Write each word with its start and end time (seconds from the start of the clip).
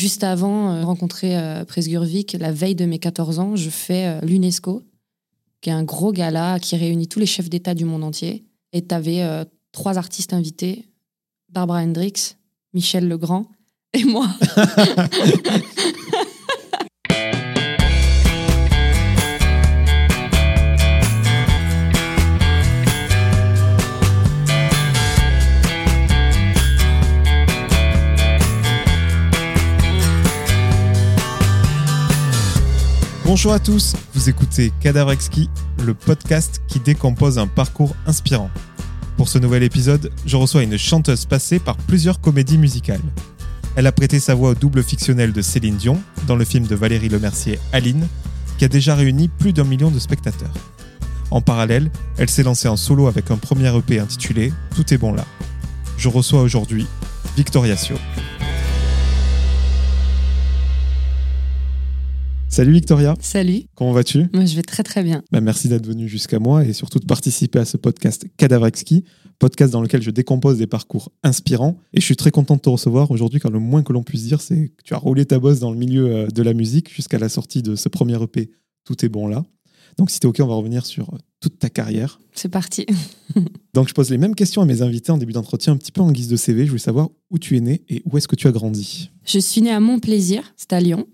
Juste 0.00 0.24
avant 0.24 0.78
de 0.78 0.82
rencontrer 0.82 1.36
euh, 1.36 1.66
Presgurvik, 1.66 2.32
la 2.40 2.52
veille 2.52 2.74
de 2.74 2.86
mes 2.86 2.98
14 2.98 3.38
ans, 3.38 3.54
je 3.54 3.68
fais 3.68 4.06
euh, 4.06 4.20
l'UNESCO, 4.22 4.82
qui 5.60 5.68
est 5.68 5.74
un 5.74 5.82
gros 5.82 6.10
gala 6.10 6.58
qui 6.58 6.74
réunit 6.74 7.06
tous 7.06 7.18
les 7.18 7.26
chefs 7.26 7.50
d'État 7.50 7.74
du 7.74 7.84
monde 7.84 8.02
entier. 8.02 8.46
Et 8.72 8.82
tu 8.82 8.94
avais 8.94 9.20
euh, 9.20 9.44
trois 9.72 9.98
artistes 9.98 10.32
invités, 10.32 10.86
Barbara 11.50 11.82
Hendricks, 11.82 12.38
Michel 12.72 13.08
Legrand 13.08 13.44
et 13.92 14.04
moi. 14.04 14.26
Bonjour 33.30 33.52
à 33.52 33.60
tous, 33.60 33.94
vous 34.12 34.28
écoutez 34.28 34.72
Cadavre 34.80 35.14
le 35.84 35.94
podcast 35.94 36.62
qui 36.66 36.80
décompose 36.80 37.38
un 37.38 37.46
parcours 37.46 37.94
inspirant. 38.04 38.50
Pour 39.16 39.28
ce 39.28 39.38
nouvel 39.38 39.62
épisode, 39.62 40.10
je 40.26 40.36
reçois 40.36 40.64
une 40.64 40.76
chanteuse 40.76 41.26
passée 41.26 41.60
par 41.60 41.76
plusieurs 41.76 42.20
comédies 42.20 42.58
musicales. 42.58 43.00
Elle 43.76 43.86
a 43.86 43.92
prêté 43.92 44.18
sa 44.18 44.34
voix 44.34 44.50
au 44.50 44.54
double 44.56 44.82
fictionnel 44.82 45.32
de 45.32 45.42
Céline 45.42 45.76
Dion 45.76 46.02
dans 46.26 46.34
le 46.34 46.44
film 46.44 46.66
de 46.66 46.74
Valérie 46.74 47.08
Lemercier 47.08 47.60
Aline, 47.72 48.08
qui 48.58 48.64
a 48.64 48.68
déjà 48.68 48.96
réuni 48.96 49.28
plus 49.28 49.52
d'un 49.52 49.62
million 49.62 49.92
de 49.92 50.00
spectateurs. 50.00 50.52
En 51.30 51.40
parallèle, 51.40 51.88
elle 52.18 52.30
s'est 52.30 52.42
lancée 52.42 52.66
en 52.66 52.76
solo 52.76 53.06
avec 53.06 53.30
un 53.30 53.36
premier 53.36 53.72
EP 53.76 54.00
intitulé 54.00 54.52
Tout 54.74 54.92
est 54.92 54.98
bon 54.98 55.12
là. 55.12 55.24
Je 55.98 56.08
reçois 56.08 56.42
aujourd'hui 56.42 56.88
Victoria 57.36 57.76
Sio. 57.76 57.94
Salut 62.60 62.72
Victoria. 62.72 63.14
Salut. 63.22 63.62
Comment 63.74 63.92
vas-tu? 63.92 64.26
Moi, 64.34 64.44
je 64.44 64.54
vais 64.54 64.60
très 64.60 64.82
très 64.82 65.02
bien. 65.02 65.22
Bah, 65.32 65.40
merci 65.40 65.66
d'être 65.66 65.86
venue 65.86 66.06
jusqu'à 66.06 66.38
moi 66.38 66.62
et 66.62 66.74
surtout 66.74 66.98
de 66.98 67.06
participer 67.06 67.58
à 67.58 67.64
ce 67.64 67.78
podcast 67.78 68.26
Cadavre 68.36 68.66
Exquis, 68.66 69.02
podcast 69.38 69.72
dans 69.72 69.80
lequel 69.80 70.02
je 70.02 70.10
décompose 70.10 70.58
des 70.58 70.66
parcours 70.66 71.10
inspirants. 71.22 71.78
Et 71.94 72.00
je 72.00 72.04
suis 72.04 72.16
très 72.16 72.30
content 72.30 72.56
de 72.56 72.60
te 72.60 72.68
recevoir 72.68 73.10
aujourd'hui 73.12 73.40
car 73.40 73.50
le 73.50 73.60
moins 73.60 73.82
que 73.82 73.94
l'on 73.94 74.02
puisse 74.02 74.24
dire, 74.24 74.42
c'est 74.42 74.68
que 74.76 74.82
tu 74.84 74.92
as 74.92 74.98
roulé 74.98 75.24
ta 75.24 75.38
bosse 75.38 75.58
dans 75.58 75.70
le 75.70 75.78
milieu 75.78 76.14
euh, 76.14 76.26
de 76.26 76.42
la 76.42 76.52
musique 76.52 76.94
jusqu'à 76.94 77.18
la 77.18 77.30
sortie 77.30 77.62
de 77.62 77.76
ce 77.76 77.88
premier 77.88 78.22
EP 78.22 78.50
Tout 78.84 79.06
est 79.06 79.08
bon 79.08 79.26
là. 79.26 79.42
Donc 79.96 80.10
si 80.10 80.20
t'es 80.20 80.26
OK, 80.26 80.40
on 80.40 80.46
va 80.46 80.54
revenir 80.54 80.84
sur 80.84 81.14
euh, 81.14 81.18
toute 81.40 81.58
ta 81.58 81.70
carrière. 81.70 82.20
C'est 82.34 82.50
parti. 82.50 82.84
Donc 83.72 83.88
je 83.88 83.94
pose 83.94 84.10
les 84.10 84.18
mêmes 84.18 84.34
questions 84.34 84.60
à 84.60 84.66
mes 84.66 84.82
invités 84.82 85.12
en 85.12 85.16
début 85.16 85.32
d'entretien, 85.32 85.72
un 85.72 85.76
petit 85.78 85.92
peu 85.92 86.02
en 86.02 86.12
guise 86.12 86.28
de 86.28 86.36
CV. 86.36 86.66
Je 86.66 86.72
voulais 86.72 86.78
savoir 86.78 87.08
où 87.30 87.38
tu 87.38 87.56
es 87.56 87.60
né 87.60 87.84
et 87.88 88.02
où 88.04 88.18
est-ce 88.18 88.28
que 88.28 88.36
tu 88.36 88.48
as 88.48 88.52
grandi? 88.52 89.10
Je 89.24 89.38
suis 89.38 89.62
née 89.62 89.70
à 89.70 89.80
Montplaisir, 89.80 90.52
c'est 90.58 90.74
à 90.74 90.80
Lyon. 90.80 91.06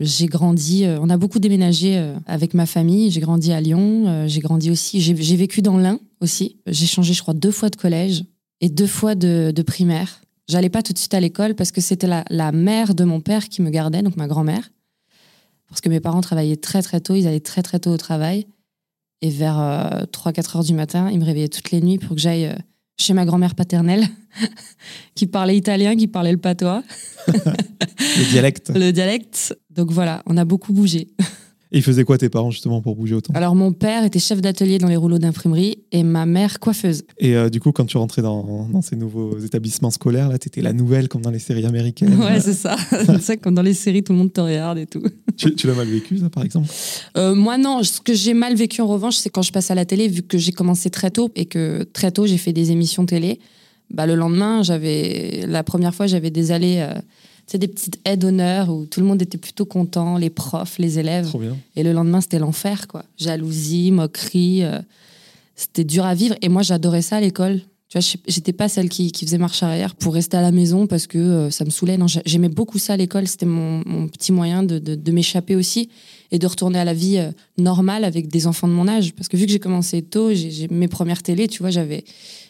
J'ai 0.00 0.26
grandi, 0.26 0.84
euh, 0.84 0.98
on 1.00 1.08
a 1.08 1.16
beaucoup 1.16 1.38
déménagé 1.38 1.96
euh, 1.96 2.16
avec 2.26 2.54
ma 2.54 2.66
famille. 2.66 3.10
J'ai 3.10 3.20
grandi 3.20 3.52
à 3.52 3.60
Lyon, 3.60 4.06
euh, 4.06 4.26
j'ai 4.26 4.40
grandi 4.40 4.70
aussi, 4.70 5.00
j'ai 5.00 5.36
vécu 5.36 5.62
dans 5.62 5.76
l'Ain 5.76 6.00
aussi. 6.20 6.58
J'ai 6.66 6.86
changé, 6.86 7.14
je 7.14 7.22
crois, 7.22 7.34
deux 7.34 7.52
fois 7.52 7.70
de 7.70 7.76
collège 7.76 8.24
et 8.60 8.68
deux 8.68 8.86
fois 8.86 9.14
de, 9.14 9.52
primaire. 9.66 10.20
J'allais 10.48 10.68
pas 10.68 10.82
tout 10.82 10.92
de 10.92 10.98
suite 10.98 11.14
à 11.14 11.20
l'école 11.20 11.54
parce 11.54 11.70
que 11.70 11.80
c'était 11.80 12.06
la, 12.06 12.24
la 12.28 12.52
mère 12.52 12.94
de 12.94 13.04
mon 13.04 13.20
père 13.20 13.48
qui 13.48 13.62
me 13.62 13.70
gardait, 13.70 14.02
donc 14.02 14.16
ma 14.16 14.26
grand-mère. 14.26 14.70
Parce 15.68 15.80
que 15.80 15.88
mes 15.88 16.00
parents 16.00 16.20
travaillaient 16.20 16.56
très 16.56 16.82
très 16.82 17.00
tôt, 17.00 17.14
ils 17.14 17.26
allaient 17.26 17.40
très 17.40 17.62
très 17.62 17.78
tôt 17.78 17.90
au 17.90 17.96
travail. 17.96 18.46
Et 19.22 19.30
vers 19.30 19.56
3-4 20.12 20.58
heures 20.58 20.64
du 20.64 20.74
matin, 20.74 21.08
ils 21.10 21.18
me 21.18 21.24
réveillaient 21.24 21.48
toutes 21.48 21.70
les 21.70 21.80
nuits 21.80 21.98
pour 21.98 22.14
que 22.14 22.20
j'aille 22.20 22.46
euh, 22.46 22.54
chez 22.98 23.12
ma 23.12 23.24
grand-mère 23.24 23.54
paternelle, 23.54 24.04
qui 25.14 25.26
parlait 25.26 25.56
italien, 25.56 25.96
qui 25.96 26.06
parlait 26.06 26.32
le 26.32 26.38
patois, 26.38 26.82
Le 28.16 28.30
dialecte. 28.30 28.70
le 28.74 28.90
dialecte. 28.92 29.56
Donc 29.70 29.90
voilà, 29.90 30.22
on 30.26 30.36
a 30.36 30.44
beaucoup 30.44 30.72
bougé. 30.72 31.08
Et 31.74 31.78
ils 31.78 31.82
faisaient 31.82 32.04
quoi 32.04 32.18
tes 32.18 32.28
parents 32.28 32.52
justement 32.52 32.80
pour 32.80 32.94
bouger 32.94 33.16
autant? 33.16 33.32
Alors 33.34 33.56
mon 33.56 33.72
père 33.72 34.04
était 34.04 34.20
chef 34.20 34.40
d'atelier 34.40 34.78
dans 34.78 34.86
les 34.86 34.94
rouleaux 34.94 35.18
d'imprimerie 35.18 35.78
et 35.90 36.04
ma 36.04 36.24
mère 36.24 36.60
coiffeuse. 36.60 37.02
Et 37.18 37.34
euh, 37.34 37.50
du 37.50 37.58
coup, 37.58 37.72
quand 37.72 37.84
tu 37.84 37.96
rentrais 37.96 38.22
dans, 38.22 38.68
dans 38.68 38.80
ces 38.80 38.94
nouveaux 38.94 39.36
établissements 39.40 39.90
scolaires, 39.90 40.28
là, 40.28 40.38
t'étais 40.38 40.62
la 40.62 40.72
nouvelle 40.72 41.08
comme 41.08 41.22
dans 41.22 41.32
les 41.32 41.40
séries 41.40 41.66
américaines. 41.66 42.14
Ouais, 42.14 42.40
c'est 42.40 42.52
ça. 42.52 42.76
c'est 42.90 43.20
ça, 43.20 43.36
comme 43.36 43.56
dans 43.56 43.62
les 43.62 43.74
séries, 43.74 44.04
tout 44.04 44.12
le 44.12 44.18
monde 44.18 44.32
te 44.32 44.40
regarde 44.40 44.78
et 44.78 44.86
tout. 44.86 45.02
tu 45.36 45.52
tu 45.56 45.66
l'as 45.66 45.74
mal 45.74 45.88
vécu, 45.88 46.16
ça, 46.18 46.30
par 46.30 46.44
exemple? 46.44 46.68
Euh, 47.16 47.34
moi, 47.34 47.58
non. 47.58 47.82
Ce 47.82 48.00
que 48.00 48.14
j'ai 48.14 48.34
mal 48.34 48.54
vécu, 48.54 48.80
en 48.80 48.86
revanche, 48.86 49.16
c'est 49.16 49.30
quand 49.30 49.42
je 49.42 49.50
passe 49.50 49.72
à 49.72 49.74
la 49.74 49.84
télé, 49.84 50.06
vu 50.06 50.22
que 50.22 50.38
j'ai 50.38 50.52
commencé 50.52 50.90
très 50.90 51.10
tôt 51.10 51.32
et 51.34 51.46
que 51.46 51.82
très 51.92 52.12
tôt, 52.12 52.24
j'ai 52.24 52.38
fait 52.38 52.52
des 52.52 52.70
émissions 52.70 53.04
télé. 53.04 53.40
Bah, 53.90 54.06
le 54.06 54.14
lendemain, 54.14 54.62
j'avais 54.62 55.44
la 55.48 55.64
première 55.64 55.92
fois, 55.92 56.06
j'avais 56.06 56.30
des 56.30 56.52
allées, 56.52 56.78
euh, 56.78 56.94
sais, 57.52 57.58
des 57.58 57.68
petites 57.68 57.98
aides 58.04 58.20
d'honneur 58.20 58.70
où 58.70 58.86
tout 58.86 59.00
le 59.00 59.06
monde 59.06 59.20
était 59.22 59.38
plutôt 59.38 59.64
content, 59.66 60.16
les 60.18 60.30
profs, 60.30 60.78
les 60.78 60.98
élèves. 60.98 61.26
Trop 61.28 61.38
bien. 61.38 61.56
Et 61.76 61.82
le 61.82 61.92
lendemain, 61.92 62.20
c'était 62.20 62.38
l'enfer, 62.38 62.88
quoi. 62.88 63.04
Jalousie, 63.18 63.90
moquerie. 63.90 64.62
euh, 64.64 64.80
c'était 65.56 65.84
dur 65.84 66.04
à 66.04 66.14
vivre. 66.14 66.34
Et 66.42 66.48
moi, 66.48 66.62
j'adorais 66.62 67.02
ça 67.02 67.16
à 67.16 67.20
l'école. 67.20 67.60
Tu 67.88 67.98
vois, 67.98 68.00
je- 68.00 68.16
j'étais 68.32 68.52
pas 68.52 68.68
celle 68.68 68.88
qui, 68.88 69.12
qui 69.12 69.24
faisait 69.24 69.38
marche 69.38 69.62
arrière 69.62 69.94
pour 69.94 70.14
rester 70.14 70.36
à 70.36 70.42
la 70.42 70.50
maison 70.50 70.86
parce 70.88 71.06
que 71.06 71.18
euh, 71.18 71.50
ça 71.50 71.64
me 71.64 71.70
saoulait. 71.70 71.96
Non, 71.96 72.08
j'a- 72.08 72.22
j'aimais 72.26 72.48
beaucoup 72.48 72.78
ça 72.78 72.94
à 72.94 72.96
l'école. 72.96 73.28
C'était 73.28 73.46
mon, 73.46 73.82
mon 73.86 74.08
petit 74.08 74.32
moyen 74.32 74.62
de, 74.64 74.78
de, 74.80 74.94
de 74.96 75.12
m'échapper 75.12 75.54
aussi 75.54 75.90
et 76.32 76.38
de 76.40 76.46
retourner 76.46 76.78
à 76.80 76.84
la 76.84 76.94
vie 76.94 77.18
euh, 77.18 77.30
normale 77.56 78.02
avec 78.04 78.26
des 78.28 78.46
enfants 78.48 78.66
de 78.66 78.72
mon 78.72 78.88
âge. 78.88 79.12
Parce 79.14 79.28
que 79.28 79.36
vu 79.36 79.46
que 79.46 79.52
j'ai 79.52 79.60
commencé 79.60 80.02
tôt, 80.02 80.32
j'ai 80.34 80.50
j'ai 80.50 80.66
mes 80.68 80.88
premières 80.88 81.22
télés, 81.22 81.46
tu 81.46 81.60
vois, 81.60 81.70
j'avais 81.70 82.02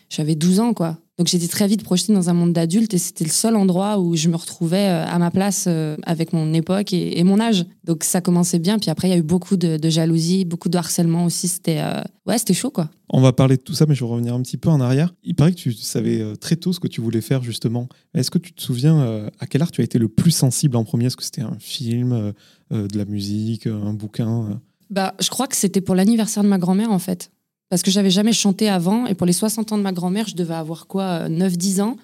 j'avais 0.09 0.35
12 0.37 0.61
ans, 0.61 0.73
quoi. 0.73 0.99
Donc 1.17 1.29
j'étais 1.29 1.47
très 1.47 1.69
vite 1.69 1.85
projetée 1.85 2.13
dans 2.13 2.29
un 2.29 2.33
monde 2.33 2.53
d'adulte 2.53 2.93
et 2.93 2.99
c'était 2.99 3.23
le 3.23 3.31
seul 3.31 3.55
endroit 3.55 4.01
où 4.01 4.17
je 4.17 4.29
me 4.29 4.35
retrouvais 4.35 4.89
euh, 4.89 5.07
à 5.07 5.19
ma 5.21 5.31
place 5.31 5.67
euh, 5.69 5.97
avec 6.03 6.33
mon 6.33 6.53
époque 6.53 6.93
et, 6.93 7.21
et 7.21 7.23
mon 7.23 7.39
âge. 7.39 7.67
Donc 7.85 8.03
ça 8.03 8.21
commençait 8.21 8.59
bien. 8.59 8.81
Puis 8.81 8.91
après, 8.91 9.09
il 9.09 9.11
y 9.13 9.15
a 9.15 9.19
eu 9.19 9.23
beaucoup 9.23 9.57
de, 9.57 9.77
de 9.77 9.89
jalousie, 9.91 10.45
beaucoup 10.45 10.69
de 10.69 10.77
harcèlement 10.77 11.25
aussi. 11.25 11.47
C'était 11.47 11.79
euh, 11.79 12.03
ouais, 12.27 12.37
c'était 12.39 12.55
chaud, 12.55 12.71
quoi. 12.71 12.91
On 13.11 13.21
va 13.21 13.33
parler 13.33 13.57
de 13.57 13.63
tout 13.63 13.75
ça, 13.75 13.87
mais 13.87 13.95
je 13.95 14.05
vais 14.05 14.11
revenir 14.11 14.35
un 14.35 14.43
petit 14.43 14.57
peu 14.57 14.71
en 14.71 14.81
arrière. 14.81 15.15
Il 15.23 15.37
paraît 15.37 15.53
que 15.53 15.59
tu 15.59 15.73
savais 15.73 16.37
très 16.39 16.57
tôt 16.57 16.73
ce 16.73 16.81
que 16.81 16.89
tu 16.89 17.01
voulais 17.01 17.21
faire, 17.21 17.45
justement. 17.45 17.89
Est-ce 18.15 18.33
que 18.33 18.39
tu 18.39 18.53
te 18.53 18.61
souviens 18.61 19.29
à 19.39 19.47
quel 19.47 19.63
art 19.63 19.71
tu 19.71 19.83
as 19.83 19.85
été 19.85 20.01
le 20.01 20.09
plus 20.09 20.33
sensible 20.33 20.77
en 20.77 20.83
premier? 20.83 21.07
Est-ce 21.07 21.17
que 21.17 21.23
c'était 21.23 21.43
un 21.43 21.57
film, 21.61 22.33
de 22.73 22.99
la 22.99 23.05
musique, 23.05 23.69
un 23.69 23.93
bouquin 23.93 24.61
Bah, 24.91 25.15
je 25.21 25.29
crois 25.29 25.47
que 25.47 25.55
c'était 25.55 25.81
pour 25.81 25.95
l'anniversaire 25.95 26.43
de 26.43 26.49
ma 26.49 26.59
grand-mère, 26.59 26.91
en 26.91 26.99
fait. 26.99 27.31
Parce 27.75 27.83
que 27.83 27.91
j'avais 27.91 28.11
jamais 28.11 28.33
chanté 28.33 28.69
avant. 28.69 29.05
Et 29.07 29.15
pour 29.15 29.27
les 29.27 29.33
60 29.33 29.73
ans 29.73 29.77
de 29.77 29.83
ma 29.83 29.91
grand-mère, 29.91 30.29
je 30.29 30.37
devais 30.37 30.55
avoir 30.55 30.87
quoi, 30.87 31.27
euh, 31.27 31.29
9-10 31.29 31.83
ans. 31.83 31.97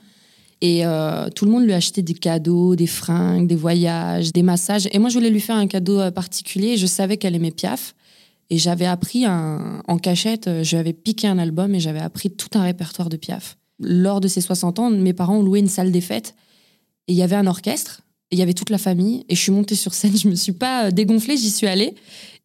Et 0.60 0.84
euh, 0.84 1.28
tout 1.30 1.44
le 1.44 1.52
monde 1.52 1.62
lui 1.62 1.72
achetait 1.72 2.02
des 2.02 2.14
cadeaux, 2.14 2.74
des 2.74 2.88
fringues, 2.88 3.46
des 3.46 3.54
voyages, 3.54 4.32
des 4.32 4.42
massages. 4.42 4.88
Et 4.90 4.98
moi, 4.98 5.10
je 5.10 5.14
voulais 5.14 5.30
lui 5.30 5.38
faire 5.38 5.54
un 5.54 5.68
cadeau 5.68 6.00
euh, 6.00 6.10
particulier. 6.10 6.76
Je 6.76 6.86
savais 6.86 7.18
qu'elle 7.18 7.36
aimait 7.36 7.52
Piaf. 7.52 7.94
Et 8.50 8.58
j'avais 8.58 8.86
appris 8.86 9.28
en 9.28 9.98
cachette, 10.02 10.48
euh, 10.48 10.64
je 10.64 10.70
lui 10.70 10.80
avais 10.80 10.92
piqué 10.92 11.28
un 11.28 11.38
album 11.38 11.72
et 11.72 11.78
j'avais 11.78 12.00
appris 12.00 12.32
tout 12.32 12.48
un 12.54 12.62
répertoire 12.62 13.08
de 13.08 13.16
Piaf. 13.16 13.56
Lors 13.78 14.20
de 14.20 14.26
ses 14.26 14.40
60 14.40 14.80
ans, 14.80 14.90
mes 14.90 15.12
parents 15.12 15.36
ont 15.36 15.44
loué 15.44 15.60
une 15.60 15.68
salle 15.68 15.92
des 15.92 16.00
fêtes. 16.00 16.34
Et 17.06 17.12
il 17.12 17.16
y 17.16 17.22
avait 17.22 17.36
un 17.36 17.46
orchestre. 17.46 18.02
Et 18.32 18.36
il 18.36 18.38
y 18.40 18.42
avait 18.42 18.54
toute 18.54 18.70
la 18.70 18.78
famille. 18.78 19.24
Et 19.28 19.36
je 19.36 19.40
suis 19.40 19.52
montée 19.52 19.76
sur 19.76 19.94
scène. 19.94 20.16
Je 20.16 20.28
me 20.28 20.34
suis 20.34 20.50
pas 20.50 20.86
euh, 20.86 20.90
dégonflée, 20.90 21.36
j'y 21.36 21.50
suis 21.50 21.68
allée. 21.68 21.94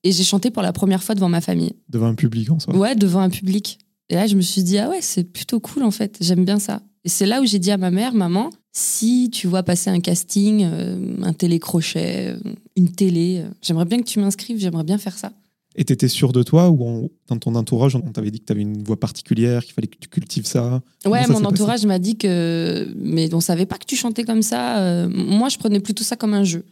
Et 0.06 0.12
j'ai 0.12 0.24
chanté 0.24 0.52
pour 0.52 0.62
la 0.62 0.72
première 0.72 1.04
fois 1.04 1.16
devant 1.16 1.28
ma 1.30 1.42
famille. 1.42 1.74
devant 1.90 2.06
un 2.06 2.16
public 2.16 2.50
en 2.52 2.60
soi 2.60 2.76
Ouais, 2.76 2.96
devant 2.96 3.20
un 3.22 3.30
public. 3.30 3.80
Et 4.10 4.16
là, 4.16 4.28
je 4.28 4.36
me 4.36 4.42
suis 4.42 4.62
dit, 4.64 4.78
ah 4.78 4.88
ouais, 4.90 5.02
c'est 5.02 5.24
plutôt 5.24 5.60
cool 5.60 5.84
en 5.84 5.90
fait. 5.92 6.18
J'aime 6.22 6.46
bien 6.46 6.60
ça. 6.60 6.82
Et 7.04 7.10
c'est 7.10 7.26
là 7.26 7.42
où 7.42 7.46
j'ai 7.46 7.58
dit 7.60 7.72
à 7.72 7.78
ma 7.78 7.90
mère, 7.92 8.14
maman, 8.14 8.52
si 8.72 9.30
tu 9.32 9.48
vois 9.48 9.64
passer 9.64 9.90
un 9.90 10.00
casting, 10.00 10.64
euh, 10.64 11.16
un 11.24 11.34
télécrochet, 11.34 12.28
euh, 12.36 12.38
une 12.76 12.92
télé, 12.92 13.42
euh, 13.44 13.50
j'aimerais 13.62 13.86
bien 13.86 13.98
que 14.00 14.04
tu 14.06 14.20
m'inscrives, 14.20 14.60
j'aimerais 14.60 14.84
bien 14.84 14.98
faire 15.00 15.18
ça. 15.18 15.32
Et 15.78 15.84
t'étais 15.84 16.08
sûr 16.08 16.32
de 16.32 16.42
toi 16.44 16.70
ou 16.70 16.84
on- 16.84 17.10
dans 17.28 17.38
ton 17.38 17.54
entourage, 17.56 17.96
on 17.96 18.02
t'avait 18.02 18.32
dit 18.32 18.40
que 18.40 18.46
tu 18.46 18.52
avais 18.54 18.62
une 18.62 18.84
voix 18.84 19.00
particulière, 19.00 19.64
qu'il 19.66 19.74
fallait 19.74 19.88
que 19.88 19.98
tu 20.00 20.08
cultives 20.08 20.46
ça? 20.46 20.82
Ouais, 21.06 21.24
ça 21.24 21.34
mon 21.34 21.44
entourage 21.44 21.86
m'a 21.86 22.00
dit 22.00 22.16
que. 22.16 22.88
Mais 22.96 23.34
on 23.34 23.42
savait 23.42 23.66
pas 23.66 23.78
que 23.78 23.86
tu 23.86 23.96
chantais 23.96 24.24
comme 24.24 24.42
ça. 24.42 24.78
Euh, 24.80 25.10
moi, 25.10 25.50
je 25.50 25.58
prenais 25.58 25.80
plutôt 25.82 26.04
ça 26.04 26.16
comme 26.16 26.34
un 26.34 26.44
jeu. 26.46 26.64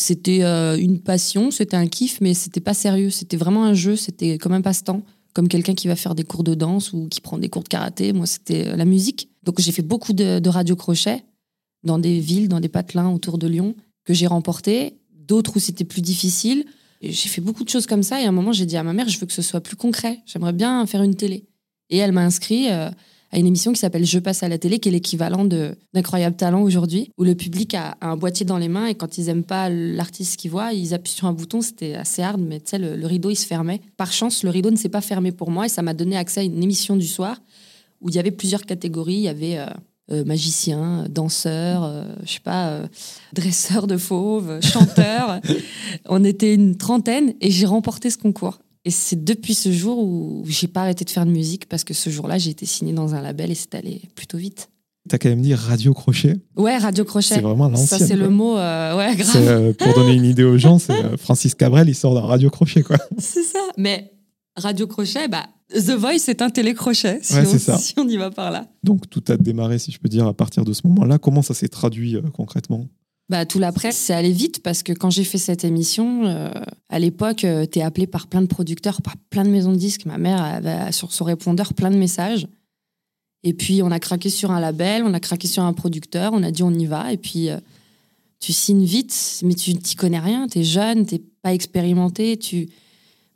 C'était 0.00 0.44
euh, 0.44 0.78
une 0.78 0.98
passion, 0.98 1.50
c'était 1.50 1.76
un 1.76 1.86
kiff, 1.86 2.22
mais 2.22 2.32
c'était 2.32 2.60
pas 2.60 2.72
sérieux. 2.72 3.10
C'était 3.10 3.36
vraiment 3.36 3.64
un 3.64 3.74
jeu, 3.74 3.96
c'était 3.96 4.38
comme 4.38 4.52
un 4.52 4.62
passe-temps. 4.62 5.02
Comme 5.34 5.46
quelqu'un 5.46 5.74
qui 5.74 5.88
va 5.88 5.94
faire 5.94 6.14
des 6.14 6.24
cours 6.24 6.42
de 6.42 6.54
danse 6.54 6.94
ou 6.94 7.06
qui 7.08 7.20
prend 7.20 7.36
des 7.36 7.50
cours 7.50 7.62
de 7.62 7.68
karaté. 7.68 8.14
Moi, 8.14 8.24
c'était 8.24 8.68
euh, 8.68 8.76
la 8.76 8.86
musique. 8.86 9.28
Donc, 9.42 9.60
j'ai 9.60 9.72
fait 9.72 9.82
beaucoup 9.82 10.14
de, 10.14 10.38
de 10.38 10.48
radio-crochets 10.48 11.22
dans 11.84 11.98
des 11.98 12.18
villes, 12.18 12.48
dans 12.48 12.60
des 12.60 12.70
patelins 12.70 13.10
autour 13.10 13.36
de 13.36 13.46
Lyon, 13.46 13.74
que 14.06 14.14
j'ai 14.14 14.26
remporté. 14.26 14.98
D'autres 15.14 15.58
où 15.58 15.60
c'était 15.60 15.84
plus 15.84 16.00
difficile. 16.00 16.64
J'ai 17.02 17.28
fait 17.28 17.42
beaucoup 17.42 17.64
de 17.64 17.68
choses 17.68 17.86
comme 17.86 18.02
ça. 18.02 18.22
Et 18.22 18.24
à 18.24 18.28
un 18.28 18.32
moment, 18.32 18.52
j'ai 18.52 18.64
dit 18.64 18.78
à 18.78 18.82
ma 18.82 18.94
mère, 18.94 19.08
je 19.10 19.18
veux 19.18 19.26
que 19.26 19.34
ce 19.34 19.42
soit 19.42 19.60
plus 19.60 19.76
concret. 19.76 20.22
J'aimerais 20.24 20.54
bien 20.54 20.86
faire 20.86 21.02
une 21.02 21.14
télé. 21.14 21.44
Et 21.90 21.98
elle 21.98 22.12
m'a 22.12 22.24
inscrit 22.24 22.70
euh, 22.70 22.90
à 23.32 23.38
une 23.38 23.46
émission 23.46 23.72
qui 23.72 23.78
s'appelle 23.78 24.04
Je 24.04 24.18
passe 24.18 24.42
à 24.42 24.48
la 24.48 24.58
télé, 24.58 24.78
qui 24.80 24.88
est 24.88 24.92
l'équivalent 24.92 25.44
de- 25.44 25.76
d'Incroyable 25.94 26.36
Talent 26.36 26.62
aujourd'hui, 26.62 27.12
où 27.16 27.24
le 27.24 27.34
public 27.34 27.74
a, 27.74 27.96
a 28.00 28.08
un 28.08 28.16
boîtier 28.16 28.44
dans 28.44 28.58
les 28.58 28.68
mains 28.68 28.86
et 28.86 28.94
quand 28.94 29.18
ils 29.18 29.28
aiment 29.28 29.44
pas 29.44 29.68
l'artiste 29.68 30.36
qu'ils 30.38 30.50
voient, 30.50 30.72
ils 30.72 30.94
appuient 30.94 31.12
sur 31.12 31.26
un 31.26 31.32
bouton. 31.32 31.60
C'était 31.60 31.94
assez 31.94 32.22
hard, 32.22 32.40
mais 32.40 32.58
tu 32.60 32.70
sais, 32.70 32.78
le, 32.78 32.96
le 32.96 33.06
rideau, 33.06 33.30
il 33.30 33.36
se 33.36 33.46
fermait. 33.46 33.80
Par 33.96 34.12
chance, 34.12 34.42
le 34.42 34.50
rideau 34.50 34.70
ne 34.70 34.76
s'est 34.76 34.88
pas 34.88 35.00
fermé 35.00 35.30
pour 35.32 35.50
moi 35.50 35.66
et 35.66 35.68
ça 35.68 35.82
m'a 35.82 35.94
donné 35.94 36.16
accès 36.16 36.40
à 36.40 36.42
une 36.42 36.62
émission 36.62 36.96
du 36.96 37.06
soir 37.06 37.36
où 38.00 38.08
il 38.08 38.14
y 38.14 38.18
avait 38.18 38.30
plusieurs 38.30 38.64
catégories. 38.66 39.14
Il 39.14 39.20
y 39.22 39.28
avait 39.28 39.58
euh, 39.58 39.66
euh, 40.10 40.24
magicien, 40.24 41.06
danseur, 41.08 41.84
euh, 41.84 42.04
je 42.24 42.32
sais 42.32 42.40
pas, 42.40 42.70
euh, 42.70 42.86
dresseur 43.32 43.86
de 43.86 43.96
fauves, 43.96 44.60
chanteur. 44.60 45.40
on 46.08 46.24
était 46.24 46.52
une 46.54 46.76
trentaine 46.76 47.34
et 47.40 47.50
j'ai 47.52 47.66
remporté 47.66 48.10
ce 48.10 48.18
concours. 48.18 48.58
Et 48.84 48.90
c'est 48.90 49.22
depuis 49.22 49.54
ce 49.54 49.70
jour 49.70 49.98
où 49.98 50.44
j'ai 50.46 50.68
pas 50.68 50.82
arrêté 50.82 51.04
de 51.04 51.10
faire 51.10 51.26
de 51.26 51.30
musique 51.30 51.68
parce 51.68 51.84
que 51.84 51.92
ce 51.92 52.08
jour-là, 52.08 52.38
j'ai 52.38 52.50
été 52.50 52.64
signée 52.64 52.92
dans 52.92 53.14
un 53.14 53.20
label 53.20 53.50
et 53.50 53.54
c'est 53.54 53.74
allé 53.74 54.02
plutôt 54.14 54.38
vite. 54.38 54.70
T'as 55.08 55.18
quand 55.18 55.28
même 55.28 55.42
dit 55.42 55.54
radio 55.54 55.92
crochet. 55.94 56.36
Ouais, 56.56 56.76
radio 56.76 57.04
crochet. 57.04 57.34
C'est 57.34 57.40
vraiment 57.40 57.68
l'ancienne. 57.68 57.98
Ça, 57.98 58.06
c'est 58.06 58.16
le 58.16 58.28
mot, 58.28 58.56
euh, 58.56 58.96
ouais, 58.96 59.16
grave. 59.16 59.36
Euh, 59.36 59.72
pour 59.72 59.94
donner 59.94 60.14
une 60.14 60.24
idée 60.24 60.44
aux 60.44 60.58
gens, 60.58 60.78
c'est 60.78 60.92
euh, 60.92 61.16
Francis 61.16 61.54
Cabrel, 61.54 61.88
il 61.88 61.94
sort 61.94 62.14
d'un 62.14 62.20
radio 62.20 62.50
crochet, 62.50 62.82
quoi. 62.82 62.96
C'est 63.18 63.42
ça. 63.42 63.58
Mais 63.76 64.12
radio 64.56 64.86
crochet, 64.86 65.26
bah, 65.28 65.46
The 65.74 65.92
Voice, 65.92 66.18
c'est 66.18 66.42
un 66.42 66.50
télécrochet, 66.50 67.20
si, 67.22 67.34
Ouais, 67.34 67.46
on, 67.46 67.50
c'est 67.50 67.58
ça. 67.58 67.78
si 67.78 67.94
on 67.96 68.06
y 68.08 68.16
va 68.16 68.30
par 68.30 68.50
là. 68.50 68.66
Donc 68.82 69.08
tout 69.08 69.22
a 69.28 69.36
démarré, 69.36 69.78
si 69.78 69.90
je 69.90 69.98
peux 69.98 70.08
dire, 70.08 70.26
à 70.26 70.34
partir 70.34 70.64
de 70.64 70.72
ce 70.72 70.86
moment-là. 70.86 71.18
Comment 71.18 71.42
ça 71.42 71.54
s'est 71.54 71.68
traduit 71.68 72.16
concrètement? 72.34 72.86
Bah, 73.30 73.46
tout 73.46 73.60
l'après, 73.60 73.92
c'est 73.92 74.12
allé 74.12 74.32
vite 74.32 74.60
parce 74.60 74.82
que 74.82 74.92
quand 74.92 75.08
j'ai 75.08 75.22
fait 75.22 75.38
cette 75.38 75.62
émission, 75.62 76.26
euh, 76.26 76.50
à 76.88 76.98
l'époque, 76.98 77.44
euh, 77.44 77.64
t'es 77.64 77.80
appelé 77.80 78.08
par 78.08 78.26
plein 78.26 78.42
de 78.42 78.48
producteurs, 78.48 79.02
par 79.02 79.16
plein 79.16 79.44
de 79.44 79.50
maisons 79.50 79.70
de 79.70 79.76
disques. 79.76 80.04
Ma 80.04 80.18
mère 80.18 80.42
avait 80.42 80.90
sur 80.90 81.12
son 81.12 81.24
répondeur 81.24 81.72
plein 81.72 81.92
de 81.92 81.96
messages. 81.96 82.48
Et 83.44 83.54
puis, 83.54 83.84
on 83.84 83.92
a 83.92 84.00
craqué 84.00 84.30
sur 84.30 84.50
un 84.50 84.58
label, 84.58 85.04
on 85.04 85.14
a 85.14 85.20
craqué 85.20 85.46
sur 85.46 85.62
un 85.62 85.72
producteur, 85.72 86.32
on 86.34 86.42
a 86.42 86.50
dit 86.50 86.64
on 86.64 86.72
y 86.72 86.86
va. 86.86 87.12
Et 87.12 87.18
puis, 87.18 87.50
euh, 87.50 87.58
tu 88.40 88.52
signes 88.52 88.84
vite, 88.84 89.42
mais 89.44 89.54
tu 89.54 89.74
t'y 89.74 89.94
connais 89.94 90.18
rien, 90.18 90.48
t'es 90.48 90.64
jeune, 90.64 91.06
t'es 91.06 91.22
pas 91.42 91.54
expérimenté. 91.54 92.36
Tu... 92.36 92.68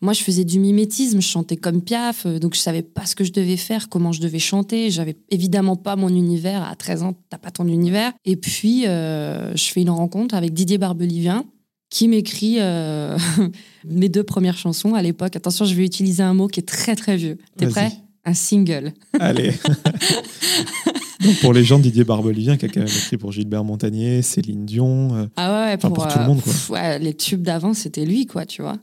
Moi, 0.05 0.13
je 0.13 0.23
faisais 0.23 0.45
du 0.45 0.59
mimétisme, 0.61 1.23
je 1.23 1.27
chantais 1.27 1.57
comme 1.57 1.81
Piaf, 1.81 2.27
euh, 2.27 2.39
donc 2.39 2.55
je 2.55 2.61
savais 2.61 2.83
pas 2.83 3.07
ce 3.07 3.17
que 3.17 3.25
je 3.25 3.33
devais 3.33 3.57
faire, 3.57 3.89
comment 3.89 4.13
je 4.13 4.21
devais 4.21 4.39
chanter. 4.39 4.91
J'avais 4.91 5.17
évidemment 5.31 5.77
pas 5.77 5.97
mon 5.97 6.11
univers. 6.11 6.63
À 6.63 6.77
13 6.77 7.05
ans, 7.05 7.15
t'as 7.31 7.39
pas 7.39 7.51
ton 7.51 7.67
univers. 7.67 8.13
Et 8.27 8.37
puis, 8.37 8.87
euh, 8.87 9.57
je 9.57 9.65
fais 9.65 9.81
une 9.81 9.89
rencontre 9.89 10.35
avec 10.35 10.53
Didier 10.53 10.77
Barbelivien, 10.77 11.47
qui 11.89 12.09
m'écrit 12.09 12.57
euh, 12.59 13.17
mes 13.87 14.11
deux 14.11 14.25
premières 14.25 14.59
chansons 14.59 14.93
à 14.93 15.01
l'époque. 15.01 15.37
Attention, 15.37 15.65
je 15.65 15.75
vais 15.75 15.87
utiliser 15.87 16.23
un 16.23 16.35
mot 16.35 16.49
qui 16.49 16.61
est 16.61 16.65
très 16.69 16.97
très 16.97 17.17
vieux. 17.17 17.39
T'es 17.57 17.67
prêt? 17.67 17.91
Un 18.27 18.35
single. 18.35 18.93
Allez 19.19 19.53
Donc 21.23 21.41
pour 21.41 21.55
les 21.55 21.65
gens, 21.65 21.79
Didier 21.79 22.05
Barbelivien, 22.05 22.59
qui 22.59 22.67
a 22.67 22.69
quand 22.69 22.81
même 22.81 22.89
écrit 22.89 23.17
pour 23.17 23.33
Gilbert 23.33 23.65
Montagnier, 23.65 24.21
Céline 24.21 24.67
Dion. 24.67 25.31
Ah 25.37 25.65
ouais, 25.65 25.75
Enfin, 25.79 25.89
pour 25.89 26.07
tout 26.09 26.19
le 26.19 26.27
monde, 26.27 26.43
quoi. 26.43 26.53
pff, 26.53 26.69
ouais, 26.69 26.99
les 26.99 27.15
tubes 27.15 27.41
d'avant, 27.41 27.73
c'était 27.73 28.05
lui, 28.05 28.27
quoi, 28.27 28.45
tu 28.45 28.61
vois. 28.61 28.77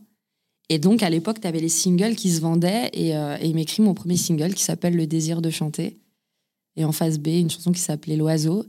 Et 0.72 0.80
donc, 0.80 1.04
à 1.04 1.10
l'époque, 1.10 1.42
tu 1.42 1.48
avais 1.48 1.60
les 1.60 1.68
singles 1.68 2.16
qui 2.16 2.32
se 2.32 2.40
vendaient 2.40 2.90
et, 2.94 3.14
euh, 3.14 3.36
il 3.44 3.56
m'écrit 3.56 3.84
mon 3.84 3.94
premier 3.94 4.16
single 4.16 4.54
qui 4.54 4.64
s'appelle 4.64 4.96
Le 4.96 5.06
désir 5.06 5.42
de 5.42 5.50
chanter. 5.50 5.98
Et 6.78 6.86
en 6.86 6.94
face 6.94 7.20
B, 7.20 7.28
une 7.28 7.50
chanson 7.50 7.74
qui 7.74 7.82
s'appelait 7.82 8.16
L'oiseau. 8.16 8.64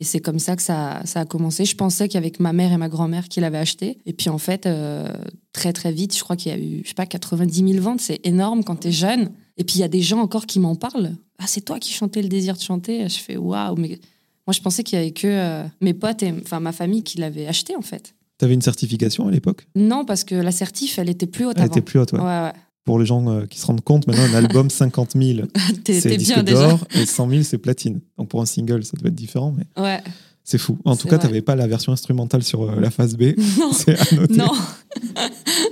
Et 0.00 0.04
c'est 0.04 0.20
comme 0.20 0.38
ça 0.38 0.56
que 0.56 0.62
ça, 0.62 1.02
ça 1.04 1.20
a 1.20 1.24
commencé. 1.26 1.66
Je 1.66 1.76
pensais 1.76 2.08
qu'avec 2.08 2.40
ma 2.40 2.54
mère 2.54 2.72
et 2.72 2.78
ma 2.78 2.88
grand-mère 2.88 3.28
qui 3.28 3.40
l'avaient 3.40 3.58
acheté. 3.58 3.98
Et 4.06 4.14
puis 4.14 4.30
en 4.30 4.38
fait, 4.38 4.64
euh, 4.64 5.12
très 5.52 5.74
très 5.74 5.92
vite, 5.92 6.16
je 6.16 6.24
crois 6.24 6.36
qu'il 6.36 6.52
y 6.52 6.54
a 6.54 6.58
eu, 6.58 6.80
je 6.84 6.88
sais 6.88 6.94
pas, 6.94 7.04
90 7.04 7.70
000 7.70 7.84
ventes. 7.84 8.00
C'est 8.00 8.26
énorme 8.26 8.64
quand 8.64 8.76
t'es 8.76 8.90
jeune. 8.90 9.30
Et 9.58 9.64
puis 9.64 9.76
il 9.76 9.80
y 9.80 9.84
a 9.84 9.88
des 9.88 10.00
gens 10.00 10.20
encore 10.20 10.46
qui 10.46 10.58
m'en 10.58 10.74
parlent. 10.74 11.16
Ah, 11.38 11.46
c'est 11.46 11.66
toi 11.66 11.78
qui 11.78 11.92
chantais 11.92 12.22
le 12.22 12.30
désir 12.30 12.56
de 12.56 12.62
chanter? 12.62 13.10
Je 13.10 13.18
fais 13.18 13.36
waouh. 13.36 13.76
Mais 13.76 13.98
moi, 14.46 14.54
je 14.54 14.62
pensais 14.62 14.82
qu'il 14.82 14.98
y 14.98 15.02
avait 15.02 15.10
que 15.10 15.26
euh, 15.26 15.64
mes 15.82 15.92
potes 15.92 16.22
et 16.22 16.32
enfin 16.32 16.60
ma 16.60 16.72
famille 16.72 17.02
qui 17.02 17.18
l'avaient 17.18 17.46
acheté 17.46 17.76
en 17.76 17.82
fait. 17.82 18.15
T'avais 18.38 18.54
une 18.54 18.62
certification 18.62 19.28
à 19.28 19.30
l'époque? 19.30 19.66
Non, 19.74 20.04
parce 20.04 20.24
que 20.24 20.34
la 20.34 20.52
certif, 20.52 20.98
elle 20.98 21.08
était 21.08 21.26
plus 21.26 21.46
haute 21.46 21.54
Elle 21.56 21.64
avant. 21.64 21.72
était 21.72 21.80
plus 21.80 21.98
haute, 21.98 22.12
ouais. 22.12 22.20
Ouais, 22.20 22.24
ouais. 22.42 22.52
Pour 22.84 22.98
les 22.98 23.06
gens 23.06 23.26
euh, 23.28 23.46
qui 23.46 23.58
se 23.58 23.66
rendent 23.66 23.80
compte, 23.80 24.06
maintenant, 24.06 24.24
un 24.24 24.34
album 24.34 24.70
50 24.70 25.12
000, 25.20 25.46
T'es 25.84 26.00
c'est 26.00 26.16
disque 26.16 26.38
d'or 26.44 26.86
et 26.94 27.04
100 27.06 27.30
000, 27.30 27.42
c'est 27.42 27.58
platine. 27.58 28.00
Donc 28.18 28.28
pour 28.28 28.40
un 28.40 28.46
single, 28.46 28.84
ça 28.84 28.92
devait 28.96 29.08
être 29.08 29.14
différent, 29.14 29.52
mais 29.56 29.64
Ouais. 29.82 30.00
c'est 30.44 30.58
fou. 30.58 30.78
En 30.84 30.94
tout 30.96 31.08
cas, 31.08 31.16
vrai. 31.16 31.26
t'avais 31.26 31.42
pas 31.42 31.56
la 31.56 31.66
version 31.66 31.92
instrumentale 31.92 32.42
sur 32.44 32.62
euh, 32.62 32.78
la 32.80 32.90
phase 32.90 33.16
B. 33.16 33.32
Non. 33.58 33.72
C'est 33.72 33.98
à 33.98 34.14
noter. 34.14 34.36
Non. 34.36 34.52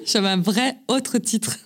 J'avais 0.06 0.28
un 0.28 0.40
vrai 0.40 0.76
autre 0.88 1.18
titre. 1.18 1.56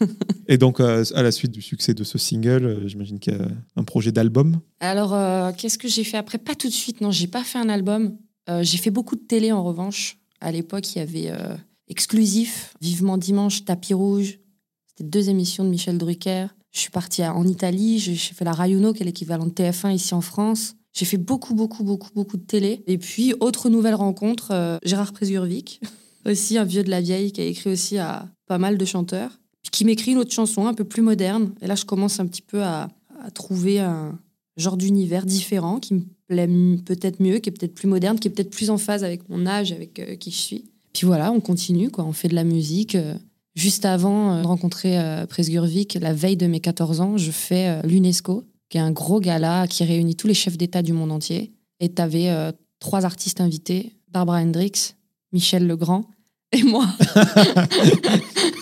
Et 0.48 0.58
donc, 0.58 0.80
euh, 0.80 1.04
à 1.14 1.22
la 1.22 1.30
suite 1.32 1.52
du 1.52 1.62
succès 1.62 1.94
de 1.94 2.04
ce 2.04 2.18
single, 2.18 2.82
j'imagine 2.86 3.18
qu'il 3.18 3.32
y 3.34 3.36
a 3.36 3.46
un 3.76 3.84
projet 3.84 4.12
d'album? 4.12 4.60
Alors, 4.80 5.16
qu'est-ce 5.56 5.78
que 5.78 5.88
j'ai 5.88 6.04
fait 6.04 6.16
après? 6.18 6.38
Pas 6.38 6.54
tout 6.54 6.68
de 6.68 6.72
suite, 6.72 7.00
non, 7.00 7.10
j'ai 7.10 7.26
pas 7.26 7.42
fait 7.44 7.58
un 7.58 7.68
album. 7.68 8.16
J'ai 8.62 8.78
fait 8.78 8.90
beaucoup 8.90 9.16
de 9.16 9.20
télé 9.22 9.50
en 9.52 9.62
revanche. 9.64 10.18
À 10.40 10.52
l'époque, 10.52 10.94
il 10.94 10.98
y 10.98 11.02
avait 11.02 11.30
euh, 11.30 11.56
Exclusif, 11.88 12.74
Vivement 12.80 13.18
Dimanche, 13.18 13.64
Tapis 13.64 13.94
Rouge. 13.94 14.38
C'était 14.86 15.04
deux 15.04 15.28
émissions 15.28 15.64
de 15.64 15.70
Michel 15.70 15.98
Drucker. 15.98 16.46
Je 16.70 16.80
suis 16.80 16.90
partie 16.90 17.24
en 17.24 17.46
Italie, 17.46 17.98
j'ai 17.98 18.14
fait 18.14 18.44
la 18.44 18.52
Rayuno, 18.52 18.92
qui 18.92 19.02
est 19.02 19.06
l'équivalent 19.06 19.46
de 19.46 19.52
TF1 19.52 19.94
ici 19.94 20.14
en 20.14 20.20
France. 20.20 20.74
J'ai 20.92 21.06
fait 21.06 21.16
beaucoup, 21.16 21.54
beaucoup, 21.54 21.82
beaucoup, 21.82 22.10
beaucoup 22.14 22.36
de 22.36 22.42
télé. 22.42 22.82
Et 22.86 22.98
puis, 22.98 23.34
autre 23.40 23.70
nouvelle 23.70 23.94
rencontre, 23.94 24.50
euh, 24.52 24.78
Gérard 24.84 25.12
Présurvic, 25.12 25.80
aussi 26.26 26.58
un 26.58 26.64
vieux 26.64 26.84
de 26.84 26.90
la 26.90 27.00
vieille 27.00 27.32
qui 27.32 27.40
a 27.40 27.44
écrit 27.44 27.70
aussi 27.70 27.98
à 27.98 28.28
pas 28.46 28.58
mal 28.58 28.76
de 28.76 28.84
chanteurs, 28.84 29.40
puis 29.62 29.70
qui 29.70 29.84
m'écrit 29.84 30.12
une 30.12 30.18
autre 30.18 30.32
chanson 30.32 30.66
un 30.66 30.74
peu 30.74 30.84
plus 30.84 31.02
moderne. 31.02 31.54
Et 31.62 31.66
là, 31.66 31.74
je 31.74 31.84
commence 31.84 32.20
un 32.20 32.26
petit 32.26 32.42
peu 32.42 32.62
à, 32.62 32.88
à 33.22 33.30
trouver 33.30 33.80
un 33.80 34.18
genre 34.56 34.76
d'univers 34.76 35.24
différent 35.24 35.78
qui 35.78 35.94
me 35.94 36.02
plaît 36.28 36.48
peut-être 36.84 37.20
mieux, 37.20 37.38
qui 37.38 37.48
est 37.48 37.52
peut-être 37.52 37.74
plus 37.74 37.88
moderne, 37.88 38.18
qui 38.18 38.28
est 38.28 38.30
peut-être 38.30 38.50
plus 38.50 38.70
en 38.70 38.78
phase 38.78 39.02
avec 39.02 39.28
mon 39.28 39.46
âge, 39.46 39.72
avec 39.72 39.98
euh, 39.98 40.14
qui 40.16 40.30
je 40.30 40.36
suis. 40.36 40.64
Puis 40.92 41.06
voilà, 41.06 41.32
on 41.32 41.40
continue, 41.40 41.90
quoi. 41.90 42.04
On 42.04 42.12
fait 42.12 42.28
de 42.28 42.34
la 42.34 42.44
musique. 42.44 42.94
euh. 42.94 43.14
Juste 43.54 43.84
avant 43.84 44.34
euh, 44.34 44.42
de 44.42 44.46
rencontrer 44.46 44.96
Presgurvic, 45.28 45.98
la 46.00 46.12
veille 46.12 46.36
de 46.36 46.46
mes 46.46 46.60
14 46.60 47.00
ans, 47.00 47.16
je 47.16 47.32
fais 47.32 47.82
l'UNESCO, 47.82 48.44
qui 48.68 48.78
est 48.78 48.80
un 48.80 48.92
gros 48.92 49.18
gala 49.18 49.66
qui 49.66 49.82
réunit 49.82 50.14
tous 50.14 50.28
les 50.28 50.34
chefs 50.34 50.56
d'État 50.56 50.82
du 50.82 50.92
monde 50.92 51.10
entier. 51.10 51.52
Et 51.80 51.92
tu 51.92 52.00
avais 52.00 52.32
trois 52.78 53.04
artistes 53.04 53.40
invités, 53.40 53.94
Barbara 54.12 54.40
Hendricks, 54.40 54.94
Michel 55.32 55.66
Legrand 55.66 56.04
et 56.52 56.62
moi. 56.62 56.86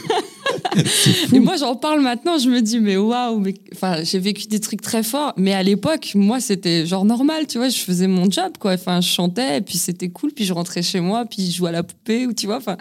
Et 1.33 1.41
moi, 1.41 1.57
j'en 1.57 1.77
parle 1.77 2.01
maintenant, 2.01 2.39
je 2.39 2.49
me 2.49 2.61
dis, 2.61 2.81
mais 2.81 2.97
waouh, 2.97 3.43
enfin, 3.73 4.03
j'ai 4.03 4.19
vécu 4.19 4.47
des 4.47 4.61
trucs 4.61 4.83
très 4.83 5.03
forts. 5.03 5.33
Mais 5.37 5.53
à 5.53 5.63
l'époque, 5.63 6.13
moi, 6.15 6.41
c'était 6.41 6.87
genre 6.87 7.05
normal, 7.05 7.47
tu 7.47 7.59
vois, 7.59 7.69
je 7.69 7.79
faisais 7.79 8.07
mon 8.07 8.31
job, 8.31 8.53
quoi. 8.59 8.73
Enfin, 8.73 9.01
je 9.01 9.09
chantais, 9.09 9.61
puis 9.61 9.79
c'était 9.79 10.09
cool, 10.09 10.33
puis 10.33 10.45
je 10.45 10.53
rentrais 10.53 10.83
chez 10.83 11.01
moi, 11.01 11.25
puis 11.25 11.51
je 11.51 11.57
jouais 11.57 11.71
à 11.71 11.73
la 11.73 11.83
poupée, 11.83 12.27
ou 12.27 12.33
tu 12.33 12.47
vois, 12.47 12.57
enfin. 12.57 12.77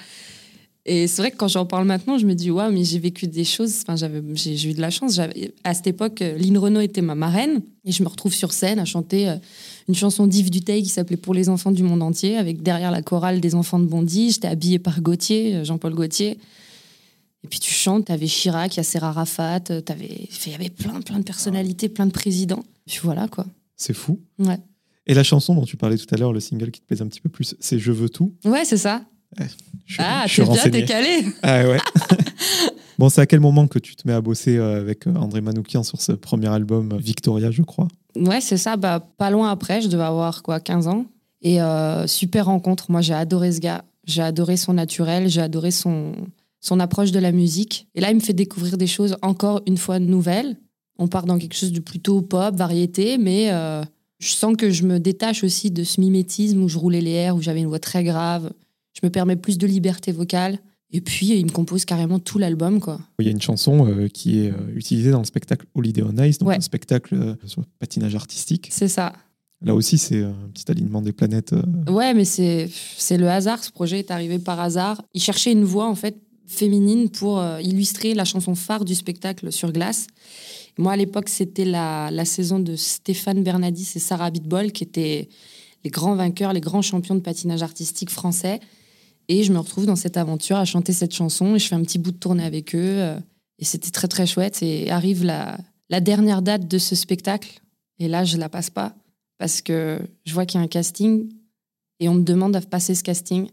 Et 0.87 1.07
c'est 1.07 1.23
vrai 1.23 1.31
que 1.31 1.37
quand 1.37 1.47
j'en 1.47 1.65
parle 1.65 1.85
maintenant, 1.85 2.19
je 2.19 2.27
me 2.27 2.35
dis, 2.35 2.51
waouh, 2.51 2.71
mais 2.71 2.83
j'ai 2.83 2.99
vécu 2.99 3.25
des 3.25 3.43
choses, 3.43 3.83
enfin, 3.87 3.95
j'ai, 3.95 4.69
eu 4.69 4.73
de 4.73 4.81
la 4.81 4.91
chance. 4.91 5.19
À 5.63 5.73
cette 5.73 5.87
époque, 5.87 6.21
euh, 6.21 6.37
Lynn 6.37 6.59
Renault 6.59 6.81
était 6.81 7.01
ma 7.01 7.15
marraine, 7.15 7.61
et 7.85 7.91
je 7.91 8.03
me 8.03 8.07
retrouve 8.07 8.33
sur 8.35 8.53
scène 8.53 8.77
à 8.77 8.85
chanter 8.85 9.27
euh, 9.27 9.35
une 9.87 9.95
chanson 9.95 10.27
d'Yves 10.27 10.51
Duteil 10.51 10.83
qui 10.83 10.89
s'appelait 10.89 11.17
Pour 11.17 11.33
les 11.33 11.49
enfants 11.49 11.71
du 11.71 11.81
monde 11.81 12.03
entier, 12.03 12.37
avec 12.37 12.61
derrière 12.61 12.91
la 12.91 13.01
chorale 13.01 13.39
des 13.41 13.55
enfants 13.55 13.79
de 13.79 13.85
Bondy. 13.85 14.31
J'étais 14.31 14.47
habillée 14.47 14.77
par 14.77 15.01
Gauthier, 15.01 15.55
euh, 15.55 15.63
Jean-Paul 15.63 15.95
Gauthier. 15.95 16.37
Et 17.45 17.47
puis 17.47 17.59
tu 17.59 17.71
chantes, 17.71 18.05
t'avais 18.05 18.25
Chirac, 18.25 18.75
Yasser 18.75 18.97
Arafat, 19.03 19.59
euh, 19.69 19.79
t'avais, 19.79 20.27
il 20.47 20.51
y 20.51 20.55
avait 20.55 20.71
plein, 20.71 20.99
plein 21.01 21.19
de 21.19 21.23
personnalités, 21.23 21.89
plein 21.89 22.07
de 22.07 22.11
présidents. 22.11 22.63
Puis 22.87 23.01
voilà, 23.03 23.27
quoi. 23.27 23.45
C'est 23.75 23.93
fou. 23.93 24.19
Ouais. 24.39 24.57
Et 25.05 25.13
la 25.13 25.21
chanson 25.21 25.53
dont 25.53 25.63
tu 25.63 25.77
parlais 25.77 25.95
tout 25.95 26.07
à 26.09 26.17
l'heure, 26.17 26.33
le 26.33 26.39
single 26.39 26.71
qui 26.71 26.81
te 26.81 26.87
plaise 26.87 27.03
un 27.03 27.07
petit 27.07 27.21
peu 27.21 27.29
plus, 27.29 27.55
c'est 27.59 27.77
Je 27.77 27.91
veux 27.91 28.09
tout. 28.09 28.33
Ouais, 28.45 28.65
c'est 28.65 28.77
ça. 28.77 29.03
Je 29.85 29.97
Ah, 29.99 30.25
je 30.25 30.41
t'es 30.41 30.49
bien, 30.49 30.69
t'es 30.71 30.85
calé. 30.85 31.23
Ah 31.43 31.67
ouais. 31.67 31.77
bon, 32.97 33.09
c'est 33.09 33.21
à 33.21 33.27
quel 33.27 33.41
moment 33.41 33.67
que 33.67 33.77
tu 33.77 33.95
te 33.95 34.07
mets 34.07 34.15
à 34.15 34.21
bosser 34.21 34.57
euh, 34.57 34.81
avec 34.81 35.05
euh, 35.05 35.13
André 35.13 35.41
Manoukian 35.41 35.83
sur 35.83 36.01
ce 36.01 36.13
premier 36.13 36.47
album 36.47 36.97
Victoria, 36.97 37.51
je 37.51 37.61
crois? 37.61 37.89
Ouais, 38.15 38.41
c'est 38.41 38.57
ça. 38.57 38.75
Bah, 38.75 39.07
pas 39.19 39.29
loin 39.29 39.51
après, 39.51 39.81
je 39.81 39.87
devais 39.87 40.01
avoir 40.01 40.41
quoi, 40.41 40.59
15 40.59 40.87
ans. 40.87 41.05
Et 41.43 41.61
euh, 41.61 42.07
super 42.07 42.45
rencontre. 42.45 42.89
Moi, 42.89 43.01
j'ai 43.01 43.13
adoré 43.13 43.51
ce 43.51 43.59
gars. 43.59 43.85
J'ai 44.07 44.23
adoré 44.23 44.57
son 44.57 44.73
naturel. 44.73 45.29
J'ai 45.29 45.41
adoré 45.41 45.69
son, 45.69 46.13
son 46.65 46.79
approche 46.79 47.11
de 47.11 47.19
la 47.19 47.31
musique. 47.31 47.87
Et 47.93 48.01
là, 48.01 48.09
il 48.09 48.15
me 48.15 48.19
fait 48.21 48.33
découvrir 48.33 48.77
des 48.77 48.87
choses 48.87 49.15
encore 49.21 49.61
une 49.67 49.77
fois 49.77 49.99
nouvelles. 49.99 50.57
On 50.97 51.07
part 51.07 51.25
dans 51.25 51.37
quelque 51.37 51.55
chose 51.55 51.71
de 51.71 51.79
plutôt 51.79 52.21
pop, 52.21 52.55
variété, 52.55 53.17
mais 53.19 53.51
euh, 53.51 53.83
je 54.19 54.29
sens 54.29 54.55
que 54.57 54.71
je 54.71 54.83
me 54.83 54.99
détache 54.99 55.43
aussi 55.43 55.69
de 55.69 55.83
ce 55.83 56.01
mimétisme 56.01 56.63
où 56.63 56.67
je 56.69 56.77
roulais 56.79 57.01
les 57.01 57.11
airs, 57.11 57.35
où 57.35 57.41
j'avais 57.41 57.59
une 57.59 57.67
voix 57.67 57.79
très 57.79 58.03
grave. 58.03 58.51
Je 58.93 59.01
me 59.03 59.11
permets 59.11 59.35
plus 59.35 59.57
de 59.57 59.67
liberté 59.67 60.11
vocale. 60.11 60.57
Et 60.91 61.01
puis, 61.01 61.37
il 61.37 61.45
me 61.45 61.51
compose 61.51 61.83
carrément 61.85 62.19
tout 62.19 62.39
l'album, 62.39 62.79
quoi. 62.79 62.99
Il 63.19 63.25
y 63.25 63.27
a 63.27 63.31
une 63.31 63.41
chanson 63.41 63.87
euh, 63.87 64.07
qui 64.07 64.39
est 64.39 64.51
euh, 64.51 64.55
utilisée 64.75 65.11
dans 65.11 65.19
le 65.19 65.25
spectacle 65.25 65.65
Holiday 65.75 66.01
on 66.03 66.17
Ice, 66.23 66.37
donc 66.39 66.49
Ouais. 66.49 66.57
un 66.57 66.61
spectacle 66.61 67.35
sur 67.45 67.61
le 67.61 67.67
patinage 67.79 68.15
artistique. 68.15 68.69
C'est 68.71 68.87
ça. 68.87 69.13
Là 69.61 69.73
aussi, 69.75 69.97
c'est 69.97 70.23
un 70.23 70.49
petit 70.53 70.69
alignement 70.71 71.01
des 71.01 71.11
planètes. 71.13 71.53
Ouais, 71.89 72.13
mais 72.13 72.25
c'est 72.25 72.69
c'est 72.97 73.17
le 73.17 73.29
hasard. 73.29 73.63
Ce 73.63 73.71
projet 73.71 73.99
est 73.99 74.11
arrivé 74.11 74.37
par 74.37 74.59
hasard. 74.59 75.01
Il 75.13 75.21
cherchait 75.21 75.51
une 75.51 75.63
voix 75.63 75.87
en 75.87 75.95
fait 75.95 76.17
féminine 76.47 77.09
pour 77.09 77.39
euh, 77.39 77.61
illustrer 77.61 78.13
la 78.13 78.25
chanson 78.25 78.55
phare 78.55 78.85
du 78.85 78.95
spectacle 78.95 79.51
sur 79.51 79.71
glace. 79.71 80.07
Moi, 80.77 80.93
à 80.93 80.97
l'époque, 80.97 81.29
c'était 81.29 81.65
la, 81.65 82.11
la 82.11 82.25
saison 82.25 82.59
de 82.59 82.75
Stéphane 82.75 83.43
Bernadis 83.43 83.95
et 83.95 83.99
Sarah 83.99 84.29
Bitbol 84.29 84.71
qui 84.71 84.83
étaient 84.83 85.29
les 85.83 85.89
grands 85.89 86.15
vainqueurs, 86.15 86.53
les 86.53 86.61
grands 86.61 86.81
champions 86.81 87.15
de 87.15 87.21
patinage 87.21 87.63
artistique 87.63 88.09
français. 88.09 88.59
Et 89.27 89.43
je 89.43 89.51
me 89.53 89.59
retrouve 89.59 89.85
dans 89.85 89.95
cette 89.95 90.17
aventure 90.17 90.57
à 90.57 90.65
chanter 90.65 90.93
cette 90.93 91.13
chanson 91.13 91.55
et 91.55 91.59
je 91.59 91.67
fais 91.67 91.75
un 91.75 91.81
petit 91.81 91.97
bout 91.97 92.11
de 92.11 92.17
tournée 92.17 92.43
avec 92.43 92.75
eux. 92.75 92.79
euh, 92.99 93.19
Et 93.59 93.65
c'était 93.65 93.91
très 93.91 94.07
très 94.07 94.27
chouette. 94.27 94.61
Et 94.61 94.91
arrive 94.91 95.23
la, 95.23 95.57
la 95.89 95.99
dernière 95.99 96.41
date 96.41 96.67
de 96.67 96.77
ce 96.77 96.95
spectacle. 96.95 97.61
Et 97.99 98.07
là, 98.07 98.23
je 98.23 98.37
la 98.37 98.49
passe 98.49 98.69
pas 98.69 98.93
parce 99.37 99.61
que 99.61 99.99
je 100.25 100.33
vois 100.33 100.45
qu'il 100.45 100.59
y 100.59 100.61
a 100.61 100.63
un 100.63 100.67
casting 100.67 101.29
et 101.99 102.09
on 102.09 102.15
me 102.15 102.23
demande 102.23 102.53
de 102.53 102.59
passer 102.65 102.93
ce 102.93 103.03
casting. 103.03 103.47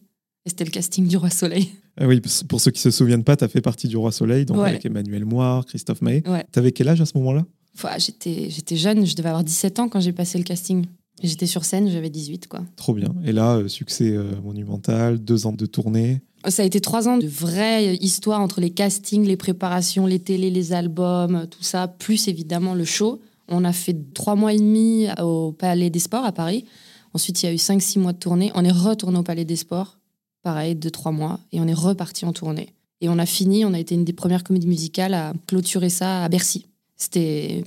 Et 0.45 0.51
c'était 0.51 0.65
le 0.65 0.71
casting 0.71 1.07
du 1.07 1.17
Roi 1.17 1.31
Soleil. 1.31 1.69
Ah 2.01 2.07
oui, 2.07 2.23
pour 2.49 2.59
ceux 2.59 2.71
qui 2.71 2.81
se 2.81 2.91
souviennent 2.91 3.23
pas, 3.23 3.37
tu 3.37 3.45
as 3.45 3.49
fait 3.49 3.61
partie 3.61 3.87
du 3.87 3.99
Roi 3.99 4.13
Soleil, 4.13 4.47
donc 4.47 4.57
Ouais. 4.57 4.71
avec 4.71 4.87
Emmanuel 4.87 5.27
Moire, 5.27 5.67
Christophe 5.67 6.01
Maé. 6.01 6.23
Ouais. 6.27 6.43
T'avais 6.51 6.73
quel 6.73 6.89
âge 6.89 7.03
à 7.03 7.05
ce 7.05 7.19
moment-là? 7.19 7.45
Enfin, 7.75 7.91
j'étais, 7.99 8.49
j'étais 8.49 8.77
jeune, 8.77 9.05
je 9.05 9.15
devais 9.15 9.29
avoir 9.29 9.45
17 9.45 9.79
ans 9.79 9.89
quand 9.91 10.01
j'ai 10.01 10.13
passé 10.15 10.39
le 10.39 10.45
casting. 10.45 10.87
J'étais 11.23 11.45
sur 11.47 11.67
scène, 11.67 11.91
j'avais 11.91 12.09
18, 12.09 12.47
quoi. 12.49 12.63
Trop 12.77 12.95
bien. 12.95 13.15
Et 13.27 13.33
là, 13.33 13.57
euh, 13.57 13.69
succès 13.69 14.09
euh, 14.11 14.25
monumental, 14.43 15.19
deux 15.23 15.45
ans 15.45 15.53
de 15.53 15.67
tournée. 15.67 16.23
Ça 16.49 16.63
a 16.63 16.65
été 16.65 16.81
trois 16.81 17.09
ans 17.09 17.19
de 17.19 17.27
vraie 17.27 17.95
histoire 17.97 18.41
entre 18.41 18.63
les 18.63 18.71
castings, 18.71 19.27
les 19.27 19.37
préparations, 19.37 20.07
les 20.07 20.19
télés, 20.19 20.51
les 20.51 20.73
albums, 20.73 21.47
tout 21.51 21.63
ça, 21.63 21.89
plus 21.89 22.27
évidemment 22.29 22.75
le 22.75 22.87
show. 22.87 23.21
On 23.49 23.65
a 23.65 23.73
fait 23.75 23.97
trois 24.15 24.35
mois 24.35 24.55
et 24.55 24.59
demi 24.59 25.09
au 25.21 25.53
Palais 25.53 25.91
des 25.91 25.99
Sports 25.99 26.25
à 26.25 26.33
Paris. 26.33 26.65
Ensuite, 27.13 27.43
il 27.43 27.47
y 27.47 27.49
a 27.51 27.53
eu 27.53 27.59
cinq, 27.59 27.83
six 27.83 27.99
mois 27.99 28.15
de 28.15 28.19
tournée. 28.19 28.51
On 28.55 28.65
est 28.65 28.73
retourné 28.73 29.19
au 29.19 29.23
Palais 29.23 29.45
des 29.45 29.57
Sports, 29.57 29.99
pareil, 30.43 30.75
deux, 30.75 30.91
trois 30.91 31.13
mois, 31.13 31.41
et 31.53 31.61
on 31.61 31.67
est 31.67 31.75
reparti 31.75 32.25
en 32.25 32.33
tournée. 32.33 32.71
Et 33.01 33.09
on 33.09 33.19
a 33.19 33.27
fini, 33.27 33.65
on 33.65 33.75
a 33.75 33.79
été 33.79 33.95
une 33.95 34.05
des 34.05 34.13
premières 34.13 34.45
comédies 34.45 34.69
musicales 34.69 35.15
à 35.15 35.33
clôturer 35.47 35.91
ça 35.91 36.25
à 36.25 36.29
Bercy. 36.29 36.67
C'était, 36.97 37.65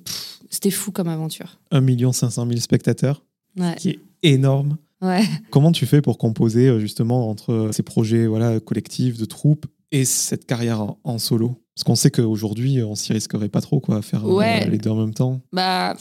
fou 0.72 0.92
comme 0.92 1.08
aventure. 1.10 1.60
1 1.72 2.12
500 2.14 2.48
000 2.48 2.60
spectateurs, 2.60 3.24
Ouais. 3.58 3.76
qui 3.76 3.90
est 3.90 4.00
énorme. 4.24 4.78
ouais. 5.02 5.24
Comment 5.52 5.72
tu 5.72 5.86
fais 5.86 6.02
pour 6.02 6.18
composer 6.18 6.68
euh, 6.68 6.80
justement 6.80 7.30
entre 7.30 7.52
euh, 7.52 7.72
ces 7.72 7.84
projets 7.84 8.28
voilà, 8.28 8.60
collectifs, 8.60 9.18
de 9.18 9.26
troupes, 9.26 9.66
et 9.92 10.06
cette 10.06 10.46
carrière 10.46 10.86
en, 11.04 11.18
solo? 11.18 11.62
Parce 11.76 11.84
qu'on 11.84 11.96
sait 11.96 12.12
qu'aujourd'hui, 12.12 12.82
on 12.84 12.96
s'y 12.96 13.12
risquerait 13.12 13.50
pas 13.50 13.62
trop, 13.62 13.80
quoi, 13.82 13.98
à 13.98 14.02
faire 14.02 14.26
euh, 14.26 14.34
Ouais. 14.34 14.70
les 14.70 14.78
deux 14.78 14.90
en 14.90 14.96
même 14.96 15.14
temps. 15.14 15.42
Bah, 15.52 15.96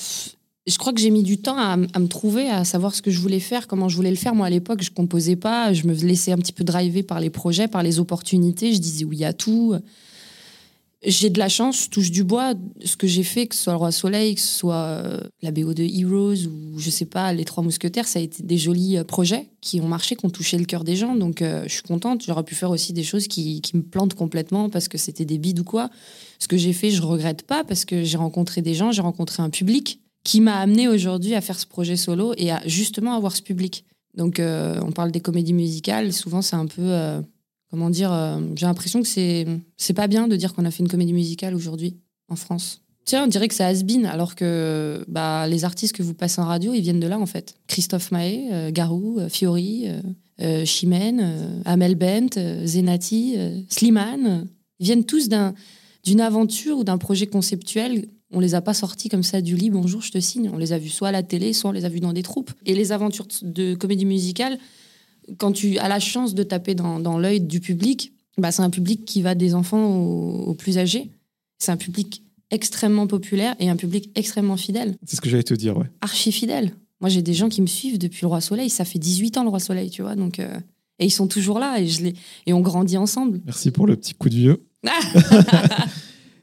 je 0.67 0.79
crois 0.79 0.93
que 0.93 1.01
j'ai 1.01 1.11
mis 1.11 1.23
du 1.23 1.39
temps 1.39 1.59
à, 1.59 1.77
me 1.77 2.07
trouver, 2.07 2.49
à 2.49 2.65
savoir 2.65 2.95
ce 2.95 3.03
que 3.03 3.11
je 3.11 3.21
voulais 3.21 3.41
faire, 3.41 3.67
comment 3.67 3.89
je 3.89 3.97
voulais 3.97 4.11
le 4.11 4.17
faire. 4.17 4.35
Moi, 4.35 4.47
à 4.47 4.51
l'époque, 4.51 4.83
je 4.83 4.91
composais 4.91 5.37
pas, 5.37 5.75
je 5.75 5.87
me 5.87 5.95
laissais 5.95 6.33
un 6.33 6.39
petit 6.39 6.53
peu 6.53 6.65
driver 6.65 7.03
par 7.03 7.21
les 7.21 7.31
projets, 7.31 7.69
par 7.69 7.83
les 7.83 7.99
opportunités. 7.99 8.73
Je 8.73 8.79
disais 8.79 9.05
oui 9.05 9.25
à 9.25 9.35
tout. 9.35 9.75
J'ai 11.07 11.29
de 11.29 11.39
la 11.39 11.51
chance, 11.51 11.85
je 11.85 11.91
touche 11.91 12.11
du 12.11 12.25
bois. 12.25 12.55
Ce 12.83 12.97
que 12.97 13.07
j'ai 13.07 13.25
fait, 13.25 13.47
que 13.47 13.55
ce 13.55 13.65
soit 13.65 13.75
le 13.75 13.79
Roi 13.79 13.93
Soleil, 13.93 14.37
que 14.37 14.41
ce 14.41 14.59
soit 14.59 14.75
euh, 14.75 15.21
la 15.43 15.51
BO 15.51 15.75
de 15.75 15.83
Heroes 15.83 16.47
ou 16.47 16.79
je 16.79 16.89
sais 16.89 17.05
pas, 17.05 17.31
les 17.35 17.45
Trois 17.45 17.63
Mousquetaires, 17.63 18.09
ça 18.09 18.21
a 18.21 18.23
été 18.23 18.43
des 18.43 18.57
jolis 18.57 18.97
euh, 18.97 19.05
projets 19.05 19.51
qui 19.61 19.83
ont 19.83 19.89
marché, 19.89 20.17
qui 20.17 20.25
ont 20.25 20.31
touché 20.31 20.57
le 20.57 20.65
cœur 20.65 20.83
des 20.83 20.97
gens. 20.97 21.15
Donc, 21.15 21.43
euh, 21.43 21.65
je 21.67 21.75
suis 21.75 21.83
contente. 21.83 22.23
J'aurais 22.25 22.43
pu 22.43 22.55
faire 22.55 22.71
aussi 22.71 22.95
des 22.95 23.03
choses 23.03 23.29
qui, 23.29 23.61
qui 23.61 23.77
me 23.77 23.83
plantent 23.83 24.15
complètement 24.15 24.71
parce 24.71 24.89
que 24.89 24.97
c'était 24.97 25.27
des 25.27 25.37
bides 25.37 25.61
ou 25.61 25.65
quoi. 25.65 25.91
Ce 26.39 26.49
que 26.49 26.57
j'ai 26.57 26.73
fait, 26.73 26.91
je 26.91 27.03
regrette 27.03 27.43
pas 27.43 27.65
parce 27.65 27.85
que 27.85 28.03
j'ai 28.03 28.17
rencontré 28.17 28.63
des 28.63 28.73
gens, 28.73 28.91
j'ai 28.91 29.03
rencontré 29.03 29.43
un 29.43 29.51
public 29.51 30.01
qui 30.25 30.41
m'a 30.41 30.59
amené 30.59 30.89
aujourd'hui 30.89 31.35
à 31.35 31.41
faire 31.41 31.59
ce 31.59 31.67
projet 31.67 31.97
solo 31.97 32.33
et 32.37 32.51
à 32.51 32.63
justement 32.67 33.15
avoir 33.15 33.37
ce 33.37 33.43
public. 33.43 33.85
Donc, 34.17 34.41
euh, 34.41 34.81
on 34.83 34.91
parle 34.91 35.11
des 35.11 35.21
comédies 35.21 35.53
musicales. 35.53 36.13
Souvent, 36.13 36.41
c'est 36.41 36.57
un 36.57 36.67
peu, 36.67 36.83
euh, 36.83 37.21
comment 37.71 37.91
dire, 37.91 38.13
euh, 38.13 38.41
j'ai 38.57 38.67
l'impression 38.67 39.03
que 39.03 39.09
c'est 39.09 39.47
c'est 39.77 39.93
pas 39.93 40.07
bien 40.07 40.27
de 40.27 40.37
dire 40.37 40.55
qu'on 40.55 40.65
a 40.65 40.71
fait 40.71 40.83
une 40.83 40.89
comédie 40.89 41.13
musicale 41.13 41.55
aujourd'hui 41.55 41.99
en 42.29 42.37
France. 42.37 42.81
Tiens, 43.05 43.25
on 43.25 43.27
dirait 43.27 43.49
que 43.49 43.55
ça 43.55 43.67
has-been, 43.67 44.07
alors 44.07 44.35
que 44.35 45.05
bah, 45.09 45.47
les 45.47 45.65
artistes 45.65 45.95
que 45.95 46.03
vous 46.03 46.15
passez 46.15 46.41
en 46.41 46.47
radio, 46.47 46.73
ils 46.73 46.81
viennent 46.81 47.01
de 47.01 47.07
là 47.07 47.19
en 47.19 47.27
fait. 47.27 47.55
Christophe 47.67 48.11
euh, 48.15 48.71
Garou, 48.71 49.21
Fiori, 49.29 49.89
Chimène, 50.65 51.63
Amel 51.67 51.97
Bent, 51.97 52.65
Zenati, 52.65 53.37
Slimane, 53.69 54.47
ils 54.81 54.87
viennent 54.87 55.05
tous 55.05 55.29
d'un 55.29 55.55
d'une 56.05 56.21
aventure 56.21 56.79
ou 56.79 56.85
d'un 56.85 56.99
projet 56.99 57.27
conceptuel. 57.27 58.07
On 58.35 58.41
les 58.41 58.55
a 58.55 58.61
pas 58.61 58.75
sortis 58.75 59.09
comme 59.09 59.23
ça 59.23 59.41
du 59.41 59.57
lit, 59.57 59.71
bonjour, 59.71 60.03
je 60.03 60.11
te 60.11 60.19
signe. 60.19 60.51
On 60.53 60.59
les 60.59 60.73
a 60.73 60.79
vus 60.79 60.89
soit 60.89 61.09
à 61.09 61.13
la 61.13 61.23
télé, 61.23 61.53
soit 61.53 61.71
on 61.71 61.73
les 61.73 61.85
a 61.85 61.89
vus 61.89 62.01
dans 62.01 62.13
des 62.13 62.23
troupes. 62.23 62.53
Et 62.67 62.75
les 62.75 62.93
aventures 62.93 63.29
de 63.43 63.75
comédie 63.75 64.05
musicale, 64.07 64.59
quand 65.39 65.53
tu 65.53 65.79
as 65.79 65.89
la 65.89 66.01
chance 66.01 66.35
de 66.35 66.43
taper 66.43 66.75
dans, 66.75 66.99
dans 66.99 67.19
l'œil 67.19 67.41
du 67.41 67.61
public, 67.61 68.13
bah, 68.37 68.51
c'est 68.51 68.63
un 68.63 68.71
public 68.71 69.05
qui 69.05 69.23
va 69.23 69.35
des 69.35 69.55
enfants 69.55 69.87
aux, 69.87 70.47
aux 70.47 70.55
plus 70.55 70.79
âgés. 70.79 71.11
C'est 71.59 71.71
un 71.71 71.77
public 71.77 72.23
extrêmement 72.51 73.07
populaire 73.07 73.55
et 73.61 73.69
un 73.69 73.77
public 73.77 74.11
extrêmement 74.17 74.57
fidèle, 74.57 74.97
C'est 75.07 75.17
ce 75.17 75.21
que 75.21 75.29
j'allais 75.29 75.43
te 75.43 75.55
dire, 75.55 75.77
ouais. 75.77 75.87
archi 76.01 76.31
fidèle. 76.33 76.73
Moi, 77.01 77.09
j'ai 77.11 77.23
des 77.23 77.35
gens 77.35 77.49
qui 77.49 77.63
me 77.63 77.67
suivent 77.67 77.99
depuis 77.99 78.21
le 78.23 78.29
Roi 78.29 78.41
Soleil. 78.41 78.71
Ça 78.71 78.85
fait 78.85 78.99
18 78.99 79.39
ans 79.39 79.43
le 79.43 79.49
Roi 79.49 79.61
Soleil, 79.61 79.91
tu 79.91 80.03
vois. 80.03 80.15
Donc, 80.17 80.39
euh, 80.39 80.59
et 80.99 81.07
ils 81.07 81.11
sont 81.11 81.27
toujours 81.27 81.59
là 81.59 81.81
et, 81.81 81.87
je 81.87 82.03
les, 82.03 82.15
et 82.47 82.53
on 82.53 82.61
grandit 82.61 82.97
ensemble. 82.97 83.41
Merci 83.45 83.71
pour 83.71 83.87
le 83.87 83.97
petit 83.97 84.15
coup 84.15 84.29
de 84.29 84.35
vieux. 84.35 84.65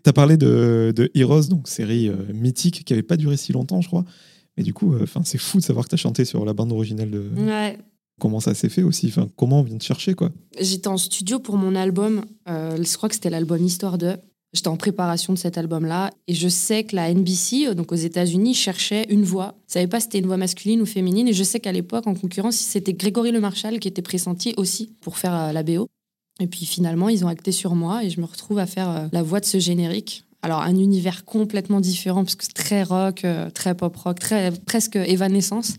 Tu 0.04 0.10
as 0.10 0.14
parlé 0.14 0.38
de, 0.38 0.94
de 0.96 1.12
Heroes, 1.14 1.48
donc 1.50 1.68
série 1.68 2.10
euh, 2.10 2.16
mythique 2.34 2.84
qui 2.84 2.94
n'avait 2.94 3.04
pas 3.04 3.18
duré 3.18 3.38
si 3.38 3.52
longtemps, 3.54 3.82
je 3.82 3.88
crois. 3.88 4.06
Mais 4.58 4.64
du 4.64 4.74
coup, 4.74 4.94
euh, 4.94 5.06
c'est 5.24 5.38
fou 5.38 5.60
de 5.60 5.64
savoir 5.64 5.86
que 5.86 5.90
tu 5.90 5.96
as 5.96 5.98
chanté 5.98 6.26
sur 6.26 6.44
la 6.46 6.54
bande 6.54 6.72
originale 6.72 7.12
de. 7.12 7.30
Ouais. 7.38 7.78
Comment 8.20 8.40
ça 8.40 8.54
s'est 8.54 8.70
fait 8.70 8.84
aussi 8.84 9.08
enfin, 9.08 9.28
Comment 9.36 9.62
on 9.62 9.64
vient 9.64 9.78
te 9.78 9.84
chercher, 9.84 10.14
quoi 10.14 10.32
J'étais 10.60 10.88
en 10.88 10.98
studio 10.98 11.40
pour 11.40 11.58
mon 11.58 11.76
album. 11.76 12.24
euh, 12.50 12.78
je 12.82 12.98
crois 12.98 13.10
que 13.10 13.16
c'était 13.16 13.30
l'album 13.30 13.64
Histoire 13.64 13.98
de. 13.98 14.18
J'étais 14.54 14.68
en 14.68 14.76
préparation 14.76 15.32
de 15.32 15.38
cet 15.38 15.58
album-là. 15.58 16.12
Et 16.28 16.34
je 16.34 16.50
sais 16.50 16.84
que 16.84 16.94
la 16.96 17.14
NBC, 17.14 17.74
donc 17.74 17.94
aux 17.94 17.96
États-Unis, 17.96 18.54
cherchait 18.54 19.06
une 19.10 19.24
voix. 19.24 19.56
Je 19.70 19.74
savais 19.74 19.88
pas 19.88 20.02
si 20.02 20.06
c'était 20.06 20.20
une 20.20 20.26
voix 20.26 20.36
masculine 20.36 20.82
ou 20.82 20.86
féminine. 20.86 21.30
Et 21.30 21.34
je 21.34 21.44
sais 21.44 21.62
qu'à 21.62 21.72
l'époque, 21.72 22.06
en 22.06 22.16
concurrence, 22.16 22.58
c'était 22.58 22.94
Grégory 22.94 23.32
Le 23.32 23.40
Marchal 23.40 23.80
qui 23.80 23.88
était 23.88 24.02
pressenti 24.02 24.54
aussi 24.58 24.92
pour 25.00 25.18
faire 25.18 25.54
la 25.54 25.64
BO. 25.64 25.88
Et 26.42 26.48
puis 26.48 26.66
finalement, 26.66 27.08
ils 27.08 27.24
ont 27.24 27.28
acté 27.28 27.52
sur 27.52 27.76
moi 27.76 28.04
et 28.04 28.10
je 28.10 28.20
me 28.20 28.26
retrouve 28.26 28.58
à 28.60 28.66
faire 28.66 28.90
euh, 28.90 29.08
la 29.12 29.22
voix 29.22 29.40
de 29.40 29.46
ce 29.46 29.60
générique. 29.60 30.26
Alors, 30.42 30.62
un 30.62 30.76
univers 30.76 31.24
complètement 31.24 31.80
différent 31.80 32.24
parce 32.24 32.34
que 32.36 32.44
c'est 32.44 32.54
très 32.56 32.82
rock, 32.82 33.24
euh, 33.26 33.52
très 33.52 33.76
pop 33.76 33.96
rock, 33.96 34.20
très, 34.20 34.52
presque 34.52 34.96
évanescence. 34.96 35.76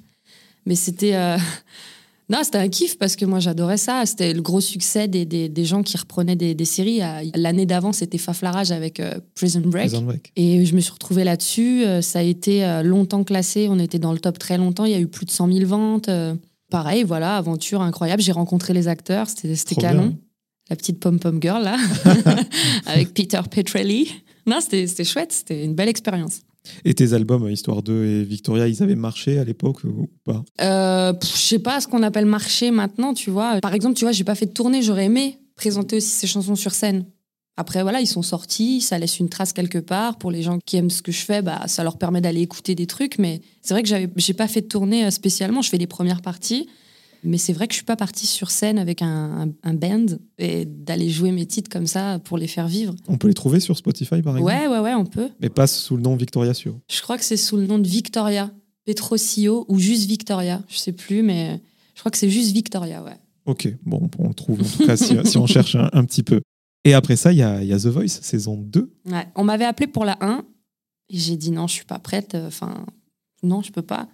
Mais 0.66 0.76
c'était. 0.76 1.14
euh, 1.16 1.36
Non, 2.30 2.38
c'était 2.44 2.58
un 2.58 2.68
kiff 2.68 2.96
parce 2.96 3.14
que 3.16 3.26
moi 3.26 3.40
j'adorais 3.40 3.76
ça. 3.76 4.06
C'était 4.06 4.32
le 4.32 4.40
gros 4.40 4.60
succès 4.62 5.06
des, 5.06 5.26
des, 5.26 5.50
des 5.50 5.64
gens 5.66 5.82
qui 5.82 5.98
reprenaient 5.98 6.36
des, 6.36 6.54
des 6.54 6.64
séries. 6.64 7.00
L'année 7.34 7.66
d'avant, 7.66 7.92
c'était 7.92 8.16
Faflarage 8.16 8.70
avec 8.70 9.02
Prison 9.34 9.60
Break. 9.60 9.88
Prison 9.88 10.02
Break. 10.02 10.32
Et 10.36 10.64
je 10.64 10.74
me 10.74 10.80
suis 10.80 10.92
retrouvée 10.92 11.24
là-dessus. 11.24 11.84
Ça 12.00 12.20
a 12.20 12.22
été 12.22 12.80
longtemps 12.84 13.22
classé. 13.24 13.66
On 13.68 13.78
était 13.78 13.98
dans 13.98 14.12
le 14.14 14.18
top 14.18 14.38
très 14.38 14.56
longtemps. 14.56 14.86
Il 14.86 14.92
y 14.92 14.94
a 14.94 15.00
eu 15.00 15.08
plus 15.08 15.26
de 15.26 15.30
100 15.30 15.52
000 15.52 15.66
ventes. 15.66 16.08
Pareil, 16.70 17.02
voilà, 17.02 17.36
aventure 17.36 17.82
incroyable. 17.82 18.22
J'ai 18.22 18.32
rencontré 18.32 18.72
les 18.72 18.88
acteurs. 18.88 19.28
C'était 19.28 19.74
canon. 19.74 20.06
bien. 20.06 20.16
La 20.72 20.76
petite 20.76 21.00
pom-pom 21.00 21.38
girl, 21.38 21.62
là, 21.62 21.76
avec 22.86 23.12
Peter 23.12 23.42
Petrelli. 23.50 24.10
Non, 24.46 24.58
c'était 24.62 25.04
chouette. 25.04 25.30
C'était 25.30 25.66
une 25.66 25.74
belle 25.74 25.90
expérience. 25.90 26.40
Et 26.86 26.94
tes 26.94 27.12
albums, 27.12 27.46
Histoire 27.50 27.82
2 27.82 28.06
et 28.06 28.24
Victoria, 28.24 28.66
ils 28.68 28.82
avaient 28.82 28.94
marché 28.94 29.38
à 29.38 29.44
l'époque 29.44 29.84
ou 29.84 30.08
pas? 30.24 30.42
Euh, 30.62 31.12
je 31.20 31.26
sais 31.26 31.58
pas 31.58 31.82
ce 31.82 31.88
qu'on 31.88 32.02
appelle 32.02 32.24
marché 32.24 32.70
maintenant, 32.70 33.12
tu 33.12 33.28
vois. 33.28 33.60
Par 33.60 33.74
exemple, 33.74 33.96
tu 33.96 34.06
vois, 34.06 34.12
j'ai 34.12 34.24
pas 34.24 34.34
fait 34.34 34.46
de 34.46 34.52
tournée, 34.52 34.80
j'aurais 34.80 35.04
aimé 35.04 35.40
présenter 35.56 35.96
aussi 35.96 36.08
ces 36.08 36.26
chansons 36.26 36.56
sur 36.56 36.72
scène. 36.72 37.04
Après, 37.58 37.82
voilà, 37.82 38.00
ils 38.00 38.06
sont 38.06 38.22
sortis, 38.22 38.80
ça 38.80 38.98
laisse 38.98 39.20
une 39.20 39.28
trace 39.28 39.52
quelque 39.52 39.76
part. 39.76 40.16
Pour 40.16 40.30
les 40.30 40.42
gens 40.42 40.56
qui 40.64 40.78
aiment 40.78 40.88
ce 40.88 41.02
que 41.02 41.12
je 41.12 41.20
fais, 41.20 41.42
bah, 41.42 41.64
ça 41.66 41.84
leur 41.84 41.98
permet 41.98 42.22
d'aller 42.22 42.40
écouter 42.40 42.74
des 42.74 42.86
trucs. 42.86 43.18
Mais 43.18 43.42
c'est 43.60 43.74
vrai 43.74 43.82
que 43.82 43.90
j'ai 44.16 44.32
pas 44.32 44.48
fait 44.48 44.62
de 44.62 44.68
tournée 44.68 45.04
euh, 45.04 45.10
spécialement. 45.10 45.60
Je 45.60 45.68
fais 45.68 45.76
les 45.76 45.86
premières 45.86 46.22
parties. 46.22 46.66
Mais 47.24 47.38
c'est 47.38 47.52
vrai 47.52 47.68
que 47.68 47.72
je 47.72 47.76
suis 47.76 47.84
pas 47.86 47.96
partie 47.96 48.26
sur 48.26 48.50
scène 48.50 48.78
avec 48.78 49.00
un, 49.02 49.42
un- 49.48 49.52
un 49.62 49.74
band 49.74 50.06
et 50.38 50.64
d'aller 50.64 51.08
jouer 51.08 51.30
mes 51.30 51.46
titres 51.46 51.70
comme 51.70 51.86
ça 51.86 52.18
pour 52.18 52.36
les 52.38 52.48
faire 52.48 52.66
vivre. 52.66 52.94
On 53.08 53.16
peut 53.16 53.28
les 53.28 53.34
trouver 53.34 53.60
sur 53.60 53.76
Spotify, 53.76 54.22
par 54.22 54.36
exemple? 54.36 54.42
Ouais, 54.42 54.66
ouais, 54.66 54.78
ouais, 54.80 54.94
on 54.94 55.04
peut. 55.06 55.28
Mais 55.40 55.48
pas 55.48 55.66
sous 55.68 55.96
le 55.96 56.02
nom 56.02 56.16
Victoria 56.16 56.52
Sio. 56.52 56.80
Je 56.90 57.00
crois 57.00 57.18
que 57.18 57.24
c'est 57.24 57.36
sous 57.36 57.56
le 57.56 57.66
nom 57.66 57.78
de 57.78 57.86
Victoria, 57.86 58.50
Petrosio 58.84 59.64
ou 59.68 59.78
juste 59.78 60.06
Victoria. 60.08 60.62
Je 60.68 60.76
sais 60.78 60.92
plus, 60.92 61.22
mais 61.22 61.60
je 61.94 62.00
crois 62.00 62.10
que 62.10 62.18
c'est 62.18 62.30
juste 62.30 62.52
Victoria, 62.52 63.02
ouais. 63.02 63.16
Ok, 63.46 63.68
bon, 63.84 64.08
on 64.18 64.28
le 64.28 64.34
trouve 64.34 64.60
en 64.60 64.64
tout 64.64 64.86
cas 64.86 64.96
si, 64.96 65.16
si 65.24 65.36
on 65.38 65.46
cherche 65.46 65.74
un, 65.76 65.88
un 65.92 66.04
petit 66.04 66.22
peu. 66.22 66.40
Et 66.84 66.94
après 66.94 67.16
ça, 67.16 67.32
il 67.32 67.38
y 67.38 67.42
a, 67.42 67.62
il 67.62 67.68
y 67.68 67.72
a 67.72 67.78
The 67.78 67.86
Voice, 67.86 68.08
saison 68.22 68.56
2. 68.56 68.92
Ouais. 69.06 69.26
On 69.36 69.44
m'avait 69.44 69.64
appelé 69.64 69.86
pour 69.86 70.04
la 70.04 70.16
1 70.20 70.44
et 71.10 71.18
j'ai 71.18 71.36
dit 71.36 71.50
non, 71.52 71.66
je 71.68 71.74
suis 71.74 71.84
pas 71.84 71.98
prête. 71.98 72.34
euh, 72.34 72.48
Enfin, 72.48 72.84
non, 73.44 73.62
je 73.62 73.72
peux 73.72 73.82
pas. 73.82 74.08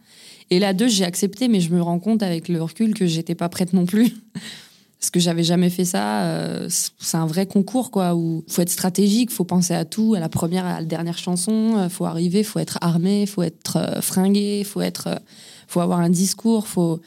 Et 0.50 0.58
la 0.58 0.72
2, 0.72 0.88
j'ai 0.88 1.04
accepté, 1.04 1.48
mais 1.48 1.60
je 1.60 1.70
me 1.70 1.80
rends 1.82 1.98
compte 1.98 2.22
avec 2.22 2.48
le 2.48 2.62
recul 2.62 2.94
que 2.94 3.06
j'étais 3.06 3.34
pas 3.34 3.48
prête 3.48 3.72
non 3.72 3.86
plus. 3.86 4.14
Parce 5.00 5.10
que 5.10 5.20
j'avais 5.20 5.44
jamais 5.44 5.70
fait 5.70 5.84
ça. 5.84 6.24
euh, 6.24 6.66
C'est 6.68 7.16
un 7.16 7.26
vrai 7.26 7.46
concours, 7.46 7.92
quoi, 7.92 8.16
où 8.16 8.44
faut 8.48 8.62
être 8.62 8.70
stratégique, 8.70 9.30
faut 9.30 9.44
penser 9.44 9.72
à 9.74 9.84
tout, 9.84 10.14
à 10.14 10.20
la 10.20 10.28
première, 10.28 10.66
à 10.66 10.80
la 10.80 10.86
dernière 10.86 11.18
chanson, 11.18 11.76
euh, 11.76 11.88
faut 11.88 12.04
arriver, 12.04 12.42
faut 12.42 12.58
être 12.58 12.78
armé, 12.80 13.26
faut 13.26 13.42
être 13.42 13.76
euh, 13.76 14.00
fringué, 14.00 14.64
faut 14.64 14.80
être, 14.80 15.20
faut 15.68 15.80
avoir 15.80 16.00
un 16.00 16.10
discours, 16.10 16.66
faut. 16.66 17.00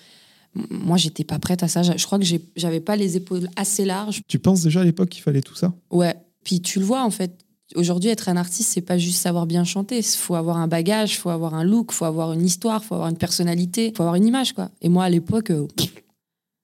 Moi, 0.69 0.97
j'étais 0.97 1.23
pas 1.23 1.39
prête 1.39 1.63
à 1.63 1.67
ça. 1.67 1.81
Je 1.81 2.05
crois 2.05 2.19
que 2.19 2.25
j'avais 2.55 2.79
pas 2.81 2.95
les 2.95 3.15
épaules 3.17 3.49
assez 3.55 3.85
larges 3.85 4.21
Tu 4.27 4.37
penses 4.39 4.61
déjà 4.61 4.81
à 4.81 4.83
l'époque 4.83 5.09
qu'il 5.09 5.23
fallait 5.23 5.41
tout 5.41 5.55
ça? 5.55 5.73
Ouais. 5.91 6.15
Puis 6.43 6.61
tu 6.61 6.79
le 6.79 6.85
vois, 6.85 7.03
en 7.03 7.11
fait. 7.11 7.40
Aujourd'hui, 7.75 8.09
être 8.09 8.29
un 8.29 8.37
artiste, 8.37 8.71
c'est 8.73 8.81
pas 8.81 8.97
juste 8.97 9.19
savoir 9.19 9.45
bien 9.45 9.63
chanter. 9.63 9.99
Il 9.99 10.03
faut 10.03 10.35
avoir 10.35 10.57
un 10.57 10.67
bagage, 10.67 11.17
faut 11.17 11.29
avoir 11.29 11.53
un 11.53 11.63
look, 11.63 11.91
faut 11.91 12.05
avoir 12.05 12.33
une 12.33 12.45
histoire, 12.45 12.83
faut 12.83 12.95
avoir 12.95 13.09
une 13.09 13.17
personnalité, 13.17 13.93
faut 13.95 14.03
avoir 14.03 14.15
une 14.15 14.25
image, 14.25 14.53
quoi. 14.53 14.69
Et 14.81 14.89
moi, 14.89 15.05
à 15.05 15.09
l'époque, 15.09 15.51
euh, 15.51 15.67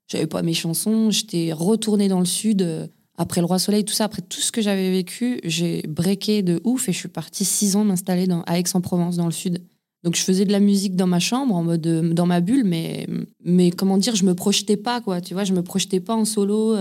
j'avais 0.07 0.27
pas 0.27 0.41
mes 0.41 0.53
chansons. 0.53 1.11
J'étais 1.11 1.51
retournée 1.53 2.07
dans 2.07 2.19
le 2.19 2.25
sud 2.25 2.61
euh, 2.61 2.87
après 3.17 3.41
le 3.41 3.45
Roi 3.45 3.59
Soleil, 3.59 3.85
tout 3.85 3.93
ça. 3.93 4.05
Après 4.05 4.21
tout 4.21 4.41
ce 4.41 4.51
que 4.51 4.61
j'avais 4.61 4.91
vécu, 4.91 5.39
j'ai 5.43 5.81
breaké 5.87 6.41
de 6.41 6.61
ouf 6.63 6.89
et 6.89 6.93
je 6.93 6.97
suis 6.97 7.09
partie 7.09 7.45
six 7.45 7.75
ans 7.75 7.83
m'installer 7.83 8.27
à 8.45 8.59
Aix-en-Provence, 8.59 9.17
dans 9.17 9.25
le 9.25 9.31
sud, 9.31 9.61
Donc 10.03 10.15
je 10.15 10.21
faisais 10.21 10.45
de 10.45 10.51
la 10.51 10.59
musique 10.59 10.95
dans 10.95 11.07
ma 11.07 11.19
chambre, 11.19 11.55
en 11.55 11.63
mode 11.63 11.87
euh, 11.87 12.13
dans 12.13 12.25
ma 12.25 12.41
bulle, 12.41 12.63
mais, 12.65 13.07
mais 13.43 13.71
comment 13.71 13.97
dire, 13.97 14.15
je 14.15 14.25
me 14.25 14.35
projetais 14.35 14.77
pas, 14.77 15.01
quoi. 15.01 15.21
Tu 15.21 15.33
vois, 15.33 15.43
je 15.43 15.53
me 15.53 15.63
projetais 15.63 15.99
pas 15.99 16.15
en 16.15 16.25
solo. 16.25 16.75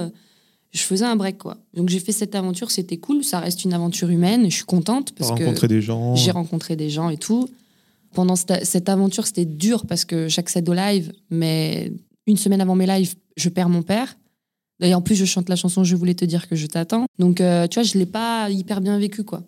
Je 0.76 0.83
faisais 0.83 1.04
un 1.04 1.16
break, 1.16 1.38
quoi. 1.38 1.56
Donc 1.75 1.88
j'ai 1.88 2.00
fait 2.00 2.12
cette 2.12 2.35
aventure, 2.35 2.71
c'était 2.71 2.97
cool. 2.99 3.25
Ça 3.25 3.40
reste 3.40 3.64
une 3.64 3.73
aventure 3.73 4.09
humaine 4.11 4.45
je 4.50 4.56
suis 4.56 4.64
contente 4.64 5.12
parce 5.12 5.30
que 5.37 5.45
rencontré 5.45 5.68
des 5.68 5.80
gens. 5.80 6.14
j'ai 6.16 6.30
rencontré 6.30 6.76
des 6.76 6.90
gens 6.90 7.09
et 7.11 7.16
tout. 7.16 7.49
Pendant 8.14 8.37
cette, 8.37 8.64
cette 8.64 8.88
aventure, 8.88 9.26
c'était 9.26 9.45
dur 9.45 9.85
parce 9.87 10.04
que 10.04 10.28
j'accède 10.28 10.68
au 10.68 10.75
live, 10.75 11.12
mais 11.30 11.92
une 12.26 12.37
semaine 12.37 12.61
avant 12.61 12.75
mes 12.75 12.87
lives, 12.87 13.14
je 13.37 13.49
perds 13.49 13.68
mon 13.68 13.83
père. 13.83 14.16
Et 14.80 14.95
en 14.95 15.00
plus, 15.02 15.14
je 15.14 15.25
chante 15.25 15.49
la 15.49 15.56
chanson 15.56 15.85
Je 15.85 15.97
voulais 15.97 16.14
te 16.14 16.25
dire 16.25 16.49
que 16.49 16.56
je 16.56 16.66
t'attends. 16.66 17.06
Donc, 17.18 17.40
euh, 17.40 17.66
tu 17.66 17.75
vois, 17.80 17.83
je 17.83 17.97
l'ai 17.99 18.06
pas 18.06 18.49
hyper 18.50 18.80
bien 18.80 18.99
vécu, 18.99 19.23
quoi. 19.25 19.42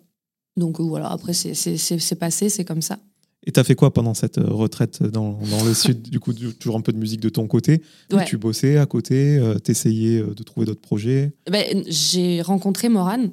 Donc 0.57 0.79
euh, 0.79 0.83
voilà, 0.83 1.09
après, 1.11 1.33
c'est- 1.33 1.53
c'est 1.53 1.77
c'est- 1.77 1.99
c'est 1.99 2.15
passé, 2.15 2.49
c'est 2.49 2.65
comme 2.65 2.81
ça. 2.81 2.97
Et 3.45 3.51
t'as 3.51 3.63
fait 3.63 3.75
quoi 3.75 3.93
pendant 3.93 4.13
cette 4.13 4.37
euh, 4.37 4.47
retraite 4.49 5.01
dans, 5.01 5.39
dans 5.49 5.63
le 5.63 5.73
sud 5.73 6.01
Du 6.09 6.19
coup, 6.19 6.33
du- 6.33 6.53
toujours 6.53 6.75
un 6.77 6.81
peu 6.81 6.91
de 6.91 6.97
musique 6.97 7.21
de 7.21 7.29
ton 7.29 7.47
côté? 7.47 7.81
Ouais. 8.11 8.25
Tu 8.25 8.37
bossais 8.37 8.77
à 8.77 8.85
côté, 8.85 9.37
euh, 9.37 9.55
t'essayais 9.59 10.19
euh, 10.19 10.33
de 10.33 10.43
trouver 10.43 10.65
d'autres 10.65 10.81
projets? 10.81 11.31
Ben, 11.49 11.83
j'ai 11.87 12.41
rencontré 12.41 12.89
Morane, 12.89 13.31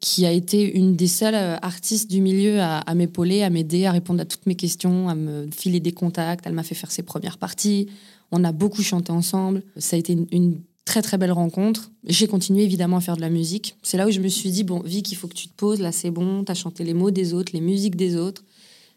qui 0.00 0.26
a 0.26 0.32
été 0.32 0.76
une 0.78 0.94
des 0.94 1.08
seules 1.08 1.34
euh, 1.34 1.56
artistes 1.60 2.08
du 2.10 2.20
milieu 2.20 2.60
à, 2.60 2.78
à 2.78 2.94
m'épauler, 2.94 3.42
à 3.42 3.50
m'aider, 3.50 3.84
à 3.84 3.90
répondre 3.92 4.20
à 4.20 4.24
toutes 4.24 4.46
mes 4.46 4.54
questions, 4.54 5.08
à 5.08 5.14
me 5.16 5.48
filer 5.50 5.80
des 5.80 5.92
contacts. 5.92 6.44
Elle 6.46 6.54
m'a 6.54 6.62
fait 6.62 6.74
faire 6.76 6.92
ses 6.92 7.02
premières 7.02 7.38
parties. 7.38 7.88
On 8.30 8.44
a 8.44 8.52
beaucoup 8.52 8.82
chanté 8.82 9.10
ensemble. 9.10 9.62
Ça 9.76 9.96
a 9.96 9.98
été 9.98 10.12
une, 10.12 10.26
une 10.30 10.60
très 10.84 11.02
très 11.02 11.18
belle 11.18 11.32
rencontre. 11.32 11.90
J'ai 12.06 12.26
continué 12.28 12.62
évidemment 12.62 12.96
à 12.98 13.00
faire 13.00 13.16
de 13.16 13.20
la 13.20 13.28
musique. 13.30 13.76
C'est 13.82 13.96
là 13.96 14.06
où 14.06 14.10
je 14.12 14.20
me 14.20 14.28
suis 14.28 14.50
dit, 14.50 14.62
bon, 14.64 14.80
Vic, 14.84 15.10
il 15.10 15.16
faut 15.16 15.26
que 15.28 15.34
tu 15.34 15.48
te 15.48 15.54
poses, 15.56 15.80
là 15.80 15.90
c'est 15.92 16.10
bon, 16.10 16.42
t'as 16.44 16.54
chanté 16.54 16.82
les 16.84 16.94
mots 16.94 17.10
des 17.10 17.34
autres, 17.34 17.52
les 17.54 17.60
musiques 17.60 17.96
des 17.96 18.16
autres. 18.16 18.42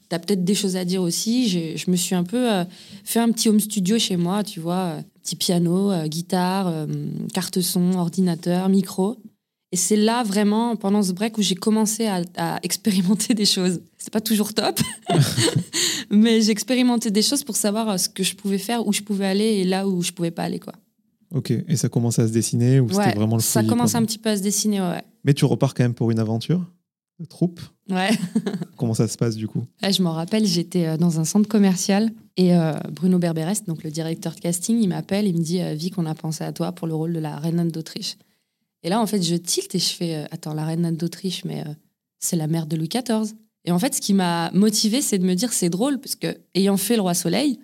T'as 0.10 0.20
peut-être 0.20 0.44
des 0.44 0.56
choses 0.56 0.76
à 0.76 0.86
dire 0.86 1.02
aussi. 1.02 1.50
Je 1.50 1.92
me 1.92 1.96
suis 1.96 2.16
un 2.16 2.24
peu 2.24 2.52
euh, 2.52 2.64
fait 3.04 3.20
un 3.20 3.32
petit 3.32 3.50
home 3.50 3.60
studio 3.60 3.98
chez 3.98 4.18
moi, 4.18 4.44
tu 4.44 4.60
vois, 4.60 4.76
euh, 4.76 5.02
petit 5.24 5.36
piano, 5.36 5.92
euh, 5.92 6.08
guitare, 6.08 6.68
euh, 6.68 6.86
carte 7.34 7.62
son, 7.62 7.94
ordinateur, 7.94 8.70
micro. 8.70 9.18
Et 9.72 9.78
c'est 9.78 9.96
là 9.98 10.24
vraiment, 10.24 10.76
pendant 10.76 11.02
ce 11.02 11.12
break, 11.12 11.38
où 11.38 11.42
j'ai 11.42 11.56
commencé 11.56 12.06
à, 12.06 12.22
à 12.38 12.60
expérimenter 12.64 13.34
des 13.34 13.46
choses. 13.46 13.82
C'est 13.98 14.14
pas 14.14 14.22
toujours 14.22 14.54
top, 14.54 14.80
mais 16.12 16.42
j'ai 16.42 16.52
expérimenté 16.52 17.10
des 17.10 17.24
choses 17.24 17.44
pour 17.44 17.56
savoir 17.56 18.00
ce 18.00 18.08
que 18.08 18.24
je 18.24 18.36
pouvais 18.36 18.60
faire, 18.60 18.88
où 18.88 18.94
je 18.94 19.02
pouvais 19.02 19.26
aller 19.26 19.44
et 19.46 19.64
là 19.64 19.88
où 19.88 20.04
je 20.04 20.12
pouvais 20.12 20.32
pas 20.32 20.44
aller. 20.44 20.60
Quoi. 20.60 20.74
Ok. 21.34 21.52
Et 21.52 21.76
ça 21.76 21.90
commence 21.90 22.20
à 22.20 22.28
se 22.28 22.32
dessiner 22.32 22.80
ou 22.80 22.88
Ouais, 22.88 23.04
c'était 23.04 23.18
vraiment 23.18 23.36
le 23.36 23.42
ça 23.42 23.64
commence 23.64 23.96
un 23.96 24.06
petit 24.06 24.20
peu 24.20 24.30
à 24.30 24.38
se 24.38 24.44
dessiner, 24.44 24.80
ouais. 24.80 25.02
Mais 25.24 25.34
tu 25.34 25.46
repars 25.46 25.74
quand 25.74 25.84
même 25.84 25.96
pour 25.96 26.12
une 26.12 26.20
aventure 26.20 26.64
de 27.20 27.26
troupe? 27.26 27.60
Ouais. 27.90 28.10
Comment 28.78 28.94
ça 28.94 29.08
se 29.08 29.18
passe 29.18 29.36
du 29.36 29.48
coup? 29.48 29.64
Ouais, 29.84 29.94
je 29.94 30.02
m'en 30.02 30.14
rappelle, 30.14 30.46
j'étais 30.46 30.88
euh, 30.88 30.98
dans 30.98 31.20
un 31.20 31.26
centre 31.26 31.48
commercial 31.48 32.12
et 32.38 32.54
euh, 32.54 32.74
Bruno 32.92 33.18
Berberest, 33.18 33.66
donc 33.68 33.84
le 33.84 33.92
directeur 33.92 34.36
de 34.36 34.40
casting, 34.40 34.82
il 34.82 34.90
m'appelle, 34.90 35.26
il 35.28 35.36
me 35.36 35.42
dit 35.42 35.62
euh, 35.62 35.74
Vic, 35.74 35.98
on 35.98 36.06
a 36.06 36.16
pensé 36.16 36.44
à 36.44 36.52
toi 36.52 36.74
pour 36.74 36.88
le 36.88 36.94
rôle 36.94 37.14
de 37.14 37.20
la 37.20 37.38
reine 37.38 37.60
Anne 37.60 37.72
d'Autriche. 37.72 38.18
Et 38.84 38.90
là, 38.90 39.00
en 39.00 39.08
fait, 39.08 39.22
je 39.22 39.36
tilte 39.36 39.74
et 39.74 39.80
je 39.80 39.94
fais 39.94 40.28
Attends, 40.32 40.54
la 40.54 40.66
reine 40.66 40.86
Anne 40.86 40.98
d'Autriche, 40.98 41.46
mais 41.46 41.62
euh, 41.62 41.74
c'est 42.20 42.36
la 42.36 42.48
mère 42.48 42.68
de 42.68 42.76
Louis 42.76 42.90
XIV. 42.90 43.34
Et 43.64 43.72
en 43.72 43.80
fait, 43.80 43.96
ce 43.96 44.02
qui 44.02 44.14
m'a 44.14 44.52
motivé, 44.52 45.02
c'est 45.02 45.18
de 45.18 45.26
me 45.26 45.34
dire 45.34 45.54
c'est 45.54 45.70
drôle, 45.70 46.00
parce 46.00 46.16
que 46.16 46.38
ayant 46.54 46.78
fait 46.78 46.96
le 46.98 47.02
roi 47.02 47.14
Soleil, 47.14 47.60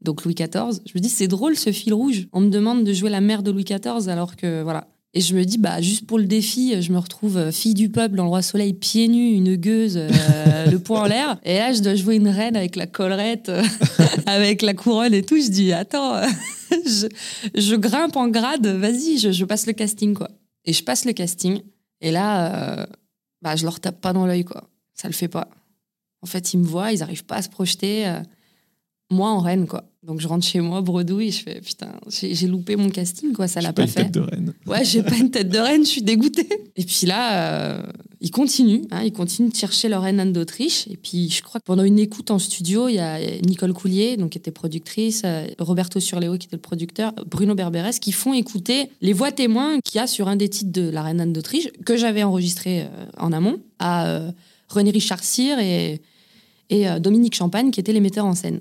donc 0.00 0.24
Louis 0.24 0.34
XIV, 0.34 0.80
je 0.84 0.92
me 0.94 1.00
dis 1.00 1.08
c'est 1.08 1.28
drôle 1.28 1.56
ce 1.56 1.70
fil 1.70 1.94
rouge. 1.94 2.28
On 2.32 2.40
me 2.40 2.50
demande 2.50 2.84
de 2.84 2.92
jouer 2.92 3.10
la 3.10 3.20
mère 3.20 3.42
de 3.42 3.50
Louis 3.50 3.64
XIV 3.64 4.08
alors 4.08 4.36
que 4.36 4.62
voilà. 4.62 4.88
Et 5.14 5.20
je 5.20 5.34
me 5.34 5.44
dis, 5.44 5.56
bah, 5.56 5.80
juste 5.80 6.06
pour 6.06 6.18
le 6.18 6.26
défi, 6.26 6.80
je 6.82 6.92
me 6.92 6.98
retrouve 6.98 7.38
euh, 7.38 7.50
fille 7.50 7.72
du 7.72 7.88
peuple 7.88 8.14
dans 8.14 8.24
le 8.24 8.28
Roi 8.28 8.42
Soleil, 8.42 8.74
pieds 8.74 9.08
nus, 9.08 9.32
une 9.32 9.56
gueuse, 9.56 9.96
euh, 9.96 10.66
le 10.70 10.78
poing 10.78 11.02
en 11.02 11.06
l'air. 11.06 11.40
Et 11.44 11.54
là, 11.54 11.72
je 11.72 11.80
dois 11.80 11.94
jouer 11.94 12.16
une 12.16 12.28
reine 12.28 12.56
avec 12.56 12.76
la 12.76 12.86
collerette, 12.86 13.48
euh, 13.48 13.64
avec 14.26 14.60
la 14.60 14.74
couronne 14.74 15.14
et 15.14 15.22
tout. 15.22 15.40
Je 15.40 15.48
dis, 15.48 15.72
attends, 15.72 16.20
je, 16.70 17.74
grimpe 17.76 18.16
en 18.16 18.28
grade, 18.28 18.66
vas-y, 18.66 19.18
je, 19.18 19.32
je 19.32 19.44
passe 19.46 19.66
le 19.66 19.72
casting, 19.72 20.12
quoi. 20.12 20.28
Et 20.66 20.74
je 20.74 20.84
passe 20.84 21.06
le 21.06 21.14
casting. 21.14 21.62
Et 22.02 22.10
là, 22.10 22.86
bah, 23.40 23.56
je 23.56 23.64
leur 23.64 23.80
tape 23.80 24.00
pas 24.02 24.12
dans 24.12 24.26
l'œil, 24.26 24.44
quoi. 24.44 24.68
Ça 24.92 25.08
le 25.08 25.14
fait 25.14 25.28
pas. 25.28 25.48
En 26.20 26.26
fait, 26.26 26.52
ils 26.52 26.58
me 26.58 26.66
voient, 26.66 26.92
ils 26.92 27.02
arrivent 27.02 27.24
pas 27.24 27.36
à 27.36 27.42
se 27.42 27.48
projeter. 27.48 28.04
Moi 29.10 29.30
en 29.30 29.40
reine, 29.40 29.66
quoi. 29.66 29.84
Donc 30.02 30.20
je 30.20 30.28
rentre 30.28 30.46
chez 30.46 30.60
moi, 30.60 30.80
bredouille, 30.80 31.32
je 31.32 31.42
fais 31.42 31.60
putain, 31.60 31.92
j'ai 32.08 32.46
loupé 32.46 32.76
mon 32.76 32.88
casting, 32.88 33.32
quoi, 33.32 33.46
ça 33.46 33.60
l'a 33.60 33.72
pas 33.72 33.82
pas 33.82 33.82
une 33.82 33.88
fait. 33.88 34.02
tête 34.04 34.12
de 34.12 34.20
reine. 34.20 34.54
Ouais, 34.66 34.84
j'ai 34.84 35.02
pas 35.02 35.16
une 35.16 35.30
tête 35.30 35.48
de 35.48 35.58
reine, 35.58 35.84
je 35.84 35.90
suis 35.90 36.02
dégoûtée. 36.02 36.48
Et 36.76 36.84
puis 36.84 37.06
là, 37.06 37.76
euh, 37.76 37.82
ils 38.20 38.30
continuent, 38.30 38.84
hein, 38.90 39.02
ils 39.04 39.12
continuent 39.12 39.50
de 39.50 39.56
chercher 39.56 39.88
leur 39.88 40.02
reine 40.02 40.18
Anne 40.18 40.32
d'Autriche. 40.32 40.86
Et 40.88 40.96
puis 40.96 41.28
je 41.28 41.42
crois 41.42 41.60
que 41.60 41.66
pendant 41.66 41.82
une 41.82 41.98
écoute 41.98 42.30
en 42.30 42.38
studio, 42.38 42.88
il 42.88 42.94
y 42.94 42.98
a 43.00 43.18
Nicole 43.42 43.74
Coulier, 43.74 44.16
donc 44.16 44.30
qui 44.30 44.38
était 44.38 44.50
productrice, 44.50 45.22
euh, 45.24 45.46
Roberto 45.58 46.00
Surleo 46.00 46.38
qui 46.38 46.46
était 46.46 46.56
le 46.56 46.62
producteur, 46.62 47.12
Bruno 47.26 47.54
Berberes, 47.54 47.98
qui 48.00 48.12
font 48.12 48.32
écouter 48.32 48.90
les 49.02 49.12
voix 49.12 49.32
témoins 49.32 49.80
qu'il 49.80 49.98
y 49.98 50.02
a 50.02 50.06
sur 50.06 50.28
un 50.28 50.36
des 50.36 50.48
titres 50.48 50.72
de 50.72 50.88
la 50.88 51.02
reine 51.02 51.20
Anne 51.20 51.32
d'Autriche 51.32 51.68
que 51.84 51.96
j'avais 51.96 52.22
enregistré 52.22 52.82
euh, 52.82 52.86
en 53.18 53.32
amont 53.32 53.58
à 53.78 54.06
euh, 54.06 54.30
René 54.68 54.90
Richard 54.90 55.22
Cyr 55.22 55.58
et, 55.58 56.00
et 56.70 56.88
euh, 56.88 56.98
Dominique 56.98 57.34
Champagne 57.34 57.70
qui 57.70 57.80
étaient 57.80 57.92
les 57.92 58.00
metteurs 58.00 58.26
en 58.26 58.34
scène. 58.34 58.60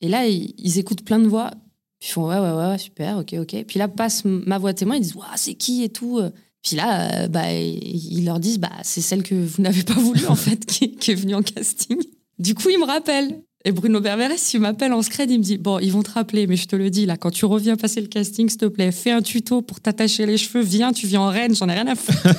Et 0.00 0.08
là, 0.08 0.26
ils, 0.26 0.54
ils 0.58 0.78
écoutent 0.78 1.04
plein 1.04 1.18
de 1.18 1.28
voix. 1.28 1.50
Puis 1.98 2.10
ils 2.10 2.12
font 2.12 2.28
ouais, 2.28 2.38
ouais, 2.38 2.52
ouais, 2.52 2.78
super, 2.78 3.18
ok, 3.18 3.34
ok. 3.40 3.64
Puis 3.66 3.78
là, 3.78 3.88
passe 3.88 4.24
ma 4.24 4.58
voix 4.58 4.72
témoin, 4.72 4.96
ils 4.96 5.02
disent, 5.02 5.16
Ouah, 5.16 5.36
c'est 5.36 5.54
qui 5.54 5.82
et 5.82 5.88
tout. 5.88 6.20
Puis 6.62 6.76
là, 6.76 7.22
euh, 7.24 7.28
bah, 7.28 7.52
ils 7.52 8.24
leur 8.24 8.40
disent, 8.40 8.58
bah, 8.58 8.72
c'est 8.82 9.00
celle 9.00 9.22
que 9.22 9.34
vous 9.34 9.62
n'avez 9.62 9.82
pas 9.82 9.94
voulu, 9.94 10.26
en 10.26 10.34
fait, 10.34 10.66
qui, 10.66 10.92
qui 10.96 11.12
est 11.12 11.14
venue 11.14 11.34
en 11.34 11.42
casting. 11.42 11.98
Du 12.38 12.54
coup, 12.54 12.68
ils 12.68 12.78
me 12.78 12.84
rappellent. 12.84 13.42
Et 13.64 13.72
Bruno 13.72 14.00
Berberes, 14.00 14.36
il 14.54 14.60
m'appelle 14.60 14.92
en 14.92 15.02
scred, 15.02 15.30
il 15.30 15.38
me 15.38 15.42
dit, 15.42 15.58
bon, 15.58 15.78
ils 15.80 15.90
vont 15.90 16.02
te 16.02 16.12
rappeler, 16.12 16.46
mais 16.46 16.56
je 16.56 16.66
te 16.68 16.76
le 16.76 16.90
dis, 16.90 17.06
là, 17.06 17.16
quand 17.16 17.30
tu 17.30 17.44
reviens 17.44 17.76
passer 17.76 18.00
le 18.00 18.06
casting, 18.06 18.48
s'il 18.48 18.58
te 18.58 18.66
plaît, 18.66 18.92
fais 18.92 19.10
un 19.10 19.20
tuto 19.20 19.62
pour 19.62 19.80
t'attacher 19.80 20.26
les 20.26 20.36
cheveux, 20.36 20.62
viens, 20.62 20.92
tu 20.92 21.08
viens 21.08 21.22
en 21.22 21.28
reine, 21.28 21.56
j'en 21.56 21.68
ai 21.68 21.72
rien 21.72 21.86
à 21.88 21.96
foutre. 21.96 22.22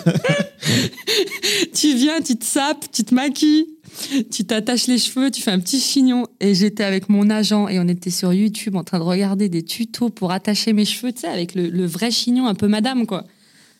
tu 1.73 1.93
viens, 1.95 2.21
tu 2.21 2.37
te 2.37 2.45
sapes, 2.45 2.85
tu 2.91 3.03
te 3.03 3.13
maquilles, 3.13 3.67
tu 4.31 4.45
t'attaches 4.45 4.87
les 4.87 4.97
cheveux, 4.97 5.31
tu 5.31 5.41
fais 5.41 5.51
un 5.51 5.59
petit 5.59 5.79
chignon. 5.79 6.25
Et 6.39 6.55
j'étais 6.55 6.83
avec 6.83 7.09
mon 7.09 7.29
agent 7.29 7.67
et 7.67 7.79
on 7.79 7.87
était 7.87 8.09
sur 8.09 8.33
YouTube 8.33 8.75
en 8.75 8.83
train 8.83 8.99
de 8.99 9.03
regarder 9.03 9.49
des 9.49 9.63
tutos 9.63 10.09
pour 10.09 10.31
attacher 10.31 10.73
mes 10.73 10.85
cheveux, 10.85 11.11
tu 11.11 11.21
sais, 11.21 11.27
avec 11.27 11.55
le, 11.55 11.69
le 11.69 11.85
vrai 11.85 12.11
chignon, 12.11 12.47
un 12.47 12.55
peu 12.55 12.67
madame, 12.67 13.05
quoi. 13.05 13.25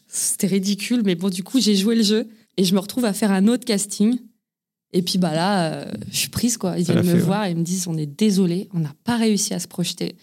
C'était 0.08 0.48
ridicule, 0.48 1.04
mais 1.06 1.15
bon, 1.15 1.30
du 1.30 1.43
coup, 1.43 1.60
j'ai 1.60 1.76
joué 1.76 1.95
le 1.95 2.04
jeu 2.04 2.28
et 2.58 2.63
je 2.63 2.74
me 2.74 2.80
retrouve 2.80 3.06
à 3.06 3.13
faire 3.13 3.32
un 3.32 3.48
autre 3.48 3.65
casting. 3.65 4.17
Et 4.91 5.02
puis, 5.02 5.19
bah 5.19 5.34
là, 5.34 5.72
euh, 5.72 5.86
je 6.12 6.17
suis 6.17 6.30
prise, 6.30 6.58
quoi. 6.58 6.78
Ils 6.78 6.86
viennent 6.86 6.98
me 6.98 7.04
fait, 7.04 7.13
ouais. 7.13 7.19
voir 7.19 7.45
et 7.45 7.52
ils 7.52 7.58
me 7.58 7.63
disent 7.63 7.88
on 7.88 7.98
est 7.98 8.08
désolé, 8.08 8.69
on 8.74 8.80
n'a 8.80 8.93
pas 9.04 9.17
réussi 9.17 9.54
à 9.54 9.60
se 9.60 9.67
projeter. 9.67 10.15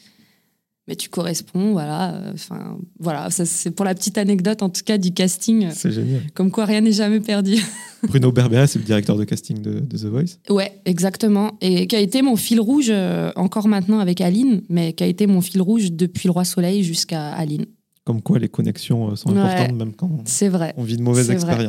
Mais 0.88 0.94
tu 0.94 1.08
corresponds, 1.08 1.72
voilà. 1.72 2.14
euh, 2.14 2.32
Enfin, 2.34 2.78
voilà, 3.00 3.28
ça, 3.30 3.44
c'est 3.44 3.72
pour 3.72 3.84
la 3.84 3.94
petite 3.94 4.18
anecdote, 4.18 4.62
en 4.62 4.68
tout 4.70 4.82
cas, 4.84 4.98
du 4.98 5.10
casting. 5.12 5.68
C'est 5.72 5.90
génial. 5.90 6.20
Comme 6.32 6.50
quoi, 6.52 6.64
rien 6.64 6.80
n'est 6.80 6.92
jamais 6.92 7.18
perdu. 7.20 7.56
Bruno 8.04 8.30
Berberes, 8.30 8.68
c'est 8.68 8.78
le 8.78 8.84
directeur 8.84 9.16
de 9.16 9.24
casting 9.24 9.60
de, 9.60 9.80
de 9.80 9.98
The 9.98 10.04
Voice. 10.04 10.38
Ouais, 10.48 10.80
exactement. 10.84 11.52
Et 11.60 11.88
qui 11.88 11.96
a 11.96 12.00
été 12.00 12.22
mon 12.22 12.36
fil 12.36 12.60
rouge, 12.60 12.86
euh, 12.90 13.32
encore 13.34 13.66
maintenant 13.66 13.98
avec 13.98 14.20
Aline, 14.20 14.62
mais 14.68 14.92
qui 14.92 15.02
a 15.02 15.08
été 15.08 15.26
mon 15.26 15.40
fil 15.40 15.60
rouge 15.60 15.90
depuis 15.90 16.28
le 16.28 16.32
Roi 16.32 16.44
Soleil 16.44 16.84
jusqu'à 16.84 17.30
Aline. 17.32 17.66
Comme 18.04 18.22
quoi 18.22 18.38
les 18.38 18.48
connexions 18.48 19.10
euh, 19.10 19.16
sont 19.16 19.30
Ouais. 19.32 19.40
importantes 19.40 19.76
même 19.76 19.92
quand 19.92 20.08
vrai. 20.48 20.72
on 20.76 20.84
vit 20.84 20.96
de 20.96 21.02
mauvaises 21.02 21.28
vrai. 21.28 21.68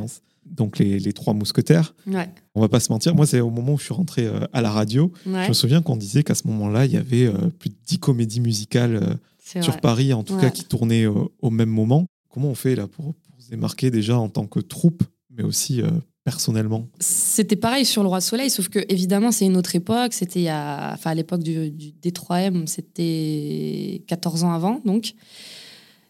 Donc 0.52 0.80
les, 0.80 1.00
les 1.00 1.14
trois 1.14 1.34
mousquetaires, 1.34 1.94
Ouais. 2.08 2.30
on 2.56 2.62
va 2.62 2.70
pas 2.70 2.80
se 2.80 2.92
mentir. 2.92 3.14
Moi, 3.16 3.26
c'est 3.28 3.40
au 3.42 3.50
moment 3.50 3.74
où 3.74 3.78
je 3.78 3.84
suis 3.86 3.94
rentré 3.94 4.26
euh, 4.26 4.40
à 4.54 4.62
la 4.62 4.72
radio. 4.72 5.12
ouais. 5.26 5.44
Je 5.44 5.50
me 5.50 5.54
souviens 5.54 5.82
qu'on 5.82 5.96
disait 5.98 6.24
qu'à 6.24 6.36
ce 6.36 6.48
moment-là, 6.48 6.86
il 6.86 6.92
y 6.94 6.98
avait 6.98 7.26
euh, 7.28 7.50
plus 7.60 7.70
de 7.70 7.76
10 7.88 8.00
comédies 8.00 8.40
musicales 8.40 8.96
euh, 8.96 9.62
sur 9.62 9.72
vrai. 9.74 9.82
Paris, 9.82 10.14
en 10.14 10.24
tout 10.24 10.34
Ouais. 10.36 10.42
cas, 10.42 10.50
qui 10.50 10.64
tournaient 10.66 11.06
au 11.06 11.50
même 11.50 11.70
moment. 11.70 12.06
Comment 12.30 12.50
on 12.50 12.56
fait 12.56 12.76
là 12.76 12.88
pour, 12.88 13.14
pour 13.14 13.42
se 13.42 13.50
démarquer 13.50 13.92
déjà 13.92 14.18
en 14.18 14.30
tant 14.30 14.46
que 14.48 14.60
troupe, 14.60 15.04
mais 15.30 15.44
aussi 15.44 15.82
euh, 15.82 15.90
personnellement? 16.24 16.88
C'était 17.00 17.56
pareil 17.56 17.86
sur 17.86 18.04
le 18.04 18.10
Roi 18.10 18.20
Soleil, 18.22 18.50
sauf 18.50 18.68
que 18.70 18.80
évidemment 18.90 19.32
c'est 19.32 19.46
une 19.46 19.58
autre 19.58 19.76
époque. 19.76 20.14
C'était 20.14 20.50
enfin 20.52 21.12
à 21.12 21.14
l'époque 21.16 21.42
du, 21.44 21.72
du 21.72 21.92
D3M, 22.04 22.68
c'était 22.68 24.04
14 24.08 24.44
ans 24.44 24.52
avant, 24.52 24.82
donc 24.86 25.14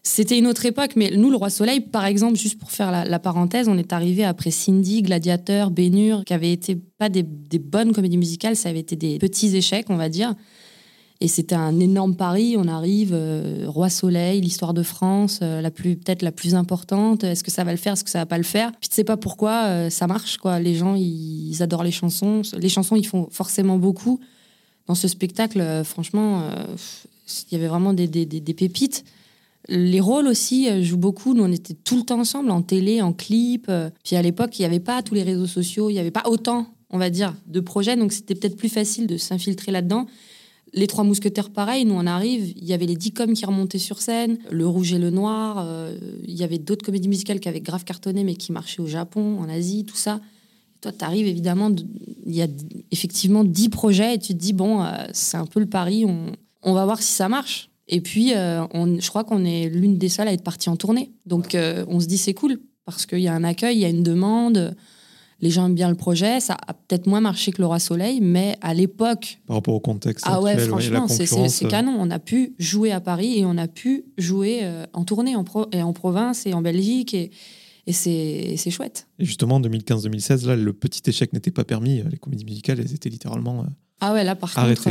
c'était 0.02 0.38
une 0.38 0.46
autre 0.46 0.64
époque. 0.66 0.92
Mais 0.96 1.10
nous, 1.16 1.30
le 1.30 1.36
Roi 1.36 1.50
Soleil, 1.50 1.80
par 1.80 2.06
exemple, 2.06 2.36
juste 2.36 2.58
pour 2.58 2.70
faire 2.70 2.90
la, 2.90 3.18
parenthèse, 3.18 3.68
on 3.68 3.76
est 3.76 3.92
arrivé 3.92 4.24
après 4.24 4.50
Cindy, 4.50 5.02
Gladiateur, 5.02 5.70
Bénur, 5.70 6.24
qui 6.24 6.34
avaient 6.34 6.52
été 6.52 6.76
pas 6.76 7.08
des, 7.08 7.22
des 7.22 7.58
bonnes 7.58 7.92
comédies 7.92 8.16
musicales, 8.16 8.56
ça 8.56 8.70
avait 8.70 8.80
été 8.80 8.96
des 8.96 9.18
petits 9.18 9.54
échecs, 9.56 9.86
on 9.88 9.96
va 9.96 10.08
dire. 10.08 10.34
Et 11.20 11.26
c'était 11.26 11.56
un 11.56 11.80
énorme 11.80 12.14
pari. 12.14 12.54
On 12.56 12.68
arrive, 12.68 13.10
euh, 13.12 13.64
Roi 13.66 13.90
Soleil, 13.90 14.40
l'histoire 14.40 14.72
de 14.72 14.84
France, 14.84 15.40
euh, 15.42 15.60
la 15.60 15.72
plus 15.72 15.96
peut-être 15.96 16.22
la 16.22 16.30
plus 16.30 16.54
importante. 16.54 17.24
Est-ce 17.24 17.42
que 17.42 17.50
ça 17.50 17.64
va 17.64 17.72
le 17.72 17.76
faire? 17.76 17.94
Est-ce 17.94 18.04
que 18.04 18.10
ça 18.10 18.20
va 18.20 18.26
pas 18.26 18.38
le 18.38 18.44
faire? 18.44 18.70
Puis 18.80 18.88
tu 18.88 18.94
sais 18.94 19.04
pas 19.04 19.16
pourquoi 19.16 19.64
euh, 19.64 19.90
ça 19.90 20.06
marche 20.06 20.36
quoi. 20.36 20.60
Les 20.60 20.76
gens 20.76 20.94
ils, 20.94 21.60
adorent 21.60 21.82
les 21.82 21.90
chansons. 21.90 22.42
Les 22.56 22.68
chansons 22.68 22.94
ils 22.94 23.06
font 23.06 23.28
forcément 23.32 23.78
beaucoup 23.78 24.20
dans 24.86 24.94
ce 24.94 25.08
spectacle. 25.08 25.60
euh, 25.60 25.82
franchement, 25.82 26.44
il 27.50 27.52
y 27.52 27.56
avait 27.56 27.68
vraiment 27.68 27.92
des 27.92 28.54
pépites. 28.56 29.04
Les 29.68 30.00
rôles 30.00 30.26
aussi 30.26 30.68
euh, 30.68 30.82
jouent 30.82 30.96
beaucoup. 30.96 31.34
Nous, 31.34 31.44
on 31.44 31.52
était 31.52 31.74
tout 31.74 31.96
le 31.96 32.02
temps 32.02 32.20
ensemble, 32.20 32.50
en 32.50 32.62
télé, 32.62 33.02
en 33.02 33.12
clip. 33.12 33.66
euh. 33.68 33.90
Puis 34.04 34.16
à 34.16 34.22
l'époque, 34.22 34.58
il 34.58 34.62
n'y 34.62 34.66
avait 34.66 34.80
pas 34.80 35.02
tous 35.02 35.14
les 35.14 35.22
réseaux 35.22 35.46
sociaux, 35.46 35.90
il 35.90 35.94
n'y 35.94 35.98
avait 35.98 36.10
pas 36.10 36.24
autant 36.26 36.66
on 36.90 36.98
va 36.98 37.10
dire, 37.10 37.34
de 37.46 37.60
projets, 37.60 37.96
donc 37.96 38.12
c'était 38.12 38.34
peut-être 38.34 38.56
plus 38.56 38.68
facile 38.68 39.06
de 39.06 39.16
s'infiltrer 39.16 39.72
là-dedans. 39.72 40.06
Les 40.74 40.86
Trois 40.86 41.04
Mousquetaires, 41.04 41.50
pareil, 41.50 41.84
nous 41.86 41.94
on 41.94 42.06
arrive, 42.06 42.52
il 42.56 42.64
y 42.64 42.74
avait 42.74 42.86
les 42.86 42.96
dix 42.96 43.12
coms 43.12 43.32
qui 43.32 43.46
remontaient 43.46 43.78
sur 43.78 44.00
scène, 44.00 44.38
Le 44.50 44.66
Rouge 44.66 44.92
et 44.92 44.98
le 44.98 45.10
Noir, 45.10 45.56
euh, 45.58 45.98
il 46.26 46.36
y 46.36 46.44
avait 46.44 46.58
d'autres 46.58 46.84
comédies 46.84 47.08
musicales 47.08 47.40
qui 47.40 47.48
avaient 47.48 47.60
grave 47.60 47.84
cartonné 47.84 48.22
mais 48.22 48.34
qui 48.34 48.52
marchaient 48.52 48.82
au 48.82 48.86
Japon, 48.86 49.38
en 49.40 49.48
Asie, 49.48 49.84
tout 49.84 49.96
ça. 49.96 50.20
toi, 50.82 50.92
tu 50.92 51.04
arrives 51.04 51.26
évidemment, 51.26 51.70
il 52.26 52.34
y 52.34 52.42
a 52.42 52.48
effectivement 52.90 53.44
dix 53.44 53.70
projets 53.70 54.14
et 54.14 54.18
tu 54.18 54.34
te 54.34 54.38
dis, 54.38 54.52
bon, 54.52 54.84
c'est 55.12 55.38
un 55.38 55.46
peu 55.46 55.60
le 55.60 55.66
pari, 55.66 56.04
on, 56.04 56.72
va 56.74 56.84
voir 56.84 57.02
si 57.02 57.12
ça 57.12 57.30
marche. 57.30 57.67
Et 57.88 58.00
puis, 58.00 58.34
euh, 58.34 58.64
on, 58.74 59.00
je 59.00 59.08
crois 59.08 59.24
qu'on 59.24 59.44
est 59.44 59.68
l'une 59.68 59.98
des 59.98 60.08
seules 60.08 60.28
à 60.28 60.32
être 60.32 60.44
partie 60.44 60.68
en 60.68 60.76
tournée. 60.76 61.12
Donc, 61.26 61.56
on 61.56 62.00
se 62.00 62.06
dit, 62.06 62.18
c'est 62.18 62.34
cool, 62.34 62.58
parce 62.84 63.06
qu'il 63.06 63.20
y 63.20 63.28
a 63.28 63.34
un 63.34 63.44
accueil, 63.44 63.76
il 63.76 63.80
y 63.80 63.84
a 63.84 63.88
une 63.88 64.02
demande 64.02 64.76
les 65.40 65.50
gens 65.50 65.66
aiment 65.66 65.74
bien 65.74 65.88
le 65.88 65.94
projet. 65.94 66.40
Ça 66.40 66.56
a 66.66 66.74
peut-être 66.74 67.06
moins 67.06 67.20
marché 67.20 67.52
que 67.52 67.62
Laura 67.62 67.78
Soleil, 67.78 68.20
mais 68.20 68.56
à 68.60 68.74
l'époque. 68.74 69.38
Par 69.46 69.56
rapport 69.56 69.74
au 69.74 69.80
contexte. 69.80 70.24
Ah 70.28 70.40
ouais, 70.40 70.56
franchement, 70.58 71.06
c'est 71.08 71.32
euh. 71.32 71.68
canon. 71.68 71.96
On 71.98 72.10
a 72.10 72.18
pu 72.18 72.54
jouer 72.58 72.92
à 72.92 73.00
Paris 73.00 73.38
et 73.38 73.44
on 73.44 73.56
a 73.56 73.68
pu 73.68 74.04
jouer 74.16 74.60
euh, 74.62 74.86
en 74.92 75.04
tournée 75.04 75.36
en, 75.36 75.44
et 75.72 75.82
en 75.82 75.92
province 75.92 76.46
et 76.46 76.54
en 76.54 76.62
Belgique. 76.62 77.14
Et, 77.14 77.30
et 77.86 77.92
c'est 77.92 78.70
chouette. 78.70 79.06
Et 79.18 79.24
justement, 79.24 79.56
en 79.56 79.60
2015-2016, 79.60 80.46
là, 80.46 80.56
le 80.56 80.72
petit 80.72 81.08
échec 81.08 81.32
n'était 81.32 81.50
pas 81.50 81.64
permis. 81.64 82.02
Les 82.10 82.18
comédies 82.18 82.44
musicales, 82.44 82.80
elles 82.80 82.94
étaient 82.94 83.08
littéralement. 83.08 83.60
Euh, 83.60 83.66
ah 84.00 84.12
ouais, 84.12 84.24
là, 84.24 84.34
par 84.34 84.52
contre, 84.52 84.90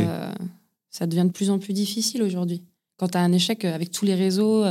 ça 0.90 1.06
devient 1.06 1.24
de 1.26 1.32
plus 1.32 1.50
en 1.50 1.58
plus 1.58 1.74
difficile 1.74 2.22
aujourd'hui. 2.22 2.62
Quand 2.98 3.08
tu 3.08 3.16
as 3.18 3.22
un 3.22 3.32
échec 3.32 3.64
avec 3.64 3.90
tous 3.90 4.04
les 4.04 4.14
réseaux, 4.14 4.64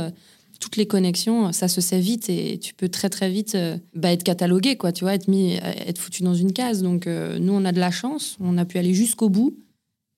toutes 0.58 0.76
les 0.76 0.86
connexions, 0.86 1.52
ça 1.52 1.68
se 1.68 1.80
sait 1.80 2.00
vite 2.00 2.28
et 2.28 2.58
tu 2.58 2.74
peux 2.74 2.88
très 2.88 3.08
très 3.08 3.30
vite 3.30 3.54
euh, 3.54 3.76
bah, 3.94 4.12
être 4.12 4.24
catalogué, 4.24 4.76
quoi, 4.76 4.92
tu 4.92 5.04
vois, 5.04 5.14
être 5.14 5.28
mis, 5.28 5.56
euh, 5.56 5.72
être 5.86 5.98
foutu 5.98 6.22
dans 6.22 6.34
une 6.34 6.52
case. 6.52 6.82
Donc 6.82 7.06
euh, 7.06 7.38
nous, 7.38 7.52
on 7.52 7.64
a 7.64 7.72
de 7.72 7.80
la 7.80 7.90
chance, 7.90 8.36
on 8.40 8.58
a 8.58 8.64
pu 8.64 8.78
aller 8.78 8.94
jusqu'au 8.94 9.28
bout 9.28 9.56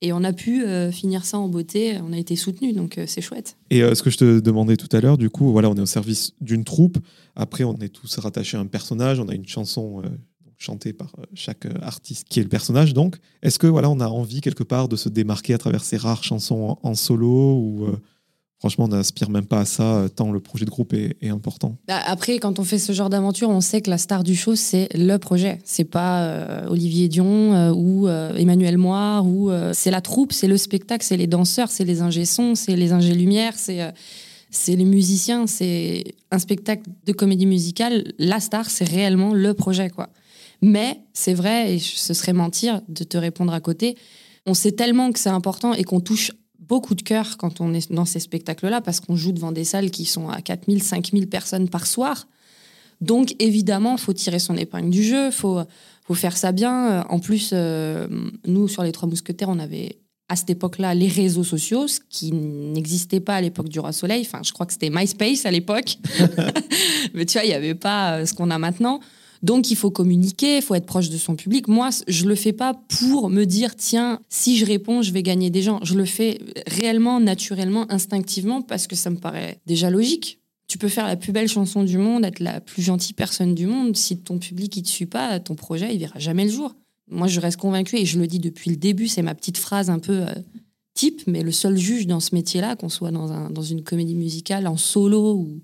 et 0.02 0.14
on 0.14 0.24
a 0.24 0.32
pu 0.32 0.64
finir 0.92 1.26
ça 1.26 1.38
en 1.38 1.48
beauté. 1.48 1.98
On 2.02 2.14
a 2.14 2.16
été 2.16 2.34
soutenus, 2.34 2.74
donc 2.74 2.98
c'est 3.06 3.20
chouette. 3.20 3.58
Et 3.68 3.80
ce 3.80 4.02
que 4.02 4.08
je 4.08 4.16
te 4.16 4.40
demandais 4.40 4.78
tout 4.78 4.88
à 4.96 5.00
l'heure, 5.02 5.18
du 5.18 5.28
coup, 5.28 5.52
voilà, 5.52 5.68
on 5.68 5.74
est 5.74 5.80
au 5.82 5.84
service 5.84 6.32
d'une 6.40 6.64
troupe. 6.64 6.96
Après, 7.36 7.64
on 7.64 7.76
est 7.76 7.90
tous 7.90 8.18
rattachés 8.18 8.56
à 8.56 8.60
un 8.60 8.66
personnage. 8.66 9.20
On 9.20 9.28
a 9.28 9.34
une 9.34 9.46
chanson 9.46 10.00
chantée 10.60 10.92
par 10.92 11.16
chaque 11.34 11.66
artiste 11.82 12.28
qui 12.28 12.38
est 12.38 12.44
le 12.44 12.48
personnage. 12.48 12.94
Donc, 12.94 13.16
est-ce 13.42 13.58
que 13.58 13.66
voilà, 13.66 13.90
on 13.90 13.98
a 13.98 14.06
envie 14.06 14.40
quelque 14.40 14.62
part 14.62 14.88
de 14.88 14.94
se 14.94 15.08
démarquer 15.08 15.54
à 15.54 15.58
travers 15.58 15.82
ces 15.82 15.96
rares 15.96 16.22
chansons 16.22 16.78
en, 16.82 16.94
solo 16.94 17.56
ou 17.56 17.88
Franchement, 18.60 18.84
on 18.84 18.88
n'aspire 18.88 19.30
même 19.30 19.46
pas 19.46 19.60
à 19.60 19.64
ça, 19.64 19.94
euh, 19.94 20.08
tant 20.08 20.30
le 20.30 20.38
projet 20.38 20.66
de 20.66 20.70
groupe 20.70 20.92
est, 20.92 21.30
important? 21.30 21.78
Bah, 21.88 21.98
après, 22.04 22.38
quand 22.38 22.58
on 22.58 22.64
fait 22.64 22.78
ce 22.78 22.92
genre 22.92 23.08
d'aventure, 23.08 23.48
on 23.48 23.62
sait 23.62 23.80
que 23.80 23.88
la 23.88 23.96
star 23.96 24.22
du 24.22 24.36
show, 24.36 24.54
c'est 24.54 24.88
le 24.94 25.16
projet. 25.16 25.60
C'est 25.64 25.84
pas 25.84 26.24
euh, 26.24 26.68
Olivier 26.68 27.08
Dion 27.08 27.54
euh, 27.54 27.72
ou 27.72 28.06
Emmanuel 28.08 28.76
Moire, 28.76 29.26
ou 29.26 29.50
c'est 29.72 29.90
la 29.90 30.02
troupe, 30.02 30.34
c'est 30.34 30.46
le 30.46 30.58
spectacle, 30.58 31.04
c'est 31.04 31.16
les 31.16 31.26
danseurs, 31.26 31.70
c'est 31.70 31.86
les 31.86 32.02
ingé 32.02 32.24
c'est 32.26 32.76
les 32.76 32.92
ingé 32.92 33.14
lumière, 33.14 33.54
c'est 33.56 33.92
c'est 34.50 34.76
les 34.76 34.84
musiciens, 34.84 35.46
c'est 35.46 36.04
un 36.30 36.38
spectacle 36.38 36.82
de 37.06 37.12
comédie 37.12 37.46
musicale. 37.46 38.12
La 38.18 38.40
star, 38.40 38.68
c'est 38.68 38.84
réellement 38.84 39.32
le 39.32 39.54
projet, 39.54 39.88
quoi. 39.88 40.10
Mais 40.62 41.00
c'est 41.12 41.34
vrai, 41.34 41.74
et 41.74 41.78
ce 41.78 42.14
serait 42.14 42.32
mentir 42.32 42.82
de 42.88 43.04
te 43.04 43.16
répondre 43.16 43.52
à 43.52 43.60
côté. 43.60 43.96
On 44.46 44.54
sait 44.54 44.72
tellement 44.72 45.12
que 45.12 45.18
c'est 45.18 45.30
important 45.30 45.72
et 45.72 45.84
qu'on 45.84 46.00
touche 46.00 46.32
beaucoup 46.58 46.94
de 46.94 47.02
cœur 47.02 47.36
quand 47.36 47.60
on 47.60 47.74
est 47.74 47.90
dans 47.90 48.04
ces 48.04 48.20
spectacles-là, 48.20 48.80
parce 48.80 49.00
qu'on 49.00 49.16
joue 49.16 49.32
devant 49.32 49.52
des 49.52 49.64
salles 49.64 49.90
qui 49.90 50.04
sont 50.04 50.28
à 50.28 50.40
4000, 50.40 50.82
5000 50.82 51.28
personnes 51.28 51.68
par 51.68 51.86
soir. 51.86 52.28
Donc, 53.00 53.34
évidemment, 53.38 53.96
faut 53.96 54.12
tirer 54.12 54.38
son 54.38 54.56
épingle 54.56 54.90
du 54.90 55.02
jeu, 55.02 55.30
faut, 55.30 55.60
faut 56.06 56.14
faire 56.14 56.36
ça 56.36 56.52
bien. 56.52 57.02
En 57.08 57.18
plus, 57.18 57.50
euh, 57.52 58.06
nous, 58.46 58.68
sur 58.68 58.82
les 58.82 58.92
Trois 58.92 59.08
Mousquetaires, 59.08 59.48
on 59.48 59.58
avait 59.58 60.00
à 60.28 60.36
cette 60.36 60.50
époque-là 60.50 60.94
les 60.94 61.08
réseaux 61.08 61.42
sociaux, 61.42 61.88
ce 61.88 61.98
qui 62.08 62.30
n'existait 62.32 63.18
pas 63.20 63.34
à 63.34 63.40
l'époque 63.40 63.68
du 63.68 63.80
Roi 63.80 63.92
Soleil. 63.92 64.22
Enfin, 64.24 64.42
je 64.44 64.52
crois 64.52 64.66
que 64.66 64.72
c'était 64.72 64.90
MySpace 64.90 65.46
à 65.46 65.50
l'époque. 65.50 65.96
Mais 67.14 67.24
tu 67.26 67.32
vois, 67.32 67.44
il 67.44 67.48
n'y 67.48 67.54
avait 67.54 67.74
pas 67.74 68.18
euh, 68.18 68.26
ce 68.26 68.34
qu'on 68.34 68.50
a 68.50 68.58
maintenant. 68.58 69.00
Donc 69.42 69.70
il 69.70 69.76
faut 69.76 69.90
communiquer, 69.90 70.56
il 70.56 70.62
faut 70.62 70.74
être 70.74 70.86
proche 70.86 71.08
de 71.08 71.16
son 71.16 71.34
public. 71.34 71.66
Moi, 71.66 71.90
je 72.08 72.26
le 72.26 72.34
fais 72.34 72.52
pas 72.52 72.74
pour 72.74 73.30
me 73.30 73.44
dire 73.44 73.74
tiens, 73.74 74.20
si 74.28 74.56
je 74.56 74.66
réponds, 74.66 75.02
je 75.02 75.12
vais 75.12 75.22
gagner 75.22 75.50
des 75.50 75.62
gens. 75.62 75.80
Je 75.82 75.94
le 75.94 76.04
fais 76.04 76.38
réellement, 76.66 77.20
naturellement, 77.20 77.90
instinctivement 77.90 78.60
parce 78.60 78.86
que 78.86 78.96
ça 78.96 79.10
me 79.10 79.16
paraît 79.16 79.58
déjà 79.66 79.88
logique. 79.88 80.38
Tu 80.68 80.78
peux 80.78 80.88
faire 80.88 81.06
la 81.06 81.16
plus 81.16 81.32
belle 81.32 81.48
chanson 81.48 81.82
du 81.82 81.98
monde, 81.98 82.24
être 82.24 82.38
la 82.38 82.60
plus 82.60 82.82
gentille 82.82 83.14
personne 83.14 83.54
du 83.54 83.66
monde. 83.66 83.96
Si 83.96 84.18
ton 84.18 84.38
public 84.38 84.76
ne 84.76 84.82
te 84.82 84.88
suit 84.88 85.06
pas, 85.06 85.40
ton 85.40 85.54
projet 85.54 85.92
il 85.94 85.98
verra 85.98 86.18
jamais 86.18 86.44
le 86.44 86.50
jour. 86.50 86.74
Moi, 87.08 87.26
je 87.26 87.40
reste 87.40 87.56
convaincue 87.56 87.96
et 87.96 88.04
je 88.04 88.20
le 88.20 88.26
dis 88.26 88.38
depuis 88.38 88.70
le 88.70 88.76
début. 88.76 89.08
C'est 89.08 89.22
ma 89.22 89.34
petite 89.34 89.58
phrase 89.58 89.90
un 89.90 89.98
peu 89.98 90.20
euh, 90.20 90.34
type, 90.94 91.22
mais 91.26 91.42
le 91.42 91.50
seul 91.50 91.76
juge 91.76 92.06
dans 92.06 92.20
ce 92.20 92.34
métier-là, 92.34 92.76
qu'on 92.76 92.88
soit 92.88 93.10
dans, 93.10 93.50
dans 93.50 93.62
une 93.62 93.82
comédie 93.82 94.14
musicale 94.14 94.66
en 94.68 94.76
solo 94.76 95.34
ou 95.34 95.60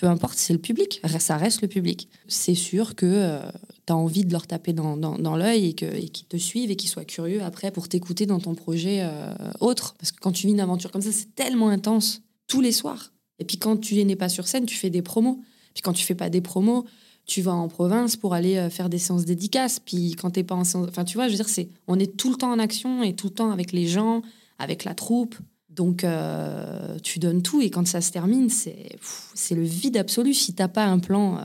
peu 0.00 0.06
importe, 0.06 0.38
c'est 0.38 0.54
le 0.54 0.58
public, 0.58 1.02
ça 1.18 1.36
reste 1.36 1.60
le 1.60 1.68
public. 1.68 2.08
C'est 2.26 2.54
sûr 2.54 2.94
que 2.94 3.04
euh, 3.04 3.42
tu 3.86 3.92
as 3.92 3.96
envie 3.96 4.24
de 4.24 4.32
leur 4.32 4.46
taper 4.46 4.72
dans, 4.72 5.36
l'œil 5.36 5.66
et 5.66 5.74
qu'ils 5.74 6.26
te 6.26 6.38
suivent 6.38 6.70
et 6.70 6.76
qu'ils 6.76 6.88
soient 6.88 7.04
curieux 7.04 7.42
après 7.42 7.70
pour 7.70 7.86
t'écouter 7.86 8.24
dans 8.24 8.40
ton 8.40 8.54
projet 8.54 9.00
euh, 9.02 9.34
autre. 9.60 9.94
Parce 9.98 10.10
que 10.10 10.18
quand 10.18 10.32
tu 10.32 10.46
vis 10.46 10.54
une 10.54 10.60
aventure 10.60 10.90
comme 10.90 11.02
ça, 11.02 11.12
c'est 11.12 11.34
tellement 11.34 11.68
intense 11.68 12.22
tous 12.46 12.62
les 12.62 12.72
soirs. 12.72 13.12
Et 13.40 13.44
puis 13.44 13.58
quand 13.58 13.76
tu 13.76 14.02
n'es 14.02 14.16
pas 14.16 14.30
sur 14.30 14.48
scène, 14.48 14.64
tu 14.64 14.74
fais 14.74 14.88
des 14.88 15.02
promos. 15.02 15.42
Puis 15.74 15.82
quand 15.82 15.92
tu 15.92 16.02
fais 16.02 16.14
pas 16.14 16.30
des 16.30 16.40
promos, 16.40 16.86
tu 17.26 17.42
vas 17.42 17.52
en 17.52 17.68
province 17.68 18.16
pour 18.16 18.32
aller 18.32 18.56
euh, 18.56 18.70
faire 18.70 18.88
des 18.88 18.98
séances 18.98 19.26
dédicaces. 19.26 19.80
Puis 19.80 20.12
quand 20.12 20.30
t'es 20.30 20.44
pas 20.44 20.54
en 20.54 20.64
séance... 20.64 20.88
Enfin, 20.88 21.04
tu 21.04 21.18
vois, 21.18 21.26
je 21.26 21.32
veux 21.32 21.36
dire, 21.36 21.48
c'est, 21.50 21.68
on 21.88 21.98
est 21.98 22.16
tout 22.16 22.30
le 22.30 22.36
temps 22.36 22.52
en 22.52 22.58
action 22.58 23.02
et 23.02 23.14
tout 23.14 23.26
le 23.26 23.34
temps 23.34 23.50
avec 23.50 23.72
les 23.72 23.86
gens, 23.86 24.22
avec 24.58 24.84
la 24.84 24.94
troupe. 24.94 25.36
Donc, 25.80 26.04
euh, 26.04 26.98
tu 27.02 27.18
donnes 27.18 27.40
tout 27.40 27.62
et 27.62 27.70
quand 27.70 27.86
ça 27.88 28.02
se 28.02 28.12
termine, 28.12 28.50
c'est, 28.50 28.98
c'est 29.32 29.54
le 29.54 29.62
vide 29.62 29.96
absolu. 29.96 30.34
Si 30.34 30.52
t'as 30.52 30.68
pas 30.68 30.84
un 30.84 30.98
plan 30.98 31.38
euh, 31.38 31.40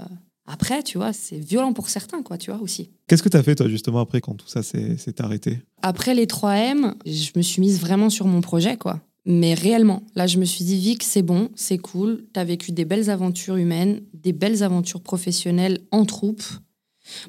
après, 0.46 0.84
tu 0.84 0.98
vois, 0.98 1.14
c'est 1.14 1.38
violent 1.38 1.72
pour 1.72 1.88
certains, 1.88 2.22
quoi, 2.22 2.38
tu 2.38 2.52
vois, 2.52 2.60
aussi. 2.62 2.90
Qu'est-ce 3.08 3.24
que 3.24 3.30
tu 3.30 3.38
as 3.38 3.44
fait, 3.44 3.56
toi, 3.56 3.70
justement, 3.70 4.02
après, 4.02 4.20
quand 4.20 4.34
tout 4.34 4.50
ça 4.50 4.62
s'est, 4.62 4.98
arrêté? 5.20 5.62
Après 5.84 6.14
les 6.14 6.26
3M, 6.26 6.96
je 7.06 7.30
me 7.38 7.42
suis 7.42 7.62
mise 7.62 7.80
vraiment 7.80 8.10
sur 8.10 8.28
mon 8.28 8.42
projet, 8.42 8.76
quoi. 8.76 9.00
Mais 9.24 9.54
réellement, 9.54 10.04
là, 10.16 10.28
je 10.28 10.38
me 10.38 10.44
suis 10.44 10.66
dit, 10.66 10.78
Vic, 10.80 11.04
c'est 11.04 11.22
bon, 11.22 11.48
c'est 11.56 11.78
cool. 11.78 12.26
Tu 12.34 12.40
as 12.42 12.44
vécu 12.44 12.74
des 12.74 12.84
belles 12.84 13.10
aventures 13.10 13.56
humaines, 13.56 14.02
des 14.14 14.34
belles 14.34 14.64
aventures 14.64 15.02
professionnelles 15.02 15.80
en 15.92 16.04
troupe. 16.04 16.44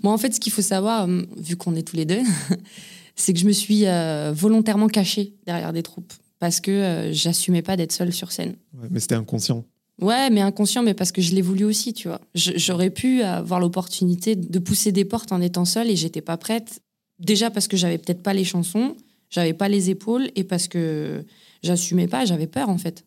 Moi, 0.03 0.13
en 0.13 0.19
fait, 0.19 0.35
ce 0.35 0.41
qu'il 0.41 0.53
faut 0.53 0.61
savoir, 0.61 1.05
hum, 1.05 1.29
vu 1.37 1.55
qu'on 1.55 1.77
est 1.77 1.87
tous 1.87 1.95
les 1.95 2.05
deux, 2.05 2.23
c'est 3.15 3.33
que 3.33 3.39
je 3.39 3.47
me 3.47 3.53
suis 3.53 3.87
euh, 3.87 4.33
volontairement 4.35 4.89
cachée 4.89 5.35
derrière 5.47 5.73
des 5.73 5.85
troupes 5.85 6.13
parce 6.39 6.61
que 6.61 6.71
euh, 6.71 7.13
j'assumais 7.13 7.63
pas 7.63 7.77
d'être 7.77 7.93
seule 7.93 8.13
sur 8.13 8.33
scène. 8.33 8.57
mais 8.91 9.01
c'était 9.01 9.15
inconscient. 9.15 9.65
Ouais, 10.01 10.29
mais 10.29 10.43
inconscient, 10.43 10.83
mais 10.83 10.95
parce 10.95 11.11
que 11.11 11.23
je 11.23 11.35
l'ai 11.35 11.41
voulu 11.41 11.65
aussi, 11.65 11.95
tu 11.95 12.09
vois. 12.09 12.21
J'aurais 12.35 12.91
pu 12.91 13.23
avoir 13.23 13.61
l'opportunité 13.61 14.37
de 14.37 14.59
pousser 14.59 14.93
des 14.93 15.07
portes 15.07 15.33
en 15.33 15.41
étant 15.41 15.65
seule 15.65 15.91
et 15.91 15.97
j'étais 15.97 16.21
pas 16.21 16.37
prête. 16.37 16.81
Déjà 17.19 17.51
parce 17.51 17.67
que 17.67 17.79
j'avais 17.79 17.97
peut-être 17.97 18.23
pas 18.23 18.35
les 18.35 18.45
chansons, 18.45 18.95
j'avais 19.31 19.55
pas 19.55 19.69
les 19.69 19.89
épaules 19.89 20.31
et 20.37 20.45
parce 20.45 20.69
que 20.69 21.25
j'assumais 21.63 22.09
pas, 22.09 22.27
j'avais 22.27 22.47
peur 22.47 22.69
en 22.69 22.77
fait. 22.77 23.07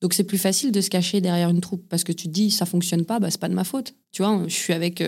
Donc 0.00 0.14
c'est 0.14 0.24
plus 0.24 0.38
facile 0.38 0.72
de 0.72 0.80
se 0.80 0.90
cacher 0.90 1.20
derrière 1.20 1.48
une 1.48 1.60
troupe 1.60 1.88
parce 1.88 2.02
que 2.02 2.10
tu 2.10 2.26
te 2.26 2.32
dis 2.32 2.50
ça 2.50 2.66
fonctionne 2.66 3.04
pas, 3.04 3.20
bah 3.20 3.30
c'est 3.30 3.40
pas 3.40 3.48
de 3.48 3.54
ma 3.54 3.64
faute. 3.64 3.94
Tu 4.10 4.22
vois, 4.22 4.42
je 4.48 4.54
suis 4.54 4.72
avec 4.72 5.02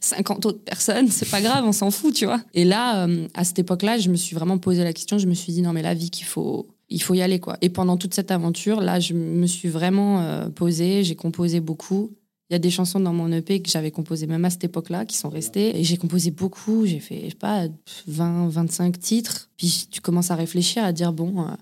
50 0.00 0.44
euh, 0.44 0.48
autres 0.48 0.64
personnes, 0.64 1.08
c'est 1.08 1.28
pas 1.28 1.42
grave, 1.42 1.64
on 1.66 1.72
s'en 1.72 1.90
fout, 1.90 2.14
tu 2.14 2.24
vois. 2.24 2.42
Et 2.54 2.64
là, 2.64 3.06
euh, 3.06 3.28
à 3.34 3.44
cette 3.44 3.58
époque-là, 3.58 3.98
je 3.98 4.08
me 4.08 4.16
suis 4.16 4.34
vraiment 4.34 4.56
posé 4.56 4.82
la 4.82 4.94
question, 4.94 5.18
je 5.18 5.26
me 5.26 5.34
suis 5.34 5.52
dit 5.52 5.60
non 5.62 5.72
mais 5.74 5.82
la 5.82 5.92
vie 5.94 6.10
qu'il 6.10 6.26
faut 6.26 6.69
il 6.90 7.02
faut 7.02 7.14
y 7.14 7.22
aller 7.22 7.38
quoi. 7.38 7.56
Et 7.60 7.70
pendant 7.70 7.96
toute 7.96 8.14
cette 8.14 8.30
aventure, 8.30 8.80
là, 8.80 9.00
je 9.00 9.14
me 9.14 9.46
suis 9.46 9.68
vraiment 9.68 10.20
euh, 10.20 10.48
posée, 10.48 11.04
j'ai 11.04 11.14
composé 11.14 11.60
beaucoup. 11.60 12.10
Il 12.50 12.54
y 12.54 12.56
a 12.56 12.58
des 12.58 12.70
chansons 12.70 12.98
dans 12.98 13.12
mon 13.12 13.30
EP 13.30 13.62
que 13.62 13.70
j'avais 13.70 13.92
composées 13.92 14.26
même 14.26 14.44
à 14.44 14.50
cette 14.50 14.64
époque-là 14.64 15.04
qui 15.04 15.16
sont 15.16 15.28
restées. 15.28 15.78
Et 15.78 15.84
j'ai 15.84 15.96
composé 15.96 16.32
beaucoup, 16.32 16.84
j'ai 16.84 16.98
fait, 16.98 17.22
je 17.24 17.28
sais 17.30 17.36
pas, 17.36 17.68
20, 18.08 18.48
25 18.48 18.98
titres. 18.98 19.48
Puis 19.56 19.86
tu 19.88 20.00
commences 20.00 20.32
à 20.32 20.34
réfléchir, 20.34 20.82
à 20.82 20.92
dire, 20.92 21.12
bon, 21.12 21.42
euh, 21.42 21.52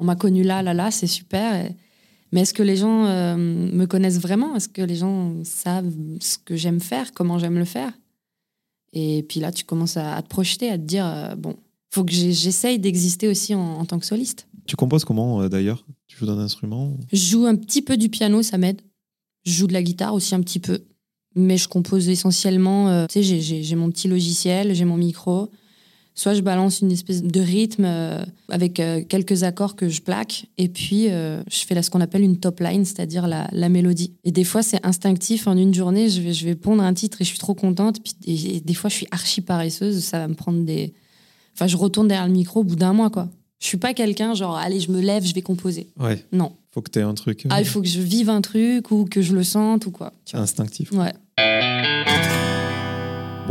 on 0.00 0.04
m'a 0.04 0.16
connu 0.16 0.42
là, 0.42 0.62
là, 0.62 0.74
là, 0.74 0.90
c'est 0.90 1.06
super. 1.06 1.70
Mais 2.32 2.40
est-ce 2.40 2.52
que 2.52 2.64
les 2.64 2.76
gens 2.76 3.06
euh, 3.06 3.36
me 3.36 3.84
connaissent 3.86 4.18
vraiment? 4.18 4.56
Est-ce 4.56 4.68
que 4.68 4.82
les 4.82 4.96
gens 4.96 5.32
savent 5.44 5.92
ce 6.18 6.38
que 6.38 6.56
j'aime 6.56 6.80
faire, 6.80 7.12
comment 7.12 7.38
j'aime 7.38 7.58
le 7.58 7.64
faire? 7.64 7.92
Et 8.92 9.24
puis 9.28 9.38
là, 9.38 9.52
tu 9.52 9.64
commences 9.64 9.96
à, 9.96 10.20
te 10.22 10.28
projeter, 10.28 10.70
à 10.70 10.76
te 10.76 10.82
dire, 10.82 11.36
bon, 11.38 11.56
faut 11.90 12.04
que 12.04 12.12
j'essaye 12.12 12.78
d'exister 12.78 13.28
aussi 13.28 13.54
en 13.54 13.84
tant 13.84 13.98
que 13.98 14.04
soliste. 14.04 14.48
Tu 14.66 14.76
composes 14.76 15.04
comment 15.04 15.42
euh, 15.42 15.48
d'ailleurs? 15.48 15.84
Tu 16.06 16.16
joues 16.16 16.26
d'un 16.26 16.38
instrument 16.38 16.96
Je 17.12 17.16
joue 17.16 17.46
un 17.46 17.56
petit 17.56 17.82
peu 17.82 17.96
du 17.96 18.08
piano, 18.08 18.42
ça 18.42 18.58
m'aide. 18.58 18.80
Je 19.44 19.52
joue 19.52 19.66
de 19.66 19.72
la 19.72 19.82
guitare 19.82 20.14
aussi 20.14 20.34
un 20.34 20.40
petit 20.40 20.60
peu. 20.60 20.84
Mais 21.34 21.56
je 21.56 21.68
compose 21.68 22.08
essentiellement. 22.08 22.88
Euh, 22.88 23.06
tu 23.08 23.22
sais, 23.22 23.40
j'ai 23.40 23.76
mon 23.76 23.90
petit 23.90 24.08
logiciel, 24.08 24.74
j'ai 24.74 24.84
mon 24.84 24.96
micro. 24.96 25.50
Soit 26.14 26.34
je 26.34 26.42
balance 26.42 26.82
une 26.82 26.92
espèce 26.92 27.22
de 27.22 27.40
rythme 27.40 27.86
euh, 27.86 28.22
avec 28.50 28.74
quelques 28.74 29.44
accords 29.44 29.76
que 29.76 29.88
je 29.88 30.02
plaque, 30.02 30.44
et 30.58 30.68
puis 30.68 31.06
je 31.06 31.64
fais 31.66 31.80
ce 31.80 31.88
qu'on 31.88 32.02
appelle 32.02 32.20
une 32.20 32.36
top 32.36 32.60
line, 32.60 32.84
c'est-à-dire 32.84 33.26
la, 33.26 33.68
mélodie. 33.70 34.12
Et 34.22 34.30
des 34.30 34.44
fois, 34.44 34.62
c'est 34.62 34.84
instinctif. 34.84 35.46
En 35.46 35.56
une 35.56 35.72
journée, 35.72 36.10
je 36.10 36.20
vais, 36.20 36.34
je 36.34 36.44
vais 36.44 36.54
pondre 36.54 36.82
un 36.82 36.92
titre 36.92 37.22
et 37.22 37.24
je 37.24 37.30
suis 37.30 37.38
trop 37.38 37.54
contente. 37.54 37.96
Et, 38.26 38.56
et 38.56 38.60
des 38.60 38.74
fois, 38.74 38.90
je 38.90 38.96
suis 38.96 39.06
archi 39.10 39.40
paresseuse. 39.40 40.04
Ça 40.04 40.18
va 40.18 40.28
me 40.28 40.34
prendre 40.34 40.66
des. 40.66 40.92
Enfin, 41.54 41.66
je 41.66 41.78
retourne 41.78 42.08
derrière 42.08 42.26
le 42.26 42.34
micro 42.34 42.60
au 42.60 42.64
bout 42.64 42.76
d'un 42.76 42.92
mois, 42.92 43.08
quoi. 43.08 43.30
Je 43.62 43.68
suis 43.68 43.76
pas 43.76 43.94
quelqu'un 43.94 44.34
genre, 44.34 44.56
allez, 44.56 44.80
je 44.80 44.90
me 44.90 45.00
lève, 45.00 45.24
je 45.24 45.32
vais 45.34 45.40
composer. 45.40 45.86
Ouais. 45.96 46.22
Non. 46.32 46.50
Faut 46.72 46.82
que 46.82 46.90
tu 46.90 46.98
aies 46.98 47.02
un 47.02 47.14
truc 47.14 47.46
euh, 47.46 47.48
Ah, 47.52 47.60
il 47.60 47.64
faut 47.66 47.80
que 47.80 47.86
je 47.86 48.00
vive 48.00 48.28
un 48.28 48.40
truc 48.40 48.90
ou 48.90 49.04
que 49.04 49.22
je 49.22 49.34
le 49.34 49.44
sente 49.44 49.86
ou 49.86 49.92
quoi. 49.92 50.12
tu 50.24 50.34
vois. 50.34 50.42
instinctif. 50.42 50.90
Ouais. 50.90 51.12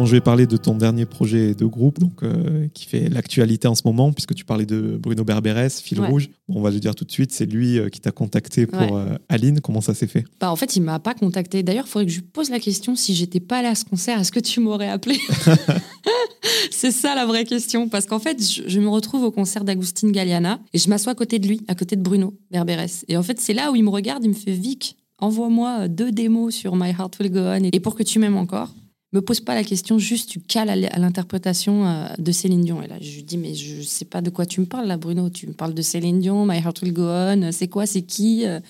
Je 0.05 0.11
vais 0.11 0.21
parler 0.21 0.47
de 0.47 0.57
ton 0.57 0.75
dernier 0.75 1.05
projet 1.05 1.53
de 1.53 1.65
groupe, 1.65 1.99
donc 1.99 2.23
euh, 2.23 2.67
qui 2.73 2.85
fait 2.85 3.09
l'actualité 3.09 3.67
en 3.67 3.75
ce 3.75 3.81
moment, 3.85 4.11
puisque 4.11 4.33
tu 4.35 4.45
parlais 4.45 4.65
de 4.65 4.97
Bruno 5.01 5.23
Berberes, 5.23 5.69
Fil 5.71 5.99
Ouais. 5.99 6.07
Rouge. 6.07 6.29
On 6.47 6.61
va 6.61 6.71
le 6.71 6.79
dire 6.79 6.95
tout 6.95 7.05
de 7.05 7.11
suite, 7.11 7.31
c'est 7.31 7.45
lui 7.45 7.77
euh, 7.79 7.89
qui 7.89 7.99
t'a 8.01 8.11
contacté 8.11 8.65
pour 8.67 8.79
Ouais. 8.81 8.89
euh, 8.93 9.17
Aline. 9.29 9.61
Comment 9.61 9.81
ça 9.81 9.93
s'est 9.93 10.07
fait? 10.07 10.23
Bah, 10.39 10.51
en 10.51 10.55
fait, 10.55 10.75
il 10.75 10.81
m'a 10.81 10.99
pas 10.99 11.13
contacté. 11.13 11.63
D'ailleurs, 11.63 11.85
il 11.87 11.89
faudrait 11.89 12.05
que 12.05 12.11
je 12.11 12.17
lui 12.19 12.27
pose 12.27 12.49
la 12.49 12.59
question 12.59 12.95
si 12.95 13.13
j'étais 13.15 13.39
pas 13.39 13.59
allée 13.59 13.67
à 13.69 13.75
ce 13.75 13.85
concert, 13.85 14.19
est-ce 14.19 14.31
que 14.31 14.39
tu 14.39 14.59
m'aurais 14.59 14.89
appelé? 14.89 15.17
C'est 16.71 16.91
ça 16.91 17.15
la 17.15 17.25
vraie 17.25 17.43
question. 17.45 17.87
Parce 17.89 18.05
qu'en 18.05 18.19
fait, 18.19 18.41
je, 18.41 18.63
je 18.67 18.79
me 18.79 18.89
retrouve 18.89 19.23
au 19.23 19.31
concert 19.31 19.63
d'Agustin 19.63 20.09
Galliana 20.09 20.59
et 20.73 20.77
je 20.77 20.89
m'assois 20.89 21.11
à 21.11 21.15
côté 21.15 21.39
de 21.39 21.47
lui, 21.47 21.61
à 21.67 21.75
côté 21.75 21.95
de 21.95 22.01
Bruno 22.01 22.33
Berberes. 22.49 22.87
Et 23.07 23.17
en 23.17 23.23
fait, 23.23 23.39
c'est 23.39 23.53
là 23.53 23.71
où 23.71 23.75
il 23.75 23.83
me 23.83 23.89
regarde, 23.89 24.23
il 24.23 24.29
me 24.29 24.33
fait 24.33 24.51
Vic, 24.51 24.97
envoie-moi 25.19 25.87
deux 25.87 26.11
démos 26.11 26.53
sur 26.55 26.75
My 26.75 26.89
Heart 26.89 27.17
Will 27.19 27.31
Go 27.31 27.39
On 27.39 27.69
et 27.71 27.79
pour 27.79 27.95
que 27.95 28.03
tu 28.03 28.19
m'aimes 28.19 28.37
encore. 28.37 28.73
Me 29.13 29.21
pose 29.21 29.41
pas 29.41 29.55
la 29.55 29.63
question, 29.65 29.97
juste 29.99 30.29
tu 30.29 30.39
cales 30.39 30.69
à 30.69 30.99
l'interprétation 30.99 31.85
euh, 31.85 32.07
de 32.17 32.31
Céline 32.31 32.61
Dion. 32.61 32.81
Et 32.81 32.87
là, 32.87 32.95
je 33.01 33.15
lui 33.15 33.23
dis, 33.23 33.37
mais 33.37 33.53
je 33.53 33.81
sais 33.81 34.05
pas 34.05 34.21
de 34.21 34.29
quoi 34.29 34.45
tu 34.45 34.61
me 34.61 34.65
parles 34.65 34.87
là, 34.87 34.95
Bruno. 34.95 35.29
Tu 35.29 35.47
me 35.47 35.53
parles 35.53 35.73
de 35.73 35.81
Céline 35.81 36.21
Dion, 36.21 36.45
My 36.45 36.59
Heart 36.59 36.81
Will 36.81 36.93
Go 36.93 37.03
On, 37.03 37.51
c'est 37.51 37.67
quoi, 37.67 37.85
c'est 37.85 38.03
qui 38.03 38.45
euh 38.45 38.61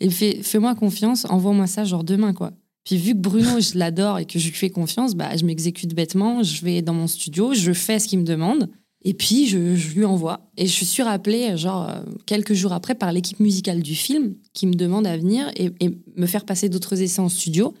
Et 0.00 0.10
fais-moi 0.10 0.74
confiance, 0.74 1.24
envoie-moi 1.30 1.68
ça 1.68 1.84
genre 1.84 2.02
demain, 2.02 2.32
quoi. 2.32 2.52
Puis 2.84 2.96
vu 2.96 3.12
que 3.12 3.18
Bruno, 3.18 3.60
je 3.60 3.78
l'adore 3.78 4.18
et 4.18 4.26
que 4.26 4.40
je 4.40 4.48
lui 4.48 4.54
fais 4.54 4.70
confiance, 4.70 5.14
bah, 5.14 5.36
je 5.36 5.44
m'exécute 5.44 5.94
bêtement, 5.94 6.42
je 6.42 6.64
vais 6.64 6.82
dans 6.82 6.94
mon 6.94 7.06
studio, 7.06 7.54
je 7.54 7.72
fais 7.72 8.00
ce 8.00 8.08
qu'il 8.08 8.18
me 8.18 8.24
demande. 8.24 8.68
Et 9.02 9.14
puis, 9.14 9.46
je, 9.46 9.56
lui 9.94 10.04
envoie. 10.04 10.50
Et 10.56 10.66
je 10.66 10.84
suis 10.84 11.04
rappelée, 11.04 11.56
genre, 11.56 11.88
euh, 11.88 12.00
quelques 12.26 12.54
jours 12.54 12.72
après, 12.72 12.96
par 12.96 13.12
l'équipe 13.12 13.38
musicale 13.38 13.82
du 13.82 13.94
film, 13.94 14.34
qui 14.52 14.66
me 14.66 14.74
demande 14.74 15.06
à 15.06 15.16
venir 15.16 15.48
et 15.54 15.70
me 16.16 16.26
faire 16.26 16.44
passer 16.44 16.68
d'autres 16.68 17.00
essais 17.00 17.20
en 17.20 17.28
studio. 17.28 17.72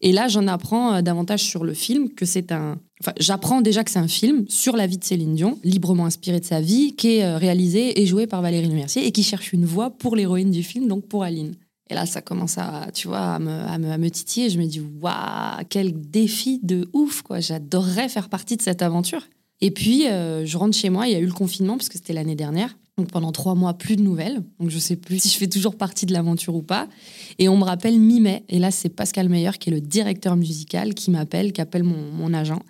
Et 0.00 0.12
là, 0.12 0.28
j'en 0.28 0.46
apprends 0.46 0.94
euh, 0.94 1.02
davantage 1.02 1.42
sur 1.42 1.64
le 1.64 1.74
film, 1.74 2.10
que 2.10 2.24
c'est 2.24 2.52
un... 2.52 2.78
Enfin, 3.00 3.12
j'apprends 3.18 3.60
déjà 3.60 3.84
que 3.84 3.90
c'est 3.90 3.98
un 3.98 4.08
film 4.08 4.44
sur 4.48 4.76
la 4.76 4.86
vie 4.86 4.98
de 4.98 5.04
Céline 5.04 5.34
Dion, 5.34 5.58
librement 5.64 6.06
inspiré 6.06 6.40
de 6.40 6.44
sa 6.44 6.60
vie, 6.60 6.94
qui 6.96 7.16
est 7.16 7.24
euh, 7.24 7.36
réalisé 7.36 8.00
et 8.00 8.06
joué 8.06 8.26
par 8.26 8.42
Valérie 8.42 8.68
Lemercier, 8.68 9.06
et 9.06 9.12
qui 9.12 9.22
cherche 9.22 9.52
une 9.52 9.64
voix 9.64 9.90
pour 9.90 10.16
l'héroïne 10.16 10.50
du 10.50 10.62
film, 10.62 10.88
donc 10.88 11.06
pour 11.06 11.22
Aline. 11.24 11.54
Et 11.90 11.94
là, 11.94 12.06
ça 12.06 12.20
commence 12.20 12.58
à, 12.58 12.88
tu 12.92 13.08
vois, 13.08 13.34
à 13.34 13.38
me, 13.38 13.50
à 13.50 13.78
me, 13.78 13.90
à 13.90 13.98
me 13.98 14.10
titiller. 14.10 14.50
Je 14.50 14.58
me 14.58 14.66
dis, 14.66 14.80
waouh, 14.80 15.64
quel 15.68 15.98
défi 15.98 16.60
de 16.62 16.88
ouf, 16.92 17.22
quoi. 17.22 17.40
J'adorerais 17.40 18.08
faire 18.08 18.28
partie 18.28 18.56
de 18.56 18.62
cette 18.62 18.82
aventure. 18.82 19.26
Et 19.60 19.70
puis, 19.70 20.06
euh, 20.06 20.44
je 20.44 20.58
rentre 20.58 20.76
chez 20.76 20.90
moi. 20.90 21.08
Il 21.08 21.12
y 21.12 21.16
a 21.16 21.18
eu 21.18 21.26
le 21.26 21.32
confinement, 21.32 21.76
parce 21.76 21.88
que 21.88 21.96
c'était 21.96 22.12
l'année 22.12 22.36
dernière. 22.36 22.76
Donc, 22.98 23.12
pendant 23.12 23.30
trois 23.30 23.54
mois, 23.54 23.74
plus 23.74 23.94
de 23.94 24.02
nouvelles. 24.02 24.42
Donc, 24.58 24.70
je 24.70 24.78
sais 24.78 24.96
plus 24.96 25.22
si 25.22 25.28
je 25.28 25.38
fais 25.38 25.46
toujours 25.46 25.76
partie 25.76 26.04
de 26.04 26.12
l'aventure 26.12 26.56
ou 26.56 26.62
pas. 26.62 26.88
Et 27.38 27.48
on 27.48 27.56
me 27.56 27.62
rappelle 27.62 27.98
mi-mai. 27.98 28.42
Et 28.48 28.58
là, 28.58 28.72
c'est 28.72 28.88
Pascal 28.88 29.28
Meyer, 29.28 29.52
qui 29.58 29.70
est 29.70 29.72
le 29.72 29.80
directeur 29.80 30.34
musical, 30.34 30.94
qui 30.94 31.12
m'appelle, 31.12 31.52
qui 31.52 31.60
appelle 31.60 31.84
mon, 31.84 32.10
mon 32.12 32.34
agent. 32.34 32.60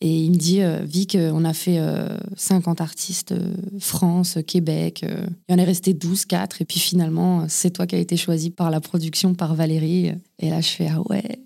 Et 0.00 0.24
il 0.24 0.30
me 0.30 0.36
dit, 0.36 0.62
euh, 0.62 0.80
Vic, 0.82 1.14
euh, 1.14 1.30
on 1.34 1.44
a 1.44 1.52
fait 1.52 1.78
euh, 1.78 2.16
50 2.36 2.80
artistes, 2.80 3.32
euh, 3.32 3.54
France, 3.80 4.38
Québec. 4.46 5.02
il 5.02 5.52
y 5.52 5.54
en 5.54 5.58
est 5.58 5.64
resté 5.64 5.92
12, 5.92 6.24
4. 6.24 6.62
Et 6.62 6.64
puis 6.64 6.80
finalement, 6.80 7.44
c'est 7.48 7.70
toi 7.70 7.86
qui 7.86 7.96
as 7.96 7.98
été 7.98 8.16
choisi 8.16 8.50
par 8.50 8.70
la 8.70 8.80
production, 8.80 9.34
par 9.34 9.54
Valérie. 9.54 10.12
Et 10.38 10.50
là, 10.50 10.62
je 10.62 10.68
fais, 10.68 10.88
ah 10.90 11.02
ouais. 11.10 11.40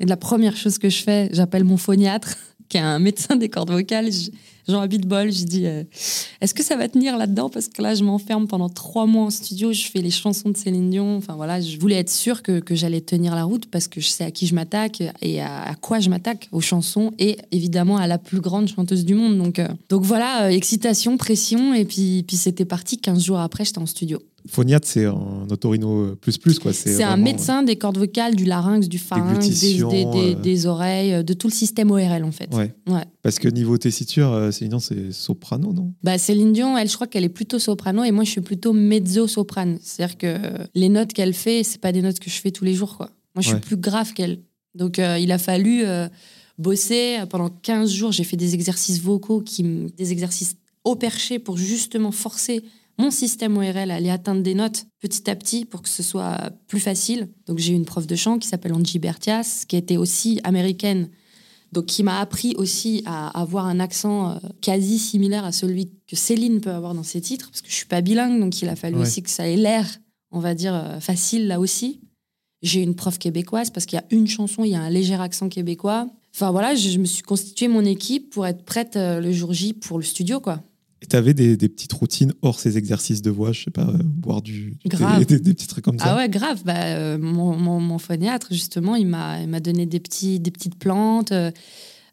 Et 0.00 0.06
la 0.06 0.16
première 0.16 0.56
chose 0.56 0.78
que 0.78 0.88
je 0.88 1.02
fais, 1.02 1.28
j'appelle 1.32 1.64
mon 1.64 1.76
phoniatre, 1.76 2.36
qui 2.68 2.76
est 2.76 2.80
un 2.80 2.98
médecin 2.98 3.36
des 3.36 3.48
cordes 3.48 3.70
vocales. 3.70 4.10
Je- 4.12 4.30
Jean 4.66 4.80
Abitbol, 4.80 5.30
je 5.30 5.44
dis, 5.44 5.66
euh, 5.66 5.84
est-ce 6.40 6.54
que 6.54 6.62
ça 6.62 6.74
va 6.74 6.88
tenir 6.88 7.18
là-dedans? 7.18 7.50
Parce 7.50 7.68
que 7.68 7.82
là, 7.82 7.94
je 7.94 8.02
m'enferme 8.02 8.46
pendant 8.48 8.70
trois 8.70 9.04
mois 9.04 9.24
en 9.26 9.30
studio, 9.30 9.74
je 9.74 9.82
fais 9.82 10.00
les 10.00 10.10
chansons 10.10 10.48
de 10.48 10.56
Céline 10.56 10.88
Dion. 10.88 11.18
Enfin 11.18 11.34
voilà, 11.34 11.60
je 11.60 11.78
voulais 11.78 11.96
être 11.96 12.08
sûre 12.08 12.42
que, 12.42 12.60
que 12.60 12.74
j'allais 12.74 13.02
tenir 13.02 13.34
la 13.34 13.44
route 13.44 13.66
parce 13.66 13.88
que 13.88 14.00
je 14.00 14.08
sais 14.08 14.24
à 14.24 14.30
qui 14.30 14.46
je 14.46 14.54
m'attaque 14.54 15.02
et 15.20 15.42
à, 15.42 15.64
à 15.64 15.74
quoi 15.74 16.00
je 16.00 16.08
m'attaque, 16.08 16.48
aux 16.50 16.62
chansons 16.62 17.12
et 17.18 17.36
évidemment 17.52 17.98
à 17.98 18.06
la 18.06 18.16
plus 18.16 18.40
grande 18.40 18.66
chanteuse 18.68 19.04
du 19.04 19.14
monde. 19.14 19.36
Donc, 19.36 19.58
euh, 19.58 19.68
donc 19.90 20.02
voilà, 20.02 20.44
euh, 20.44 20.48
excitation, 20.48 21.18
pression, 21.18 21.74
et 21.74 21.84
puis, 21.84 22.24
puis 22.26 22.38
c'était 22.38 22.64
parti. 22.64 22.96
15 22.96 23.22
jours 23.22 23.40
après, 23.40 23.66
j'étais 23.66 23.80
en 23.80 23.86
studio. 23.86 24.18
Phoniat, 24.46 24.80
c'est 24.84 25.06
un 25.06 25.46
otorino 25.50 26.14
plus 26.16 26.36
plus, 26.36 26.58
quoi. 26.58 26.72
C'est 26.74 27.02
un 27.02 27.16
médecin 27.16 27.62
des 27.62 27.76
cordes 27.76 27.96
vocales, 27.96 28.36
du 28.36 28.44
larynx, 28.44 28.88
du 28.88 28.98
pharynx, 28.98 29.38
des, 29.40 29.46
glutitions, 29.48 29.88
des, 29.88 30.04
des- 30.04 30.34
euh. 30.34 30.34
des 30.34 30.66
oreilles, 30.66 31.14
euh, 31.14 31.22
de 31.22 31.32
tout 31.32 31.46
le 31.48 31.52
système 31.52 31.90
ORL 31.90 32.24
en 32.24 32.30
fait. 32.32 32.52
Ouais. 32.54 32.74
Ouais. 32.86 33.04
Parce 33.22 33.38
que 33.38 33.48
niveau 33.48 33.78
tessiture, 33.78 34.30
euh, 34.32 34.50
Céline 34.50 34.70
Dion, 34.70 34.78
c'est 34.80 35.12
soprano, 35.12 35.72
non? 35.72 35.94
Bah, 36.02 36.18
Céline 36.18 36.52
Dion, 36.52 36.76
elle, 36.76 36.88
je 36.90 36.94
crois 36.94 37.06
qu'elle 37.06 37.24
est 37.24 37.28
plutôt 37.30 37.58
soprano 37.58 38.04
et 38.04 38.10
moi, 38.10 38.24
je 38.24 38.30
suis 38.30 38.40
plutôt 38.42 38.72
mezzo-soprane. 38.74 39.78
C'est-à-dire 39.80 40.18
que 40.18 40.36
les 40.74 40.90
notes 40.90 41.12
qu'elle 41.14 41.32
fait, 41.34 41.62
c'est 41.62 41.80
pas 41.80 41.92
des 41.92 42.02
notes 42.02 42.18
que 42.18 42.28
je 42.28 42.36
fais 42.40 42.50
tous 42.50 42.64
les 42.64 42.74
jours, 42.74 42.96
quoi. 42.98 43.10
Moi, 43.34 43.42
je 43.42 43.48
Ouais. 43.48 43.54
suis 43.54 43.60
plus 43.64 43.76
grave 43.78 44.12
qu'elle. 44.12 44.40
Donc, 44.74 44.98
euh, 44.98 45.18
il 45.18 45.32
a 45.32 45.38
fallu 45.38 45.84
euh, 45.84 46.06
bosser 46.58 47.18
pendant 47.30 47.48
15 47.48 47.90
jours. 47.90 48.12
J'ai 48.12 48.24
fait 48.24 48.36
des 48.36 48.54
exercices 48.54 49.00
vocaux, 49.00 49.40
qui, 49.40 49.62
des 49.96 50.12
exercices 50.12 50.56
au 50.84 50.96
perché 50.96 51.38
pour 51.38 51.56
justement 51.56 52.10
forcer 52.12 52.62
mon 52.98 53.10
système 53.10 53.56
ORL 53.56 53.90
aller 53.90 54.10
atteindre 54.10 54.42
des 54.42 54.54
notes 54.54 54.86
petit 55.00 55.28
à 55.30 55.34
petit 55.36 55.64
pour 55.64 55.82
que 55.82 55.88
ce 55.88 56.02
soit 56.02 56.50
plus 56.68 56.80
facile. 56.80 57.28
Donc, 57.46 57.58
j'ai 57.58 57.72
eu 57.72 57.76
une 57.76 57.84
prof 57.84 58.06
de 58.06 58.14
chant 58.16 58.38
qui 58.38 58.46
s'appelle 58.48 58.72
Angie 58.72 58.98
Bertias, 58.98 59.64
qui 59.68 59.76
était 59.76 59.96
aussi 59.96 60.40
américaine 60.44 61.08
donc 61.72 61.86
qui 61.86 62.04
m'a 62.04 62.20
appris 62.20 62.54
aussi 62.56 63.02
à 63.04 63.36
avoir 63.40 63.66
un 63.66 63.80
accent 63.80 64.30
euh, 64.30 64.36
quasi 64.60 64.96
similaire 64.96 65.44
à 65.44 65.50
celui 65.50 65.90
que 66.06 66.14
Céline 66.14 66.60
peut 66.60 66.70
avoir 66.70 66.94
dans 66.94 67.02
ses 67.02 67.20
titres, 67.20 67.50
parce 67.50 67.62
que 67.62 67.68
je 67.68 67.74
suis 67.74 67.86
pas 67.86 68.00
bilingue, 68.00 68.38
donc 68.38 68.62
il 68.62 68.68
a 68.68 68.76
fallu 68.76 68.94
Ouais. 68.94 69.02
aussi 69.02 69.24
que 69.24 69.30
ça 69.30 69.48
ait 69.48 69.56
l'air, 69.56 69.84
on 70.30 70.38
va 70.38 70.54
dire, 70.54 70.72
euh, 70.72 71.00
facile 71.00 71.48
là 71.48 71.58
aussi. 71.58 72.00
J'ai 72.62 72.80
une 72.80 72.94
prof 72.94 73.18
québécoise, 73.18 73.70
parce 73.70 73.86
qu'il 73.86 73.96
y 73.96 74.00
a 74.00 74.04
une 74.10 74.28
chanson, 74.28 74.62
il 74.62 74.70
y 74.70 74.76
a 74.76 74.80
un 74.80 74.88
léger 74.88 75.14
accent 75.16 75.48
québécois. 75.48 76.06
Enfin 76.32 76.52
voilà, 76.52 76.76
je, 76.76 76.88
je 76.90 76.98
me 77.00 77.06
suis 77.06 77.22
constitué 77.24 77.66
mon 77.66 77.84
équipe 77.84 78.30
pour 78.30 78.46
être 78.46 78.64
prête 78.64 78.94
euh, 78.94 79.18
le 79.20 79.32
jour 79.32 79.52
J 79.52 79.72
pour 79.72 79.98
le 79.98 80.04
studio, 80.04 80.38
quoi. 80.38 80.62
Et 81.04 81.06
t'avais 81.06 81.34
des, 81.34 81.58
des 81.58 81.68
petites 81.68 81.92
routines 81.92 82.32
hors 82.40 82.58
ces 82.58 82.78
exercices 82.78 83.20
de 83.20 83.30
voix, 83.30 83.52
je 83.52 83.64
sais 83.64 83.70
pas, 83.70 83.86
euh, 83.86 83.98
boire 84.02 84.40
du. 84.40 84.78
Grave. 84.86 85.22
Des, 85.26 85.38
des 85.38 85.52
petits 85.52 85.66
trucs 85.66 85.84
comme 85.84 85.98
ça. 85.98 86.06
Ah 86.08 86.16
ouais, 86.16 86.30
grave. 86.30 86.62
Bah, 86.64 86.72
euh, 86.76 87.18
mon, 87.18 87.54
mon, 87.58 87.78
mon 87.78 87.98
phoniatre, 87.98 88.48
justement, 88.52 88.96
il 88.96 89.06
m'a 89.06 89.42
il 89.42 89.48
m'a 89.48 89.60
donné 89.60 89.84
des, 89.84 90.00
petits, 90.00 90.40
des 90.40 90.50
petites 90.50 90.76
plantes. 90.76 91.32
euh, 91.32 91.50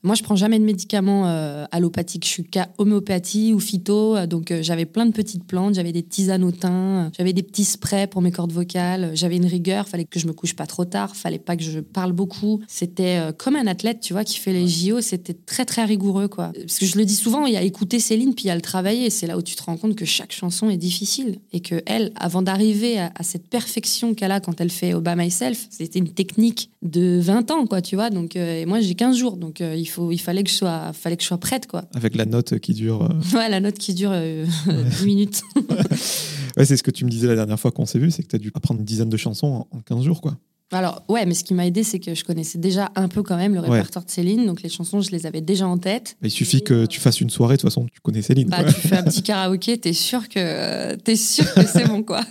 moi, 0.04 0.16
je 0.16 0.24
prends 0.24 0.36
jamais 0.36 0.58
de 0.58 0.64
médicaments 0.66 1.28
euh, 1.28 1.66
allopathiques. 1.72 2.26
Je 2.26 2.30
suis 2.30 2.44
qu'à 2.44 2.70
homéopathie 2.78 3.54
ou 3.54 3.60
phyto. 3.60 4.16
euh, 4.18 4.26
Donc, 4.26 4.50
euh, 4.50 4.64
j'avais 4.64 4.86
plein 4.86 5.06
de 5.06 5.12
petites 5.12 5.44
plantes. 5.44 5.76
J'avais 5.76 5.92
des 5.92 6.02
tisanes 6.02 6.44
au 6.44 6.52
thym. 6.52 7.12
J'avais 7.18 7.34
des 7.34 7.44
petits 7.44 7.66
sprays 7.66 8.08
pour 8.08 8.22
mes 8.22 8.32
cordes 8.32 8.52
vocales. 8.52 9.12
J'avais 9.14 9.38
une 9.38 9.46
rigueur. 9.46 9.88
Fallait 9.88 10.06
que 10.06 10.20
je 10.20 10.26
me 10.26 10.34
couche 10.34 10.56
pas 10.56 10.66
trop 10.66 10.86
tard. 10.86 11.16
Fallait 11.16 11.38
pas 11.40 11.56
que 11.56 11.64
je 11.64 11.80
parle 11.80 12.14
beaucoup. 12.14 12.62
C'était 12.68 13.20
euh, 13.20 13.32
comme 13.32 13.56
un 13.56 13.68
athlète, 13.68 14.00
tu 14.02 14.14
vois, 14.14 14.24
qui 14.24 14.40
fait 14.40 14.54
les 14.54 14.68
JO. 14.68 15.02
C'était 15.02 15.34
très, 15.36 15.66
très 15.66 15.86
rigoureux, 15.86 16.28
quoi. 16.28 16.52
Parce 16.58 16.80
que 16.80 16.86
je 16.88 16.98
le 16.98 17.06
dis 17.06 17.16
souvent, 17.16 17.46
il 17.46 17.54
y 17.54 17.58
a 17.58 17.62
écouter 17.62 18.00
Céline, 18.00 18.34
puis 18.34 18.46
il 18.46 18.48
y 18.48 18.52
a 18.52 18.56
le 18.56 18.62
travailler. 18.62 19.12
C'est 19.12 19.28
là 19.28 19.38
où 19.38 19.44
tu 19.44 19.56
te 19.56 19.62
rends 19.64 19.78
compte 19.78 19.96
que 19.96 20.06
chaque 20.06 20.32
chanson 20.32 20.70
est 20.72 20.78
difficile. 20.78 21.38
Et 21.54 21.60
que 21.60 21.82
elle, 21.86 22.12
avant 22.16 22.42
d'arriver 22.42 22.98
à, 22.98 23.12
à 23.14 23.22
cette 23.24 23.48
perfection 23.48 24.16
qu'elle 24.16 24.32
a 24.32 24.40
quand 24.40 24.60
elle 24.62 24.72
fait 24.72 24.94
By 25.00 25.16
Myself, 25.16 25.68
c'était 25.70 26.00
une 26.00 26.10
technique 26.10 26.72
de 26.82 27.20
20 27.22 27.52
ans, 27.52 27.68
quoi, 27.68 27.84
tu 27.84 27.96
vois. 27.96 28.10
Donc, 28.10 28.36
et 28.36 28.66
moi, 28.66 28.80
j'ai 28.80 28.96
15 28.96 29.16
jours. 29.16 29.38
Donc, 29.38 29.60
il, 29.60 29.91
faut, 29.92 30.12
il 30.12 30.18
fallait, 30.18 30.44
que 30.44 30.50
je 30.50 30.56
sois, 30.56 30.92
fallait 30.94 31.18
que 31.18 31.24
je 31.24 31.28
sois 31.28 31.38
prête, 31.38 31.68
quoi. 31.68 31.84
Avec 31.94 32.16
la 32.16 32.26
note 32.26 32.60
qui 32.60 32.74
dure. 32.74 33.04
euh, 33.04 33.10
Ouais, 33.38 33.50
la 33.50 33.60
note 33.60 33.78
qui 33.78 33.94
dure 33.94 34.12
euh, 34.14 34.46
10 34.68 35.06
minutes. 35.06 35.42
Ouais, 36.58 36.66
c'est 36.66 36.76
ce 36.76 36.84
que 36.84 36.92
tu 36.92 37.06
me 37.06 37.10
disais 37.10 37.28
la 37.28 37.36
dernière 37.36 37.58
fois 37.60 37.72
qu'on 37.72 37.86
s'est 37.86 37.98
vu, 37.98 38.12
c'est 38.12 38.24
que 38.24 38.28
tu 38.28 38.36
as 38.36 38.40
dû 38.40 38.52
apprendre 38.54 38.82
une 38.82 38.86
dizaine 38.86 39.10
de 39.10 39.16
chansons 39.16 39.66
en, 39.72 39.78
en 39.78 39.80
15 39.82 40.04
jours, 40.04 40.20
quoi. 40.20 40.38
Alors, 40.74 41.04
ouais, 41.10 41.26
mais 41.26 41.34
ce 41.34 41.44
qui 41.44 41.54
m'a 41.54 41.66
aidé, 41.68 41.84
c'est 41.84 42.00
que 42.00 42.16
je 42.16 42.24
connaissais 42.24 42.58
déjà 42.58 42.92
un 42.96 43.08
peu 43.10 43.24
quand 43.24 43.36
même 43.36 43.54
le 43.54 43.60
Ouais. 43.62 43.70
répertoire 43.72 44.06
de 44.06 44.10
Céline. 44.10 44.46
Donc, 44.46 44.62
les 44.62 44.70
chansons, 44.70 45.02
je 45.02 45.12
les 45.12 45.26
avais 45.26 45.42
déjà 45.42 45.68
en 45.68 45.78
tête. 45.78 46.16
Il 46.22 46.32
suffit 46.32 46.62
que 46.64 46.86
tu 46.86 47.00
fasses 47.02 47.20
une 47.20 47.30
soirée, 47.30 47.56
de 47.58 47.62
toute 47.62 47.70
façon, 47.70 47.88
tu 47.92 48.00
connais 48.02 48.22
Céline. 48.22 48.48
Bah, 48.48 48.64
quoi. 48.64 48.72
tu 48.72 48.88
fais 48.88 48.98
un 48.98 49.04
petit 49.04 49.22
karaoké, 49.22 49.78
t'es 49.78 49.92
sûr 49.94 50.30
que 50.30 50.96
t'es 50.96 51.16
sûr 51.18 51.52
que 51.54 51.66
c'est 51.66 51.88
bon 51.88 52.04
quoi. 52.04 52.22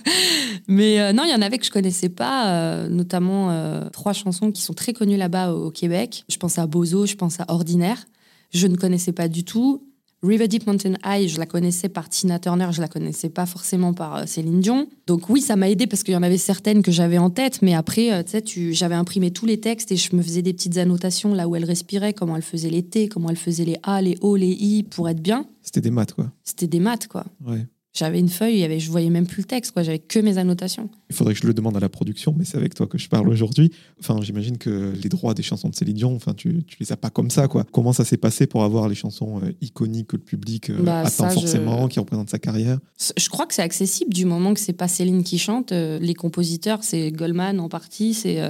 Mais 0.68 1.00
euh, 1.00 1.12
non, 1.12 1.24
il 1.24 1.30
y 1.30 1.34
en 1.34 1.42
avait 1.42 1.58
que 1.58 1.66
je 1.66 1.70
connaissais 1.70 2.08
pas, 2.08 2.48
euh, 2.48 2.88
notamment 2.88 3.50
euh, 3.50 3.88
trois 3.90 4.12
chansons 4.12 4.50
qui 4.52 4.62
sont 4.62 4.74
très 4.74 4.92
connues 4.92 5.16
là-bas 5.18 5.52
au, 5.52 5.66
au 5.66 5.70
Québec. 5.70 6.24
Je 6.30 6.36
pense 6.36 6.58
à 6.58 6.66
Bozo, 6.66 7.06
je 7.06 7.16
pense 7.16 7.40
à 7.40 7.44
Ordinaire. 7.48 8.06
Je 8.52 8.66
ne 8.66 8.76
connaissais 8.76 9.12
pas 9.12 9.28
du 9.28 9.44
tout. 9.44 9.82
River 10.22 10.48
Deep 10.48 10.66
Mountain 10.66 10.94
High, 11.02 11.28
je 11.28 11.38
la 11.38 11.46
connaissais 11.46 11.88
par 11.88 12.10
Tina 12.10 12.38
Turner, 12.38 12.68
je 12.72 12.82
la 12.82 12.88
connaissais 12.88 13.30
pas 13.30 13.46
forcément 13.46 13.94
par 13.94 14.16
euh, 14.16 14.26
Céline 14.26 14.60
Dion. 14.60 14.86
Donc 15.06 15.30
oui, 15.30 15.40
ça 15.40 15.56
m'a 15.56 15.70
aidé 15.70 15.86
parce 15.86 16.02
qu'il 16.02 16.12
y 16.12 16.16
en 16.16 16.22
avait 16.22 16.36
certaines 16.36 16.82
que 16.82 16.92
j'avais 16.92 17.16
en 17.16 17.30
tête, 17.30 17.62
mais 17.62 17.74
après, 17.74 18.12
euh, 18.12 18.22
tu 18.22 18.30
sais, 18.30 18.72
j'avais 18.74 18.94
imprimé 18.94 19.30
tous 19.30 19.46
les 19.46 19.60
textes 19.60 19.92
et 19.92 19.96
je 19.96 20.14
me 20.14 20.20
faisais 20.20 20.42
des 20.42 20.52
petites 20.52 20.76
annotations 20.76 21.32
là 21.32 21.48
où 21.48 21.56
elle 21.56 21.64
respirait, 21.64 22.12
comment 22.12 22.36
elle 22.36 22.42
faisait 22.42 22.68
les 22.68 22.82
T, 22.82 23.08
comment 23.08 23.30
elle 23.30 23.36
faisait 23.36 23.64
les 23.64 23.78
A, 23.82 24.02
les 24.02 24.18
O, 24.20 24.36
les 24.36 24.50
I 24.50 24.82
pour 24.82 25.08
être 25.08 25.22
bien. 25.22 25.46
C'était 25.62 25.80
des 25.80 25.90
maths, 25.90 26.12
quoi. 26.12 26.30
C'était 26.44 26.66
des 26.66 26.80
maths, 26.80 27.08
quoi. 27.08 27.24
Ouais. 27.46 27.66
J'avais 27.92 28.20
une 28.20 28.28
feuille, 28.28 28.54
il 28.54 28.60
y 28.60 28.64
avait, 28.64 28.78
je 28.78 28.88
voyais 28.88 29.10
même 29.10 29.26
plus 29.26 29.40
le 29.42 29.46
texte, 29.48 29.72
quoi. 29.72 29.82
J'avais 29.82 29.98
que 29.98 30.20
mes 30.20 30.38
annotations. 30.38 30.88
Il 31.10 31.16
faudrait 31.16 31.34
que 31.34 31.40
je 31.40 31.46
le 31.48 31.52
demande 31.54 31.76
à 31.76 31.80
la 31.80 31.88
production, 31.88 32.32
mais 32.38 32.44
c'est 32.44 32.56
avec 32.56 32.72
toi 32.74 32.86
que 32.86 32.98
je 32.98 33.08
parle 33.08 33.28
aujourd'hui. 33.28 33.72
Enfin, 33.98 34.16
j'imagine 34.22 34.58
que 34.58 34.92
les 35.02 35.08
droits 35.08 35.34
des 35.34 35.42
chansons 35.42 35.68
de 35.68 35.74
Céline 35.74 35.96
Dion, 35.96 36.14
enfin, 36.14 36.32
tu, 36.32 36.62
tu 36.68 36.76
les 36.78 36.92
as 36.92 36.96
pas 36.96 37.10
comme 37.10 37.30
ça, 37.30 37.48
quoi. 37.48 37.64
Comment 37.72 37.92
ça 37.92 38.04
s'est 38.04 38.16
passé 38.16 38.46
pour 38.46 38.62
avoir 38.62 38.88
les 38.88 38.94
chansons 38.94 39.40
euh, 39.42 39.50
iconiques 39.60 40.06
que 40.06 40.16
le 40.16 40.22
public 40.22 40.70
euh, 40.70 40.76
Bah, 40.80 41.00
attend 41.00 41.10
ça, 41.10 41.28
je- 41.30 41.34
forcément, 41.40 41.88
qui 41.88 41.98
représentent 41.98 42.30
sa 42.30 42.38
carrière? 42.38 42.78
Je 43.16 43.28
crois 43.28 43.46
que 43.46 43.54
c'est 43.54 43.62
accessible 43.62 44.12
du 44.14 44.24
moment 44.24 44.54
que 44.54 44.60
c'est 44.60 44.72
pas 44.72 44.86
Céline 44.86 45.24
qui 45.24 45.38
chante. 45.38 45.72
euh, 45.72 45.98
les 45.98 46.14
compositeurs, 46.14 46.84
c'est 46.84 47.10
Goldman 47.10 47.58
en 47.58 47.68
partie, 47.68 48.14
c'est 48.14 48.40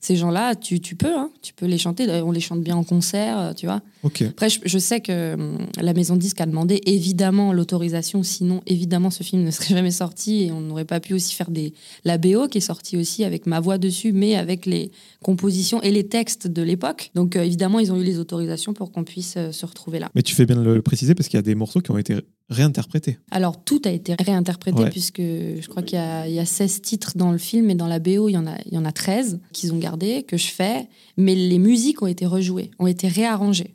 ces 0.00 0.16
gens-là. 0.16 0.54
Tu, 0.54 0.80
tu 0.80 0.96
peux, 0.96 1.14
hein, 1.14 1.30
tu 1.42 1.52
peux 1.52 1.66
les 1.66 1.76
chanter. 1.78 2.06
On 2.22 2.30
les 2.30 2.40
chante 2.40 2.62
bien 2.62 2.76
en 2.76 2.84
concert, 2.84 3.52
tu 3.54 3.66
vois. 3.66 3.82
Ok. 4.02 4.22
Après, 4.22 4.48
je, 4.48 4.60
je 4.64 4.78
sais 4.78 5.00
que 5.00 5.34
hum, 5.34 5.58
la 5.78 5.92
maison 5.92 6.14
de 6.14 6.20
disque 6.20 6.40
a 6.40 6.46
demandé 6.46 6.80
évidemment 6.86 7.52
l'autorisation, 7.52 8.22
sinon 8.22 8.62
évidemment 8.66 8.77
ce 9.10 9.22
film 9.22 9.42
ne 9.42 9.50
serait 9.50 9.74
jamais 9.74 9.90
sorti 9.90 10.44
et 10.44 10.52
on 10.52 10.60
n'aurait 10.60 10.84
pas 10.84 11.00
pu 11.00 11.14
aussi 11.14 11.34
faire 11.34 11.50
des 11.50 11.72
la 12.04 12.18
BO 12.18 12.48
qui 12.48 12.58
est 12.58 12.60
sortie 12.62 12.96
aussi 12.96 13.24
avec 13.24 13.46
ma 13.46 13.60
voix 13.60 13.78
dessus, 13.78 14.12
mais 14.12 14.34
avec 14.36 14.66
les 14.66 14.90
compositions 15.22 15.82
et 15.82 15.90
les 15.90 16.06
textes 16.06 16.46
de 16.46 16.62
l'époque. 16.62 17.10
Donc 17.14 17.36
euh, 17.36 17.42
évidemment, 17.42 17.78
ils 17.80 17.92
ont 17.92 18.00
eu 18.00 18.04
les 18.04 18.18
autorisations 18.18 18.72
pour 18.74 18.92
qu'on 18.92 19.04
puisse 19.04 19.34
euh, 19.36 19.52
se 19.52 19.66
retrouver 19.66 19.98
là. 19.98 20.10
Mais 20.14 20.22
tu 20.22 20.34
fais 20.34 20.46
bien 20.46 20.56
de 20.56 20.62
le 20.62 20.82
préciser 20.82 21.14
parce 21.14 21.28
qu'il 21.28 21.36
y 21.38 21.40
a 21.40 21.42
des 21.42 21.54
morceaux 21.54 21.80
qui 21.80 21.90
ont 21.90 21.98
été 21.98 22.16
réinterprétés. 22.50 23.18
Alors, 23.30 23.62
tout 23.62 23.82
a 23.84 23.90
été 23.90 24.14
réinterprété 24.18 24.82
Ouais. 24.82 24.90
puisque 24.90 25.20
je 25.20 25.66
crois 25.68 25.82
qu'il 25.82 25.98
y, 25.98 26.00
a- 26.00 26.26
il 26.28 26.34
y 26.34 26.38
a 26.38 26.46
16 26.46 26.80
titres 26.82 27.12
dans 27.16 27.30
le 27.32 27.38
film 27.38 27.68
et 27.70 27.74
dans 27.74 27.86
la 27.86 27.98
BO, 27.98 28.28
il 28.28 28.32
y 28.32 28.36
en 28.38 28.46
a, 28.46 28.56
il 28.66 28.74
y 28.74 28.78
en 28.78 28.84
a 28.84 28.92
13 28.92 29.38
qu'ils 29.52 29.72
ont 29.74 29.78
gardés, 29.78 30.22
que 30.22 30.36
je 30.36 30.46
fais. 30.46 30.88
Mais 31.16 31.34
les 31.34 31.58
musiques 31.58 32.00
ont 32.02 32.06
été 32.06 32.24
rejouées, 32.26 32.70
ont 32.78 32.86
été 32.86 33.06
réarrangées 33.08 33.74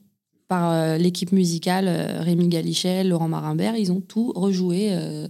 par 0.53 0.71
euh, 0.71 0.97
l'équipe 0.97 1.31
musicale, 1.31 1.85
euh, 1.87 2.21
Rémi 2.21 2.47
Galichet, 2.47 3.03
Laurent 3.03 3.27
Marimbert. 3.27 3.75
Ils 3.75 3.91
ont 3.91 4.01
tout 4.01 4.31
rejoué 4.35 4.89
euh, 4.91 5.27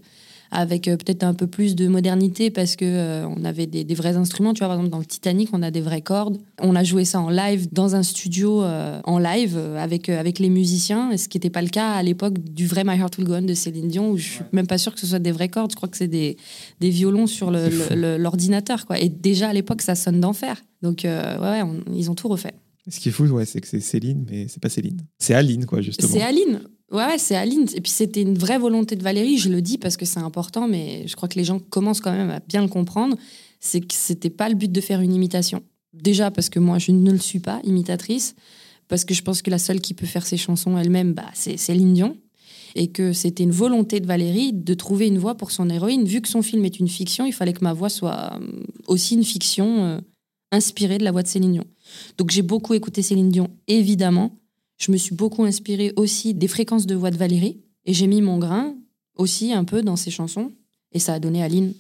avec 0.51 0.83
peut-être 0.83 1.23
un 1.23 1.33
peu 1.33 1.47
plus 1.47 1.75
de 1.75 1.87
modernité 1.87 2.51
parce 2.51 2.75
que 2.75 2.83
euh, 2.85 3.25
on 3.27 3.45
avait 3.45 3.65
des, 3.65 3.85
des 3.85 3.95
vrais 3.95 4.17
instruments. 4.17 4.53
Tu 4.53 4.59
vois, 4.59 4.67
par 4.67 4.75
exemple, 4.77 4.91
dans 4.91 4.99
le 4.99 5.05
Titanic, 5.05 5.49
on 5.53 5.63
a 5.63 5.71
des 5.71 5.79
vraies 5.79 6.01
cordes. 6.01 6.37
On 6.61 6.75
a 6.75 6.83
joué 6.83 7.05
ça 7.05 7.21
en 7.21 7.29
live 7.29 7.69
dans 7.71 7.95
un 7.95 8.03
studio 8.03 8.63
euh, 8.63 8.99
en 9.05 9.17
live 9.17 9.57
avec, 9.77 10.09
euh, 10.09 10.19
avec 10.19 10.39
les 10.39 10.49
musiciens, 10.49 11.09
et 11.11 11.17
ce 11.17 11.29
qui 11.29 11.37
n'était 11.37 11.49
pas 11.49 11.61
le 11.61 11.69
cas 11.69 11.91
à 11.91 12.03
l'époque 12.03 12.37
du 12.39 12.67
vrai 12.67 12.83
My 12.85 12.99
Heart 12.99 13.17
Will 13.17 13.27
Go 13.27 13.33
On 13.35 13.41
de 13.43 13.53
Céline 13.53 13.87
Dion, 13.87 14.11
où 14.11 14.17
je 14.17 14.23
suis 14.29 14.41
même 14.51 14.67
pas 14.67 14.77
sûre 14.77 14.93
que 14.93 14.99
ce 14.99 15.07
soit 15.07 15.19
des 15.19 15.31
vraies 15.31 15.47
cordes. 15.47 15.71
Je 15.71 15.77
crois 15.77 15.87
que 15.89 15.97
c'est 15.97 16.07
des, 16.09 16.35
des 16.81 16.89
violons 16.89 17.27
sur 17.27 17.49
le- 17.49 17.63
C'est 17.65 17.71
fou. 17.71 17.93
le- 17.95 18.01
le- 18.01 18.17
l'ordinateur. 18.17 18.85
quoi. 18.85 18.99
Et 18.99 19.07
déjà 19.07 19.47
à 19.49 19.53
l'époque, 19.53 19.81
ça 19.81 19.95
sonne 19.95 20.19
d'enfer. 20.19 20.61
Donc, 20.81 20.99
ouais, 21.05 21.37
ouais, 21.41 21.61
on- 21.63 21.81
ils 21.95 22.11
ont 22.11 22.15
tout 22.15 22.27
refait. 22.27 22.53
Ce 22.89 22.99
qui 22.99 23.09
est 23.09 23.11
fou, 23.11 23.25
ouais, 23.25 23.45
c'est 23.45 23.61
que 23.61 23.67
c'est 23.67 23.79
Céline, 23.79 24.25
mais 24.29 24.47
c'est 24.47 24.61
pas 24.61 24.69
Céline. 24.69 25.01
C'est 25.17 25.33
Aline, 25.33 25.65
quoi, 25.65 25.81
justement. 25.81 26.11
C'est 26.11 26.21
Aline. 26.21 26.61
Ouais, 26.91 27.17
c'est 27.17 27.35
Aline. 27.35 27.67
Et 27.73 27.81
puis 27.81 27.91
c'était 27.91 28.21
une 28.21 28.37
vraie 28.37 28.59
volonté 28.59 28.95
de 28.95 29.03
Valérie. 29.03 29.37
Je 29.37 29.49
le 29.49 29.61
dis 29.61 29.77
parce 29.77 29.97
que 29.97 30.05
c'est 30.05 30.19
important, 30.19 30.67
mais 30.67 31.07
je 31.07 31.15
crois 31.15 31.27
que 31.27 31.39
les 31.39 31.43
gens 31.43 31.59
commencent 31.59 32.01
quand 32.01 32.11
même 32.11 32.29
à 32.29 32.39
bien 32.39 32.61
le 32.61 32.67
comprendre. 32.67 33.17
C'est 33.59 33.81
que 33.81 33.93
c'était 33.93 34.29
pas 34.29 34.49
le 34.49 34.55
but 34.55 34.71
de 34.71 34.81
faire 34.81 35.01
une 35.01 35.13
imitation. 35.13 35.63
Déjà 35.93 36.29
parce 36.29 36.49
que 36.49 36.59
moi, 36.59 36.77
je 36.77 36.91
ne 36.91 37.11
le 37.11 37.17
suis 37.17 37.39
pas, 37.39 37.61
imitatrice. 37.63 38.35
Parce 38.89 39.05
que 39.05 39.13
je 39.13 39.23
pense 39.23 39.41
que 39.41 39.49
la 39.49 39.57
seule 39.57 39.79
qui 39.79 39.93
peut 39.93 40.05
faire 40.05 40.25
ses 40.25 40.37
chansons 40.37 40.77
elle-même, 40.77 41.13
bah, 41.13 41.25
c'est 41.33 41.57
Céline 41.57 41.93
Dion. 41.93 42.17
Et 42.75 42.91
que 42.91 43.13
c'était 43.13 43.43
une 43.43 43.51
volonté 43.51 43.99
de 43.99 44.05
Valérie 44.05 44.51
de 44.51 44.73
trouver 44.73 45.07
une 45.07 45.17
voix 45.19 45.35
pour 45.35 45.51
son 45.51 45.69
héroïne. 45.69 46.05
Vu 46.05 46.21
que 46.21 46.27
son 46.27 46.41
film 46.41 46.65
est 46.65 46.79
une 46.79 46.87
fiction, 46.87 47.25
il 47.25 47.33
fallait 47.33 47.53
que 47.53 47.63
ma 47.63 47.73
voix 47.73 47.89
soit 47.89 48.33
euh, 48.33 48.63
aussi 48.87 49.15
une 49.15 49.23
fiction 49.23 49.85
euh, 49.85 49.99
inspirée 50.51 50.97
de 50.97 51.03
la 51.03 51.11
voix 51.11 51.23
de 51.23 51.27
Céline 51.27 51.53
Dion. 51.53 51.65
Donc 52.17 52.31
j'ai 52.31 52.41
beaucoup 52.41 52.73
écouté 52.73 53.01
Céline 53.01 53.29
Dion, 53.29 53.49
évidemment. 53.67 54.37
Je 54.77 54.91
me 54.91 54.97
suis 54.97 55.15
beaucoup 55.15 55.43
inspirée 55.43 55.93
aussi 55.95 56.33
des 56.33 56.47
fréquences 56.47 56.85
de 56.85 56.95
voix 56.95 57.11
de 57.11 57.17
Valérie. 57.17 57.61
Et 57.85 57.93
j'ai 57.93 58.07
mis 58.07 58.21
mon 58.21 58.37
grain 58.37 58.75
aussi 59.15 59.53
un 59.53 59.63
peu 59.63 59.81
dans 59.81 59.95
ses 59.95 60.11
chansons. 60.11 60.51
Et 60.91 60.99
ça 60.99 61.13
a 61.13 61.19
donné 61.19 61.43
Aline. 61.43 61.73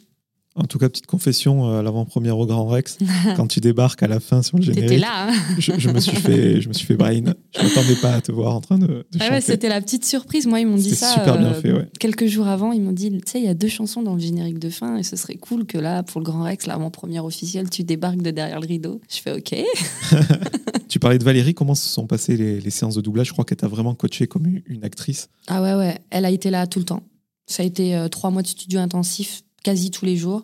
En 0.55 0.65
tout 0.65 0.77
cas, 0.77 0.87
petite 0.87 1.07
confession 1.07 1.67
euh, 1.67 1.79
à 1.79 1.81
l'avant-première 1.81 2.37
au 2.37 2.45
Grand 2.45 2.67
Rex, 2.67 2.99
quand 3.35 3.47
tu 3.47 3.59
débarques 3.59 4.03
à 4.03 4.07
la 4.07 4.19
fin 4.19 4.43
sur 4.43 4.57
le 4.57 4.65
T'étais 4.65 4.81
générique, 4.81 5.01
là, 5.01 5.29
hein 5.29 5.33
je, 5.57 5.71
je 5.79 5.89
me 5.89 5.99
suis 5.99 6.15
fait, 6.15 6.61
je 6.61 6.67
me 6.67 6.73
suis 6.73 6.85
fait 6.85 6.95
brain. 6.95 7.33
Je 7.57 7.63
m'attendais 7.63 7.95
pas 7.95 8.13
à 8.13 8.21
te 8.21 8.31
voir 8.31 8.55
en 8.55 8.61
train 8.61 8.77
de, 8.77 8.85
de 8.85 9.05
Ah 9.15 9.23
ouais, 9.23 9.29
chanter. 9.29 9.41
C'était 9.41 9.69
la 9.69 9.81
petite 9.81 10.05
surprise. 10.05 10.45
Moi, 10.45 10.59
ils 10.59 10.67
m'ont 10.67 10.75
dit 10.75 10.93
ça 10.93 11.11
super 11.13 11.39
bien 11.39 11.47
euh, 11.47 11.59
fait, 11.59 11.71
ouais. 11.73 11.87
quelques 11.99 12.27
jours 12.27 12.47
avant. 12.47 12.71
Ils 12.71 12.81
m'ont 12.81 12.91
dit, 12.91 13.09
tu 13.09 13.19
sais, 13.25 13.39
il 13.39 13.45
y 13.45 13.49
a 13.49 13.55
deux 13.55 13.67
chansons 13.67 14.03
dans 14.03 14.13
le 14.13 14.19
générique 14.19 14.59
de 14.59 14.69
fin 14.69 14.97
et 14.97 15.03
ce 15.03 15.15
serait 15.15 15.35
cool 15.35 15.65
que 15.65 15.79
là, 15.79 16.03
pour 16.03 16.21
le 16.21 16.25
Grand 16.25 16.43
Rex, 16.43 16.67
l'avant-première 16.67 17.25
officielle, 17.25 17.69
tu 17.71 17.83
débarques 17.83 18.21
de 18.21 18.29
derrière 18.29 18.59
le 18.59 18.67
rideau. 18.67 19.01
Je 19.11 19.17
fais 19.21 19.31
OK. 19.31 19.55
Tu 20.89 20.99
parlais 20.99 21.17
de 21.17 21.23
Valérie, 21.23 21.55
comment 21.55 21.73
se 21.73 21.87
sont 21.87 22.05
passées 22.05 22.37
les, 22.37 22.59
les 22.61 22.69
séances 22.69 22.93
de 22.93 23.01
doublage? 23.01 23.25
Je 23.25 23.31
crois 23.33 23.45
qu'elle 23.45 23.57
t'a 23.57 23.67
vraiment 23.67 23.95
coaché 23.95 24.27
comme 24.27 24.45
une, 24.45 24.61
une 24.67 24.83
actrice. 24.83 25.27
Ah 25.47 25.59
ouais, 25.63 25.73
ouais. 25.73 25.97
Elle 26.11 26.23
a 26.23 26.29
été 26.29 26.51
là 26.51 26.67
tout 26.67 26.77
le 26.77 26.85
temps. 26.85 27.01
Ça 27.47 27.63
a 27.63 27.65
été 27.65 27.95
euh, 27.95 28.09
trois 28.09 28.29
mois 28.29 28.43
de 28.43 28.47
studio 28.47 28.79
intensif, 28.79 29.41
quasi 29.63 29.91
tous 29.91 30.05
les 30.05 30.17
jours. 30.17 30.41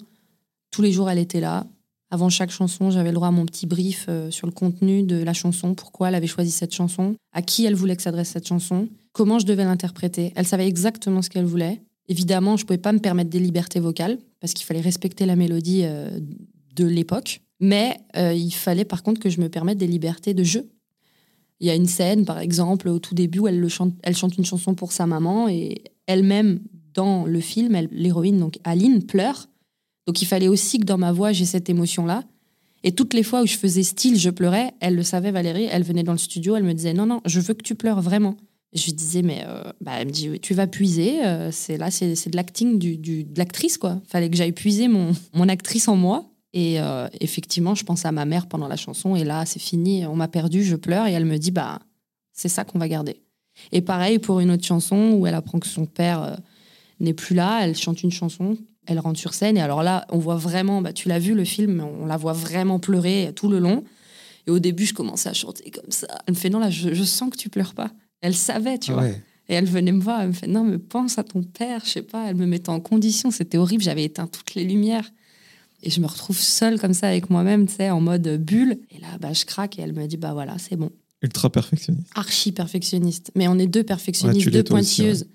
Tous 0.72 0.82
les 0.82 0.92
jours, 0.92 1.10
elle 1.10 1.20
était 1.20 1.42
là. 1.42 1.68
Avant 2.12 2.30
chaque 2.30 2.50
chanson, 2.50 2.90
j'avais 2.90 3.10
le 3.10 3.16
droit 3.16 3.28
à 3.28 3.32
mon 3.32 3.46
petit 3.46 3.68
brief 3.68 4.08
euh, 4.10 4.32
sur 4.32 4.48
le 4.48 4.52
contenu 4.52 5.04
de 5.04 5.22
la 5.22 5.34
chanson, 5.34 5.76
pourquoi 5.76 6.10
elle 6.10 6.16
avait 6.16 6.28
choisi 6.28 6.50
cette 6.50 6.74
chanson, 6.74 7.16
à 7.34 7.44
qui 7.44 7.66
elle 7.66 7.76
voulait 7.76 7.96
que 7.96 8.02
s'adresse 8.02 8.30
cette 8.30 8.48
chanson, 8.48 8.88
comment 9.12 9.38
je 9.38 9.46
devais 9.46 9.64
l'interpréter. 9.64 10.34
Elle 10.36 10.48
savait 10.48 10.68
exactement 10.68 11.22
ce 11.22 11.30
qu'elle 11.30 11.46
voulait. 11.46 11.82
Évidemment, 12.08 12.58
je 12.58 12.66
pouvais 12.66 12.80
pas 12.80 12.94
me 12.94 13.00
permettre 13.00 13.30
des 13.30 13.40
libertés 13.40 13.80
vocales 13.80 14.18
parce 14.40 14.54
qu'il 14.54 14.66
fallait 14.66 14.82
respecter 14.82 15.28
la 15.28 15.36
mélodie 15.36 15.82
euh, 15.84 16.20
de 16.76 16.86
l'époque. 16.86 17.42
Mais 17.60 17.98
euh, 18.16 18.34
il 18.34 18.52
fallait 18.52 18.86
par 18.86 19.04
contre 19.04 19.20
que 19.20 19.30
je 19.30 19.40
me 19.40 19.50
permette 19.50 19.78
des 19.78 19.88
libertés 19.88 20.34
de 20.34 20.44
jeu. 20.44 20.68
Il 21.60 21.68
y 21.68 21.70
a 21.70 21.76
une 21.76 21.88
scène, 21.88 22.26
par 22.26 22.40
exemple, 22.40 22.88
au 22.88 23.00
tout 23.00 23.14
début 23.14 23.40
où 23.40 23.48
elle, 23.48 23.60
le 23.60 23.68
chante, 23.68 23.94
elle 24.02 24.16
chante 24.16 24.38
une 24.38 24.46
chanson 24.46 24.74
pour 24.74 24.94
sa 24.94 25.06
maman 25.06 25.50
et 25.50 25.84
elle-même, 26.08 26.62
dans 26.94 27.26
le 27.26 27.40
film, 27.40 27.88
l'héroïne, 27.92 28.40
donc 28.40 28.60
Aline, 28.64 29.04
pleure. 29.04 29.48
Donc 30.08 30.22
il 30.22 30.26
fallait 30.26 30.48
aussi 30.48 30.80
que 30.80 30.86
dans 30.86 30.98
ma 30.98 31.12
voix, 31.12 31.32
j'ai 31.32 31.46
cette 31.46 31.70
émotion-là. 31.70 32.24
Et 32.84 32.94
toutes 32.94 33.14
les 33.14 33.24
fois 33.24 33.42
où 33.42 33.46
je 33.46 33.58
faisais 33.58 33.84
style, 33.84 34.18
je 34.18 34.30
pleurais, 34.30 34.74
elle 34.80 34.96
le 34.96 35.04
savait, 35.04 35.32
Valérie, 35.32 35.68
elle 35.70 35.84
venait 35.84 36.04
dans 36.04 36.14
le 36.14 36.18
studio, 36.18 36.56
elle 36.56 36.64
me 36.64 36.74
disait 36.74 36.94
non, 36.94 37.06
non, 37.06 37.22
je 37.26 37.40
veux 37.40 37.54
que 37.54 37.64
tu 37.64 37.76
pleures 37.76 38.02
vraiment. 38.02 38.38
Je 38.72 38.86
lui 38.86 38.94
disais, 38.94 39.24
mais 39.24 39.44
euh, 39.48 39.64
bah, 39.82 39.94
elle 40.00 40.08
me 40.08 40.12
dit, 40.12 40.40
tu 40.42 40.54
vas 40.54 40.68
puiser, 40.68 41.26
euh, 41.26 41.52
c'est 41.52 41.78
là, 41.78 41.90
c'est 41.90 42.30
de 42.30 42.36
l'acting, 42.36 42.78
du, 42.78 42.98
du- 42.98 43.24
de 43.24 43.38
l'actrice, 43.38 43.78
quoi. 43.80 44.00
Fallait 44.08 44.30
que 44.30 44.38
j'aille 44.38 44.52
puiser 44.52 44.88
mon, 44.88 45.12
mon 45.34 45.50
actrice 45.50 45.88
en 45.88 45.96
moi. 45.96 46.30
Et 46.54 46.80
euh, 46.80 47.08
effectivement, 47.20 47.76
je 47.76 47.84
pense 47.84 48.06
à 48.06 48.12
ma 48.12 48.26
mère 48.26 48.48
pendant 48.48 48.68
la 48.68 48.76
chanson, 48.76 49.16
et 49.16 49.24
là, 49.24 49.46
c'est 49.46 49.60
fini, 49.60 50.06
on 50.06 50.16
m'a 50.16 50.28
perdu, 50.28 50.64
je 50.64 50.76
pleure, 50.76 51.06
et 51.08 51.12
elle 51.14 51.26
me 51.26 51.38
dit, 51.38 51.52
bah, 51.52 51.80
c'est 52.34 52.48
ça 52.48 52.64
qu'on 52.64 52.80
va 52.80 52.88
garder. 52.88 53.20
Et 53.72 53.82
pareil 53.82 54.20
pour 54.20 54.40
une 54.40 54.52
autre 54.52 54.64
chanson 54.66 55.12
où 55.18 55.28
elle 55.28 55.36
apprend 55.36 55.60
que 55.60 55.68
son 55.68 55.86
père 55.86 56.38
n'est 57.00 57.14
plus 57.14 57.36
là, 57.36 57.62
elle 57.64 57.76
chante 57.76 58.04
une 58.04 58.12
chanson, 58.12 58.58
elle 58.86 59.00
rentre 59.00 59.20
sur 59.20 59.34
scène, 59.34 59.58
et 59.58 59.62
alors 59.62 59.84
là, 59.84 60.06
on 60.10 60.18
voit 60.18 60.36
vraiment, 60.36 60.82
bah, 60.82 60.94
tu 60.94 61.08
l'as 61.10 61.20
vu 61.20 61.34
le 61.34 61.46
film, 61.46 61.86
on 62.02 62.06
la 62.06 62.18
voit 62.18 62.34
vraiment 62.34 62.80
pleurer 62.80 63.32
tout 63.36 63.50
le 63.50 63.60
long. 63.60 63.84
Et 64.48 64.52
au 64.52 64.60
début, 64.60 64.86
je 64.86 64.94
commençais 64.94 65.30
à 65.30 65.34
chanter 65.34 65.70
comme 65.70 65.92
ça. 65.92 66.08
Elle 66.26 66.34
me 66.34 66.40
fait, 66.40 66.50
non, 66.50 66.60
là, 66.60 66.70
je, 66.70 66.94
je 66.94 67.04
sens 67.04 67.30
que 67.30 67.38
tu 67.38 67.50
pleures 67.50 67.74
pas. 67.74 67.92
Elle 68.22 68.36
savait, 68.36 68.80
tu 68.80 68.92
vois. 68.94 69.08
Et 69.08 69.54
elle 69.54 69.66
venait 69.66 69.92
me 69.92 70.02
voir, 70.02 70.22
elle 70.22 70.30
me 70.30 70.34
fait 70.34 70.48
non, 70.48 70.64
mais 70.64 70.78
pense 70.78 71.18
à 71.18 71.24
ton 71.24 71.42
père, 71.42 71.82
je 71.84 71.90
sais 71.90 72.02
pas, 72.04 72.30
elle 72.30 72.36
me 72.36 72.46
mettait 72.46 72.70
en 72.70 72.80
condition, 72.80 73.32
c'était 73.32 73.58
horrible, 73.58 73.84
j'avais 73.84 74.04
éteint 74.04 74.28
toutes 74.28 74.54
les 74.54 74.64
lumières. 74.64 75.10
Et 75.82 75.90
je 75.90 76.02
me 76.02 76.08
retrouve 76.08 76.38
seule 76.38 76.80
comme 76.80 76.94
ça 76.94 77.08
avec 77.08 77.30
moi-même, 77.30 77.66
tu 77.68 77.76
sais, 77.76 77.90
en 77.90 78.02
mode 78.02 78.28
bulle. 78.38 78.80
Et 78.92 79.00
là, 79.00 79.08
bah, 79.20 79.34
je 79.34 79.46
craque 79.46 79.80
et 79.80 79.82
elle 79.82 79.94
me 79.94 80.06
dit, 80.08 80.18
bah 80.18 80.34
voilà, 80.34 80.58
c'est 80.58 80.76
bon. 80.76 80.92
Ultra 81.22 81.50
perfectionniste. 81.50 82.12
Archi 82.16 82.52
perfectionniste. 82.52 83.32
Mais 83.36 83.48
on 83.48 83.58
est 83.58 83.68
deux 83.68 83.84
perfectionnistes, 83.84 84.46
Ouais, 84.46 84.52
deux 84.52 84.60
aussi, 84.60 84.70
pointilleuses. 84.70 85.28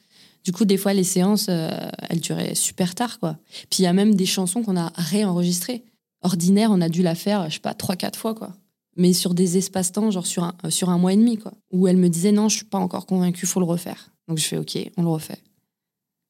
Du 0.44 0.52
coup, 0.52 0.66
des 0.66 0.76
fois, 0.76 0.92
les 0.92 1.04
séances, 1.04 1.46
euh, 1.48 1.70
elles 2.08 2.20
duraient 2.20 2.54
super 2.54 2.94
tard, 2.94 3.18
quoi. 3.18 3.38
Puis 3.70 3.80
il 3.80 3.82
y 3.82 3.86
a 3.86 3.92
même 3.94 4.14
des 4.14 4.26
chansons 4.26 4.62
qu'on 4.62 4.76
a 4.76 4.92
réenregistrées. 4.94 5.84
Ordinaire, 6.22 6.70
on 6.70 6.80
a 6.80 6.88
dû 6.88 7.02
la 7.02 7.14
faire, 7.14 7.48
je 7.48 7.54
sais 7.54 7.60
pas, 7.60 7.74
trois, 7.74 7.96
quatre 7.96 8.18
fois, 8.18 8.34
quoi. 8.34 8.52
Mais 8.96 9.12
sur 9.12 9.34
des 9.34 9.56
espaces-temps, 9.56 10.10
genre 10.10 10.26
sur 10.26 10.44
un, 10.44 10.54
sur 10.68 10.90
un 10.90 10.98
mois 10.98 11.14
et 11.14 11.16
demi, 11.16 11.38
quoi. 11.38 11.52
Où 11.72 11.88
elle 11.88 11.96
me 11.96 12.08
disait, 12.08 12.30
non, 12.30 12.48
je 12.48 12.56
suis 12.56 12.66
pas 12.66 12.78
encore 12.78 13.06
convaincue, 13.06 13.46
faut 13.46 13.60
le 13.60 13.66
refaire. 13.66 14.10
Donc 14.28 14.38
je 14.38 14.44
fais, 14.44 14.58
ok, 14.58 14.78
on 14.96 15.02
le 15.02 15.08
refait. 15.08 15.38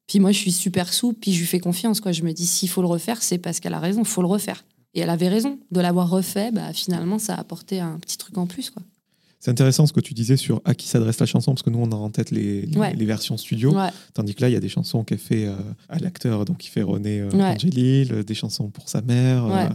Puis 0.07 0.21
moi, 0.21 0.33
je 0.33 0.39
suis 0.39 0.53
super 0.53 0.93
souple, 0.93 1.19
puis 1.21 1.33
je 1.33 1.41
lui 1.41 1.47
fais 1.47 1.61
confiance, 1.61 2.01
quoi. 2.01 2.13
Je 2.13 2.23
me 2.23 2.33
dis, 2.33 2.47
s'il 2.47 2.69
faut 2.69 2.83
le 2.83 2.89
refaire, 2.89 3.23
c'est 3.23 3.39
parce 3.39 3.59
qu'elle 3.59 3.75
a 3.75 3.81
raison, 3.81 4.05
faut 4.05 4.23
le 4.23 4.29
refaire. 4.29 4.65
Et 4.95 5.01
elle 5.01 5.11
avait 5.11 5.29
raison. 5.29 5.59
De 5.73 5.81
l'avoir 5.81 6.09
refait, 6.09 6.53
bah, 6.53 6.73
finalement, 6.73 7.19
ça 7.19 7.35
a 7.35 7.41
apporté 7.41 7.81
un 7.81 7.99
petit 7.99 8.17
truc 8.17 8.39
en 8.39 8.47
plus, 8.47 8.71
quoi. 8.71 8.83
C'est 9.45 9.51
intéressant 9.51 9.85
ce 9.87 9.93
que 9.93 10.01
tu 10.01 10.15
disais 10.15 10.39
sur 10.39 10.63
à 10.65 10.75
qui 10.75 10.89
s'adresse 10.89 11.21
la 11.21 11.27
chanson, 11.27 11.53
parce 11.53 11.63
que 11.63 11.69
nous, 11.69 11.79
on 11.79 11.93
a 11.93 11.97
en 11.97 12.09
tête 12.09 12.31
les, 12.31 12.63
les, 12.63 12.79
Ouais. 12.79 12.95
les 12.95 13.05
versions 13.05 13.37
studio, 13.37 13.75
Ouais. 13.77 13.91
tandis 14.15 14.35
que 14.35 14.41
là, 14.41 14.49
il 14.49 14.53
y 14.53 14.57
a 14.57 14.61
des 14.61 14.71
chansons 14.71 15.05
qu'elle 15.05 15.19
fait 15.19 15.45
euh, 15.45 15.55
à 15.91 15.99
l'acteur, 15.99 16.47
donc 16.47 16.65
il 16.65 16.71
fait 16.71 16.81
René 16.81 17.21
euh, 17.21 17.29
Ouais. 17.31 17.43
Angélil, 17.43 18.25
des 18.25 18.35
chansons 18.35 18.71
pour 18.71 18.89
sa 18.89 19.03
mère. 19.03 19.45
euh, 19.45 19.69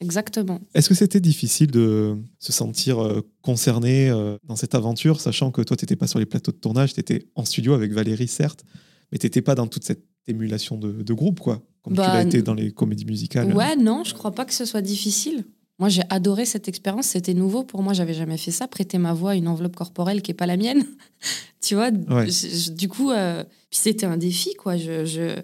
exactement. 0.00 0.60
Est-ce 0.74 0.90
que 0.90 0.94
c'était 0.94 1.20
difficile 1.20 1.70
de 1.70 2.16
se 2.38 2.52
sentir 2.52 3.02
euh, 3.02 3.22
concerné 3.40 4.10
euh, 4.10 4.36
dans 4.46 4.56
cette 4.56 4.74
aventure, 4.74 5.18
sachant 5.22 5.50
que 5.50 5.62
toi, 5.62 5.74
tu 5.74 5.84
n'étais 5.84 5.96
pas 5.96 6.06
sur 6.06 6.18
les 6.18 6.26
plateaux 6.26 6.52
de 6.52 6.58
tournage, 6.58 6.92
tu 6.92 7.00
étais 7.00 7.26
en 7.34 7.46
studio 7.46 7.72
avec 7.72 7.92
Valérie, 7.92 8.28
certes, 8.28 8.62
mais 9.10 9.16
tu 9.16 9.24
n'étais 9.24 9.40
pas 9.40 9.54
dans 9.54 9.66
toute 9.68 9.84
cette 9.84 10.04
émulation 10.26 10.76
de, 10.76 10.92
de 11.02 11.14
groupe, 11.14 11.40
quoi, 11.40 11.62
comme 11.82 11.94
Bah, 11.94 12.04
tu 12.04 12.10
l'as 12.10 12.22
été 12.24 12.42
dans 12.42 12.52
les 12.54 12.72
comédies 12.72 13.06
musicales. 13.06 13.54
Ouais, 13.54 13.74
non, 13.76 14.04
je 14.04 14.12
crois 14.12 14.32
pas 14.32 14.44
que 14.44 14.52
ce 14.52 14.66
soit 14.66 14.82
difficile. 14.82 15.44
Moi, 15.78 15.88
j'ai 15.88 16.02
adoré 16.10 16.44
cette 16.44 16.68
expérience. 16.68 17.06
C'était 17.06 17.34
nouveau 17.34 17.64
pour 17.64 17.82
moi. 17.82 17.92
J'avais 17.94 18.14
jamais 18.14 18.36
fait 18.36 18.50
ça. 18.52 18.68
Prêter 18.68 18.98
ma 18.98 19.12
voix 19.12 19.32
à 19.32 19.34
une 19.34 19.48
enveloppe 19.48 19.74
corporelle 19.76 20.22
qui 20.22 20.30
est 20.30 20.34
pas 20.34 20.46
la 20.46 20.56
mienne. 20.56 20.84
tu 21.60 21.74
vois. 21.74 21.90
Ouais. 21.90 22.26
je- 22.30 22.48
je- 22.66 22.70
du 22.70 22.88
coup, 22.88 23.10
euh, 23.10 23.42
puis 23.70 23.80
c'était 23.80 24.06
un 24.06 24.16
défi, 24.16 24.54
quoi. 24.54 24.76
Je, 24.76 25.04
je- 25.04 25.40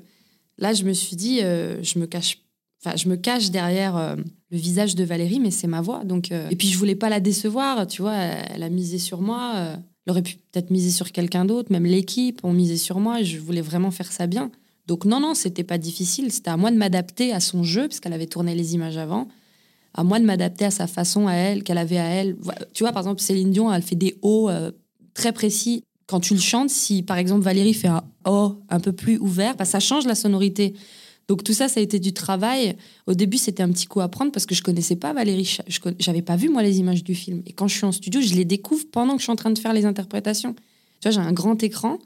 là, 0.59 0.73
je 0.73 0.85
me 0.85 0.93
suis 0.93 1.17
dit, 1.17 1.41
euh, 1.43 1.83
je 1.83 1.99
me 1.99 2.07
cache. 2.07 2.39
Enfin, 2.85 2.97
je 2.97 3.09
me 3.09 3.17
cache 3.17 3.51
derrière 3.51 3.97
euh, 3.97 4.17
le 4.51 4.57
visage 4.57 4.95
de 4.95 5.05
Valérie, 5.05 5.41
mais 5.41 5.51
c'est 5.51 5.67
ma 5.67 5.81
voix. 5.81 6.05
Donc, 6.05 6.31
et 6.31 6.57
puis, 6.57 6.69
je 6.69 6.79
voulais 6.79 6.95
pas 6.95 7.09
la 7.09 7.21
décevoir. 7.21 7.87
Tu 7.87 8.01
vois, 8.03 8.15
elle, 8.15 8.63
a 8.63 8.69
misé 8.71 8.99
sur 8.99 9.21
moi. 9.21 9.53
elle 10.07 10.11
aurait 10.13 10.23
pu 10.23 10.37
peut-être 10.53 10.71
miser 10.71 10.91
sur 10.91 11.11
quelqu'un 11.13 11.45
d'autre. 11.45 11.71
Même 11.73 11.85
l'équipe 11.85 12.43
ont 12.45 12.53
misé 12.53 12.77
sur 12.77 13.01
moi. 13.01 13.21
Et 13.21 13.25
je 13.25 13.39
voulais 13.39 13.61
vraiment 13.61 13.91
faire 13.91 14.11
ça 14.13 14.27
bien. 14.27 14.51
Donc 14.87 15.05
non, 15.05 15.21
non, 15.21 15.35
c'était 15.35 15.63
pas 15.65 15.77
difficile. 15.77 16.33
C'était 16.33 16.51
à 16.51 16.57
moi 16.57 16.71
de 16.71 16.77
m'adapter 16.77 17.33
à 17.33 17.41
son 17.41 17.65
jeu, 17.65 17.87
parce 17.89 17.99
qu'elle 18.01 18.13
avait 18.15 18.27
tourné 18.27 18.55
les 18.55 18.75
images 18.75 18.97
avant. 18.97 19.29
À 19.95 20.05
moi 20.05 20.21
de 20.21 20.25
m'adapter 20.25 20.65
à 20.65 20.71
sa 20.71 20.87
façon 20.87 21.27
à 21.27 21.33
elle, 21.35 21.63
qu'elle 21.63 21.79
avait 21.79 21.99
à 21.99 22.05
elle. 22.05 22.37
Tu 22.73 22.85
vois, 22.85 22.93
par 22.93 23.03
exemple, 23.03 23.21
Céline 23.21 23.51
Dion, 23.51 23.73
elle 23.73 23.83
fait 23.83 23.97
des 23.97 24.17
hauts 24.23 24.49
euh, 24.49 24.71
très 25.15 25.33
précis. 25.33 25.83
Quand 26.07 26.21
tu 26.21 26.35
le 26.35 26.41
chantes, 26.41 26.71
si 26.71 27.03
par 27.03 27.19
exemple 27.19 27.43
Valérie 27.43 27.75
fait 27.75 27.89
un 27.89 28.03
oh 28.25 28.57
un 28.69 28.81
peu 28.81 28.93
plus 28.93 29.19
ouvert, 29.19 29.57
bah, 29.57 29.65
ça 29.65 29.81
change 29.81 30.07
la 30.07 30.15
sonorité. 30.15 30.75
Donc 31.29 31.45
tout 31.45 31.53
ça, 31.53 31.69
ça 31.69 31.79
a 31.79 31.83
été 31.83 32.01
du 32.01 32.13
travail. 32.13 32.77
Au 33.07 33.15
début, 33.15 33.39
c'était 33.39 33.63
un 33.63 33.71
petit 33.71 33.87
coup 33.87 34.01
à 34.01 34.09
prendre 34.09 34.33
parce 34.33 34.47
que 34.47 34.55
je 34.55 34.63
connaissais 34.63 34.97
pas 34.97 35.13
Valérie. 35.13 35.59
Je- 35.69 35.81
j'avais 36.01 36.23
pas 36.23 36.35
vu 36.35 36.49
moi 36.49 36.63
les 36.65 36.79
images 36.81 37.05
du 37.05 37.15
film. 37.15 37.43
Et 37.47 37.53
quand 37.53 37.69
je 37.69 37.77
suis 37.77 37.85
en 37.85 37.93
studio, 37.93 38.21
je 38.21 38.35
les 38.35 38.45
découvre 38.45 38.85
pendant 38.91 39.15
que 39.15 39.21
je 39.21 39.25
suis 39.25 39.33
en 39.33 39.37
train 39.37 39.51
de 39.53 39.59
faire 39.59 39.73
les 39.73 39.85
interprétations. 39.85 40.55
Tu 40.55 41.09
vois, 41.09 41.13
j'ai 41.13 41.21
un 41.21 41.33
grand 41.33 41.63
écran, 41.63 41.99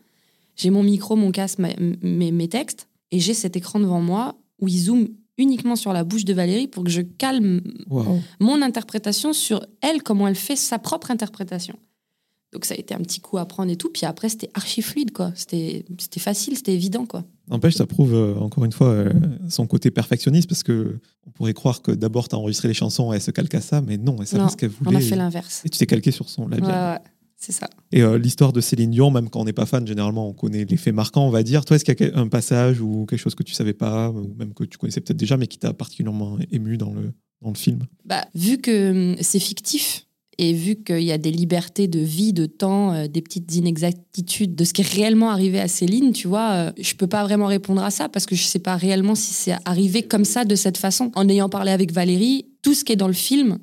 j'ai 0.57 0.69
mon 0.69 0.83
micro, 0.83 1.17
mon 1.17 1.31
casque, 1.33 1.59
mes, 1.59 2.31
mes 2.33 2.49
textes, 2.49 2.89
et 3.11 3.21
j'ai 3.21 3.33
cet 3.33 3.57
écran 3.57 3.81
devant 3.81 4.01
moi 4.03 4.37
où 4.61 4.69
il 4.69 4.79
zoome 4.79 5.09
uniquement 5.39 5.77
sur 5.77 5.93
la 5.93 6.05
bouche 6.05 6.25
de 6.25 6.33
Valérie 6.33 6.69
pour 6.69 6.85
que 6.85 6.91
je 6.91 7.01
calme 7.03 7.61
mon 8.41 8.63
interprétation 8.63 9.33
sur 9.33 9.67
elle, 9.81 10.03
comment 10.03 10.29
elle 10.29 10.37
fait 10.37 10.57
sa 10.57 10.79
propre 10.79 11.11
interprétation. 11.11 11.77
Donc 12.53 12.67
ça 12.67 12.75
a 12.75 12.79
été 12.79 12.95
un 12.95 12.99
petit 12.99 13.21
coup 13.21 13.37
à 13.39 13.47
prendre 13.47 13.73
et 13.73 13.77
tout. 13.77 13.91
Puis 13.93 14.07
après, 14.07 14.29
c'était 14.29 14.49
archi 14.55 14.81
fluide, 14.81 15.11
quoi. 15.11 15.33
C'était 15.35 15.85
facile, 16.21 16.57
c'était 16.57 16.73
évident, 16.75 17.05
quoi. 17.05 17.25
N'empêche, 17.49 17.75
ça 17.75 17.85
prouve 17.85 18.15
euh, 18.15 18.37
encore 18.37 18.65
une 18.65 18.71
fois 18.73 18.87
euh, 18.91 19.13
son 19.51 19.67
côté 19.67 19.91
perfectionniste 19.91 20.49
parce 20.49 20.63
que 20.63 21.01
on 21.27 21.31
pourrait 21.33 21.53
croire 21.53 21.83
que 21.83 21.91
d'abord 21.91 22.29
tu 22.29 22.37
as 22.37 22.39
enregistré 22.39 22.69
les 22.69 22.75
chansons 22.75 23.13
et 23.13 23.17
elle 23.17 23.23
se 23.23 23.33
calque 23.33 23.55
à 23.57 23.61
ça, 23.61 23.81
mais 23.83 23.97
non, 23.99 24.17
elle 24.21 24.27
savait 24.29 24.49
ce 24.49 24.57
qu'elle 24.57 24.71
On 24.81 24.85
voulait. 24.85 24.99
a 24.99 25.01
fait 25.01 25.17
l'inverse. 25.17 25.63
et 25.65 25.69
tu 25.69 25.79
t'es 25.79 25.87
calqué 25.87 26.13
sur 26.13 26.29
son 26.29 26.45
Ouais, 26.45 26.51
labial. 26.61 26.71
ouais, 27.03 27.11
c'est 27.45 27.53
ça. 27.53 27.69
Et 27.93 28.03
euh, 28.03 28.19
l'histoire 28.19 28.53
de 28.53 28.61
Céline 28.61 28.91
Dion, 28.91 29.11
même 29.11 29.29
quand 29.29 29.41
on 29.41 29.45
n'est 29.45 29.53
pas 29.53 29.67
fan, 29.67 29.87
généralement 29.87 30.29
on 30.29 30.33
connaît 30.33 30.65
les 30.65 30.77
faits 30.77 30.95
marquants, 30.95 31.27
on 31.27 31.31
va 31.31 31.43
dire. 31.43 31.65
Toi, 31.65 31.77
est-ce 31.77 31.85
qu'il 31.85 32.07
y 32.07 32.11
a 32.11 32.19
un 32.19 32.29
passage 32.29 32.81
ou 32.81 33.05
quelque 33.07 33.19
chose 33.19 33.35
que 33.35 33.43
tu 33.43 33.53
savais 33.53 33.75
pas, 33.75 34.11
ou 34.11 34.35
même 34.39 34.55
que 34.55 34.65
tu 34.65 34.79
connaissais 34.79 35.01
peut-être 35.01 35.19
déjà, 35.19 35.37
mais 35.37 35.47
qui 35.47 35.59
t'a 35.59 35.75
particulièrement 35.75 36.39
ému 36.51 36.79
dans 36.79 36.93
le, 36.93 37.13
dans 37.43 37.51
le 37.51 37.55
film? 37.55 37.81
Bah, 38.05 38.25
vu 38.35 38.59
que 38.59 39.13
hum, 39.13 39.17
c'est 39.21 39.39
fictif 39.39 40.07
et 40.39 40.53
vu 40.53 40.77
qu'il 40.77 41.03
y 41.03 41.13
a 41.13 41.19
des 41.19 41.31
libertés 41.31 41.87
de 41.87 42.01
vie, 42.01 42.33
de 42.33 42.47
temps, 42.47 42.93
euh, 42.93 43.07
des 43.07 43.21
petites 43.21 43.55
inexactitudes 43.55 44.55
de 44.55 44.65
ce 44.65 44.73
qui 44.73 44.81
est 44.81 44.89
réellement 44.89 45.31
arrivé 45.31 45.61
à 45.61 45.69
Céline, 45.69 46.13
tu 46.13 46.27
vois, 46.27 46.53
euh, 46.53 46.73
je 46.81 46.95
peux 46.95 47.07
pas 47.07 47.25
vraiment 47.25 47.47
répondre 47.47 47.83
à 47.83 47.91
ça 47.91 48.09
parce 48.09 48.27
que 48.27 48.35
je 48.35 48.43
sais 48.43 48.59
pas 48.59 48.77
réellement 48.77 49.15
si 49.15 49.33
c'est 49.33 49.55
arrivé 49.65 50.03
comme 50.03 50.25
ça, 50.25 50.45
de 50.45 50.55
cette 50.57 50.79
façon. 50.79 51.13
En 51.15 51.29
ayant 51.29 51.49
parlé 51.49 51.71
avec 51.71 51.93
Valérie, 51.93 52.47
tout 52.63 52.75
ce 52.75 52.85
qui 52.85 52.93
est 52.93 52.97
dans 52.97 53.07
le 53.07 53.13
film 53.13 53.59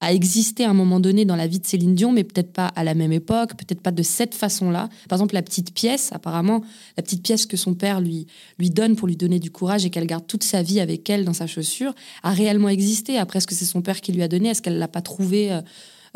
a 0.00 0.12
existé 0.12 0.64
à 0.64 0.70
un 0.70 0.74
moment 0.74 1.00
donné 1.00 1.24
dans 1.24 1.34
la 1.34 1.46
vie 1.46 1.58
de 1.58 1.66
Céline 1.66 1.94
Dion, 1.94 2.12
mais 2.12 2.22
peut-être 2.22 2.52
pas 2.52 2.66
à 2.66 2.84
la 2.84 2.94
même 2.94 3.12
époque, 3.12 3.56
peut-être 3.56 3.80
pas 3.80 3.90
de 3.90 4.02
cette 4.02 4.34
façon-là. 4.34 4.88
Par 5.08 5.16
exemple, 5.16 5.34
la 5.34 5.42
petite 5.42 5.74
pièce, 5.74 6.10
apparemment, 6.12 6.62
la 6.96 7.02
petite 7.02 7.22
pièce 7.22 7.46
que 7.46 7.56
son 7.56 7.74
père 7.74 8.00
lui, 8.00 8.26
lui 8.58 8.70
donne 8.70 8.94
pour 8.94 9.08
lui 9.08 9.16
donner 9.16 9.40
du 9.40 9.50
courage 9.50 9.84
et 9.84 9.90
qu'elle 9.90 10.06
garde 10.06 10.26
toute 10.26 10.44
sa 10.44 10.62
vie 10.62 10.78
avec 10.78 11.08
elle 11.10 11.24
dans 11.24 11.32
sa 11.32 11.46
chaussure, 11.46 11.94
a 12.22 12.30
réellement 12.30 12.68
existé. 12.68 13.18
Après, 13.18 13.38
est-ce 13.38 13.46
que 13.46 13.54
c'est 13.54 13.64
son 13.64 13.82
père 13.82 14.00
qui 14.00 14.12
lui 14.12 14.22
a 14.22 14.28
donné? 14.28 14.50
Est-ce 14.50 14.62
qu'elle 14.62 14.78
l'a 14.78 14.88
pas 14.88 15.02
trouvé 15.02 15.50
euh, 15.50 15.60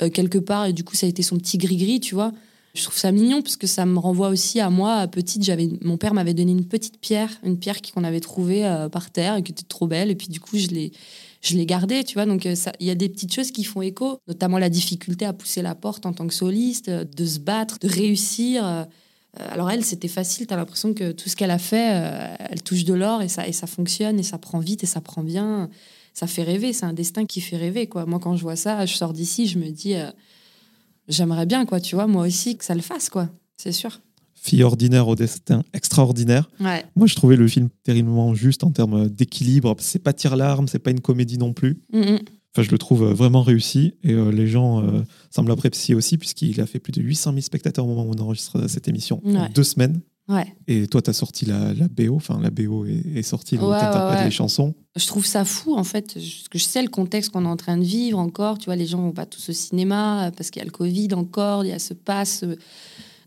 euh, 0.02 0.10
quelque 0.10 0.38
part 0.38 0.66
et 0.66 0.72
du 0.72 0.84
coup, 0.84 0.94
ça 0.94 1.06
a 1.06 1.08
été 1.08 1.22
son 1.22 1.36
petit 1.36 1.58
gris-gris, 1.58 1.98
tu 1.98 2.14
vois? 2.14 2.32
Je 2.74 2.84
trouve 2.84 2.96
ça 2.96 3.12
mignon 3.12 3.42
parce 3.42 3.56
que 3.56 3.66
ça 3.66 3.84
me 3.84 3.98
renvoie 3.98 4.28
aussi 4.28 4.58
à 4.58 4.70
moi, 4.70 5.06
petite. 5.06 5.42
J'avais, 5.44 5.68
mon 5.82 5.98
père 5.98 6.14
m'avait 6.14 6.32
donné 6.32 6.52
une 6.52 6.64
petite 6.64 6.98
pierre, 6.98 7.28
une 7.44 7.58
pierre 7.58 7.76
qu'on 7.82 8.02
avait 8.02 8.20
trouvée 8.20 8.64
euh, 8.64 8.88
par 8.88 9.10
terre 9.10 9.36
et 9.36 9.42
qui 9.42 9.52
était 9.52 9.64
trop 9.64 9.86
belle. 9.86 10.10
Et 10.10 10.14
puis 10.14 10.28
du 10.28 10.40
coup, 10.40 10.56
je 10.56 10.68
l'ai, 10.68 10.92
je 11.42 11.56
l'ai 11.56 11.66
gardée, 11.66 12.04
tu 12.04 12.14
vois. 12.14 12.26
Donc 12.26 12.46
euh, 12.46 12.54
il 12.80 12.86
y 12.86 12.90
a 12.90 12.94
des 12.94 13.08
petites 13.08 13.34
choses 13.34 13.50
qui 13.50 13.64
font 13.64 13.82
écho, 13.82 14.18
notamment 14.28 14.58
la 14.58 14.70
difficulté 14.70 15.26
à 15.26 15.32
pousser 15.32 15.60
la 15.60 15.74
porte 15.74 16.06
en 16.06 16.12
tant 16.12 16.26
que 16.26 16.34
soliste, 16.34 16.88
euh, 16.88 17.04
de 17.04 17.26
se 17.26 17.40
battre, 17.40 17.78
de 17.80 17.88
réussir. 17.88 18.64
euh. 18.64 18.84
Alors 19.36 19.70
elle, 19.70 19.84
c'était 19.84 20.08
facile. 20.08 20.46
T'as 20.46 20.56
l'impression 20.56 20.94
que 20.94 21.12
tout 21.12 21.28
ce 21.28 21.36
qu'elle 21.36 21.50
a 21.50 21.58
fait, 21.58 22.36
elle 22.50 22.62
touche 22.62 22.84
de 22.84 22.92
l'or 22.92 23.22
et 23.22 23.28
ça, 23.28 23.48
et 23.48 23.52
ça 23.52 23.66
fonctionne 23.66 24.18
et 24.20 24.22
ça 24.22 24.36
prend 24.38 24.58
vite 24.58 24.84
et 24.84 24.86
ça 24.86 25.00
prend 25.00 25.22
bien. 25.22 25.70
Ça 26.12 26.26
fait 26.26 26.42
rêver. 26.42 26.74
C'est 26.74 26.84
un 26.84 26.92
destin 26.92 27.24
qui 27.24 27.40
fait 27.40 27.56
rêver, 27.56 27.86
quoi. 27.86 28.04
Moi, 28.04 28.18
quand 28.20 28.36
je 28.36 28.42
vois 28.42 28.56
ça, 28.56 28.84
je 28.84 28.94
sors 28.94 29.14
d'ici, 29.14 29.46
je 29.46 29.58
me 29.58 29.70
dis, 29.70 29.94
j'aimerais 31.08 31.46
bien, 31.46 31.64
quoi. 31.64 31.80
Tu 31.80 31.94
vois, 31.94 32.06
moi 32.06 32.26
aussi, 32.26 32.58
que 32.58 32.64
ça 32.64 32.74
le 32.74 32.82
fasse, 32.82 33.08
quoi. 33.08 33.30
C'est 33.56 33.72
sûr. 33.72 34.00
Fille 34.44 34.64
ordinaire 34.64 35.06
au 35.06 35.14
destin 35.14 35.62
extraordinaire. 35.72 36.50
Ouais. 36.58 36.84
Moi, 36.96 37.06
je 37.06 37.14
trouvais 37.14 37.36
le 37.36 37.46
film 37.46 37.68
terriblement 37.84 38.34
juste 38.34 38.64
en 38.64 38.72
termes 38.72 39.08
d'équilibre. 39.08 39.76
C'est 39.78 40.00
pas 40.00 40.12
tire-larme, 40.12 40.66
c'est 40.66 40.80
pas 40.80 40.90
une 40.90 41.00
comédie 41.00 41.38
non 41.38 41.52
plus. 41.52 41.80
Mm, 41.92 42.00
mm. 42.00 42.18
Enfin, 42.52 42.62
je 42.64 42.70
le 42.72 42.78
trouve 42.78 43.04
euh, 43.04 43.14
vraiment 43.14 43.42
réussi 43.42 43.94
et 44.02 44.12
euh, 44.14 44.32
les 44.32 44.48
gens 44.48 44.82
euh, 44.82 45.02
semblent 45.30 45.52
apprécier 45.52 45.94
aussi 45.94 46.18
puisqu'il 46.18 46.60
a 46.60 46.66
fait 46.66 46.80
plus 46.80 46.90
de 46.90 47.00
800 47.00 47.30
000 47.30 47.40
spectateurs 47.42 47.84
au 47.84 47.88
moment 47.88 48.04
où 48.04 48.12
on 48.14 48.20
enregistre 48.20 48.58
euh, 48.58 48.68
cette 48.68 48.88
émission 48.88 49.22
en 49.24 49.48
deux 49.48 49.62
semaines. 49.62 50.00
Ouais. 50.28 50.52
Et 50.66 50.88
toi, 50.88 51.00
tu 51.00 51.10
as 51.10 51.12
sorti 51.12 51.46
la, 51.46 51.72
la 51.72 51.86
BO, 51.86 52.16
enfin 52.16 52.40
la 52.42 52.50
BO 52.50 52.84
est, 52.84 53.18
est 53.18 53.22
sortie, 53.22 53.58
donc 53.58 53.70
Ouais, 53.70 53.78
tu 53.78 53.96
ouais, 53.96 54.24
les 54.24 54.30
chansons. 54.32 54.74
Je 54.96 55.06
trouve 55.06 55.24
ça 55.24 55.44
fou, 55.44 55.74
en 55.76 55.84
fait, 55.84 56.14
parce 56.14 56.48
que 56.50 56.58
je 56.58 56.64
sais 56.64 56.82
le 56.82 56.88
contexte 56.88 57.30
qu'on 57.30 57.44
est 57.44 57.48
en 57.48 57.56
train 57.56 57.76
de 57.76 57.84
vivre 57.84 58.18
encore. 58.18 58.58
Tu 58.58 58.66
vois, 58.66 58.76
les 58.76 58.86
gens 58.86 59.00
vont 59.00 59.12
pas 59.12 59.26
tous 59.26 59.50
au 59.50 59.52
cinéma 59.52 60.32
parce 60.36 60.50
qu'il 60.50 60.60
y 60.60 60.62
a 60.62 60.66
le 60.66 60.72
Covid 60.72 61.14
encore, 61.14 61.64
il 61.64 61.68
y 61.68 61.72
a 61.72 61.78
ce 61.78 61.94
pass. 61.94 62.44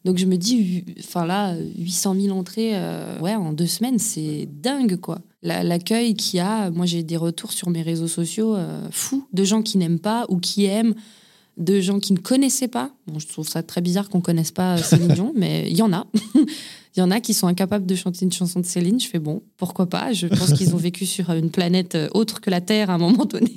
Donc 0.05 0.17
je 0.19 0.25
me 0.27 0.37
dis, 0.37 0.85
enfin 0.99 1.25
là, 1.25 1.55
800 1.77 2.15
000 2.21 2.37
entrées, 2.37 2.71
euh, 2.75 3.19
ouais, 3.19 3.35
en 3.35 3.51
deux 3.53 3.65
semaines, 3.65 3.99
c'est 3.99 4.47
dingue, 4.61 4.97
quoi. 4.97 5.19
La- 5.41 5.63
L'accueil 5.63 6.13
qu'il 6.13 6.37
y 6.37 6.39
a, 6.41 6.69
moi 6.71 6.85
j'ai 6.85 7.03
des 7.03 7.17
retours 7.17 7.51
sur 7.51 7.69
mes 7.71 7.81
réseaux 7.81 8.07
sociaux 8.07 8.55
euh, 8.55 8.87
fous, 8.91 9.27
de 9.33 9.43
gens 9.43 9.61
qui 9.63 9.77
n'aiment 9.79 9.99
pas 9.99 10.25
ou 10.29 10.37
qui 10.37 10.65
aiment, 10.65 10.93
de 11.57 11.79
gens 11.81 11.99
qui 11.99 12.13
ne 12.13 12.19
connaissaient 12.19 12.67
pas. 12.67 12.91
Bon, 13.07 13.17
je 13.19 13.27
trouve 13.27 13.47
ça 13.47 13.63
très 13.63 13.81
bizarre 13.81 14.09
qu'on 14.09 14.21
connaisse 14.21 14.51
pas 14.51 14.75
euh, 14.75 14.81
Céline 14.81 15.07
Dion, 15.13 15.33
mais 15.35 15.65
il 15.69 15.75
y 15.77 15.81
en 15.81 15.91
a. 15.91 16.05
Il 16.97 17.01
y 17.01 17.03
en 17.03 17.11
a 17.11 17.19
qui 17.19 17.33
sont 17.33 17.47
incapables 17.47 17.85
de 17.85 17.93
chanter 17.93 18.23
une 18.23 18.31
chanson 18.31 18.61
de 18.61 18.65
Céline. 18.65 19.01
Je 19.01 19.09
fais 19.09 19.19
bon, 19.19 19.41
pourquoi 19.57 19.85
pas? 19.89 20.13
Je 20.13 20.27
pense 20.27 20.53
qu'ils 20.53 20.73
ont 20.75 20.77
vécu 20.77 21.05
sur 21.05 21.29
une 21.31 21.49
planète 21.49 21.97
autre 22.13 22.39
que 22.39 22.49
la 22.49 22.61
Terre 22.61 22.89
à 22.89 22.93
un 22.93 22.97
moment 22.97 23.25
donné. 23.25 23.53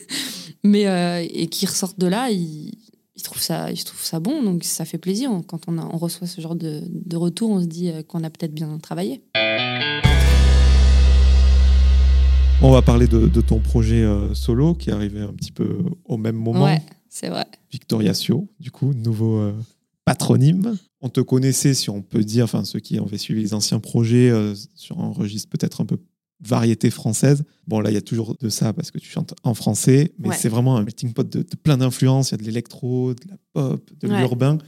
Mais 0.64 0.88
euh, 0.88 1.24
et 1.32 1.46
qui 1.46 1.64
ressortent 1.66 2.00
de 2.00 2.08
là, 2.08 2.30
ils, 2.30 2.72
ils 3.16 3.22
trouvent 3.22 3.42
ça, 3.42 3.70
ils 3.70 3.84
trouvent 3.84 4.04
ça 4.04 4.20
bon. 4.20 4.42
Donc 4.42 4.64
ça 4.64 4.84
fait 4.84 4.98
plaisir 4.98 5.30
quand 5.46 5.60
on, 5.68 5.78
a, 5.78 5.84
on 5.84 5.98
reçoit 5.98 6.26
ce 6.26 6.40
genre 6.40 6.54
de, 6.54 6.82
de 6.88 7.16
retour. 7.16 7.50
On 7.50 7.60
se 7.60 7.66
dit 7.66 7.90
euh, 7.90 8.02
qu'on 8.02 8.24
a 8.24 8.30
peut-être 8.30 8.54
bien 8.54 8.78
travaillé. 8.78 9.22
On 12.64 12.70
va 12.70 12.80
parler 12.80 13.08
de, 13.08 13.26
de 13.26 13.40
ton 13.40 13.58
projet 13.58 14.02
euh, 14.02 14.34
solo 14.34 14.74
qui 14.74 14.90
est 14.90 14.92
arrivé 14.92 15.20
un 15.20 15.32
petit 15.32 15.50
peu 15.50 15.78
au 16.04 16.16
même 16.16 16.36
moment. 16.36 16.64
Ouais, 16.64 16.80
c'est 17.08 17.28
vrai. 17.28 17.44
Victoriacio, 17.72 18.48
du 18.60 18.70
coup, 18.70 18.92
nouveau 18.94 19.38
euh, 19.38 19.52
patronyme. 20.04 20.76
On 21.00 21.08
te 21.08 21.20
connaissait, 21.20 21.74
si 21.74 21.90
on 21.90 22.02
peut 22.02 22.22
dire, 22.22 22.44
enfin 22.44 22.64
ceux 22.64 22.78
qui 22.78 22.98
avaient 22.98 23.18
suivi 23.18 23.42
les 23.42 23.54
anciens 23.54 23.80
projets 23.80 24.30
euh, 24.30 24.54
sur 24.76 25.00
un 25.00 25.10
registre 25.10 25.50
peut-être 25.50 25.80
un 25.80 25.86
peu 25.86 25.98
variété 26.46 26.90
française. 26.90 27.44
Bon, 27.66 27.80
là, 27.80 27.90
il 27.90 27.94
y 27.94 27.96
a 27.96 28.02
toujours 28.02 28.36
de 28.40 28.48
ça 28.48 28.72
parce 28.72 28.90
que 28.90 28.98
tu 28.98 29.08
chantes 29.08 29.34
en 29.44 29.54
français, 29.54 30.12
mais 30.18 30.30
Ouais. 30.30 30.36
c'est 30.38 30.48
vraiment 30.48 30.76
un 30.76 30.82
melting 30.82 31.12
pot 31.12 31.28
de, 31.28 31.40
de 31.42 31.56
plein 31.62 31.76
d'influences. 31.76 32.30
Il 32.30 32.32
y 32.32 32.34
a 32.34 32.38
de 32.38 32.42
l'électro, 32.44 33.14
de 33.14 33.20
la 33.28 33.36
pop, 33.52 33.90
de 34.00 34.08
Ouais. 34.08 34.18
l'urbain. 34.18 34.58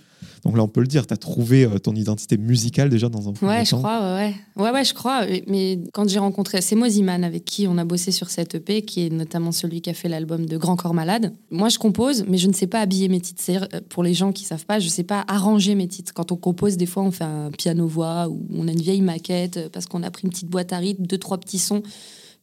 Donc 0.45 0.57
là, 0.57 0.62
on 0.62 0.68
peut 0.68 0.81
le 0.81 0.87
dire, 0.87 1.07
tu 1.07 1.14
as 1.14 1.16
trouvé 1.16 1.64
euh, 1.64 1.79
ton 1.79 1.95
identité 1.95 2.37
musicale 2.37 2.89
déjà 2.89 3.09
dans 3.09 3.29
un 3.29 3.33
premier 3.33 3.53
Ouais, 3.53 3.64
je 3.64 3.70
temps. 3.70 3.79
crois, 3.79 4.01
ouais, 4.16 4.35
ouais. 4.57 4.70
Ouais, 4.70 4.85
je 4.85 4.95
crois. 4.95 5.27
Mais 5.47 5.81
quand 5.93 6.09
j'ai 6.09 6.18
rencontré, 6.18 6.61
c'est 6.61 6.75
Moziman 6.77 7.25
avec 7.25 7.45
qui 7.45 7.66
on 7.66 7.79
a 7.79 7.85
bossé 7.85 8.11
sur 8.12 8.31
cette 8.31 8.55
EP, 8.57 8.83
qui 8.83 9.07
est 9.07 9.11
notamment 9.11 9.53
celui 9.53 9.81
qui 9.81 9.91
a 9.91 9.95
fait 9.95 10.09
l'album 10.09 10.47
de 10.47 10.57
Grand 10.57 10.77
Corps 10.77 10.95
Malade. 10.95 11.33
Moi, 11.51 11.68
je 11.68 11.79
compose, 11.79 12.25
mais 12.29 12.39
je 12.39 12.49
ne 12.49 12.53
sais 12.53 12.66
pas 12.66 12.81
habiller 12.81 13.09
mes 13.09 13.20
titres. 13.20 13.43
C'est-à-dire, 13.43 13.68
euh, 13.75 13.81
pour 13.89 14.03
les 14.03 14.14
gens 14.14 14.33
qui 14.33 14.45
savent 14.45 14.66
pas, 14.66 14.79
je 14.79 14.89
sais 14.89 15.05
pas 15.05 15.25
arranger 15.29 15.75
mes 15.75 15.89
titres. 15.89 16.12
Quand 16.14 16.33
on 16.33 16.37
compose, 16.37 16.77
des 16.77 16.87
fois, 16.87 17.03
on 17.03 17.11
fait 17.11 17.25
un 17.25 17.51
piano-voix 17.51 18.29
ou 18.29 18.47
on 18.53 18.68
a 18.68 18.72
une 18.72 18.81
vieille 18.83 19.03
maquette 19.03 19.57
euh, 19.57 19.68
parce 19.72 19.87
qu'on 19.87 20.03
a 20.03 20.11
pris 20.11 20.25
une 20.25 20.31
petite 20.31 20.49
boîte 20.49 20.72
à 20.72 20.79
rythme, 20.79 21.07
deux, 21.07 21.18
trois 21.18 21.39
petits 21.39 21.59
sons. 21.59 21.83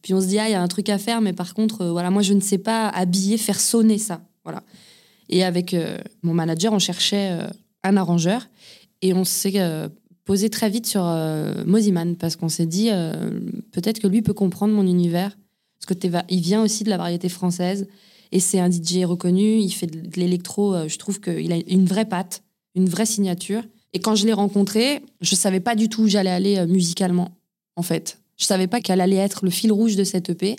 Puis 0.02 0.14
on 0.14 0.20
se 0.20 0.26
dit, 0.26 0.38
ah, 0.40 0.48
il 0.48 0.52
y 0.52 0.54
a 0.54 0.60
un 0.60 0.66
truc 0.68 0.88
à 0.88 0.98
faire, 0.98 1.20
mais 1.20 1.32
par 1.32 1.54
contre, 1.54 1.82
euh, 1.82 1.92
voilà, 1.92 2.10
moi, 2.10 2.22
je 2.22 2.32
ne 2.32 2.40
sais 2.40 2.58
pas 2.58 2.88
habiller, 2.88 3.38
faire 3.38 3.60
sonner 3.60 3.98
ça. 3.98 4.20
Voilà. 4.44 4.62
Et 5.28 5.44
avec 5.44 5.72
euh, 5.74 5.98
mon 6.24 6.34
manager, 6.34 6.72
on 6.72 6.80
cherchait 6.80 7.30
euh, 7.30 7.46
un 7.84 7.96
arrangeur 7.96 8.48
et 9.02 9.12
on 9.12 9.24
s'est 9.24 9.52
euh, 9.56 9.88
posé 10.24 10.48
très 10.48 10.70
vite 10.70 10.86
sur 10.86 11.04
euh, 11.04 11.64
Moziman 11.66 12.16
parce 12.16 12.36
qu'on 12.36 12.48
s'est 12.48 12.66
dit, 12.66 12.88
euh, 12.90 13.40
peut-être 13.72 13.98
que 13.98 14.06
lui 14.06 14.22
peut 14.22 14.32
comprendre 14.32 14.72
mon 14.72 14.86
univers 14.86 15.36
Parce 15.80 15.98
que 15.98 16.08
il 16.30 16.40
vient 16.40 16.62
aussi 16.62 16.84
de 16.84 16.90
la 16.90 16.96
variété 16.96 17.28
française. 17.28 17.88
Et 18.30 18.40
c'est 18.40 18.60
un 18.60 18.70
DJ 18.70 19.04
reconnu. 19.04 19.58
Il 19.58 19.70
fait 19.70 19.86
de 19.86 20.18
l'électro. 20.18 20.88
Je 20.88 20.96
trouve 20.96 21.20
qu'il 21.20 21.52
a 21.52 21.56
une 21.68 21.84
vraie 21.84 22.06
patte, 22.06 22.42
une 22.74 22.88
vraie 22.88 23.04
signature. 23.04 23.62
Et 23.92 23.98
quand 23.98 24.14
je 24.14 24.24
l'ai 24.24 24.32
rencontré, 24.32 25.02
je 25.20 25.34
savais 25.34 25.60
pas 25.60 25.74
du 25.74 25.90
tout 25.90 26.04
où 26.04 26.08
j'allais 26.08 26.30
aller 26.30 26.64
musicalement, 26.66 27.32
en 27.76 27.82
fait. 27.82 28.20
Je 28.38 28.46
savais 28.46 28.68
pas 28.68 28.80
qu'elle 28.80 29.02
allait 29.02 29.16
être 29.16 29.44
le 29.44 29.50
fil 29.50 29.70
rouge 29.70 29.96
de 29.96 30.04
cette 30.04 30.30
EP. 30.30 30.56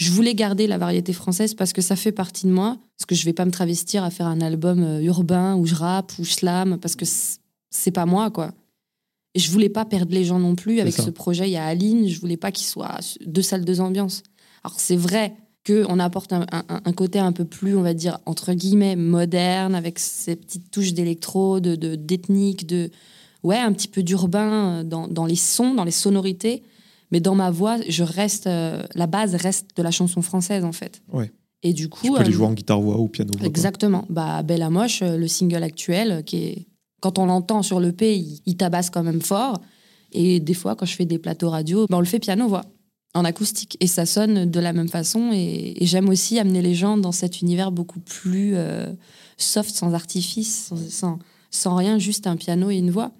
Je 0.00 0.10
voulais 0.10 0.34
garder 0.34 0.66
la 0.66 0.78
variété 0.78 1.12
française 1.12 1.52
parce 1.52 1.74
que 1.74 1.82
ça 1.82 1.94
fait 1.94 2.10
partie 2.10 2.46
de 2.46 2.52
moi. 2.52 2.78
Parce 2.96 3.04
que 3.06 3.14
je 3.14 3.22
vais 3.26 3.34
pas 3.34 3.44
me 3.44 3.50
travestir 3.50 4.02
à 4.02 4.10
faire 4.10 4.26
un 4.26 4.40
album 4.40 4.82
euh, 4.82 5.02
urbain 5.02 5.56
où 5.56 5.66
je 5.66 5.74
rappe 5.74 6.12
ou 6.18 6.24
je 6.24 6.32
slam 6.32 6.78
parce 6.78 6.96
que 6.96 7.04
c'est 7.04 7.90
pas 7.90 8.06
moi, 8.06 8.30
quoi. 8.30 8.54
Et 9.34 9.38
je 9.38 9.50
voulais 9.50 9.68
pas 9.68 9.84
perdre 9.84 10.14
les 10.14 10.24
gens 10.24 10.38
non 10.38 10.54
plus 10.54 10.80
avec 10.80 10.94
ce 10.94 11.10
projet. 11.10 11.48
Il 11.48 11.52
y 11.52 11.56
a 11.56 11.66
Aline, 11.66 12.08
je 12.08 12.18
voulais 12.18 12.38
pas 12.38 12.50
qu'il 12.50 12.66
soit 12.66 12.98
deux 13.26 13.42
salles, 13.42 13.64
deux 13.64 13.80
ambiances. 13.80 14.22
Alors 14.64 14.80
c'est 14.80 14.96
vrai 14.96 15.34
qu'on 15.66 15.98
apporte 15.98 16.32
un, 16.32 16.92
côté 16.96 17.18
un 17.18 17.32
peu 17.32 17.44
plus, 17.44 17.76
on 17.76 17.82
va 17.82 17.92
dire, 17.92 18.18
entre 18.24 18.54
guillemets, 18.54 18.96
moderne, 18.96 19.74
avec 19.74 19.98
ces 19.98 20.34
petites 20.34 20.70
touches 20.70 20.94
d'électro, 20.94 21.60
de, 21.60 21.76
d'ethnique, 21.94 22.66
de, 22.66 22.90
ouais, 23.42 23.58
un 23.58 23.72
petit 23.72 23.86
peu 23.86 24.02
d'urbain 24.02 24.82
dans, 24.82 25.06
dans, 25.06 25.26
les 25.26 25.36
sons, 25.36 25.74
dans 25.74 25.84
les 25.84 25.90
sonorités. 25.90 26.64
Mais 27.10 27.20
dans 27.20 27.34
ma 27.34 27.50
voix, 27.50 27.78
je 27.88 28.02
reste, 28.02 28.46
euh, 28.46 28.82
la 28.94 29.06
base 29.06 29.34
reste 29.34 29.76
de 29.76 29.82
la 29.82 29.90
chanson 29.90 30.22
française, 30.22 30.64
en 30.64 30.72
fait. 30.72 31.02
Ouais. 31.12 31.32
Et 31.62 31.72
du 31.72 31.88
coup. 31.88 32.06
Tu 32.06 32.12
peux 32.12 32.22
les 32.22 32.30
euh, 32.30 32.32
jouer 32.32 32.46
en 32.46 32.52
guitare-voix 32.52 32.98
ou 32.98 33.08
piano-voix. 33.08 33.46
Exactement. 33.46 34.04
Bah, 34.08 34.42
Belle 34.42 34.62
à 34.62 34.70
Moche, 34.70 35.02
euh, 35.02 35.16
le 35.16 35.28
single 35.28 35.62
actuel, 35.62 36.22
qui 36.24 36.36
est. 36.36 36.66
Quand 37.00 37.18
on 37.18 37.26
l'entend 37.26 37.62
sur 37.62 37.80
le 37.80 37.92
P, 37.92 38.22
il, 38.44 38.56
tabasse 38.58 38.90
quand 38.90 39.02
même 39.02 39.22
fort. 39.22 39.58
Et 40.12 40.38
des 40.38 40.52
fois, 40.52 40.76
quand 40.76 40.84
je 40.84 40.94
fais 40.94 41.06
des 41.06 41.18
plateaux 41.18 41.48
radio, 41.48 41.86
bah, 41.88 41.96
on 41.96 42.00
le 42.00 42.06
fait 42.06 42.18
piano-voix, 42.18 42.64
en 43.14 43.24
acoustique. 43.24 43.78
Et 43.80 43.86
ça 43.86 44.04
sonne 44.04 44.44
de 44.50 44.60
la 44.60 44.74
même 44.74 44.88
façon. 44.88 45.30
Et, 45.32 45.76
j'aime 45.80 46.10
aussi 46.10 46.38
amener 46.38 46.60
les 46.60 46.74
gens 46.74 46.98
dans 46.98 47.12
cet 47.12 47.40
univers 47.40 47.72
beaucoup 47.72 48.00
plus 48.00 48.54
soft, 49.38 49.74
sans 49.74 49.94
artifice, 49.94 50.74
sans, 50.90 51.18
sans 51.50 51.74
rien, 51.74 51.98
juste 51.98 52.26
un 52.26 52.36
piano 52.36 52.70
et 52.70 52.76
une 52.76 52.90
voix 52.90 53.12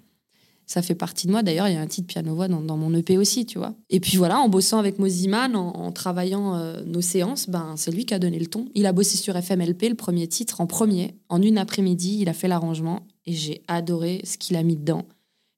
ça 0.71 0.81
fait 0.81 0.95
partie 0.95 1.27
de 1.27 1.33
moi. 1.33 1.43
D'ailleurs, 1.43 1.67
il 1.67 1.73
y 1.73 1.77
a 1.77 1.81
un 1.81 1.87
titre 1.87 2.07
piano-voix 2.07 2.47
dans, 2.47 2.77
mon 2.77 2.93
EP 2.93 3.17
aussi, 3.17 3.45
tu 3.45 3.57
vois. 3.57 3.75
Et 3.89 3.99
puis 3.99 4.15
voilà, 4.15 4.39
en 4.39 4.47
bossant 4.47 4.79
avec 4.79 4.99
Moziman, 4.99 5.53
en, 5.53 5.91
travaillant 5.91 6.55
euh, 6.55 6.81
nos 6.85 7.01
séances, 7.01 7.49
ben, 7.49 7.73
c'est 7.75 7.91
lui 7.91 8.05
qui 8.05 8.13
a 8.13 8.19
donné 8.19 8.39
le 8.39 8.45
ton. 8.45 8.69
Il 8.73 8.85
a 8.85 8.93
bossé 8.93 9.17
sur 9.17 9.35
FMLP, 9.35 9.89
le 9.89 9.95
premier 9.95 10.27
titre, 10.27 10.61
en 10.61 10.67
premier. 10.67 11.15
En 11.27 11.41
une 11.41 11.57
après-midi, 11.57 12.19
il 12.21 12.29
a 12.29 12.33
fait 12.33 12.47
l'arrangement 12.47 13.05
et 13.25 13.33
j'ai 13.33 13.63
adoré 13.67 14.21
ce 14.23 14.37
qu'il 14.37 14.55
a 14.55 14.63
mis 14.63 14.77
dedans. 14.77 15.05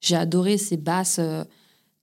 J'ai 0.02 0.16
adoré 0.16 0.58
ses 0.58 0.78
basses 0.78 1.20
euh, 1.20 1.44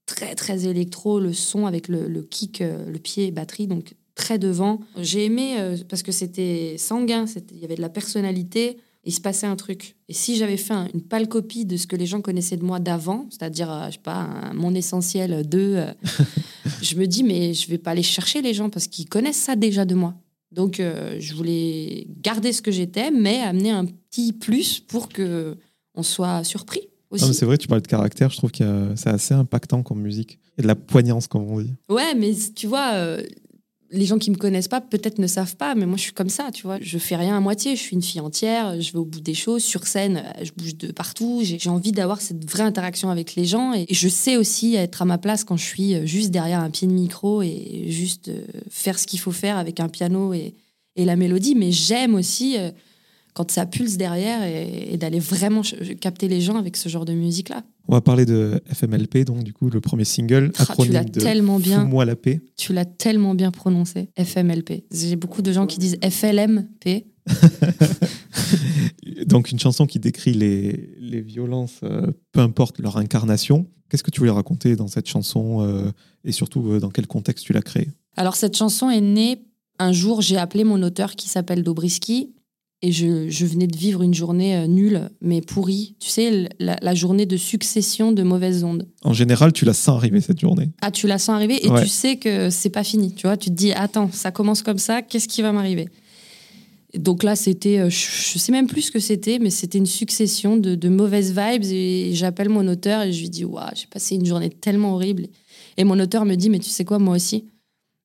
très, 0.06 0.36
très 0.36 0.68
électro, 0.68 1.18
le 1.18 1.32
son 1.32 1.66
avec 1.66 1.88
le, 1.88 2.22
kick, 2.22 2.60
euh, 2.60 2.88
le 2.88 2.98
pied 3.00 3.26
et 3.26 3.30
batterie, 3.32 3.66
donc 3.66 3.96
très 4.14 4.38
devant. 4.38 4.78
J'ai 4.96 5.24
aimé 5.24 5.56
parce 5.88 6.04
que 6.04 6.12
c'était 6.12 6.76
sanguin, 6.78 7.24
il 7.50 7.58
y 7.58 7.64
avait 7.64 7.74
de 7.74 7.80
la 7.80 7.88
personnalité 7.88 8.76
il 9.04 9.12
se 9.12 9.20
passait 9.20 9.46
un 9.46 9.56
truc. 9.56 9.96
Et 10.08 10.12
si 10.12 10.36
j'avais 10.36 10.56
fait 10.56 10.74
une 10.92 11.00
pâle 11.00 11.28
copie 11.28 11.64
de 11.64 11.76
ce 11.76 11.86
que 11.86 11.96
les 11.96 12.06
gens 12.06 12.20
connaissaient 12.20 12.56
de 12.56 12.64
moi 12.64 12.80
d'avant, 12.80 13.26
c'est-à-dire, 13.30 13.70
euh, 13.70 13.86
je 13.86 13.92
sais 13.92 13.98
pas, 13.98 14.28
mon 14.54 14.74
essentiel 14.74 15.48
2, 15.48 15.58
euh, 15.58 15.92
je 16.82 16.96
me 16.96 17.06
dis, 17.06 17.22
mais 17.22 17.54
je 17.54 17.68
vais 17.68 17.78
pas 17.78 17.92
aller 17.92 18.02
chercher 18.02 18.42
les 18.42 18.52
gens 18.52 18.68
parce 18.68 18.86
qu'ils 18.86 19.08
connaissent 19.08 19.36
ça 19.36 19.56
déjà 19.56 19.84
de 19.84 19.94
moi. 19.94 20.14
Donc, 20.52 20.80
euh, 20.80 21.16
je 21.18 21.34
voulais 21.34 22.08
garder 22.20 22.52
ce 22.52 22.60
que 22.60 22.70
j'étais, 22.70 23.10
mais 23.10 23.38
amener 23.38 23.70
un 23.70 23.86
petit 23.86 24.32
plus 24.32 24.80
pour 24.80 25.08
que 25.08 25.56
on 25.94 26.02
soit 26.02 26.44
surpris. 26.44 26.88
Aussi. 27.10 27.34
C'est 27.34 27.44
vrai, 27.44 27.58
tu 27.58 27.66
parles 27.66 27.82
de 27.82 27.88
caractère, 27.88 28.30
je 28.30 28.36
trouve 28.36 28.52
que 28.52 28.92
c'est 28.94 29.08
assez 29.08 29.34
impactant 29.34 29.82
comme 29.82 30.00
musique. 30.00 30.38
Il 30.56 30.60
y 30.60 30.60
a 30.60 30.62
de 30.62 30.68
la 30.68 30.76
poignance, 30.76 31.26
comme 31.26 31.42
on 31.50 31.60
dit. 31.60 31.74
Ouais, 31.88 32.14
mais 32.14 32.32
tu 32.54 32.68
vois, 32.68 33.16
les 33.92 34.06
gens 34.06 34.18
qui 34.18 34.30
me 34.30 34.36
connaissent 34.36 34.68
pas 34.68 34.80
peut-être 34.80 35.18
ne 35.18 35.26
savent 35.26 35.56
pas, 35.56 35.74
mais 35.74 35.86
moi 35.86 35.96
je 35.96 36.02
suis 36.02 36.12
comme 36.12 36.28
ça, 36.28 36.50
tu 36.52 36.62
vois. 36.62 36.78
Je 36.80 36.98
fais 36.98 37.16
rien 37.16 37.36
à 37.36 37.40
moitié, 37.40 37.74
je 37.74 37.80
suis 37.80 37.96
une 37.96 38.02
fille 38.02 38.20
entière, 38.20 38.80
je 38.80 38.92
vais 38.92 38.98
au 38.98 39.04
bout 39.04 39.20
des 39.20 39.34
choses. 39.34 39.64
Sur 39.64 39.86
scène, 39.86 40.22
euh, 40.24 40.44
je 40.44 40.52
bouge 40.56 40.76
de 40.76 40.92
partout. 40.92 41.40
J'ai 41.42 41.70
envie 41.70 41.92
d'avoir 41.92 42.20
cette 42.20 42.48
vraie 42.48 42.62
interaction 42.62 43.10
avec 43.10 43.34
les 43.34 43.44
gens 43.44 43.74
et 43.74 43.86
je 43.90 44.08
sais 44.08 44.36
aussi 44.36 44.76
être 44.76 45.02
à 45.02 45.04
ma 45.04 45.18
place 45.18 45.44
quand 45.44 45.56
je 45.56 45.64
suis 45.64 45.94
euh, 45.94 46.06
juste 46.06 46.30
derrière 46.30 46.60
un 46.60 46.70
pied 46.70 46.86
de 46.86 46.92
micro 46.92 47.42
et 47.42 47.86
juste 47.88 48.28
euh, 48.28 48.44
faire 48.70 48.98
ce 48.98 49.06
qu'il 49.06 49.18
faut 49.18 49.32
faire 49.32 49.56
avec 49.56 49.80
un 49.80 49.88
piano 49.88 50.32
et, 50.32 50.54
la 50.96 51.16
mélodie. 51.16 51.54
Mais 51.54 51.72
j'aime 51.72 52.14
aussi 52.14 52.58
quand 53.32 53.50
ça 53.50 53.64
pulse 53.64 53.96
derrière 53.96 54.42
et, 54.42 54.98
d'aller 54.98 55.18
vraiment 55.18 55.62
capter 55.98 56.28
les 56.28 56.42
gens 56.42 56.56
avec 56.56 56.76
ce 56.76 56.90
genre 56.90 57.06
de 57.06 57.14
musique-là. 57.14 57.62
On 57.88 57.92
va 57.92 58.00
parler 58.00 58.24
de 58.24 58.62
FMLP, 58.72 59.24
donc 59.24 59.42
du 59.42 59.52
coup 59.52 59.68
le 59.68 59.80
premier 59.80 60.04
single, 60.04 60.52
ah, 60.58 60.62
acronyme 60.62 61.04
de 61.06 61.20
tellement 61.20 61.58
bien, 61.58 61.84
moi 61.84 62.04
la 62.04 62.16
paix. 62.16 62.40
Tu 62.56 62.72
l'as 62.72 62.84
tellement 62.84 63.34
bien 63.34 63.50
prononcé, 63.50 64.10
FMLP. 64.16 64.84
J'ai 64.92 65.16
beaucoup 65.16 65.42
de 65.42 65.52
gens 65.52 65.66
qui 65.66 65.78
disent 65.78 65.98
FLMP. 66.02 67.06
donc 69.26 69.50
une 69.50 69.58
chanson 69.58 69.86
qui 69.86 69.98
décrit 69.98 70.34
les, 70.34 70.94
les 70.98 71.20
violences, 71.20 71.80
euh, 71.82 72.06
peu 72.32 72.40
importe 72.40 72.78
leur 72.78 72.96
incarnation. 72.96 73.66
Qu'est-ce 73.88 74.02
que 74.02 74.10
tu 74.10 74.20
voulais 74.20 74.30
raconter 74.30 74.76
dans 74.76 74.86
cette 74.86 75.08
chanson 75.08 75.62
euh, 75.62 75.90
et 76.24 76.32
surtout 76.32 76.70
euh, 76.70 76.80
dans 76.80 76.90
quel 76.90 77.06
contexte 77.06 77.44
tu 77.44 77.52
l'as 77.52 77.62
créée? 77.62 77.88
Alors 78.16 78.36
cette 78.36 78.56
chanson 78.56 78.88
est 78.88 79.00
née 79.00 79.50
un 79.80 79.92
jour, 79.92 80.20
j'ai 80.20 80.36
appelé 80.36 80.62
mon 80.62 80.82
auteur 80.82 81.16
qui 81.16 81.28
s'appelle 81.28 81.62
Dobriski 81.62 82.34
et 82.82 82.92
je, 82.92 83.44
venais 83.44 83.66
de 83.66 83.76
vivre 83.76 84.02
une 84.02 84.14
journée 84.14 84.56
euh, 84.56 84.66
nulle, 84.66 85.10
mais 85.20 85.42
pourrie. 85.42 85.96
Tu 86.00 86.08
sais, 86.08 86.48
la, 86.58 86.94
journée 86.94 87.26
de 87.26 87.36
succession 87.36 88.10
de 88.10 88.22
mauvaises 88.22 88.64
ondes. 88.64 88.86
En 89.04 89.12
général, 89.12 89.52
tu 89.52 89.66
la 89.66 89.74
sens 89.74 89.96
arriver 89.96 90.20
cette 90.22 90.40
journée. 90.40 90.70
Ah, 90.80 90.90
tu 90.90 91.06
la 91.06 91.18
sens 91.18 91.34
arriver 91.34 91.64
et 91.64 91.68
tu 91.68 91.88
sais 91.88 92.16
que 92.16 92.48
c'est 92.48 92.70
pas 92.70 92.84
fini. 92.84 93.12
Tu 93.14 93.26
vois, 93.26 93.36
tu 93.36 93.50
te 93.50 93.54
dis, 93.54 93.72
attends, 93.72 94.10
ça 94.12 94.30
commence 94.30 94.62
comme 94.62 94.78
ça, 94.78 95.02
qu'est-ce 95.02 95.28
qui 95.28 95.42
va 95.42 95.52
m'arriver? 95.52 95.88
Donc 96.94 97.22
là, 97.22 97.36
c'était, 97.36 97.78
euh, 97.78 97.90
je 97.90 98.38
sais 98.38 98.50
même 98.50 98.66
plus 98.66 98.82
ce 98.82 98.90
que 98.90 98.98
c'était, 98.98 99.38
mais 99.38 99.50
c'était 99.50 99.78
une 99.78 99.86
succession 99.86 100.56
de, 100.56 100.88
mauvaises 100.88 101.34
vibes. 101.36 101.64
Et 101.70 102.10
j'appelle 102.14 102.48
mon 102.48 102.66
auteur 102.66 103.02
et 103.02 103.12
je 103.12 103.20
lui 103.20 103.28
dis, 103.28 103.44
waouh, 103.44 103.68
j'ai 103.74 103.86
passé 103.86 104.14
une 104.14 104.24
journée 104.24 104.50
tellement 104.50 104.94
horrible. 104.94 105.26
Et 105.76 105.84
mon 105.84 105.98
auteur 106.00 106.24
me 106.24 106.34
dit, 106.34 106.48
mais 106.50 106.58
tu 106.58 106.70
sais 106.70 106.84
quoi, 106.84 106.98
moi 106.98 107.14
aussi? 107.14 107.44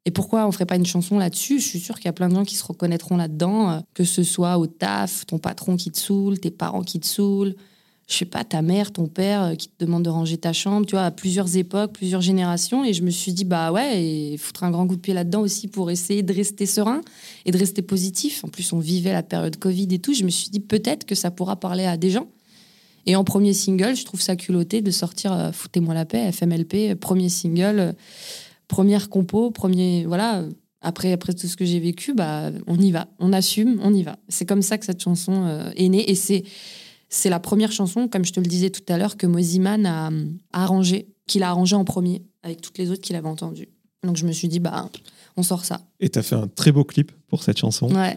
Et 0.05 0.11
pourquoi 0.11 0.47
on 0.47 0.51
ferait 0.51 0.67
pas 0.67 0.75
une 0.75 0.85
chanson 0.85 1.17
là-dessus? 1.17 1.59
Je 1.59 1.67
suis 1.67 1.79
sûre 1.79 1.95
qu'il 1.95 2.05
y 2.05 2.09
a 2.09 2.13
plein 2.13 2.29
de 2.29 2.35
gens 2.35 2.45
qui 2.45 2.55
se 2.55 2.63
reconnaîtront 2.63 3.17
là-dedans, 3.17 3.71
euh, 3.71 3.79
que 3.95 4.03
ce 4.03 4.23
soit 4.23 4.57
au 4.59 4.67
taf, 4.67 5.25
ton 5.25 5.39
patron 5.39 5.77
qui 5.77 5.89
te 5.89 5.97
saoule, 5.97 6.39
tes 6.39 6.51
parents 6.51 6.83
qui 6.83 6.99
te 6.99 7.07
saoulent, 7.07 7.55
je 8.07 8.15
sais 8.15 8.25
pas, 8.25 8.43
ta 8.43 8.61
mère, 8.61 8.91
ton 8.91 9.07
père 9.07 9.43
euh, 9.43 9.55
qui 9.55 9.67
te 9.67 9.83
demande 9.83 10.03
de 10.03 10.09
ranger 10.09 10.37
ta 10.37 10.53
chambre, 10.53 10.85
tu 10.85 10.91
vois, 10.91 11.05
à 11.05 11.11
plusieurs 11.11 11.57
époques, 11.57 11.93
plusieurs 11.93 12.21
générations. 12.21 12.85
Et 12.85 12.93
je 12.93 13.01
me 13.01 13.09
suis 13.09 13.33
dit, 13.33 13.45
bah 13.45 13.71
ouais, 13.71 14.03
et 14.03 14.37
foutre 14.37 14.63
un 14.63 14.69
grand 14.69 14.87
coup 14.87 14.95
de 14.95 15.01
pied 15.01 15.15
là-dedans 15.15 15.41
aussi 15.41 15.67
pour 15.67 15.89
essayer 15.89 16.21
de 16.21 16.33
rester 16.33 16.67
serein 16.67 17.01
et 17.45 17.51
de 17.51 17.57
rester 17.57 17.81
positif. 17.81 18.43
En 18.43 18.47
plus, 18.47 18.73
on 18.73 18.79
vivait 18.79 19.11
la 19.13 19.23
période 19.23 19.57
Covid 19.57 19.87
et 19.89 19.99
tout. 19.99 20.13
Je 20.13 20.23
me 20.23 20.29
suis 20.29 20.51
dit, 20.51 20.59
peut-être 20.59 21.05
que 21.05 21.15
ça 21.15 21.31
pourra 21.31 21.55
parler 21.55 21.85
à 21.85 21.97
des 21.97 22.11
gens. 22.11 22.27
Et 23.07 23.15
en 23.15 23.23
premier 23.23 23.53
single, 23.53 23.95
je 23.95 24.05
trouve 24.05 24.21
ça 24.21 24.35
culotté 24.35 24.81
de 24.81 24.91
sortir 24.91 25.33
euh, 25.33 25.51
Foutez-moi 25.51 25.95
la 25.95 26.05
paix, 26.05 26.31
FMLP, 26.31 26.95
premier 26.99 27.29
single 27.29 27.95
première 28.67 29.09
compo, 29.09 29.51
premier. 29.51 30.05
Voilà. 30.05 30.43
Après, 30.81 31.11
après 31.11 31.33
tout 31.33 31.47
ce 31.47 31.57
que 31.57 31.65
j'ai 31.65 31.79
vécu, 31.79 32.13
bah, 32.13 32.51
on 32.67 32.77
y 32.77 32.91
va, 32.91 33.07
on 33.17 33.33
assume, 33.33 33.79
on 33.81 33.91
y 33.93 34.03
va. 34.03 34.17
C'est 34.29 34.45
comme 34.45 34.61
ça 34.61 34.77
que 34.77 34.85
cette 34.85 35.01
chanson 35.01 35.45
euh, 35.45 35.71
est 35.75 35.89
née. 35.89 36.09
Et 36.09 36.13
c'est, 36.15 36.43
c'est 37.09 37.29
la 37.29 37.39
première 37.39 37.71
chanson, 37.71 38.07
comme 38.07 38.23
je 38.23 38.33
te 38.33 38.39
le 38.39 38.45
disais 38.45 38.69
tout 38.69 38.83
à 38.87 38.97
l'heure, 38.97 39.17
que 39.17 39.25
Moziman 39.25 39.85
a, 39.87 40.07
a 40.07 40.63
arrangé, 40.63 41.07
qu'il 41.25 41.41
a 41.41 41.49
arrangé 41.49 41.75
en 41.75 41.85
premier, 41.85 42.21
avec 42.43 42.61
toutes 42.61 42.77
les 42.77 42.91
autres 42.91 43.01
qu'il 43.01 43.15
avait 43.15 43.27
entendues. 43.27 43.69
Donc 44.03 44.15
je 44.17 44.27
me 44.27 44.31
suis 44.31 44.47
dit, 44.47 44.59
bah, 44.59 44.89
on 45.37 45.43
sort 45.43 45.65
ça. 45.65 45.81
Et 45.99 46.09
tu 46.09 46.19
as 46.19 46.23
fait 46.23 46.35
un 46.35 46.47
très 46.47 46.71
beau 46.71 46.83
clip 46.83 47.11
pour 47.27 47.41
cette 47.41 47.57
chanson. 47.57 47.91
Ouais. 47.91 48.15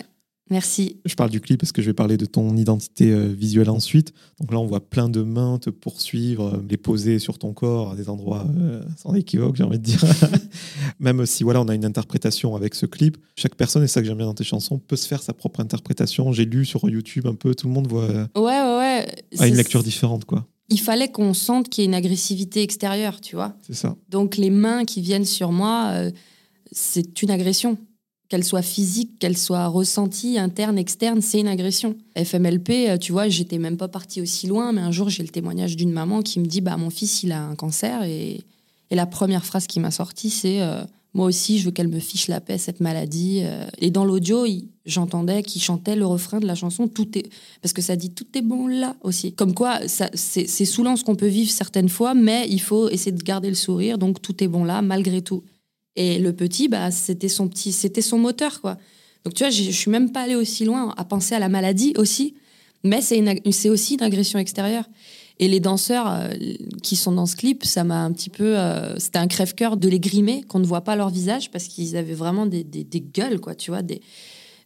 Merci. 0.51 0.97
Je 1.05 1.15
parle 1.15 1.31
du 1.31 1.41
clip 1.41 1.61
parce 1.61 1.73
que 1.73 1.83
je 1.83 1.89
vais 1.89 1.95
parler 1.95 2.17
de 2.17 2.25
ton 2.25 2.57
identité 2.57 3.11
euh, 3.11 3.27
visuelle 3.27 3.69
ensuite. 3.69 4.13
Donc 4.41 4.53
là, 4.53 4.59
on 4.59 4.67
voit 4.67 4.81
plein 4.81 5.09
de 5.09 5.23
mains 5.23 5.59
te 5.59 5.71
poursuivre, 5.71 6.55
euh, 6.55 6.65
les 6.69 6.77
poser 6.77 7.19
sur 7.19 7.39
ton 7.39 7.53
corps 7.53 7.93
à 7.93 7.97
des 7.97 8.09
endroits 8.09 8.47
euh, 8.59 8.83
sans 8.97 9.15
équivoque, 9.15 9.57
j'ai 9.57 9.65
envie 9.65 9.79
de 9.79 9.85
dire. 9.85 10.03
Même 11.01 11.27
si 11.27 11.43
voilà, 11.43 11.61
on 11.61 11.69
a 11.69 11.75
une 11.75 11.85
interprétation 11.85 12.57
avec 12.57 12.75
ce 12.75 12.87
clip, 12.87 13.19
chaque 13.37 13.57
personne, 13.57 13.83
et 13.83 13.89
ça 13.89 14.01
que 14.01 14.07
j'aime 14.07 14.17
bien 14.17 14.27
dans 14.27 14.35
tes 14.35 14.45
chansons, 14.45 14.79
peut 14.79 14.97
se 14.97 15.07
faire 15.07 15.23
sa 15.23 15.35
propre 15.35 15.61
interprétation. 15.61 16.33
J'ai 16.33 16.47
lu 16.47 16.65
sur 16.65 16.89
YouTube 16.89 17.27
un 17.27 17.35
peu, 17.35 17.55
tout 17.55 17.67
le 17.67 17.73
monde 17.73 17.87
voit 17.87 18.09
ouais, 18.09 18.27
ouais, 18.37 19.07
ouais. 19.39 19.49
une 19.49 19.57
lecture 19.57 19.83
différente. 19.83 20.25
quoi. 20.25 20.47
Il 20.71 20.81
fallait 20.81 21.11
qu'on 21.11 21.35
sente 21.35 21.69
qu'il 21.69 21.83
y 21.83 21.85
ait 21.85 21.89
une 21.89 21.95
agressivité 21.95 22.63
extérieure, 22.63 23.21
tu 23.21 23.37
vois. 23.37 23.55
C'est 23.63 23.75
ça. 23.75 23.97
Donc 24.09 24.37
les 24.37 24.51
mains 24.51 24.85
qui 24.85 25.01
viennent 25.01 25.25
sur 25.25 25.53
moi, 25.53 25.93
c'est 26.73 27.23
une 27.23 27.31
agression 27.31 27.79
qu'elle 28.29 28.45
soit 28.45 28.63
physique, 28.63 29.19
qu'elle 29.19 29.37
soit 29.37 29.67
ressentie, 29.67 30.39
interne, 30.39 30.79
externe, 30.79 31.23
c'est 31.23 31.41
une 31.41 31.49
agression. 31.49 31.97
FMLP, 32.17 32.71
euh, 32.71 32.99
tu 32.99 33.13
vois, 33.13 33.29
j'étais 33.29 33.59
même 33.59 33.77
pas 33.77 33.89
partie 33.89 34.21
aussi 34.21 34.47
loin, 34.47 34.73
mais 34.73 34.83
un 34.83 34.93
jour 34.93 35.09
j'ai 35.09 35.23
le 35.23 35.31
témoignage 35.31 35.77
d'une 35.77 35.93
maman 35.93 36.23
qui 36.23 36.39
me 36.39 36.47
dit 36.47 36.61
bah 36.61 36.77
mon 36.77 36.91
fils 36.91 37.23
il 37.23 37.33
a 37.33 37.43
un 37.43 37.55
cancer 37.55 38.03
et, 38.03 38.43
la 38.91 39.05
première 39.05 39.45
phrase 39.45 39.67
qui 39.67 39.81
m'a 39.81 39.91
sortie 39.91 40.31
c'est 40.31 40.63
euh, 40.63 40.83
moi 41.13 41.27
aussi 41.27 41.59
je 41.59 41.67
veux 41.67 41.73
qu'elle 41.73 41.89
me 41.89 41.99
fiche 41.99 42.27
la 42.27 42.41
paix 42.41 42.57
cette 42.57 42.81
maladie. 42.81 43.41
Euh. 43.43 43.67
Et 43.77 43.91
dans 43.91 44.07
l'audio 44.07 44.47
j'entendais 44.87 45.43
qu'il 45.43 45.61
chantait 45.61 45.95
le 45.95 46.07
refrain 46.07 46.41
de 46.41 46.47
la 46.47 46.55
chanson 46.55 46.89
tout 46.89 47.19
est 47.19 47.29
parce 47.61 47.75
que 47.75 47.83
ça 47.83 47.97
dit 47.97 48.09
tout 48.09 48.27
est 48.35 48.41
bon 48.41 48.67
là 48.67 48.97
aussi. 49.03 49.35
Comme 49.35 49.53
quoi 49.53 49.81
c'est 49.87 50.47
saoulant 50.47 50.97
ce 50.97 51.05
qu'on 51.05 51.17
peut 51.17 51.27
vivre 51.27 51.51
certaines 51.51 51.91
fois, 51.91 52.15
mais 52.15 52.47
il 52.49 52.63
faut 52.63 52.89
essayer 52.89 53.13
de 53.13 53.23
garder 53.23 53.51
le 53.51 53.55
sourire 53.55 53.99
donc 53.99 54.23
tout 54.23 54.43
est 54.43 54.49
bon 54.49 54.65
là 54.65 54.81
malgré 54.81 55.21
tout. 55.21 55.43
Et 55.99 56.21
le 56.21 56.33
petit, 56.33 56.69
bah, 56.69 56.93
c'était 56.93 57.29
son 57.29 57.49
petit, 57.49 57.73
c'était 57.73 58.03
son 58.03 58.19
moteur, 58.19 58.61
quoi. 58.61 58.79
Donc 59.25 59.35
tu 59.35 59.43
vois, 59.43 59.51
je 59.51 59.65
suis 59.73 59.91
même 59.91 60.13
pas 60.13 60.23
allée 60.23 60.37
aussi 60.37 60.65
loin 60.65 60.95
à 60.97 61.05
penser 61.05 61.35
à 61.35 61.41
la 61.41 61.49
maladie 61.49 61.93
aussi, 61.97 62.37
mais 62.85 63.01
c'est 63.01 63.69
aussi 63.69 63.95
une 63.95 64.03
agression 64.03 64.39
extérieure. 64.39 64.85
Et 65.41 65.49
les 65.49 65.59
danseurs 65.59 66.07
euh, 66.09 66.29
qui 66.85 66.95
sont 66.95 67.11
dans 67.11 67.27
ce 67.27 67.35
clip, 67.35 67.65
ça 67.65 67.83
m'a 67.83 68.05
un 68.05 68.13
petit 68.13 68.31
peu. 68.31 68.57
Euh, 68.57 68.97
c'était 69.01 69.19
un 69.19 69.27
crève-cœur 69.27 69.77
de 69.77 69.89
les 69.89 69.99
grimer, 69.99 70.43
qu'on 70.45 70.61
ne 70.61 70.67
voit 70.67 70.83
pas 70.83 70.95
leur 70.95 71.11
visage, 71.11 71.51
parce 71.51 71.65
qu'ils 71.65 71.97
avaient 71.97 72.15
vraiment 72.15 72.47
des, 72.47 72.63
des, 72.63 73.01
gueules, 73.01 73.41
quoi, 73.41 73.57
tu 73.57 73.73
vois. 73.73 73.81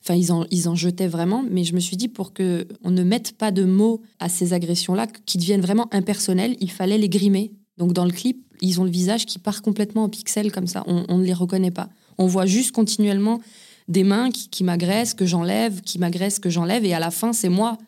Enfin, 0.03 0.15
ils 0.15 0.33
en, 0.33 0.45
ils 0.51 0.69
en 0.69 0.75
jetaient 0.75 1.09
vraiment. 1.09 1.43
Mais 1.51 1.65
je 1.65 1.75
me 1.75 1.81
suis 1.81 1.97
dit, 1.97 2.09
pour 2.09 2.35
que 2.35 2.69
on 2.85 2.91
ne 2.91 3.03
mette 3.03 3.39
pas 3.39 3.53
de 3.53 3.65
mots 3.65 4.03
à 4.21 4.29
ces 4.29 4.53
agressions-là, 4.53 5.07
qui 5.25 5.39
deviennent 5.39 5.63
vraiment 5.63 5.89
impersonnelles, 5.95 6.57
il 6.61 6.71
fallait 6.71 6.99
les 6.99 7.09
grimer. 7.09 7.53
Donc 7.79 7.93
dans 7.93 8.05
le 8.05 8.13
clip, 8.13 8.45
ils 8.61 8.81
ont 8.81 8.85
le 8.85 8.91
visage 8.91 9.27
qui 9.27 9.39
part 9.39 9.63
complètement 9.63 10.05
en 10.05 10.09
pixels 10.09 10.53
comme 10.53 10.67
ça. 10.67 10.85
On, 10.87 11.05
on 11.09 11.19
ne 11.19 11.25
les 11.25 11.33
reconnaît 11.33 11.71
pas. 11.71 11.89
On 12.19 12.27
voit 12.27 12.47
juste 12.47 12.73
continuellement 12.73 13.41
des 13.89 14.05
mains 14.05 14.31
qui, 14.31 14.49
qui 14.49 14.65
m'agressent, 14.65 15.15
que 15.15 15.27
j'enlève, 15.27 15.81
qui 15.81 15.99
m'agressent, 15.99 16.39
que 16.39 16.51
j'enlève. 16.51 16.85
Et 16.85 16.95
à 16.95 17.01
la 17.01 17.11
fin, 17.11 17.33
c'est 17.33 17.49
moi 17.49 17.79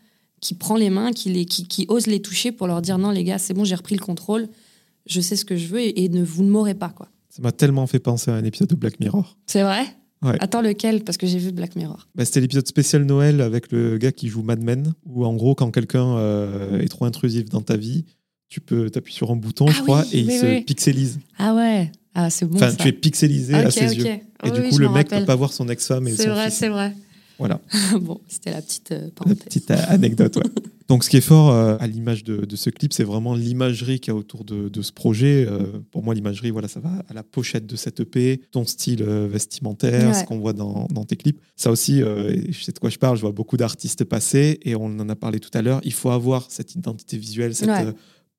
qui 0.40 0.54
prend 0.54 0.76
les 0.76 0.90
mains, 0.90 1.12
qui, 1.12 1.30
les, 1.30 1.46
qui, 1.46 1.66
qui, 1.66 1.86
ose 1.88 2.06
les 2.06 2.20
toucher 2.20 2.52
pour 2.52 2.66
leur 2.66 2.82
dire 2.82 2.98
non, 2.98 3.10
les 3.10 3.24
gars, 3.24 3.38
c'est 3.38 3.54
bon, 3.54 3.64
j'ai 3.64 3.74
repris 3.74 3.94
le 3.96 4.04
contrôle, 4.04 4.48
je 5.06 5.20
sais 5.20 5.36
ce 5.36 5.44
que 5.44 5.56
je 5.56 5.68
veux 5.68 5.80
et, 5.80 6.08
ne 6.10 6.22
vous 6.22 6.42
ne 6.42 6.50
m'aurez 6.50 6.74
pas. 6.74 6.90
quoi. 6.90 7.08
Ça 7.30 7.42
m'a 7.42 7.52
tellement 7.52 7.86
fait 7.86 7.98
penser 7.98 8.30
à 8.30 8.34
un 8.34 8.44
épisode 8.44 8.68
de 8.68 8.74
Black 8.74 9.00
Mirror. 9.00 9.36
C'est 9.46 9.62
vrai? 9.62 9.84
Ouais. 10.22 10.36
Attends, 10.40 10.62
lequel? 10.62 11.02
Parce 11.02 11.18
que 11.18 11.26
j'ai 11.26 11.38
vu 11.38 11.50
Black 11.50 11.76
Mirror. 11.76 12.08
Bah, 12.14 12.24
C'était 12.24 12.40
l'épisode 12.40 12.66
spécial 12.66 13.04
Noël 13.04 13.40
avec 13.40 13.72
le 13.72 13.98
gars 13.98 14.12
qui 14.12 14.28
joue 14.28 14.42
Mad 14.42 14.62
Men, 14.62 14.94
où 15.04 15.24
en 15.24 15.34
gros, 15.34 15.54
quand 15.54 15.70
quelqu'un 15.70 16.16
euh, 16.16 16.80
est 16.80 16.88
trop 16.88 17.04
intrusif 17.04 17.48
dans 17.48 17.62
ta 17.62 17.76
vie, 17.76 18.04
tu 18.54 18.60
peux 18.60 18.88
t'appuyer 18.88 19.16
sur 19.16 19.32
un 19.32 19.36
bouton, 19.36 19.66
je 19.66 19.80
ah 19.80 19.82
crois, 19.82 20.04
et 20.12 20.20
il 20.20 20.30
se 20.30 20.62
pixelise. 20.62 21.18
Ah 21.38 21.56
ouais 21.56 21.90
ah, 22.14 22.30
c'est 22.30 22.46
bon. 22.46 22.54
Enfin, 22.54 22.72
tu 22.72 22.86
es 22.86 22.92
pixelisé 22.92 23.52
à 23.52 23.68
ses 23.68 23.92
yeux. 23.96 24.06
Et 24.44 24.50
du 24.52 24.62
coup, 24.68 24.78
le 24.78 24.88
mec 24.88 25.10
ne 25.10 25.18
peut 25.18 25.24
pas 25.24 25.34
voir 25.34 25.52
son 25.52 25.68
ex-femme 25.68 26.08
C'est 26.14 26.28
vrai, 26.28 26.50
c'est 26.50 26.68
vrai. 26.68 26.94
Voilà. 27.36 27.60
bon, 28.00 28.20
c'était 28.28 28.52
la 28.52 28.62
petite 28.62 28.92
euh, 28.92 29.10
petite 29.44 29.68
euh, 29.72 29.76
anecdote. 29.88 30.36
Ouais. 30.36 30.44
Donc, 30.88 31.02
ce 31.02 31.10
qui 31.10 31.16
est 31.16 31.20
fort 31.20 31.50
euh, 31.50 31.76
à 31.80 31.88
l'image 31.88 32.22
de, 32.22 32.54
ce 32.54 32.70
clip, 32.70 32.92
c'est 32.92 33.02
vraiment 33.02 33.34
l'imagerie 33.34 33.98
qu'il 33.98 34.12
y 34.12 34.14
a 34.14 34.16
autour 34.16 34.44
de, 34.44 34.70
ce 34.82 34.92
projet. 34.92 35.48
pour 35.90 36.04
moi, 36.04 36.14
l'imagerie, 36.14 36.50
voilà, 36.50 36.68
ça 36.68 36.78
va 36.78 36.90
à 37.08 37.14
la 37.14 37.24
pochette 37.24 37.66
de 37.66 37.74
cette 37.74 37.98
EP, 37.98 38.40
ton 38.52 38.64
style 38.64 39.02
vestimentaire, 39.02 40.14
ce 40.14 40.22
qu'on 40.22 40.38
voit 40.38 40.52
dans, 40.52 40.86
tes 41.08 41.16
clips. 41.16 41.40
Ça 41.56 41.72
aussi, 41.72 41.98
je 42.00 42.62
sais 42.62 42.70
de 42.70 42.78
quoi 42.78 42.90
je 42.90 42.98
parle, 42.98 43.16
je 43.16 43.22
vois 43.22 43.32
beaucoup 43.32 43.56
d'artistes 43.56 44.04
passer 44.04 44.60
et 44.62 44.76
on 44.76 44.84
en 44.84 45.08
a 45.08 45.16
parlé 45.16 45.40
tout 45.40 45.50
à 45.54 45.62
l'heure. 45.62 45.80
Il 45.82 45.94
faut 45.94 46.10
avoir 46.10 46.46
cette 46.50 46.76
identité 46.76 47.16
visuelle, 47.16 47.54
cette 47.54 47.70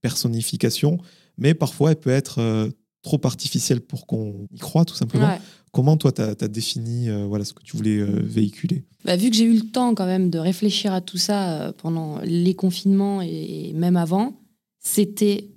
personnification, 0.07 0.97
mais 1.37 1.53
parfois, 1.53 1.91
elle 1.91 1.99
peut 1.99 2.11
être 2.11 2.69
trop 3.05 3.21
artificielle 3.23 3.81
pour 3.81 4.07
qu'on 4.07 4.47
y 4.51 4.59
croit, 4.59 4.83
tout 4.83 4.95
simplement. 4.95 5.39
Comment 5.71 5.95
toi, 5.95 6.11
tu 6.11 6.21
as, 6.21 6.47
défini 6.47 7.09
euh, 7.09 7.25
voilà, 7.25 7.45
ce 7.45 7.53
que 7.53 7.61
tu 7.61 7.77
voulais 7.77 7.97
euh, 7.97 8.21
véhiculer? 8.23 8.85
Bah, 9.03 9.15
Vu 9.15 9.29
que 9.29 9.35
j'ai 9.35 9.43
eu 9.43 9.53
le 9.53 9.69
temps 9.69 9.93
quand 9.93 10.05
même 10.05 10.29
de 10.29 10.39
réfléchir 10.39 10.93
à 10.93 11.01
tout 11.01 11.17
ça 11.17 11.39
euh, 11.51 11.71
pendant 11.73 12.19
les 12.21 12.55
confinements 12.55 13.21
et, 13.21 13.73
même 13.75 13.97
avant, 13.97 14.33
c'était 14.79 15.49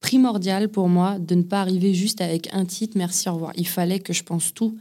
primordial 0.00 0.68
pour 0.68 0.88
moi 0.88 1.18
de 1.18 1.34
ne 1.34 1.42
pas 1.42 1.62
arriver 1.62 1.94
juste 1.94 2.20
avec 2.20 2.48
un 2.52 2.64
titre, 2.64 2.96
merci, 2.96 3.28
au 3.28 3.34
revoir. 3.34 3.52
Il 3.56 3.66
fallait 3.66 4.00
que 4.00 4.12
je 4.12 4.22
pense 4.22 4.54
tout. 4.54 4.78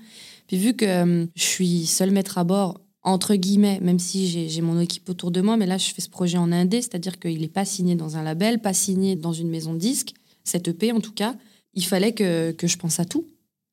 Puis 0.48 0.58
vu 0.58 0.74
que 0.74 1.28
je 1.36 1.44
suis 1.44 1.86
seul 1.86 2.12
maître 2.12 2.38
à 2.38 2.44
bord, 2.44 2.82
entre 3.08 3.36
guillemets, 3.36 3.80
même 3.82 4.00
si 4.00 4.50
j'ai 4.50 4.62
mon 4.62 4.82
équipe 4.82 5.08
autour 5.10 5.32
de 5.32 5.40
moi, 5.40 5.56
mais 5.56 5.66
là 5.66 5.78
je 5.78 5.94
fais 5.94 6.02
ce 6.02 6.10
projet 6.10 6.38
en 6.38 6.52
indé, 6.52 6.82
c'est-à-dire 6.82 7.20
qu'il 7.20 7.40
n'est 7.40 7.48
pas 7.48 7.64
signé 7.64 7.96
dans 7.96 8.18
un 8.18 8.24
label, 8.24 8.60
pas 8.60 8.74
signé 8.74 9.16
dans 9.16 9.32
une 9.32 9.50
maison 9.50 9.74
de 9.74 9.80
disques, 9.80 10.14
cette 10.44 10.68
EP 10.68 10.92
en 10.92 11.00
tout 11.00 11.14
cas, 11.14 11.36
il 11.74 11.86
fallait 11.86 12.12
que, 12.12 12.52
que 12.52 12.68
je 12.68 12.78
pense 12.78 13.00
à 13.00 13.06
tout. 13.06 13.26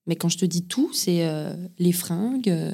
Mais 0.07 0.15
quand 0.15 0.29
je 0.29 0.39
te 0.39 0.45
dis 0.45 0.63
tout, 0.63 0.93
c'est 0.93 1.27
euh, 1.27 1.53
les 1.79 1.91
fringues, 1.91 2.49
euh, 2.49 2.73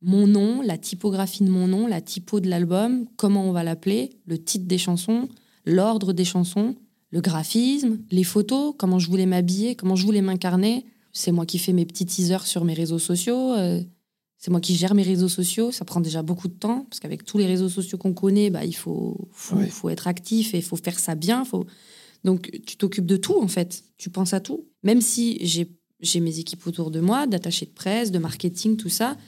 mon 0.00 0.26
nom, 0.26 0.62
la 0.62 0.78
typographie 0.78 1.44
de 1.44 1.50
mon 1.50 1.66
nom, 1.66 1.86
la 1.86 2.00
typo 2.00 2.40
de 2.40 2.48
l'album, 2.48 3.06
comment 3.16 3.44
on 3.44 3.52
va 3.52 3.62
l'appeler, 3.62 4.10
le 4.26 4.42
titre 4.42 4.66
des 4.66 4.78
chansons, 4.78 5.28
l'ordre 5.66 6.14
des 6.14 6.24
chansons, 6.24 6.76
le 7.10 7.20
graphisme, 7.20 7.98
les 8.10 8.24
photos, 8.24 8.74
comment 8.78 8.98
je 8.98 9.08
voulais 9.08 9.26
m'habiller, 9.26 9.74
comment 9.74 9.96
je 9.96 10.06
voulais 10.06 10.22
m'incarner. 10.22 10.86
C'est 11.12 11.32
moi 11.32 11.44
qui 11.44 11.58
fais 11.58 11.74
mes 11.74 11.84
petits 11.84 12.06
teasers 12.06 12.46
sur 12.46 12.64
mes 12.64 12.72
réseaux 12.72 13.00
sociaux. 13.00 13.52
Euh, 13.52 13.82
c'est 14.40 14.50
moi 14.50 14.60
qui 14.60 14.74
gère 14.74 14.94
mes 14.94 15.02
réseaux 15.02 15.28
sociaux. 15.28 15.70
Ça 15.70 15.84
prend 15.84 16.00
déjà 16.00 16.22
beaucoup 16.22 16.48
de 16.48 16.54
temps 16.54 16.86
parce 16.88 16.98
qu'avec 16.98 17.24
tous 17.24 17.36
les 17.36 17.46
réseaux 17.46 17.68
sociaux 17.68 17.98
qu'on 17.98 18.14
connaît, 18.14 18.48
bah, 18.48 18.64
il 18.64 18.74
faut, 18.74 19.28
faut, 19.32 19.60
faut, 19.60 19.90
être 19.90 20.08
actif 20.08 20.54
et 20.54 20.58
il 20.58 20.62
faut 20.62 20.76
faire 20.76 20.98
ça 20.98 21.14
bien. 21.14 21.44
Faut... 21.44 21.66
Donc 22.24 22.50
tu 22.66 22.78
t'occupes 22.78 23.04
de 23.04 23.18
tout 23.18 23.38
en 23.38 23.48
fait. 23.48 23.84
Tu 23.98 24.08
penses 24.08 24.32
à 24.32 24.40
tout. 24.40 24.66
Même 24.82 25.02
si 25.02 25.38
j'ai 25.42 25.70
j'ai 26.00 26.20
mes 26.20 26.38
équipes 26.38 26.66
autour 26.66 26.90
de 26.90 27.00
moi, 27.00 27.26
d'attachés 27.26 27.66
de 27.66 27.72
presse, 27.72 28.10
de 28.10 28.18
marketing, 28.18 28.78
tout 28.78 28.88
ça. 28.88 29.18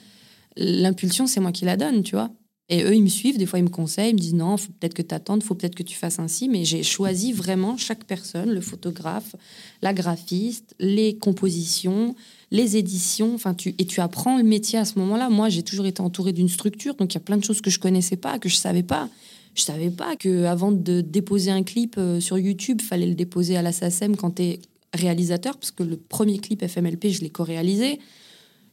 L'impulsion, 0.57 1.27
c'est 1.27 1.39
moi 1.39 1.51
qui 1.51 1.65
la 1.65 1.77
donne, 1.77 2.01
tu 2.01 2.15
vois. 2.15 2.31
Et 2.73 2.81
eux, 2.85 2.95
ils 2.95 3.03
me 3.03 3.07
suivent, 3.07 3.37
des 3.37 3.45
fois, 3.45 3.59
ils 3.59 3.63
me 3.65 3.69
conseillent, 3.69 4.09
ils 4.09 4.15
me 4.15 4.19
disent 4.19 4.33
non, 4.33 4.57
faut 4.57 4.71
peut-être 4.79 4.95
que 4.95 5.03
tu 5.03 5.13
attendes, 5.13 5.43
faut 5.43 5.53
peut-être 5.53 5.75
que 5.75 5.83
tu 5.83 5.95
fasses 5.95 6.17
ainsi. 6.17 6.49
Mais 6.49 6.65
j'ai 6.65 6.81
choisi 6.81 7.31
vraiment 7.31 7.77
chaque 7.77 8.03
personne, 8.05 8.49
le 8.49 8.61
photographe, 8.61 9.35
la 9.83 9.93
graphiste, 9.93 10.73
les 10.79 11.15
compositions, 11.15 12.15
les 12.49 12.75
éditions. 12.75 13.35
Enfin, 13.35 13.53
tu, 13.53 13.75
et 13.77 13.85
tu 13.85 14.01
apprends 14.01 14.37
le 14.37 14.43
métier 14.43 14.79
à 14.79 14.85
ce 14.85 14.97
moment-là. 14.97 15.29
Moi, 15.29 15.49
j'ai 15.49 15.61
toujours 15.61 15.85
été 15.85 16.01
entourée 16.01 16.33
d'une 16.33 16.49
structure, 16.49 16.95
donc 16.95 17.13
il 17.13 17.17
y 17.17 17.21
a 17.21 17.23
plein 17.23 17.37
de 17.37 17.43
choses 17.43 17.61
que 17.61 17.69
je 17.69 17.77
connaissais 17.77 18.17
pas, 18.17 18.39
que 18.39 18.49
je 18.49 18.55
savais 18.55 18.81
pas. 18.81 19.07
Je 19.53 19.61
savais 19.61 19.91
pas 19.91 20.15
que 20.15 20.45
avant 20.45 20.71
de 20.71 21.01
déposer 21.01 21.51
un 21.51 21.61
clip 21.61 21.93
euh, 21.99 22.19
sur 22.19 22.39
YouTube, 22.39 22.81
fallait 22.81 23.05
le 23.05 23.13
déposer 23.13 23.55
à 23.55 23.61
la 23.61 23.71
SACEM 23.71 24.15
quand 24.15 24.37
tu 24.37 24.41
es 24.41 24.59
réalisateur, 24.95 25.57
parce 25.57 25.69
que 25.69 25.83
le 25.83 25.97
premier 25.97 26.39
clip 26.39 26.67
FMLP, 26.67 27.09
je 27.09 27.21
l'ai 27.21 27.29
co-réalisé. 27.29 27.99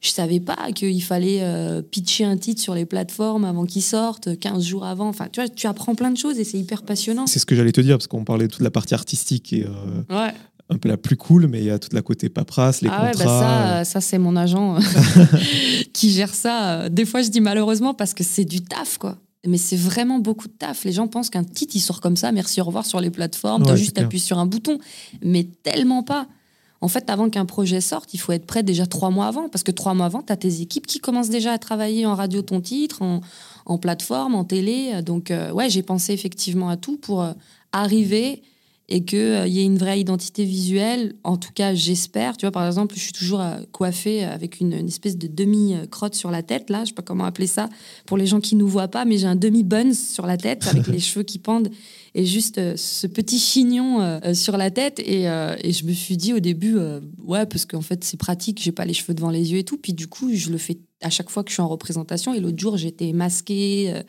Je 0.01 0.11
savais 0.11 0.41
pas 0.41 0.73
qu'il 0.75 1.03
fallait 1.03 1.43
euh, 1.43 1.83
pitcher 1.83 2.25
un 2.25 2.39
titre 2.39 2.63
sur 2.63 2.75
les 2.75 2.87
plateformes 2.87 3.45
avant 3.45 3.67
qu'il 3.67 3.83
sorte, 3.83 4.39
15 4.39 4.65
jours 4.65 4.85
avant. 4.87 5.09
Enfin, 5.09 5.27
tu 5.31 5.41
vois, 5.41 5.49
tu 5.49 5.67
apprends 5.67 5.95
plein 5.95 6.11
de 6.11 6.17
choses 6.17 6.39
et 6.39 6.45
c'est 6.45 6.59
hyper 6.59 6.83
passionnant. 6.83 7.27
C'est 7.27 7.39
ce 7.39 7.45
que 7.45 7.55
j'allais 7.55 7.73
te 7.73 7.83
dire, 7.83 7.99
parce 7.99 8.07
qu'on 8.07 8.25
parlait 8.25 8.47
de 8.47 8.53
toute 8.53 8.63
la 8.63 8.71
partie 8.71 8.95
artistique 8.95 9.53
et 9.53 9.67
euh, 9.67 10.31
un 10.71 10.79
peu 10.79 10.89
la 10.89 10.97
plus 10.97 11.17
cool, 11.17 11.49
mais 11.49 11.59
il 11.59 11.67
y 11.67 11.71
a 11.71 11.79
toute 11.79 11.93
la 11.93 12.01
côté 12.01 12.31
paperasse, 12.31 12.81
les 12.81 12.89
ah 12.91 13.11
contrats. 13.11 13.25
Ouais, 13.25 13.31
bah 13.31 13.85
ça, 13.85 13.85
ça 13.85 14.01
c'est 14.01 14.19
mon 14.19 14.37
agent 14.37 14.79
qui 15.93 16.11
gère 16.11 16.35
ça. 16.35 16.89
Des 16.89 17.05
fois, 17.05 17.21
je 17.21 17.29
dis 17.29 17.41
malheureusement 17.41 17.93
parce 17.93 18.15
que 18.15 18.25
c'est 18.25 18.47
du 18.47 18.63
taf, 18.63 18.97
quoi. 18.97 19.19
Mais 19.47 19.59
c'est 19.59 19.77
vraiment 19.77 20.19
beaucoup 20.19 20.49
de 20.49 20.53
taf. 20.53 20.85
Les 20.85 20.93
gens 20.93 21.09
pensent 21.09 21.31
qu'un 21.31 21.45
titre, 21.45 21.75
il 21.75 21.81
sort 21.81 22.01
comme 22.01 22.17
ça, 22.17 22.31
merci, 22.31 22.61
au 22.61 22.65
revoir 22.65 22.85
sur 22.85 23.01
les 23.01 23.11
plateformes, 23.11 23.65
tu 23.65 23.71
as 23.71 23.77
juste 23.77 23.99
appuyé 23.99 24.23
sur 24.23 24.39
un 24.39 24.47
bouton. 24.47 24.79
Mais 25.23 25.45
tellement 25.63 26.03
pas. 26.03 26.27
En 26.83 26.89
fait, 26.89 27.11
avant 27.11 27.29
qu'un 27.29 27.45
projet 27.45 27.81
sorte, 27.81 28.15
il 28.15 28.19
faut 28.19 28.33
être 28.33 28.47
prêt 28.47 28.63
déjà 28.63 28.87
trois 28.87 29.11
mois 29.11 29.27
avant, 29.27 29.49
parce 29.49 29.63
que 29.63 29.71
trois 29.71 29.93
mois 29.93 30.07
avant, 30.07 30.23
tu 30.23 30.33
as 30.33 30.37
tes 30.37 30.63
équipes 30.63 30.87
qui 30.87 30.99
commencent 30.99 31.29
déjà 31.29 31.53
à 31.53 31.59
travailler 31.59 32.07
en 32.07 32.15
radio 32.15 32.41
ton 32.41 32.61
titre, 32.61 33.03
en, 33.03 33.79
plateforme, 33.79 34.35
en 34.35 34.45
télé. 34.45 35.03
Donc, 35.03 35.31
euh, 35.31 35.53
ouais, 35.53 35.69
j'ai 35.69 35.83
pensé 35.83 36.13
effectivement 36.13 36.71
à 36.71 36.77
tout 36.77 36.97
pour 36.97 37.23
euh, 37.23 37.33
arriver 37.73 38.43
et 38.91 39.05
qu'il 39.05 39.19
euh, 39.19 39.47
y 39.47 39.61
ait 39.61 39.65
une 39.65 39.79
vraie 39.79 40.01
identité 40.01 40.45
visuelle. 40.45 41.15
En 41.23 41.37
tout 41.37 41.53
cas, 41.55 41.75
j'espère. 41.75 42.37
Tu 42.37 42.45
vois, 42.45 42.51
par 42.51 42.67
exemple, 42.67 42.97
je 42.97 43.01
suis 43.01 43.13
toujours 43.13 43.41
euh, 43.41 43.59
coiffée 43.71 44.25
avec 44.25 44.61
une, 44.61 44.73
espèce 44.73 45.17
de 45.17 45.29
demi-crotte 45.29 46.15
sur 46.15 46.31
la 46.33 46.43
tête, 46.43 46.69
là. 46.69 46.81
Je 46.81 46.89
sais 46.89 46.95
pas 46.95 47.03
comment 47.03 47.25
appeler 47.25 47.47
ça 47.47 47.69
pour 48.05 48.17
les 48.19 48.27
gens 48.27 48.41
qui 48.41 48.57
nous 48.57 48.67
voient 48.67 48.89
pas, 48.89 49.05
mais 49.05 49.17
j'ai 49.17 49.29
un 49.29 49.37
demi-buns 49.37 49.95
sur 49.95 50.27
la 50.27 50.37
tête 50.37 50.67
avec 50.67 50.89
les 50.89 50.99
cheveux 50.99 51.23
qui 51.23 51.39
pendent 51.39 51.71
et 52.15 52.27
juste 52.27 52.59
euh, 52.59 52.77
ce 52.77 53.07
petit 53.07 53.39
chignon 53.39 54.21
sur 54.35 54.57
la 54.57 54.71
tête. 54.71 55.01
Et, 55.01 55.25
et, 55.25 55.73
je 55.73 55.85
me 55.85 55.93
suis 55.93 56.17
dit 56.17 56.33
au 56.33 56.41
début, 56.41 56.77
ouais, 57.25 57.47
parce 57.47 57.67
qu'en 57.67 57.83
fait, 57.83 58.05
c'est 58.05 58.17
pratique, 58.17 58.61
j'ai 58.63 58.73
pas 58.73 58.85
les 58.85 58.95
cheveux 58.95 59.15
devant 59.15 59.31
les 59.31 59.53
yeux 59.53 59.59
et 59.59 59.65
tout. 59.65 59.79
Puis 59.79 59.93
du 59.93 60.07
coup, 60.07 60.31
je 60.33 60.51
le 60.51 60.59
fais 60.59 60.79
à 61.03 61.11
chaque 61.11 61.31
fois 61.31 61.45
que 61.45 61.51
je 61.51 61.55
suis 61.55 61.63
en 61.63 61.69
représentation. 61.69 62.35
Et 62.35 62.41
l'autre 62.41 62.59
jour, 62.59 62.77
j'étais 62.77 63.13
masquée. 63.13 64.03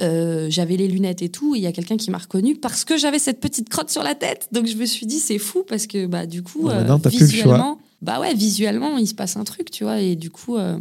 Euh, 0.00 0.46
j'avais 0.48 0.76
les 0.76 0.86
lunettes 0.86 1.22
et 1.22 1.28
tout. 1.28 1.54
Il 1.54 1.62
y 1.62 1.66
a 1.66 1.72
quelqu'un 1.72 1.96
qui 1.96 2.10
m'a 2.10 2.18
reconnu 2.18 2.54
parce 2.54 2.84
que 2.84 2.96
j'avais 2.96 3.18
cette 3.18 3.40
petite 3.40 3.68
crotte 3.68 3.90
sur 3.90 4.02
la 4.02 4.14
tête. 4.14 4.48
Donc 4.52 4.66
je 4.66 4.76
me 4.76 4.86
suis 4.86 5.06
dit, 5.06 5.18
c'est 5.18 5.38
fou 5.38 5.64
parce 5.66 5.86
que 5.86 6.06
bah, 6.06 6.26
du 6.26 6.42
coup, 6.42 6.68
euh, 6.68 6.96
visuellement, 7.06 7.78
bah 8.00 8.20
ouais, 8.20 8.34
visuellement, 8.34 8.96
il 8.98 9.08
se 9.08 9.14
passe 9.14 9.36
un 9.36 9.44
truc, 9.44 9.70
tu 9.70 9.84
vois. 9.84 10.00
Et 10.00 10.14
du 10.14 10.30
coup, 10.30 10.56
euh, 10.56 10.78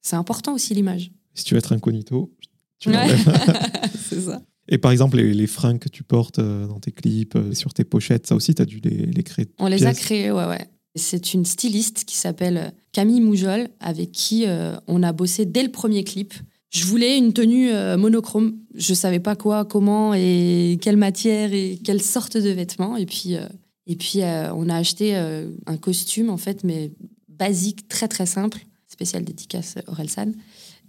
c'est 0.00 0.16
important 0.16 0.54
aussi 0.54 0.74
l'image. 0.74 1.10
Si 1.34 1.44
tu 1.44 1.54
veux 1.54 1.58
être 1.58 1.72
incognito, 1.72 2.32
tu 2.78 2.88
ouais. 2.88 3.16
c'est 4.08 4.20
ça. 4.20 4.40
Et 4.68 4.78
par 4.78 4.92
exemple, 4.92 5.16
les, 5.16 5.34
les, 5.34 5.46
fringues 5.46 5.78
que 5.78 5.88
tu 5.88 6.02
portes 6.02 6.40
dans 6.40 6.80
tes 6.80 6.92
clips, 6.92 7.36
sur 7.52 7.74
tes 7.74 7.84
pochettes, 7.84 8.26
ça 8.26 8.34
aussi, 8.34 8.54
tu 8.54 8.62
as 8.62 8.64
dû 8.64 8.80
les, 8.82 9.06
les 9.06 9.22
créer 9.22 9.48
On 9.58 9.66
les 9.66 9.84
a 9.84 9.92
créées, 9.92 10.30
ouais, 10.30 10.46
ouais. 10.46 10.66
C'est 10.96 11.34
une 11.34 11.44
styliste 11.44 12.04
qui 12.04 12.16
s'appelle 12.16 12.72
Camille 12.92 13.20
Moujol, 13.20 13.68
avec 13.80 14.12
qui 14.12 14.46
on 14.86 15.02
a 15.02 15.12
bossé 15.12 15.44
dès 15.44 15.62
le 15.62 15.70
premier 15.70 16.04
clip. 16.04 16.34
Je 16.74 16.86
voulais 16.86 17.16
une 17.16 17.32
tenue 17.32 17.70
euh, 17.70 17.96
monochrome. 17.96 18.58
Je 18.74 18.94
savais 18.94 19.20
pas 19.20 19.36
quoi, 19.36 19.64
comment 19.64 20.12
et 20.12 20.76
quelle 20.82 20.96
matière 20.96 21.54
et 21.54 21.78
quelle 21.84 22.02
sorte 22.02 22.36
de 22.36 22.50
vêtements. 22.50 22.96
Et 22.96 23.06
puis, 23.06 23.36
euh, 23.36 23.46
et 23.86 23.94
puis 23.94 24.22
euh, 24.22 24.52
on 24.54 24.68
a 24.68 24.76
acheté 24.76 25.14
un 25.14 25.76
costume, 25.76 26.30
en 26.30 26.36
fait, 26.36 26.64
mais 26.64 26.90
basique, 27.28 27.86
très 27.86 28.08
très 28.08 28.26
simple, 28.26 28.58
spécial 28.88 29.22
dédicace 29.22 29.76
Orelsan. 29.86 30.32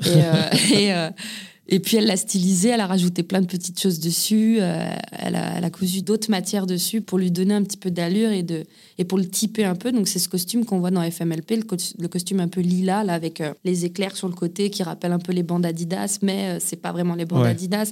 Et, 0.03 0.73
et 0.75 0.93
Et 1.67 1.79
puis 1.79 1.97
elle 1.97 2.05
l'a 2.05 2.17
stylisé, 2.17 2.69
elle 2.69 2.79
a 2.79 2.85
rajouté 2.85 3.23
plein 3.23 3.41
de 3.41 3.47
petites 3.47 3.79
choses 3.81 3.99
dessus, 3.99 4.57
euh, 4.59 4.87
elle, 5.11 5.35
a, 5.35 5.57
elle, 5.57 5.63
a, 5.63 5.69
cousu 5.71 6.03
d'autres 6.03 6.29
matières 6.29 6.67
dessus 6.67 7.01
pour 7.01 7.17
lui 7.17 7.31
donner 7.31 7.55
un 7.55 7.63
petit 7.63 7.77
peu 7.77 7.89
d'allure 7.89 8.29
et, 8.31 8.43
de, 8.43 8.65
et 8.99 9.03
pour 9.03 9.17
le 9.17 9.25
typer 9.27 9.65
un 9.65 9.73
peu. 9.73 9.91
Donc 9.91 10.07
c'est 10.07 10.19
ce 10.19 10.29
costume 10.29 10.63
qu'on 10.63 10.77
voit 10.79 10.91
dans 10.91 11.01
FMLP, 11.01 11.51
le, 11.51 11.63
co 11.63 11.75
le, 11.97 12.07
costume 12.07 12.39
un 12.39 12.49
peu 12.49 12.61
lilas, 12.61 13.03
là, 13.03 13.13
avec 13.13 13.41
euh, 13.41 13.53
les 13.63 13.83
éclairs 13.83 14.15
sur 14.15 14.27
le 14.27 14.35
côté 14.35 14.69
qui 14.69 14.83
rappellent 14.83 15.11
un 15.11 15.19
peu 15.19 15.31
les 15.31 15.41
bandes 15.41 15.65
Adidas, 15.65 16.19
mais 16.21 16.49
euh, 16.49 16.57
c'est 16.61 16.75
pas 16.75 16.91
vraiment 16.91 17.15
les 17.15 17.25
bandes 17.25 17.41
ouais. 17.41 17.49
Adidas. 17.49 17.91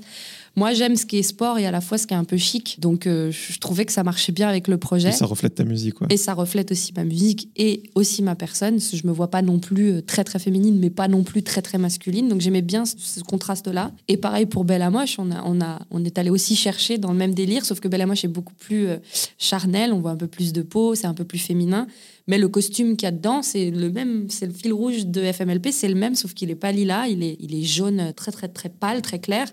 Moi 0.56 0.74
j'aime 0.74 0.96
ce 0.96 1.06
qui 1.06 1.18
est 1.18 1.24
sport 1.24 1.58
et 1.58 1.66
à 1.66 1.72
la 1.72 1.82
fois 1.82 1.98
ce 1.98 2.06
qui 2.06 2.14
est 2.14 2.18
un 2.18 2.24
peu 2.24 2.38
chic, 2.38 2.80
donc 2.80 3.08
euh, 3.08 3.32
je 3.32 3.58
trouvais 3.58 3.86
que 3.86 3.92
ça 3.92 4.04
marchait 4.04 4.32
bien 4.32 4.48
avec 4.48 4.68
le 4.68 4.78
projet. 4.78 5.10
Et 5.10 5.14
ça 5.14 5.26
reflète 5.26 5.56
ta 5.56 5.64
musique. 5.64 6.00
Ouais. 6.02 6.08
Et 6.12 6.18
ça 6.18 6.34
reflète 6.36 6.72
aussi 6.72 6.94
ma 6.96 7.04
musique 7.04 7.50
et 7.56 7.82
aussi 7.96 8.22
ma 8.22 8.36
personne, 8.36 8.76
parce 8.76 8.90
que 8.90 8.98
je 8.98 9.08
me 9.08 9.12
vois 9.12 9.30
pas 9.30 9.42
non 9.42 9.58
plus 9.58 10.04
très 10.04 10.24
très 10.24 10.38
féminine, 10.38 10.78
mais 10.80 10.92
pas 10.92 11.08
non 11.08 11.24
plus 11.24 11.42
très 11.42 11.64
très 11.64 11.80
masculine. 11.80 12.30
Donc 12.30 12.42
j'aimais 12.42 12.62
bien 12.62 12.86
ce, 12.86 12.96
ce 12.98 13.20
contraste 13.22 13.68
là. 13.68 13.92
Et 14.08 14.18
pareil 14.18 14.46
pour 14.46 14.64
Belle 14.64 14.84
à 14.84 14.92
Moche, 14.92 15.18
on, 15.18 15.32
a, 15.32 15.42
on, 15.46 15.60
a, 15.60 15.80
on 15.90 16.06
est 16.06 16.18
allé 16.20 16.30
aussi 16.30 16.56
chercher 16.56 17.00
dans 17.00 17.12
le 17.12 17.18
même 17.18 17.34
délire, 17.34 17.66
sauf 17.66 17.80
que 17.80 17.88
Belle 17.88 18.02
à 18.02 18.06
Moche 18.06 18.24
est 18.24 18.28
beaucoup 18.28 18.54
plus 18.54 18.88
euh, 18.88 18.98
charnel, 19.40 19.92
on 19.92 20.02
voit 20.02 20.12
un 20.12 20.18
peu 20.18 20.28
plus 20.28 20.54
de 20.54 20.62
peau, 20.62 20.94
c'est 20.94 21.08
un 21.08 21.16
peu 21.16 21.26
plus 21.26 21.40
féminin. 21.40 21.88
Mais 22.28 22.38
le 22.38 22.48
costume 22.48 22.96
qu'il 22.96 23.06
y 23.06 23.10
a 23.10 23.12
dedans, 23.12 23.42
c'est 23.42 23.70
le 23.70 23.90
même, 23.90 24.30
c'est 24.30 24.46
le 24.46 24.54
fil 24.54 24.72
rouge 24.72 25.06
de 25.08 25.32
FMLP, 25.32 25.72
c'est 25.72 25.90
le 25.90 25.96
même, 25.96 26.16
sauf 26.16 26.34
qu'il 26.34 26.50
n'est 26.50 26.56
pas 26.56 26.72
lilas, 26.72 27.08
il 27.08 27.22
est, 27.22 27.36
il 27.40 27.54
est 27.54 27.64
jaune 27.64 28.14
très 28.16 28.32
très 28.32 28.48
très 28.48 28.70
pâle, 28.70 29.02
très 29.02 29.20
clair. 29.20 29.48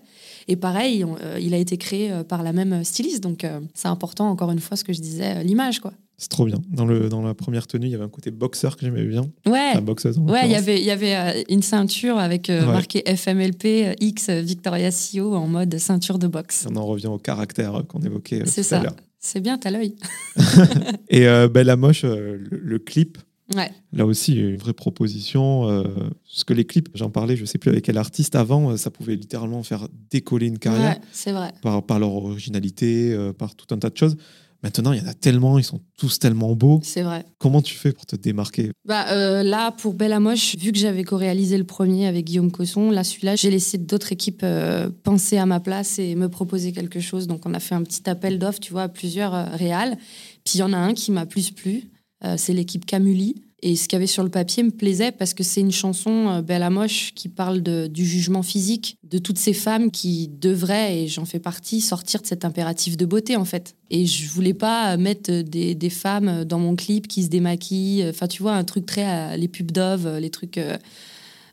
Et 0.46 0.56
pareil, 0.56 1.04
on, 1.04 1.16
euh, 1.20 1.38
il 1.40 1.52
a 1.54 1.58
été 1.58 1.76
créé 1.76 2.12
euh, 2.12 2.22
par 2.22 2.42
la 2.42 2.52
même 2.52 2.84
styliste, 2.84 3.22
donc 3.22 3.44
euh, 3.44 3.60
c'est 3.74 3.88
important, 3.88 4.30
encore 4.30 4.52
une 4.52 4.60
fois, 4.60 4.76
ce 4.76 4.84
que 4.84 4.92
je 4.92 5.00
disais, 5.00 5.38
euh, 5.38 5.42
l'image, 5.42 5.80
quoi. 5.80 5.92
C'est 6.20 6.28
trop 6.28 6.44
bien. 6.44 6.58
Dans, 6.68 6.84
le, 6.84 7.08
dans 7.08 7.22
la 7.22 7.32
première 7.32 7.66
tenue, 7.66 7.86
il 7.86 7.92
y 7.92 7.94
avait 7.94 8.04
un 8.04 8.10
côté 8.10 8.30
boxeur 8.30 8.76
que 8.76 8.84
j'aimais 8.84 9.06
bien. 9.06 9.22
Ouais. 9.46 9.72
La 9.72 9.80
boxeuse. 9.80 10.18
Ouais, 10.18 10.44
il 10.44 10.50
y 10.50 10.54
avait, 10.54 10.78
il 10.78 10.84
y 10.84 10.90
avait 10.90 11.46
une 11.48 11.62
ceinture 11.62 12.18
avec 12.18 12.50
euh, 12.50 12.60
ouais. 12.60 12.66
marqué 12.66 13.02
FMLP 13.16 13.96
X 14.00 14.28
Victoria 14.28 14.90
CEO 14.90 15.34
en 15.34 15.46
mode 15.46 15.78
ceinture 15.78 16.18
de 16.18 16.26
boxe. 16.26 16.66
On 16.70 16.76
en 16.76 16.84
revient 16.84 17.06
au 17.06 17.16
caractère 17.16 17.84
qu'on 17.88 18.00
évoquait. 18.00 18.42
C'est 18.44 18.62
ça. 18.62 18.82
C'est 19.20 19.40
bien, 19.40 19.58
t'as 19.58 19.70
l'œil. 19.70 19.96
Et 21.10 21.28
euh, 21.28 21.46
ben, 21.46 21.66
la 21.66 21.76
moche, 21.76 22.04
euh, 22.04 22.38
le, 22.50 22.58
le, 22.58 22.78
clip. 22.78 23.18
Ouais. 23.54 23.70
Là 23.92 24.06
aussi, 24.06 24.34
une 24.34 24.56
vraie 24.56 24.72
proposition. 24.72 25.68
Euh, 25.68 25.84
parce 26.24 26.44
que 26.44 26.54
les 26.54 26.64
clips, 26.64 26.88
j'en 26.94 27.10
parlais, 27.10 27.36
je 27.36 27.44
sais 27.44 27.58
plus 27.58 27.70
avec 27.70 27.84
quel 27.84 27.98
artiste 27.98 28.34
avant, 28.34 28.76
ça 28.78 28.90
pouvait 28.90 29.16
littéralement 29.16 29.62
faire 29.62 29.88
décoller 30.10 30.46
une 30.46 30.58
carrière. 30.58 30.96
Ouais, 30.96 31.00
c'est 31.12 31.32
vrai. 31.32 31.52
Par, 31.60 31.84
par 31.84 31.98
leur 31.98 32.14
originalité, 32.14 33.14
par 33.38 33.54
tout 33.54 33.72
un 33.74 33.78
tas 33.78 33.90
de 33.90 33.96
choses. 33.96 34.16
Maintenant, 34.62 34.92
il 34.92 35.02
y 35.02 35.04
en 35.04 35.08
a 35.08 35.14
tellement, 35.14 35.58
ils 35.58 35.64
sont 35.64 35.80
tous 35.96 36.18
tellement 36.18 36.54
beaux. 36.54 36.80
C'est 36.82 37.02
vrai. 37.02 37.24
Comment 37.38 37.62
tu 37.62 37.74
fais 37.74 37.92
pour 37.92 38.04
te 38.04 38.14
démarquer? 38.16 38.72
Bah, 38.84 39.06
euh, 39.10 39.42
Là, 39.42 39.70
pour 39.72 39.94
Belle 39.94 40.12
à 40.12 40.20
Moche, 40.20 40.56
vu 40.56 40.70
que 40.72 40.78
j'avais 40.78 41.02
co-réalisé 41.02 41.56
le 41.56 41.64
premier 41.64 42.06
avec 42.06 42.26
Guillaume 42.26 42.50
Cosson, 42.50 42.90
là, 42.90 43.02
celui-là, 43.02 43.36
j'ai 43.36 43.50
laissé 43.50 43.78
d'autres 43.78 44.12
équipes 44.12 44.42
euh, 44.42 44.90
penser 45.02 45.38
à 45.38 45.46
ma 45.46 45.60
place 45.60 45.98
et 45.98 46.14
me 46.14 46.28
proposer 46.28 46.72
quelque 46.72 47.00
chose. 47.00 47.26
Donc, 47.26 47.46
on 47.46 47.54
a 47.54 47.60
fait 47.60 47.74
un 47.74 47.82
petit 47.82 48.08
appel 48.10 48.38
d'offres, 48.38 48.60
tu 48.60 48.72
vois, 48.72 48.82
à 48.82 48.88
plusieurs 48.88 49.34
euh, 49.34 49.44
réals. 49.52 49.96
Puis, 50.44 50.56
il 50.56 50.58
y 50.58 50.62
en 50.62 50.72
a 50.72 50.78
un 50.78 50.92
qui 50.92 51.10
m'a 51.10 51.24
plus 51.26 51.50
plu. 51.52 51.90
Euh, 52.24 52.34
c'est 52.36 52.52
l'équipe 52.52 52.84
Camuli. 52.84 53.36
Et 53.62 53.76
ce 53.76 53.88
qu'il 53.88 53.96
y 53.96 53.98
avait 53.98 54.06
sur 54.06 54.22
le 54.22 54.30
papier 54.30 54.62
me 54.62 54.70
plaisait 54.70 55.12
parce 55.12 55.34
que 55.34 55.42
c'est 55.42 55.60
une 55.60 55.72
chanson 55.72 56.28
euh, 56.28 56.42
Belle 56.42 56.62
à 56.62 56.70
Moche 56.70 57.12
qui 57.14 57.28
parle 57.28 57.60
du 57.60 58.06
jugement 58.06 58.42
physique 58.42 58.96
de 59.04 59.18
toutes 59.18 59.38
ces 59.38 59.52
femmes 59.52 59.90
qui 59.90 60.28
devraient, 60.28 61.02
et 61.02 61.08
j'en 61.08 61.24
fais 61.24 61.40
partie, 61.40 61.80
sortir 61.80 62.22
de 62.22 62.26
cet 62.26 62.44
impératif 62.44 62.96
de 62.96 63.04
beauté 63.04 63.36
en 63.36 63.44
fait. 63.44 63.74
Et 63.90 64.06
je 64.06 64.28
voulais 64.28 64.54
pas 64.54 64.96
mettre 64.96 65.42
des, 65.42 65.90
femmes 65.90 66.44
dans 66.44 66.60
mon 66.60 66.76
clip 66.76 67.08
qui 67.08 67.24
se 67.24 67.28
démaquillent. 67.28 68.06
Enfin, 68.08 68.28
tu 68.28 68.42
vois, 68.42 68.52
un 68.52 68.64
truc 68.64 68.86
très. 68.86 69.02
à 69.02 69.36
les 69.36 69.48
pubs 69.48 69.72
Dove, 69.72 70.18
les 70.18 70.30
trucs. 70.30 70.58
Euh, 70.58 70.78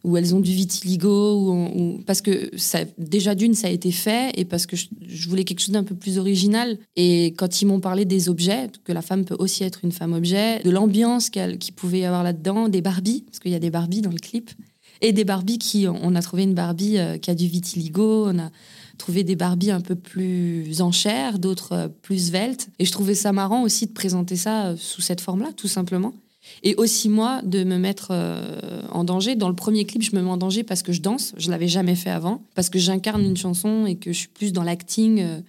où 0.07 0.15
elles 0.15 0.33
ont 0.33 0.39
du 0.39 0.51
vitiligo, 0.51 2.01
parce 2.05 2.21
que 2.21 2.49
déjà 2.97 3.35
d'une, 3.35 3.53
ça 3.53 3.67
a 3.67 3.71
été 3.71 3.91
fait, 3.91 4.31
et 4.39 4.45
parce 4.45 4.65
que 4.65 4.77
je, 4.77 5.29
voulais 5.29 5.43
quelque 5.43 5.59
chose 5.59 5.71
d'un 5.71 5.83
peu 5.83 5.95
plus 5.95 6.17
original. 6.17 6.77
Et 6.95 7.33
quand 7.37 7.61
ils 7.61 7.65
m'ont 7.65 7.81
parlé 7.81 8.05
des 8.05 8.29
objets, 8.29 8.69
que 8.85 8.93
la 8.93 9.01
femme 9.01 9.25
peut 9.25 9.35
aussi 9.37 9.65
être 9.65 9.81
une 9.83 9.91
femme 9.91 10.13
objet, 10.13 10.61
de 10.63 10.69
l'ambiance 10.69 11.29
qu'il 11.29 11.59
qu 11.59 11.73
pouvait 11.73 11.99
y 11.99 12.05
avoir 12.05 12.23
là-dedans, 12.23 12.69
des 12.69 12.81
Barbies, 12.81 13.23
parce 13.27 13.39
qu'il 13.39 13.51
y 13.51 13.55
a 13.55 13.59
des 13.59 13.69
Barbies 13.69 14.01
dans 14.01 14.11
le 14.11 14.17
clip, 14.17 14.49
et 15.01 15.11
des 15.11 15.25
Barbies 15.25 15.59
qui, 15.59 15.87
on 15.87 16.15
a 16.15 16.21
trouvé 16.21 16.43
une 16.43 16.53
Barbie 16.53 16.97
euh, 16.97 17.17
qui 17.17 17.29
a 17.29 17.35
du 17.35 17.47
vitiligo, 17.47 18.27
on 18.27 18.39
a 18.39 18.49
trouvé 18.97 19.23
des 19.23 19.35
Barbies 19.35 19.71
un 19.71 19.81
peu 19.81 19.95
plus 19.95 20.81
en 20.81 20.91
chair, 20.91 21.37
d'autres 21.37 21.73
euh, 21.73 21.87
plus 21.87 22.27
sveltes. 22.27 22.69
Et 22.79 22.85
je 22.85 22.91
trouvais 22.91 23.13
ça 23.13 23.33
marrant 23.33 23.61
aussi 23.61 23.87
de 23.87 23.91
présenter 23.91 24.37
ça 24.37 24.67
euh, 24.67 24.75
sous 24.77 25.01
cette 25.01 25.21
forme-là, 25.21 25.51
tout 25.55 25.67
simplement. 25.67 26.13
Et 26.63 26.75
aussi 26.75 27.09
moi 27.09 27.41
de 27.43 27.63
me 27.63 27.77
mettre 27.77 28.09
euh, 28.11 28.81
en 28.91 29.03
danger. 29.03 29.35
Dans 29.35 29.49
le 29.49 29.55
premier 29.55 29.85
clip, 29.85 30.01
je 30.01 30.15
me 30.15 30.21
mets 30.21 30.29
en 30.29 30.37
danger 30.37 30.63
parce 30.63 30.81
que 30.81 30.91
je 30.91 31.01
danse. 31.01 31.33
Je 31.37 31.51
l'avais 31.51 31.67
jamais 31.67 31.95
fait 31.95 32.09
avant. 32.09 32.43
Parce 32.55 32.69
que 32.69 32.79
j'incarne 32.79 33.23
une 33.23 33.37
chanson 33.37 33.85
et 33.85 33.95
que 33.95 34.11
je 34.11 34.17
suis 34.17 34.27
plus 34.27 34.53
dans 34.53 34.63
l'acting 34.63 35.21
euh, 35.21 35.39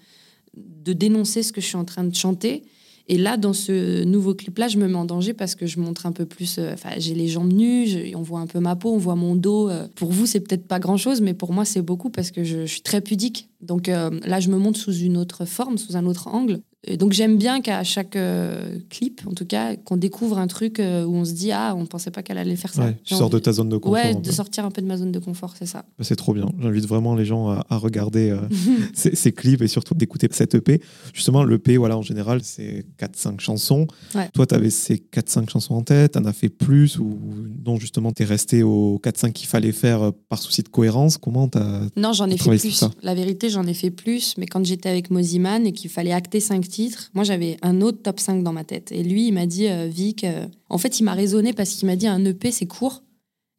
de 0.57 0.92
dénoncer 0.92 1.42
ce 1.42 1.53
que 1.53 1.61
je 1.61 1.66
suis 1.66 1.76
en 1.76 1.84
train 1.84 2.05
de 2.05 2.14
chanter. 2.14 2.62
Et 3.11 3.16
là, 3.16 3.38
dans 3.38 3.55
ce 3.55 4.05
nouveau 4.05 4.34
clip-là, 4.34 4.68
je 4.68 4.76
me 4.76 4.86
mets 4.86 4.96
en 4.96 5.07
danger 5.07 5.32
parce 5.32 5.55
que 5.55 5.64
je 5.64 5.80
montre 5.80 6.05
un 6.05 6.12
peu 6.12 6.26
plus. 6.26 6.59
Enfin, 6.59 6.90
euh, 6.90 6.96
j'ai 6.99 7.14
les 7.14 7.28
jambes 7.28 7.53
nues, 7.53 8.14
on 8.14 8.20
voit 8.20 8.40
un 8.40 8.46
peu 8.46 8.61
ma 8.61 8.76
peau, 8.76 8.92
on 8.92 8.99
voit 8.99 9.14
mon 9.14 9.34
dos. 9.34 9.70
Pour 9.94 10.12
vous, 10.12 10.26
c'est 10.26 10.40
peut-être 10.40 10.66
pas 10.66 10.78
grand-chose, 10.78 11.22
mais 11.22 11.32
pour 11.32 11.55
moi, 11.55 11.64
c'est 11.64 11.80
beaucoup 11.80 12.11
parce 12.11 12.30
que 12.30 12.44
je, 12.44 12.66
je, 12.66 12.72
suis 12.72 12.82
très 12.82 13.01
pudique. 13.01 13.49
Donc 13.62 13.86
là, 13.86 14.40
je 14.40 14.51
me 14.51 14.59
montre 14.59 14.78
sous 14.78 14.94
une 14.94 15.16
autre 15.16 15.46
forme, 15.46 15.78
sous 15.78 15.96
un 15.96 16.05
autre 16.05 16.28
angle. 16.28 16.61
Et 16.84 16.96
donc 16.96 17.12
j'aime 17.12 17.38
bien 17.38 17.60
qu'à 17.60 17.82
chaque 17.82 18.14
euh, 18.14 18.78
clip, 18.88 19.22
en 19.26 19.32
tout 19.32 19.44
cas, 19.44 19.74
qu'on 19.74 19.96
découvre 19.96 20.38
un 20.38 20.46
truc 20.46 20.78
euh, 20.78 21.04
où 21.04 21.16
on 21.16 21.24
se 21.24 21.32
dit 21.32 21.50
ah, 21.50 21.74
on 21.76 21.86
pensait 21.86 22.12
pas 22.12 22.22
qu'elle 22.22 22.38
allait 22.38 22.54
faire 22.54 22.72
ça. 22.72 22.84
Ouais, 22.84 22.96
tu 23.02 23.16
sors 23.16 23.30
de 23.30 23.40
ta 23.40 23.52
zone 23.52 23.68
de 23.68 23.76
confort. 23.78 23.94
Ouais, 23.94 24.14
de 24.14 24.30
sortir 24.30 24.64
un 24.64 24.70
peu 24.70 24.80
de 24.80 24.86
ma 24.86 24.96
zone 24.96 25.10
de 25.10 25.18
confort, 25.18 25.54
c'est 25.58 25.66
ça. 25.66 25.84
Bah, 25.98 26.04
c'est 26.04 26.14
trop 26.14 26.34
bien. 26.34 26.48
J'invite 26.60 26.86
vraiment 26.86 27.16
les 27.16 27.24
gens 27.24 27.48
à, 27.48 27.66
à 27.68 27.76
regarder 27.78 28.30
euh, 28.30 28.38
ces, 28.94 29.16
ces, 29.16 29.32
clips 29.32 29.60
et 29.60 29.66
surtout 29.66 29.94
d'écouter 29.94 30.28
cette 30.30 30.54
EP. 30.54 30.80
Justement, 31.12 31.42
l'EP, 31.42 31.78
voilà, 31.78 31.98
en 31.98 32.02
général, 32.02 32.42
c'est 32.44 32.86
4-5 33.00 33.40
chansons. 33.40 33.88
Ouais. 34.14 34.28
Toi, 34.32 34.46
tu 34.46 34.54
avais 34.54 34.70
ces 34.70 35.02
4-5 35.12 35.50
chansons 35.50 35.74
en 35.74 35.82
tête, 35.82 36.12
t'en 36.12 36.24
as 36.26 36.32
fait 36.32 36.48
plus 36.48 36.96
ou 37.00 37.18
non, 37.66 37.76
justement, 37.76 38.12
tu 38.12 38.22
es 38.22 38.26
resté 38.26 38.62
aux 38.62 39.00
4-5 39.02 39.32
qu'il 39.32 39.48
fallait 39.48 39.72
faire 39.72 40.12
par 40.28 40.40
souci 40.40 40.62
de 40.62 40.68
cohérence? 40.68 41.18
Comment 41.18 41.48
t'as 41.48 41.80
Non, 41.96 42.12
j'en 42.12 42.28
ai 42.28 42.38
fait 42.38 42.56
plus. 42.56 42.84
La 43.02 43.16
vérité, 43.16 43.50
j'en 43.50 43.66
ai 43.66 43.74
fait 43.74 43.90
plus, 43.90 44.36
mais 44.38 44.46
quand 44.46 44.64
j'étais 44.64 44.88
avec 44.88 45.10
Moziman 45.10 45.66
et 45.66 45.72
qu'il 45.72 45.90
fallait 45.90 46.12
acter 46.12 46.38
5 46.38 46.67
moi 47.14 47.24
j'avais 47.24 47.56
un 47.62 47.80
autre 47.80 48.02
top 48.02 48.20
5 48.20 48.42
dans 48.42 48.52
ma 48.52 48.64
tête. 48.64 48.92
Et 48.92 49.02
lui, 49.02 49.28
il 49.28 49.32
m'a 49.32 49.46
dit, 49.46 49.68
euh, 49.68 49.86
Vic, 49.86 50.24
euh... 50.24 50.46
en 50.68 50.78
fait, 50.78 51.00
il 51.00 51.04
m'a 51.04 51.14
raisonné 51.14 51.52
parce 51.52 51.70
qu'il 51.70 51.86
m'a 51.86 51.96
dit 51.96 52.06
un 52.06 52.24
EP, 52.24 52.50
c'est 52.50 52.66
court. 52.66 53.02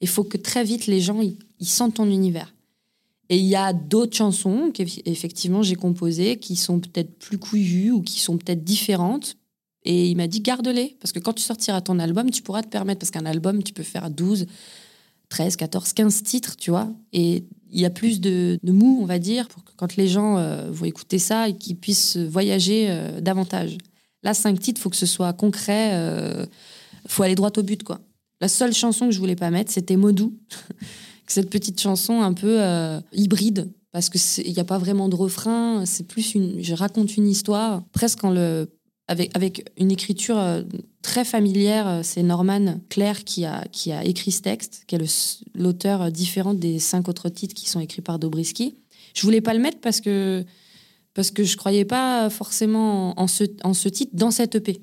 Il 0.01 0.07
faut 0.07 0.23
que 0.23 0.37
très 0.37 0.63
vite 0.63 0.87
les 0.87 1.01
gens 1.01 1.21
ils 1.21 1.67
sentent 1.67 1.95
ton 1.95 2.09
univers. 2.09 2.53
Et 3.29 3.37
il 3.37 3.45
y 3.45 3.55
a 3.55 3.73
d'autres 3.73 4.15
chansons 4.15 4.71
qu'effectivement 4.73 5.61
j'ai 5.61 5.75
composées 5.75 6.37
qui 6.37 6.55
sont 6.55 6.79
peut-être 6.79 7.17
plus 7.19 7.37
couillues 7.37 7.91
ou 7.91 8.01
qui 8.01 8.19
sont 8.19 8.37
peut-être 8.37 8.63
différentes. 8.63 9.37
Et 9.83 10.09
il 10.09 10.17
m'a 10.17 10.27
dit 10.27 10.41
garde-les 10.41 10.97
parce 10.99 11.11
que 11.11 11.19
quand 11.19 11.33
tu 11.33 11.43
sortiras 11.43 11.81
ton 11.81 11.99
album, 11.99 12.31
tu 12.31 12.41
pourras 12.41 12.63
te 12.63 12.69
permettre 12.69 12.99
parce 12.99 13.11
qu'un 13.11 13.25
album, 13.25 13.63
tu 13.63 13.71
peux 13.71 13.83
faire 13.83 14.09
12, 14.09 14.47
13, 15.29 15.55
14, 15.55 15.93
15 15.93 16.23
titres, 16.23 16.55
tu 16.57 16.71
vois. 16.71 16.89
Et 17.13 17.45
il 17.71 17.79
y 17.79 17.85
a 17.85 17.89
plus 17.89 18.19
de, 18.19 18.59
de 18.63 18.71
mou, 18.71 18.99
on 19.01 19.05
va 19.05 19.19
dire, 19.19 19.47
pour 19.47 19.63
que 19.63 19.71
quand 19.75 19.95
les 19.95 20.07
gens 20.07 20.37
euh, 20.37 20.69
vont 20.71 20.85
écouter 20.85 21.19
ça 21.19 21.49
et 21.49 21.55
qu'ils 21.55 21.77
puissent 21.77 22.17
voyager 22.17 22.87
euh, 22.89 23.21
davantage. 23.21 23.77
Là, 24.23 24.33
cinq 24.33 24.59
titres, 24.59 24.79
il 24.79 24.83
faut 24.83 24.89
que 24.89 24.95
ce 24.95 25.05
soit 25.05 25.31
concret, 25.33 25.89
il 25.89 25.95
euh, 25.95 26.45
faut 27.07 27.23
aller 27.23 27.35
droit 27.35 27.51
au 27.55 27.63
but, 27.63 27.83
quoi. 27.83 27.99
La 28.41 28.47
seule 28.47 28.73
chanson 28.73 29.07
que 29.07 29.11
je 29.11 29.19
voulais 29.19 29.35
pas 29.35 29.49
mettre, 29.51 29.71
c'était 29.71 29.95
Modou. 29.95 30.33
Cette 31.27 31.49
petite 31.49 31.79
chanson 31.79 32.21
un 32.21 32.33
peu 32.33 32.61
euh, 32.61 32.99
hybride, 33.13 33.71
parce 33.91 34.09
qu'il 34.09 34.51
n'y 34.51 34.59
a 34.59 34.63
pas 34.63 34.77
vraiment 34.77 35.09
de 35.09 35.15
refrain, 35.15 35.85
c'est 35.85 36.07
plus 36.07 36.33
une. 36.33 36.63
Je 36.63 36.73
raconte 36.73 37.17
une 37.17 37.27
histoire, 37.27 37.83
presque 37.91 38.23
en 38.23 38.31
le 38.31 38.67
avec, 39.09 39.35
avec 39.35 39.65
une 39.77 39.91
écriture 39.91 40.37
euh, 40.37 40.61
très 41.01 41.25
familière. 41.25 41.87
euh, 41.87 42.01
C'est 42.03 42.21
Norman 42.21 42.79
Claire 42.89 43.23
qui 43.23 43.43
a, 43.43 43.65
qui 43.71 43.91
a 43.91 44.05
écrit 44.05 44.31
ce 44.31 44.41
texte, 44.41 44.83
qui 44.87 44.95
est 44.95 45.39
l'auteur 45.55 46.03
euh, 46.03 46.09
différent 46.11 46.53
des 46.53 46.77
cinq 46.77 47.09
autres 47.09 47.27
titres 47.27 47.55
qui 47.55 47.67
sont 47.67 47.79
écrits 47.79 48.03
par 48.03 48.19
Dobrisky. 48.19 48.75
Je 49.15 49.23
voulais 49.23 49.41
pas 49.41 49.55
le 49.55 49.59
mettre 49.59 49.79
parce 49.81 49.99
que, 49.99 50.45
parce 51.15 51.31
que 51.31 51.43
je 51.43 51.57
croyais 51.57 51.85
pas 51.85 52.29
forcément 52.29 53.19
en 53.19 53.27
ce, 53.27 53.45
en 53.63 53.73
ce 53.73 53.89
titre 53.89 54.11
dans 54.13 54.29
cette 54.29 54.55
EP. 54.55 54.79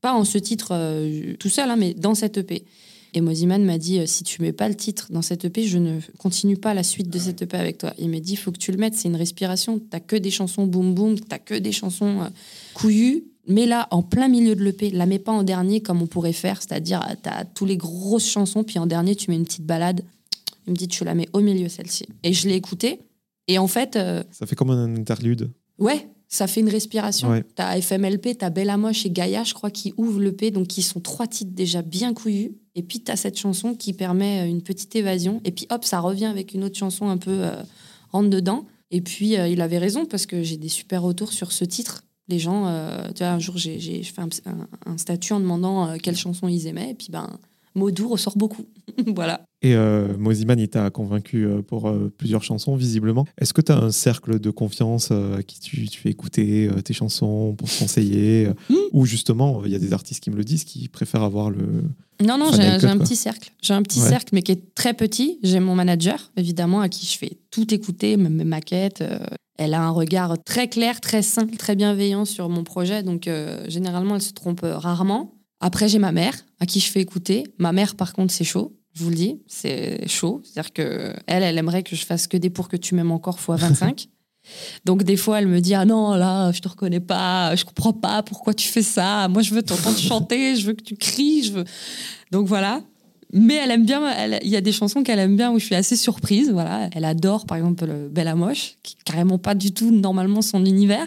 Pas 0.00 0.14
en 0.14 0.24
ce 0.24 0.38
titre 0.38 0.68
euh, 0.72 1.34
tout 1.38 1.50
seul, 1.50 1.68
hein, 1.70 1.76
mais 1.76 1.92
dans 1.92 2.14
cette 2.14 2.38
EP. 2.38 2.64
Et 3.14 3.20
Moziman 3.20 3.62
m'a 3.62 3.76
dit 3.76 4.00
si 4.06 4.24
tu 4.24 4.40
mets 4.40 4.54
pas 4.54 4.70
le 4.70 4.74
titre 4.74 5.08
dans 5.10 5.20
cette 5.20 5.44
EP, 5.44 5.64
je 5.64 5.76
ne 5.76 6.00
continue 6.16 6.56
pas 6.56 6.72
la 6.72 6.82
suite 6.82 7.10
de 7.10 7.18
cette 7.18 7.42
EP 7.42 7.58
avec 7.58 7.76
toi. 7.76 7.92
Il 7.98 8.08
m'a 8.08 8.20
dit 8.20 8.32
il 8.32 8.36
faut 8.36 8.50
que 8.50 8.58
tu 8.58 8.72
le 8.72 8.78
mettes, 8.78 8.94
c'est 8.94 9.08
une 9.08 9.16
respiration. 9.16 9.78
T'as 9.78 10.00
que 10.00 10.16
des 10.16 10.30
chansons 10.30 10.66
boum 10.66 10.94
boum, 10.94 11.20
t'as 11.20 11.38
que 11.38 11.52
des 11.52 11.72
chansons 11.72 12.30
couillues. 12.72 13.24
Mais 13.48 13.66
là, 13.66 13.88
en 13.90 14.02
plein 14.02 14.28
milieu 14.28 14.54
de 14.54 14.62
l'EP, 14.62 14.90
la 14.90 15.06
mets 15.06 15.18
pas 15.18 15.32
en 15.32 15.42
dernier 15.42 15.80
comme 15.80 16.00
on 16.00 16.06
pourrait 16.06 16.32
faire, 16.32 16.62
c'est-à-dire 16.62 17.00
t'as 17.22 17.44
tous 17.44 17.64
les 17.64 17.76
grosses 17.76 18.28
chansons, 18.28 18.62
puis 18.62 18.78
en 18.78 18.86
dernier 18.86 19.16
tu 19.16 19.30
mets 19.30 19.36
une 19.36 19.44
petite 19.44 19.66
balade. 19.66 20.02
Il 20.66 20.72
me 20.72 20.76
dit 20.76 20.86
tu 20.86 21.04
la 21.04 21.14
mets 21.14 21.28
au 21.32 21.40
milieu 21.40 21.68
celle-ci. 21.68 22.06
Et 22.22 22.32
je 22.32 22.48
l'ai 22.48 22.54
écoutée. 22.54 23.00
Et 23.48 23.58
en 23.58 23.66
fait, 23.66 23.96
euh, 23.96 24.22
Ça 24.30 24.46
fait 24.46 24.54
comme 24.54 24.70
un 24.70 24.94
interlude. 24.96 25.50
ouais, 25.78 26.08
ça 26.28 26.46
fait 26.46 26.60
une 26.60 26.68
respiration. 26.68 27.30
Ouais. 27.30 27.44
T'as 27.56 27.80
FMLP, 27.80 28.38
t'as 28.38 28.48
Bella 28.50 28.76
Moche 28.76 29.04
et 29.04 29.10
Gaïa, 29.10 29.42
je 29.42 29.52
crois, 29.54 29.70
qui 29.70 29.92
ouvrent 29.96 30.20
l'EP, 30.20 30.50
donc 30.52 30.68
qui 30.68 30.80
sont 30.82 31.00
trois 31.00 31.26
titres 31.26 31.50
déjà 31.52 31.82
bien 31.82 32.14
couillus. 32.14 32.52
Et 32.76 32.82
puis, 32.82 33.02
tu 33.02 33.10
as 33.10 33.16
cette 33.16 33.38
chanson 33.38 33.74
qui 33.74 33.92
permet 33.92 34.48
une 34.48 34.62
petite 34.62 34.94
évasion. 34.96 35.42
Et 35.44 35.50
puis, 35.50 35.66
hop, 35.70 35.84
ça 35.84 35.98
revient 36.00 36.24
avec 36.24 36.54
une 36.54 36.64
autre 36.64 36.78
chanson 36.78 37.08
un 37.08 37.18
peu 37.18 37.42
rentre 38.12 38.30
dedans. 38.30 38.64
Et 38.90 39.02
puis, 39.02 39.34
il 39.34 39.60
avait 39.60 39.76
raison 39.76 40.06
parce 40.06 40.24
que 40.24 40.42
j'ai 40.42 40.56
des 40.56 40.68
super 40.70 41.02
retours 41.02 41.32
sur 41.34 41.52
ce 41.52 41.66
titre. 41.66 42.02
Les 42.28 42.38
gens, 42.38 42.66
tu 43.14 43.22
vois, 43.22 43.32
un 43.32 43.38
jour, 43.38 43.56
j'ai 43.58 44.02
fait 44.02 44.22
un, 44.86 44.98
statut 44.98 45.32
en 45.32 45.40
demandant 45.40 45.96
quelle 45.98 46.16
chanson 46.16 46.48
ils 46.48 46.66
aimaient. 46.66 46.90
Et 46.90 46.94
puis, 46.94 47.08
ben, 47.10 47.38
Modou 47.74 48.08
ressort 48.08 48.36
beaucoup. 48.36 48.66
voilà. 49.14 49.44
Et 49.62 49.74
euh, 49.74 50.16
Moziman, 50.18 50.58
il 50.58 50.68
t'a 50.68 50.90
convaincu 50.90 51.46
euh, 51.46 51.62
pour 51.62 51.88
euh, 51.88 52.12
plusieurs 52.16 52.42
chansons, 52.42 52.74
visiblement. 52.74 53.26
Est-ce 53.40 53.54
que 53.54 53.60
tu 53.60 53.72
as 53.72 53.78
un 53.78 53.92
cercle 53.92 54.40
de 54.40 54.50
confiance 54.50 55.08
euh, 55.10 55.38
à 55.38 55.42
qui 55.42 55.60
tu, 55.60 55.86
fais 55.86 56.10
écouter 56.10 56.68
tes 56.84 56.92
chansons 56.92 57.54
pour 57.56 57.68
te 57.70 57.78
conseiller 57.78 58.48
hmm. 58.68 58.74
Ou 58.92 59.06
justement, 59.06 59.64
il 59.64 59.72
y 59.72 59.74
a 59.74 59.78
des 59.78 59.92
artistes 59.92 60.22
qui 60.22 60.30
me 60.30 60.36
le 60.36 60.44
disent, 60.44 60.64
qui 60.64 60.88
préfèrent 60.88 61.22
avoir 61.22 61.50
le. 61.50 61.84
Non, 62.22 62.38
non, 62.38 62.50
j'ai 62.52 62.62
un 62.62 62.98
petit 62.98 63.16
cercle. 63.16 63.52
J'ai 63.62 63.74
un 63.74 63.82
petit 63.82 64.00
cercle, 64.00 64.30
mais 64.32 64.42
qui 64.42 64.52
est 64.52 64.74
très 64.74 64.94
petit. 64.94 65.38
J'ai 65.42 65.60
mon 65.60 65.74
manager, 65.74 66.30
évidemment, 66.36 66.80
à 66.80 66.88
qui 66.88 67.06
je 67.06 67.16
fais 67.16 67.38
tout 67.50 67.72
écouter, 67.72 68.16
même 68.16 68.34
mes 68.34 68.44
maquettes. 68.44 69.02
Elle 69.62 69.74
a 69.74 69.82
un 69.82 69.90
regard 69.90 70.42
très 70.42 70.68
clair, 70.68 71.00
très 71.00 71.22
simple, 71.22 71.56
très 71.56 71.76
bienveillant 71.76 72.24
sur 72.24 72.48
mon 72.48 72.64
projet. 72.64 73.02
Donc, 73.02 73.30
généralement, 73.68 74.16
elle 74.16 74.22
se 74.22 74.32
trompe 74.32 74.60
rarement. 74.62 75.34
Après, 75.60 75.88
j'ai 75.88 76.00
ma 76.00 76.10
mère 76.10 76.34
à 76.58 76.66
qui 76.66 76.80
je 76.80 76.90
fais 76.90 77.00
écouter. 77.00 77.44
Ma 77.58 77.72
mère, 77.72 77.94
par 77.94 78.12
contre, 78.12 78.32
c'est 78.32 78.44
chaud. 78.44 78.76
Je 78.94 79.04
vous 79.04 79.10
le 79.10 79.16
dis, 79.16 79.40
c'est 79.46 80.06
chaud. 80.08 80.42
C'est-à-dire 80.44 80.72
que 80.72 81.14
elle, 81.26 81.42
elle 81.44 81.56
aimerait 81.56 81.84
que 81.84 81.96
je 81.96 82.04
fasse 82.04 82.26
que 82.26 82.36
des 82.36 82.50
pour 82.50 82.68
que 82.68 82.76
tu 82.76 82.94
m'aimes 82.94 83.12
encore 83.12 83.40
fois 83.40 83.56
25. 83.56 84.08
Donc 84.84 85.04
des 85.04 85.16
fois, 85.16 85.38
elle 85.38 85.46
me 85.46 85.60
dit 85.60 85.74
ah 85.74 85.84
non 85.84 86.14
là, 86.14 86.50
je 86.50 86.60
te 86.60 86.68
reconnais 86.68 87.00
pas, 87.00 87.54
je 87.54 87.64
comprends 87.64 87.92
pas 87.92 88.24
pourquoi 88.24 88.54
tu 88.54 88.66
fais 88.66 88.82
ça. 88.82 89.28
Moi, 89.28 89.42
je 89.42 89.54
veux 89.54 89.62
t'entendre 89.62 89.98
chanter, 90.10 90.56
je 90.56 90.66
veux 90.66 90.72
que 90.72 90.82
tu 90.82 90.96
cries, 90.96 91.44
je 91.44 91.52
veux. 91.52 91.64
Donc 92.32 92.48
voilà. 92.48 92.82
Mais 93.32 93.54
elle 93.54 93.70
aime 93.70 93.86
bien. 93.86 94.40
Il 94.42 94.48
y 94.48 94.56
a 94.56 94.60
des 94.60 94.72
chansons 94.72 95.02
qu'elle 95.02 95.18
aime 95.18 95.36
bien 95.36 95.52
où 95.52 95.58
je 95.58 95.64
suis 95.64 95.74
assez 95.74 95.96
surprise. 95.96 96.50
Voilà, 96.50 96.90
elle 96.92 97.04
adore 97.04 97.46
par 97.46 97.56
exemple 97.56 97.86
Belle 98.10 98.28
à 98.28 98.34
moche, 98.34 98.76
qui 98.82 98.96
est 99.00 99.04
carrément 99.04 99.38
pas 99.38 99.54
du 99.54 99.72
tout 99.72 99.90
normalement 99.90 100.42
son 100.42 100.64
univers, 100.64 101.06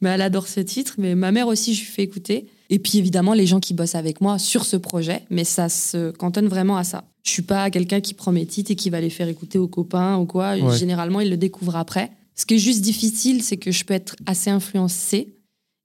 mais 0.00 0.10
elle 0.10 0.22
adore 0.22 0.48
ce 0.48 0.60
titre. 0.60 0.94
Mais 0.98 1.14
ma 1.14 1.32
mère 1.32 1.48
aussi, 1.48 1.74
je 1.74 1.80
lui 1.80 1.90
fais 1.90 2.02
écouter. 2.02 2.46
Et 2.68 2.78
puis 2.78 2.98
évidemment, 2.98 3.32
les 3.32 3.46
gens 3.46 3.60
qui 3.60 3.74
bossent 3.74 3.94
avec 3.94 4.20
moi 4.20 4.38
sur 4.38 4.64
ce 4.64 4.76
projet, 4.76 5.22
mais 5.30 5.44
ça 5.44 5.68
se 5.68 6.10
cantonne 6.10 6.48
vraiment 6.48 6.76
à 6.76 6.84
ça. 6.84 7.04
Je 7.22 7.30
suis 7.30 7.42
pas 7.42 7.70
quelqu'un 7.70 8.00
qui 8.00 8.12
prend 8.12 8.32
mes 8.32 8.46
titres 8.46 8.70
et 8.72 8.76
qui 8.76 8.90
va 8.90 9.00
les 9.00 9.10
faire 9.10 9.28
écouter 9.28 9.58
aux 9.58 9.68
copains 9.68 10.16
ou 10.18 10.26
quoi. 10.26 10.56
Généralement, 10.74 11.20
ils 11.20 11.30
le 11.30 11.36
découvrent 11.36 11.76
après. 11.76 12.10
Ce 12.34 12.44
qui 12.44 12.54
est 12.54 12.58
juste 12.58 12.82
difficile, 12.82 13.42
c'est 13.42 13.56
que 13.56 13.70
je 13.70 13.84
peux 13.84 13.94
être 13.94 14.14
assez 14.26 14.50
influencée 14.50 15.34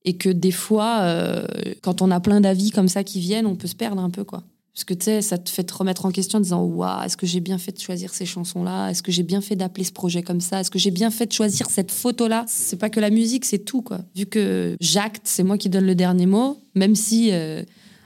et 0.03 0.17
que 0.17 0.29
des 0.29 0.51
fois, 0.51 0.99
euh, 1.01 1.45
quand 1.81 2.01
on 2.01 2.11
a 2.11 2.19
plein 2.19 2.41
d'avis 2.41 2.71
comme 2.71 2.89
ça 2.89 3.03
qui 3.03 3.19
viennent, 3.19 3.45
on 3.45 3.55
peut 3.55 3.67
se 3.67 3.75
perdre 3.75 4.01
un 4.01 4.09
peu, 4.09 4.23
quoi. 4.23 4.43
Parce 4.73 4.85
que 4.85 4.93
tu 4.93 5.05
sais, 5.05 5.21
ça 5.21 5.37
te 5.37 5.49
fait 5.49 5.63
te 5.63 5.73
remettre 5.73 6.05
en 6.05 6.11
question 6.11 6.37
en 6.37 6.41
disant 6.41 6.63
Waouh, 6.63 7.03
est-ce 7.03 7.17
que 7.17 7.25
j'ai 7.25 7.41
bien 7.41 7.57
fait 7.57 7.73
de 7.73 7.79
choisir 7.79 8.13
ces 8.13 8.25
chansons-là? 8.25 8.89
Est-ce 8.89 9.03
que 9.03 9.11
j'ai 9.11 9.23
bien 9.23 9.41
fait 9.41 9.57
d'appeler 9.57 9.83
ce 9.83 9.91
projet 9.91 10.23
comme 10.23 10.39
ça? 10.39 10.61
Est-ce 10.61 10.71
que 10.71 10.79
j'ai 10.79 10.91
bien 10.91 11.11
fait 11.11 11.25
de 11.25 11.33
choisir 11.33 11.69
cette 11.69 11.91
photo-là? 11.91 12.45
C'est 12.47 12.77
pas 12.77 12.89
que 12.89 13.01
la 13.01 13.09
musique, 13.09 13.43
c'est 13.43 13.59
tout, 13.59 13.81
quoi. 13.81 13.99
Vu 14.15 14.25
que 14.25 14.77
j'acte, 14.79 15.23
c'est 15.25 15.43
moi 15.43 15.57
qui 15.57 15.69
donne 15.69 15.85
le 15.85 15.95
dernier 15.95 16.25
mot, 16.25 16.57
même 16.73 16.95
si 16.95 17.31
euh, 17.31 17.63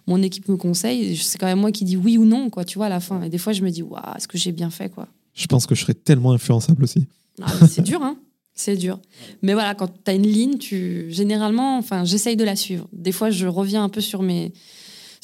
mon 0.08 0.22
équipe 0.24 0.50
me 0.50 0.58
conseille, 0.58 1.16
c'est 1.18 1.38
quand 1.38 1.46
même 1.46 1.60
moi 1.60 1.72
qui 1.72 1.86
dis 1.86 1.98
oui 1.98 2.18
ou 2.18 2.26
non, 2.26 2.50
quoi, 2.50 2.66
tu 2.66 2.80
vois, 2.80 2.88
à 2.88 2.90
la 2.90 3.00
fin. 3.00 3.22
Et 3.22 3.30
des 3.30 3.38
fois, 3.38 3.54
je 3.54 3.62
me 3.62 3.70
dis 3.70 3.84
Waouh, 3.84 4.16
est-ce 4.18 4.28
que 4.28 4.40
j'ai 4.40 4.52
bien 4.52 4.72
fait, 4.72 4.90
quoi? 4.90 5.08
Je 5.36 5.46
pense 5.46 5.68
que 5.68 5.76
je 5.76 5.82
serais 5.82 5.94
tellement 5.94 6.32
influençable 6.32 6.84
aussi. 6.84 7.06
Ah, 7.42 7.52
c'est 7.68 7.84
dur, 7.84 8.02
hein 8.02 8.18
c'est 8.56 8.78
dur. 8.78 9.00
Mais 9.42 9.54
voilà, 9.54 9.76
quand 9.76 9.88
tu 9.88 10.10
as 10.10 10.14
une 10.14 10.26
ligne, 10.26 10.58
tu 10.58 11.08
généralement, 11.10 11.78
enfin, 11.78 12.06
j'essaye 12.06 12.38
de 12.38 12.46
la 12.46 12.56
suivre. 12.56 12.88
Des 12.94 13.12
fois, 13.12 13.30
je 13.30 13.48
reviens 13.48 13.84
un 13.84 13.90
peu 13.90 14.00
sur 14.00 14.22
mes 14.24 14.54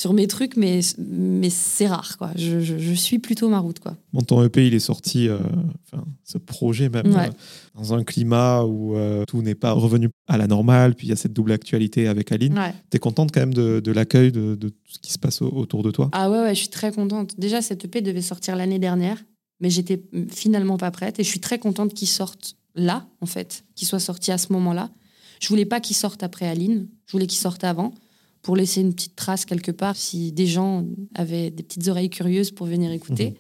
sur 0.01 0.13
mes 0.13 0.25
trucs, 0.25 0.57
mais, 0.57 0.79
mais 0.97 1.51
c'est 1.51 1.85
rare. 1.85 2.17
Quoi. 2.17 2.31
Je, 2.35 2.59
je, 2.59 2.93
suis 2.93 3.19
plutôt 3.19 3.49
ma 3.49 3.59
route. 3.59 3.79
Quoi. 3.79 3.95
Bon, 4.13 4.21
ton 4.21 4.43
EP, 4.43 4.65
il 4.65 4.73
est 4.73 4.79
sorti, 4.79 5.29
euh, 5.29 5.37
ce 6.23 6.39
projet 6.39 6.89
même, 6.89 7.15
euh, 7.15 7.29
dans 7.75 7.93
un 7.93 8.03
climat 8.03 8.63
où 8.63 8.95
euh, 8.95 9.25
tout 9.25 9.43
n'est 9.43 9.53
pas 9.53 9.73
revenu 9.73 10.09
à 10.27 10.37
la 10.37 10.47
normale, 10.47 10.95
puis 10.95 11.05
il 11.05 11.11
y 11.11 11.13
a 11.13 11.15
cette 11.15 11.33
double 11.33 11.51
actualité 11.51 12.07
avec 12.07 12.31
Aline. 12.31 12.59
Tu 12.89 12.97
es 12.97 12.99
contente 12.99 13.31
quand 13.31 13.41
même 13.41 13.53
de, 13.53 13.79
de 13.79 13.91
l'accueil, 13.91 14.31
de, 14.31 14.55
de, 14.55 14.69
tout 14.69 14.75
ce 14.87 14.97
qui 14.97 15.13
se 15.13 15.19
passe 15.19 15.43
autour 15.43 15.83
de 15.83 15.91
toi? 15.91 16.09
Ah 16.13 16.31
ouais, 16.31 16.39
ouais, 16.39 16.55
je 16.55 16.61
suis 16.61 16.69
très 16.69 16.91
contente. 16.91 17.39
Déjà, 17.39 17.61
cette 17.61 17.85
EP 17.85 18.01
devait 18.01 18.23
sortir 18.23 18.55
l'année 18.55 18.79
dernière, 18.79 19.23
mais 19.59 19.69
j'étais 19.69 20.01
finalement 20.29 20.77
pas 20.77 20.89
prête, 20.89 21.19
et 21.19 21.23
je 21.23 21.29
suis 21.29 21.41
très 21.41 21.59
contente 21.59 21.93
qu'il 21.93 22.07
sorte 22.07 22.55
là, 22.73 23.05
en 23.21 23.27
fait, 23.27 23.65
qu'il 23.75 23.87
soit 23.87 23.99
sorti 23.99 24.31
à 24.31 24.39
ce 24.39 24.51
moment-là. 24.53 24.89
Je 25.39 25.47
voulais 25.47 25.65
pas 25.65 25.79
qu'il 25.79 25.95
sorte 25.95 26.23
après 26.23 26.47
Aline, 26.47 26.87
je 27.05 27.11
voulais 27.11 27.27
qu'il 27.27 27.39
sorte 27.39 27.63
avant 27.63 27.93
pour 28.41 28.55
laisser 28.55 28.81
une 28.81 28.93
petite 28.93 29.15
trace 29.15 29.45
quelque 29.45 29.71
part 29.71 29.95
si 29.95 30.31
des 30.31 30.47
gens 30.47 30.85
avaient 31.13 31.51
des 31.51 31.63
petites 31.63 31.87
oreilles 31.87 32.09
curieuses 32.09 32.51
pour 32.51 32.67
venir 32.67 32.91
écouter. 32.91 33.31
Mhm. 33.31 33.35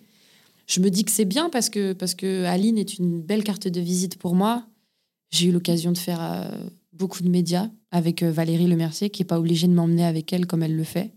Je 0.67 0.79
me 0.79 0.89
dis 0.89 1.03
que 1.03 1.11
c'est 1.11 1.25
bien 1.25 1.49
parce 1.49 1.69
que, 1.69 1.93
parce 1.93 2.15
que 2.15 2.45
Aline 2.45 2.77
est 2.77 2.97
une 2.97 3.21
belle 3.21 3.43
carte 3.43 3.67
de 3.67 3.81
visite 3.81 4.17
pour 4.17 4.35
moi. 4.35 4.65
J'ai 5.31 5.47
eu 5.47 5.51
l'occasion 5.51 5.91
de 5.91 5.97
faire 5.97 6.21
euh, 6.21 6.49
beaucoup 6.93 7.23
de 7.23 7.29
médias 7.29 7.69
avec 7.91 8.23
euh, 8.23 8.31
Valérie 8.31 8.67
Lemercier, 8.67 9.09
qui 9.09 9.21
n'est 9.21 9.27
pas 9.27 9.39
obligée 9.39 9.67
de 9.67 9.73
m'emmener 9.73 10.05
avec 10.05 10.31
elle 10.31 10.45
comme 10.45 10.63
elle 10.63 10.75
le 10.75 10.83
fait. 10.83 11.11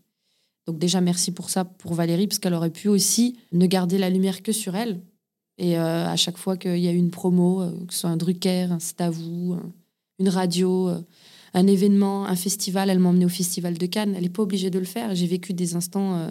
Donc 0.66 0.78
déjà, 0.78 1.01
merci 1.01 1.30
pour 1.30 1.51
ça, 1.51 1.64
pour 1.64 1.95
Valérie, 1.95 2.26
parce 2.26 2.39
qu'elle 2.39 2.55
aurait 2.55 2.70
pu 2.70 2.89
aussi 2.89 3.37
ne 3.53 3.66
garder 3.66 3.99
la 3.99 4.11
lumière 4.11 4.43
que 4.43 4.51
sur 4.51 4.74
elle. 4.74 5.01
Et 5.59 5.78
euh, 5.78 6.09
à 6.09 6.16
chaque 6.16 6.39
fois 6.39 6.57
qu'il 6.57 6.78
y 6.78 6.89
a 6.89 6.93
eu 6.93 6.97
une 6.97 7.11
promo, 7.11 7.62
que 7.87 7.93
ce 7.93 8.01
soit 8.01 8.11
un 8.11 8.16
Drucker, 8.16 8.72
un 8.72 8.80
C'est 8.80 9.01
à 9.03 9.11
vous, 9.11 9.57
une 10.18 10.30
radio, 10.30 10.91
un 11.55 11.66
événement, 11.68 12.26
un 12.26 12.36
festival, 12.36 12.90
elle 12.90 12.98
m'a 12.98 13.09
emmenée 13.09 13.24
au 13.24 13.30
Festival 13.30 13.78
de 13.78 13.86
Cannes. 13.86 14.14
Elle 14.16 14.24
n'est 14.24 14.28
pas 14.28 14.42
obligée 14.42 14.70
de 14.70 14.78
le 14.78 14.84
faire. 14.84 15.14
J'ai 15.14 15.28
vécu 15.28 15.55
des 15.55 15.76
instants 15.76 16.16
euh, 16.16 16.30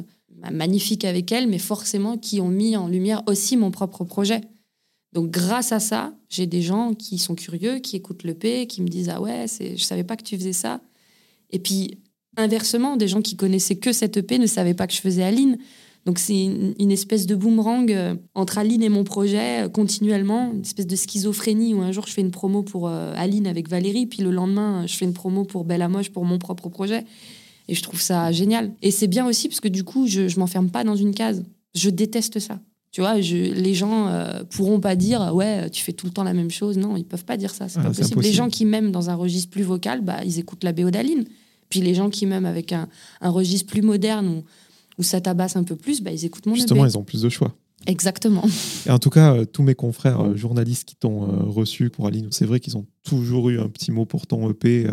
magnifiques 0.52 1.06
avec 1.06 1.32
elle, 1.32 1.48
mais 1.48 1.60
forcément 1.60 2.18
qui 2.18 2.42
ont 2.42 2.50
mis 2.50 2.76
en 2.76 2.88
lumière 2.88 3.24
aussi 3.26 3.56
mon 3.56 3.72
propre 3.72 4.04
projet. 4.04 4.42
Donc 5.14 5.30
grâce 5.30 5.72
à 5.72 5.80
ça, 5.80 6.14
j'ai 6.30 6.46
des 6.46 6.62
gens 6.62 6.94
qui 6.94 7.18
sont 7.18 7.36
curieux, 7.36 7.80
qui 7.80 7.96
écoutent 7.96 8.24
le 8.24 8.34
P, 8.34 8.68
qui 8.68 8.82
me 8.82 8.88
disent 8.88 9.10
ah 9.10 9.22
ouais, 9.22 9.46
je 9.48 9.82
savais 9.82 10.04
pas 10.04 10.18
que 10.18 10.24
tu 10.24 10.38
faisais 10.38 10.54
ça. 10.54 10.82
Et 11.52 11.60
puis 11.60 12.00
inversement, 12.36 12.98
des 12.98 13.08
gens 13.08 13.22
qui 13.22 13.36
connaissaient 13.36 13.78
que 13.78 13.94
cette 13.94 14.18
EP 14.18 14.40
ne 14.40 14.48
savaient 14.48 14.74
pas 14.74 14.88
que 14.88 14.94
je 14.94 15.02
faisais 15.02 15.24
Aline. 15.24 15.58
Donc 16.06 16.20
c'est 16.20 16.36
une, 16.36 16.92
espèce 16.92 17.26
de 17.26 17.36
boomerang 17.36 17.90
euh, 17.90 18.16
entre 18.36 18.58
Aline 18.58 18.84
et 18.84 18.90
mon 18.90 19.06
projet 19.06 19.64
euh, 19.64 19.70
continuellement, 19.70 20.52
une 20.54 20.62
espèce 20.62 20.88
de 20.88 20.98
schizophrénie 20.98 21.74
où 21.74 21.82
un 21.82 21.94
jour 21.94 22.06
je 22.08 22.12
fais 22.12 22.22
une 22.22 22.32
promo 22.32 22.62
pour 22.62 22.90
euh, 22.90 23.14
Aline 23.16 23.48
avec 23.48 23.70
Valérie, 23.70 24.06
puis 24.06 24.22
le 24.22 24.32
lendemain 24.32 24.86
je 24.86 24.96
fais 24.96 25.06
une 25.06 25.14
promo 25.14 25.46
pour 25.46 25.64
Belle 25.64 25.82
à 25.82 25.88
Moche 25.88 26.10
pour 26.10 26.26
mon 26.26 26.40
propre 26.40 26.68
projet. 26.68 27.06
Et 27.70 27.76
je 27.76 27.82
trouve 27.82 28.02
ça 28.02 28.34
génial. 28.34 28.74
Et 28.82 28.92
c'est 28.92 29.08
bien 29.08 29.26
aussi 29.26 29.48
parce 29.48 29.62
que 29.62 29.70
du 29.70 29.86
coup, 29.86 30.06
je 30.06 30.22
ne 30.24 30.40
m'enferme 30.40 30.70
pas 30.70 30.84
dans 30.84 30.98
une 30.98 31.14
case. 31.14 31.46
Je 31.74 31.90
déteste 31.90 32.40
ça. 32.40 32.60
Tu 32.92 33.00
vois, 33.00 33.22
je, 33.22 33.38
les 33.38 33.74
gens 33.74 34.12
pourront 34.50 34.82
pas 34.82 34.98
dire 34.98 35.32
ouais, 35.34 35.70
tu 35.70 35.82
fais 35.82 35.94
tout 35.94 36.06
le 36.06 36.12
temps 36.12 36.24
la 36.24 36.34
même 36.34 36.52
chose. 36.52 36.78
Non, 36.78 36.98
ils 36.98 37.06
peuvent 37.06 37.24
pas 37.24 37.38
dire 37.38 37.56
ça. 37.56 37.70
C'est 37.70 37.82
pas 37.82 37.92
possible. 37.92 38.22
Les 38.22 38.34
gens 38.34 38.50
qui 38.50 38.66
m'aiment 38.66 38.92
dans 38.92 39.10
un 39.10 39.16
registre 39.16 39.50
plus 39.50 39.64
vocal, 39.64 40.02
bah, 40.02 40.18
ils 40.26 40.40
écoutent 40.40 40.66
la 40.66 40.74
BO 40.74 40.92
d'Aline. 40.92 41.24
Puis 41.70 41.80
les 41.80 41.96
gens 41.96 42.10
qui 42.10 42.26
m'aiment 42.26 42.46
avec 42.46 42.74
un, 42.74 42.90
un 43.22 43.30
registre 43.30 43.72
plus 43.72 43.82
moderne 43.82 44.28
ou 44.28 44.44
où 44.98 45.04
ça 45.04 45.22
tabasse 45.22 45.56
un 45.56 45.64
peu 45.64 45.76
plus, 45.76 46.02
bah, 46.02 46.12
ils 46.12 46.26
écoutent 46.26 46.46
mon 46.46 46.56
Justement, 46.56 46.86
ils 46.86 46.98
ont 46.98 47.04
plus 47.04 47.22
de 47.22 47.30
choix. 47.30 47.56
Exactement. 47.86 48.44
Et 48.86 48.92
en 48.92 49.00
tout 49.00 49.10
cas, 49.10 49.34
euh, 49.34 49.46
tous 49.46 49.64
mes 49.64 49.76
confrères 49.76 50.22
euh, 50.22 50.36
journalistes 50.36 50.86
qui 50.86 50.96
t'ont 50.96 51.24
euh, 51.24 51.44
reçu 51.44 51.90
pour 51.90 52.08
Aline, 52.08 52.30
c'est 52.32 52.46
vrai 52.46 52.60
qu'ils 52.60 52.78
ont 52.78 52.86
toujours 53.04 53.50
eu 53.50 53.60
un 53.60 53.68
petit 53.68 53.92
mot 53.92 54.06
pour 54.06 54.26
ton 54.26 54.50
EP. 54.50 54.88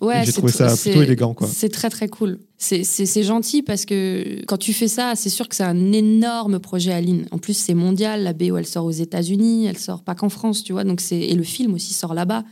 ouais, 0.00 0.24
j'ai 0.24 0.32
trouvé 0.32 0.50
ça 0.50 0.74
plutôt 0.74 1.02
élégant. 1.02 1.34
Quoi. 1.34 1.46
C'est 1.46 1.68
très 1.68 1.88
très 1.88 2.08
cool. 2.08 2.40
C'est 2.56 3.22
gentil 3.22 3.62
parce 3.62 3.84
que 3.84 4.44
quand 4.46 4.56
tu 4.56 4.72
fais 4.72 4.88
ça, 4.88 5.14
c'est 5.14 5.28
sûr 5.28 5.48
que 5.48 5.54
c'est 5.54 5.64
un 5.64 5.92
énorme 5.92 6.58
projet 6.58 6.92
Aline. 6.92 7.26
En 7.30 7.38
plus, 7.38 7.54
c'est 7.54 7.74
mondial. 7.74 8.24
La 8.24 8.32
BO, 8.32 8.56
elle 8.56 8.66
sort 8.66 8.86
aux 8.86 8.90
États-Unis, 8.90 9.66
elle 9.66 9.78
sort 9.78 10.02
pas 10.02 10.14
qu'en 10.14 10.28
France, 10.28 10.64
tu 10.64 10.72
vois. 10.72 10.84
Donc 10.84 11.00
et 11.12 11.34
le 11.34 11.44
film 11.44 11.74
aussi 11.74 11.94
sort 11.94 12.14
là-bas. 12.14 12.44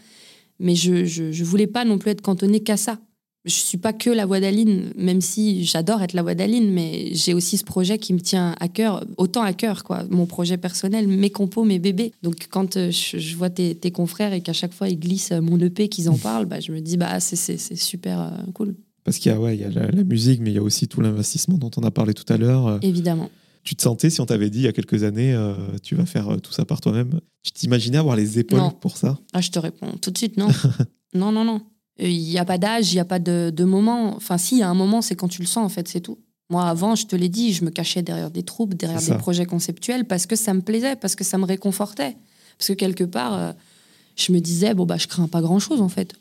Mais 0.60 0.76
je, 0.76 1.04
je, 1.04 1.32
je 1.32 1.44
voulais 1.44 1.66
pas 1.66 1.84
non 1.84 1.98
plus 1.98 2.12
être 2.12 2.20
cantonné 2.20 2.60
qu'à 2.60 2.76
ça 2.76 3.00
je 3.44 3.54
suis 3.54 3.76
pas 3.76 3.92
que 3.92 4.08
la 4.08 4.24
voix 4.24 4.40
d'Aline, 4.40 4.92
même 4.96 5.20
si 5.20 5.64
j'adore 5.64 6.02
être 6.02 6.14
la 6.14 6.22
voix 6.22 6.34
d'Aline, 6.34 6.72
mais 6.72 7.10
j'ai 7.12 7.34
aussi 7.34 7.58
ce 7.58 7.64
projet 7.64 7.98
qui 7.98 8.14
me 8.14 8.20
tient 8.20 8.54
à 8.58 8.68
cœur, 8.68 9.04
autant 9.18 9.42
à 9.42 9.52
cœur, 9.52 9.84
quoi. 9.84 10.04
Mon 10.08 10.24
projet 10.24 10.56
personnel, 10.56 11.08
mes 11.08 11.28
compos, 11.28 11.64
mes 11.64 11.78
bébés. 11.78 12.12
Donc 12.22 12.46
quand 12.50 12.78
euh, 12.78 12.90
je, 12.90 13.36
vois 13.36 13.50
tes, 13.50 13.74
confrères 13.90 14.32
et 14.32 14.40
qu'à 14.40 14.54
chaque 14.54 14.72
fois 14.72 14.88
ils 14.88 14.98
glissent 14.98 15.32
mon 15.32 15.58
EP, 15.60 15.88
qu'ils 15.88 16.08
en 16.08 16.16
parlent, 16.16 16.46
bah, 16.46 16.60
je 16.60 16.72
me 16.72 16.80
dis, 16.80 16.96
bah, 16.96 17.20
c'est 17.20 17.58
super 17.76 18.20
euh, 18.20 18.30
cool. 18.54 18.76
Parce 19.04 19.18
qu'il 19.18 19.30
y 19.30 19.34
a, 19.34 19.38
ouais, 19.38 19.56
il 19.56 19.60
y 19.60 19.64
a 19.64 19.68
la, 19.68 20.04
musique, 20.04 20.40
mais 20.40 20.50
il 20.50 20.54
y 20.54 20.58
a 20.58 20.62
aussi 20.62 20.88
tout 20.88 21.02
l'investissement 21.02 21.58
dont 21.58 21.70
on 21.76 21.82
a 21.82 21.90
parlé 21.90 22.14
tout 22.14 22.30
à 22.32 22.38
l'heure. 22.38 22.66
Euh. 22.66 22.78
Évidemment. 22.80 23.30
Tu 23.62 23.76
te 23.76 23.82
sentais, 23.82 24.08
si 24.08 24.22
on 24.22 24.26
t'avait 24.26 24.48
dit 24.48 24.60
il 24.60 24.64
y 24.64 24.68
a 24.68 24.72
quelques 24.72 25.04
années, 25.04 25.34
tu 25.82 25.94
vas 25.94 26.04
faire 26.04 26.38
tout 26.42 26.52
ça 26.52 26.66
par 26.66 26.82
toi-même, 26.82 27.20
tu 27.42 27.50
t'imaginais 27.50 27.96
avoir 27.96 28.14
les 28.14 28.38
épaules 28.38 28.60
pour 28.78 28.98
ça? 28.98 29.18
Ah, 29.32 29.40
je 29.40 29.50
te 29.50 29.58
réponds 29.58 29.92
tout 30.02 30.10
de 30.10 30.18
suite, 30.18 30.36
non. 30.36 30.48
non, 31.14 31.32
non, 31.32 31.46
non. 31.46 31.62
Il 31.98 32.28
n'y 32.28 32.38
a 32.38 32.44
pas 32.44 32.58
d'âge, 32.58 32.92
il 32.92 32.96
n'y 32.96 33.00
a 33.00 33.04
pas 33.04 33.18
de, 33.18 33.64
moment. 33.64 34.16
Enfin, 34.16 34.38
si, 34.38 34.56
il 34.56 34.58
y 34.58 34.62
a 34.62 34.68
un 34.68 34.74
moment, 34.74 35.02
c'est 35.02 35.14
quand 35.14 35.28
tu 35.28 35.40
le 35.40 35.46
sens, 35.46 35.64
en 35.64 35.68
fait, 35.68 35.88
c'est 35.88 36.00
tout. 36.00 36.18
Moi, 36.50 36.64
avant, 36.64 36.94
je 36.94 37.06
te 37.06 37.16
l'ai 37.16 37.28
dit, 37.28 37.52
je 37.52 37.64
me 37.64 37.70
cachais 37.70 38.02
derrière 38.02 38.30
des 38.30 38.42
troupes, 38.42 38.74
derrière 38.74 39.00
des 39.00 39.16
projets 39.16 39.46
conceptuels, 39.46 40.04
parce 40.04 40.26
que 40.26 40.36
ça 40.36 40.52
me 40.54 40.60
plaisait, 40.60 40.96
parce 40.96 41.14
que 41.14 41.24
ça 41.24 41.38
me 41.38 41.44
réconfortait. 41.44 42.16
Parce 42.58 42.68
que 42.68 42.74
quelque 42.74 43.04
part, 43.04 43.34
euh, 43.34 43.52
je 44.16 44.32
me 44.32 44.40
disais, 44.40 44.74
bon, 44.74 44.86
bah, 44.86 44.96
je 44.96 45.06
crains 45.06 45.28
pas 45.28 45.40
grand-chose, 45.40 45.80
en 45.80 45.88
fait. 45.88 46.14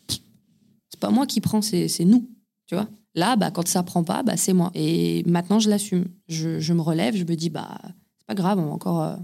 C'est 0.89 0.99
pas 0.99 1.09
moi 1.09 1.26
qui 1.26 1.41
prends, 1.41 1.61
c'est 1.61 2.05
nous, 2.05 2.30
tu 2.67 2.76
vois. 2.76 2.88
Là, 3.15 3.36
bah, 3.36 3.51
quand 3.51 3.67
ça 3.67 3.84
prend 3.84 4.03
pas, 4.03 4.24
bah, 4.24 4.38
c'est 4.38 4.53
moi. 4.53 4.71
Et 4.74 5.24
maintenant, 5.26 5.59
je 5.59 5.69
l'assume. 5.69 6.05
Je, 6.28 6.59
je 6.59 6.74
me 6.74 6.82
relève, 6.82 7.15
je 7.15 7.26
me 7.26 7.36
dis, 7.36 7.49
bah, 7.49 7.80
c'est 7.84 8.28
pas 8.28 8.36
grave, 8.36 8.59
on 8.59 8.65
va 8.65 8.71
encore 8.71 9.01
euh, 9.01 9.15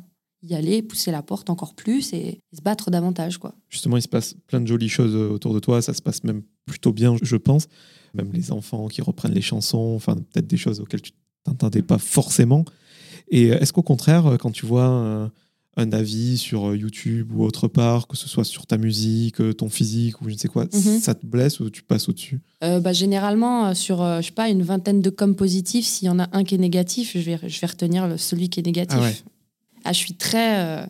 y 0.41 0.55
aller, 0.55 0.81
pousser 0.81 1.11
la 1.11 1.21
porte 1.21 1.49
encore 1.49 1.73
plus 1.75 2.13
et, 2.13 2.39
se 2.55 2.61
battre 2.61 2.91
davantage. 2.91 3.37
Quoi. 3.37 3.53
Justement, 3.69 3.97
il 3.97 4.01
se 4.01 4.07
passe 4.07 4.35
plein 4.47 4.61
de 4.61 4.67
jolies 4.67 4.89
choses 4.89 5.15
euh, 5.15 5.29
autour 5.29 5.53
de 5.53 5.59
toi. 5.59 5.81
Ça 5.81 5.93
se 5.93 6.01
passe 6.01 6.23
même 6.23 6.43
plutôt 6.65 6.93
bien, 6.93 7.15
je 7.21 7.35
pense. 7.35 7.67
Même 8.13 8.31
les 8.33 8.51
enfants 8.51 8.87
qui 8.87 9.01
reprennent 9.01 9.33
les 9.33 9.41
chansons, 9.41 9.93
enfin, 9.95 10.15
peut-être 10.15 10.47
des 10.47 10.57
choses 10.57 10.79
auxquelles 10.79 11.01
tu 11.01 11.11
t'entendais 11.43 11.81
pas 11.81 11.97
forcément. 11.97 12.65
Et 13.29 13.51
euh, 13.51 13.59
est-ce 13.59 13.73
qu'au 13.73 13.83
contraire, 13.83 14.25
euh, 14.27 14.37
quand 14.37 14.51
tu 14.51 14.65
vois 14.65 14.85
un, 14.85 15.31
un 15.77 15.91
avis 15.91 16.37
sur 16.37 16.75
YouTube 16.75 17.31
ou 17.33 17.43
autre 17.43 17.67
part, 17.67 18.07
que 18.07 18.17
ce 18.17 18.27
soit 18.27 18.43
sur 18.43 18.65
ta 18.65 18.77
musique, 18.77 19.35
ton 19.57 19.69
physique 19.69 20.21
ou 20.21 20.29
je 20.29 20.33
ne 20.33 20.39
sais 20.39 20.47
quoi, 20.47 20.65
Mhm. 20.73 20.99
ça 20.99 21.13
te 21.13 21.25
blesse 21.25 21.59
ou 21.59 21.69
tu 21.69 21.83
passes 21.83 22.09
au-dessus? 22.09 22.39
Euh, 22.63 22.79
bah, 22.79 22.93
généralement, 22.93 23.73
sur 23.75 23.99
je 23.99 24.25
sais 24.25 24.31
pas, 24.31 24.49
une 24.49 24.63
vingtaine 24.63 25.01
de 25.01 25.09
coms 25.09 25.35
positifs, 25.35 25.85
s'il 25.85 26.07
y 26.07 26.09
en 26.09 26.19
a 26.19 26.27
un 26.31 26.43
qui 26.43 26.55
est 26.55 26.59
négatif, 26.59 27.11
je 27.13 27.19
vais, 27.19 27.39
je 27.47 27.59
vais 27.61 27.67
retenir 27.67 28.19
celui 28.19 28.49
qui 28.49 28.59
est 28.59 28.65
négatif. 28.65 28.97
Ah 28.99 29.03
ouais. 29.03 29.15
Ah, 29.83 29.93
je 29.93 29.97
suis 29.97 30.15
très. 30.15 30.59
euh, 30.59 30.85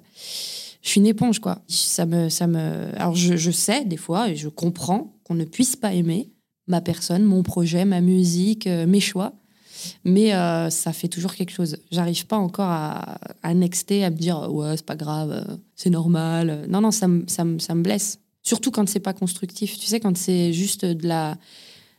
je 0.82 0.90
suis 0.90 1.00
une 1.00 1.08
éponge, 1.08 1.40
quoi. 1.40 1.62
Ça 1.68 2.06
me, 2.06 2.30
ça 2.30 2.48
me... 2.48 2.96
Alors, 2.96 3.16
je, 3.16 3.52
sais, 3.52 3.86
des 3.86 3.98
fois, 3.98 4.30
et 4.30 4.36
je 4.36 4.48
comprends 4.48 5.14
qu'on 5.24 5.36
ne 5.36 5.44
puisse 5.44 5.76
pas 5.76 5.94
aimer 5.94 6.30
ma 6.68 6.82
personne, 6.82 7.24
mon 7.24 7.44
projet, 7.44 7.84
ma 7.86 8.02
musique, 8.02 8.66
euh, 8.68 8.88
mes 8.88 9.00
choix. 9.00 9.34
Mais 10.04 10.34
euh, 10.34 10.70
ça 10.70 10.94
fait 10.94 11.08
toujours 11.08 11.34
quelque 11.34 11.52
chose. 11.52 11.78
J'arrive 11.92 12.26
pas 12.28 12.38
encore 12.38 12.68
à, 12.70 13.18
à 13.44 13.54
nexter, 13.54 14.04
à 14.04 14.10
me 14.10 14.16
dire 14.16 14.52
ouais, 14.52 14.76
c'est 14.78 14.86
pas 14.86 14.96
grave, 14.96 15.46
c'est 15.76 15.90
normal. 15.90 16.66
Non, 16.70 16.82
non, 16.82 16.92
ça 16.92 17.08
me, 17.08 17.24
ça 17.28 17.46
me, 17.46 17.60
ça 17.60 17.76
me 17.76 17.82
blesse. 17.82 18.20
Surtout 18.42 18.72
quand 18.72 18.88
c'est 18.90 19.00
pas 19.00 19.14
constructif. 19.14 19.78
Tu 19.80 19.86
sais, 19.86 20.00
quand 20.00 20.18
c'est 20.18 20.54
juste 20.54 20.86
de 20.86 21.08
la, 21.08 21.38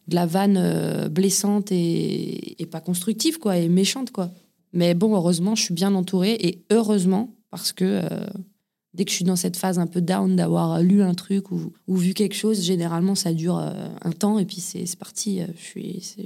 de 0.08 0.14
la 0.14 0.26
vanne 0.26 1.08
blessante 1.08 1.72
et, 1.72 2.60
et 2.60 2.66
pas 2.66 2.80
constructive, 2.80 3.38
quoi, 3.38 3.56
et 3.56 3.68
méchante, 3.68 4.10
quoi. 4.10 4.30
Mais 4.72 4.94
bon, 4.94 5.14
heureusement, 5.14 5.54
je 5.54 5.62
suis 5.62 5.74
bien 5.74 5.94
entourée 5.94 6.34
et 6.40 6.62
heureusement, 6.70 7.34
parce 7.50 7.72
que 7.72 7.84
euh, 7.84 8.26
dès 8.94 9.04
que 9.04 9.10
je 9.10 9.16
suis 9.16 9.24
dans 9.24 9.36
cette 9.36 9.56
phase 9.56 9.78
un 9.78 9.86
peu 9.86 10.00
down 10.00 10.36
d'avoir 10.36 10.80
lu 10.80 11.02
un 11.02 11.14
truc 11.14 11.50
ou, 11.50 11.72
ou 11.88 11.96
vu 11.96 12.14
quelque 12.14 12.34
chose, 12.36 12.62
généralement, 12.62 13.14
ça 13.14 13.32
dure 13.32 13.58
euh, 13.58 13.72
un 14.02 14.12
temps 14.12 14.38
et 14.38 14.44
puis 14.44 14.60
c'est 14.60 14.84
parti. 14.96 15.40
euh, 15.40 15.46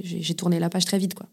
J'ai 0.03 0.33
tourné 0.35 0.59
la 0.59 0.69
page 0.69 0.85
très 0.85 0.99
vite, 0.99 1.13
quoi. 1.15 1.27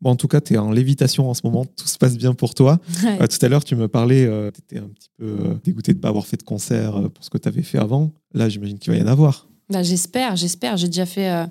Bon, 0.00 0.08
en 0.10 0.16
tout 0.16 0.28
cas, 0.28 0.40
tu 0.40 0.54
es 0.54 0.56
en 0.56 0.70
lévitation 0.70 1.28
en 1.28 1.34
ce 1.34 1.42
moment, 1.44 1.66
tout 1.66 1.86
se 1.86 1.98
passe 1.98 2.16
bien 2.16 2.32
pour 2.32 2.54
toi. 2.54 2.80
Ouais. 3.04 3.18
Euh, 3.20 3.26
tout 3.26 3.44
à 3.44 3.48
l'heure, 3.50 3.62
tu 3.64 3.76
me 3.76 3.86
parlais, 3.86 4.26
tu 4.54 4.60
étais 4.60 4.78
un 4.82 4.88
petit 4.88 5.10
peu 5.18 5.26
euh, 5.26 5.54
dégoûté 5.62 5.92
de 5.92 5.98
ne 5.98 6.02
pas 6.02 6.08
avoir 6.08 6.26
fait 6.26 6.38
de 6.38 6.42
concert 6.42 6.96
euh, 6.96 7.08
pour 7.10 7.22
ce 7.22 7.28
que 7.28 7.36
tu 7.36 7.48
avais 7.48 7.62
fait 7.62 7.76
avant. 7.78 8.10
Là, 8.32 8.48
j'imagine 8.48 8.78
qu'il 8.78 8.92
va 8.94 8.98
y 8.98 9.02
en 9.02 9.06
avoir. 9.06 9.46
Bah, 9.68 9.82
j'espère, 9.82 10.36
j'espère. 10.36 10.78
J'ai 10.78 10.86
déjà 10.86 11.04
fait. 11.04 11.46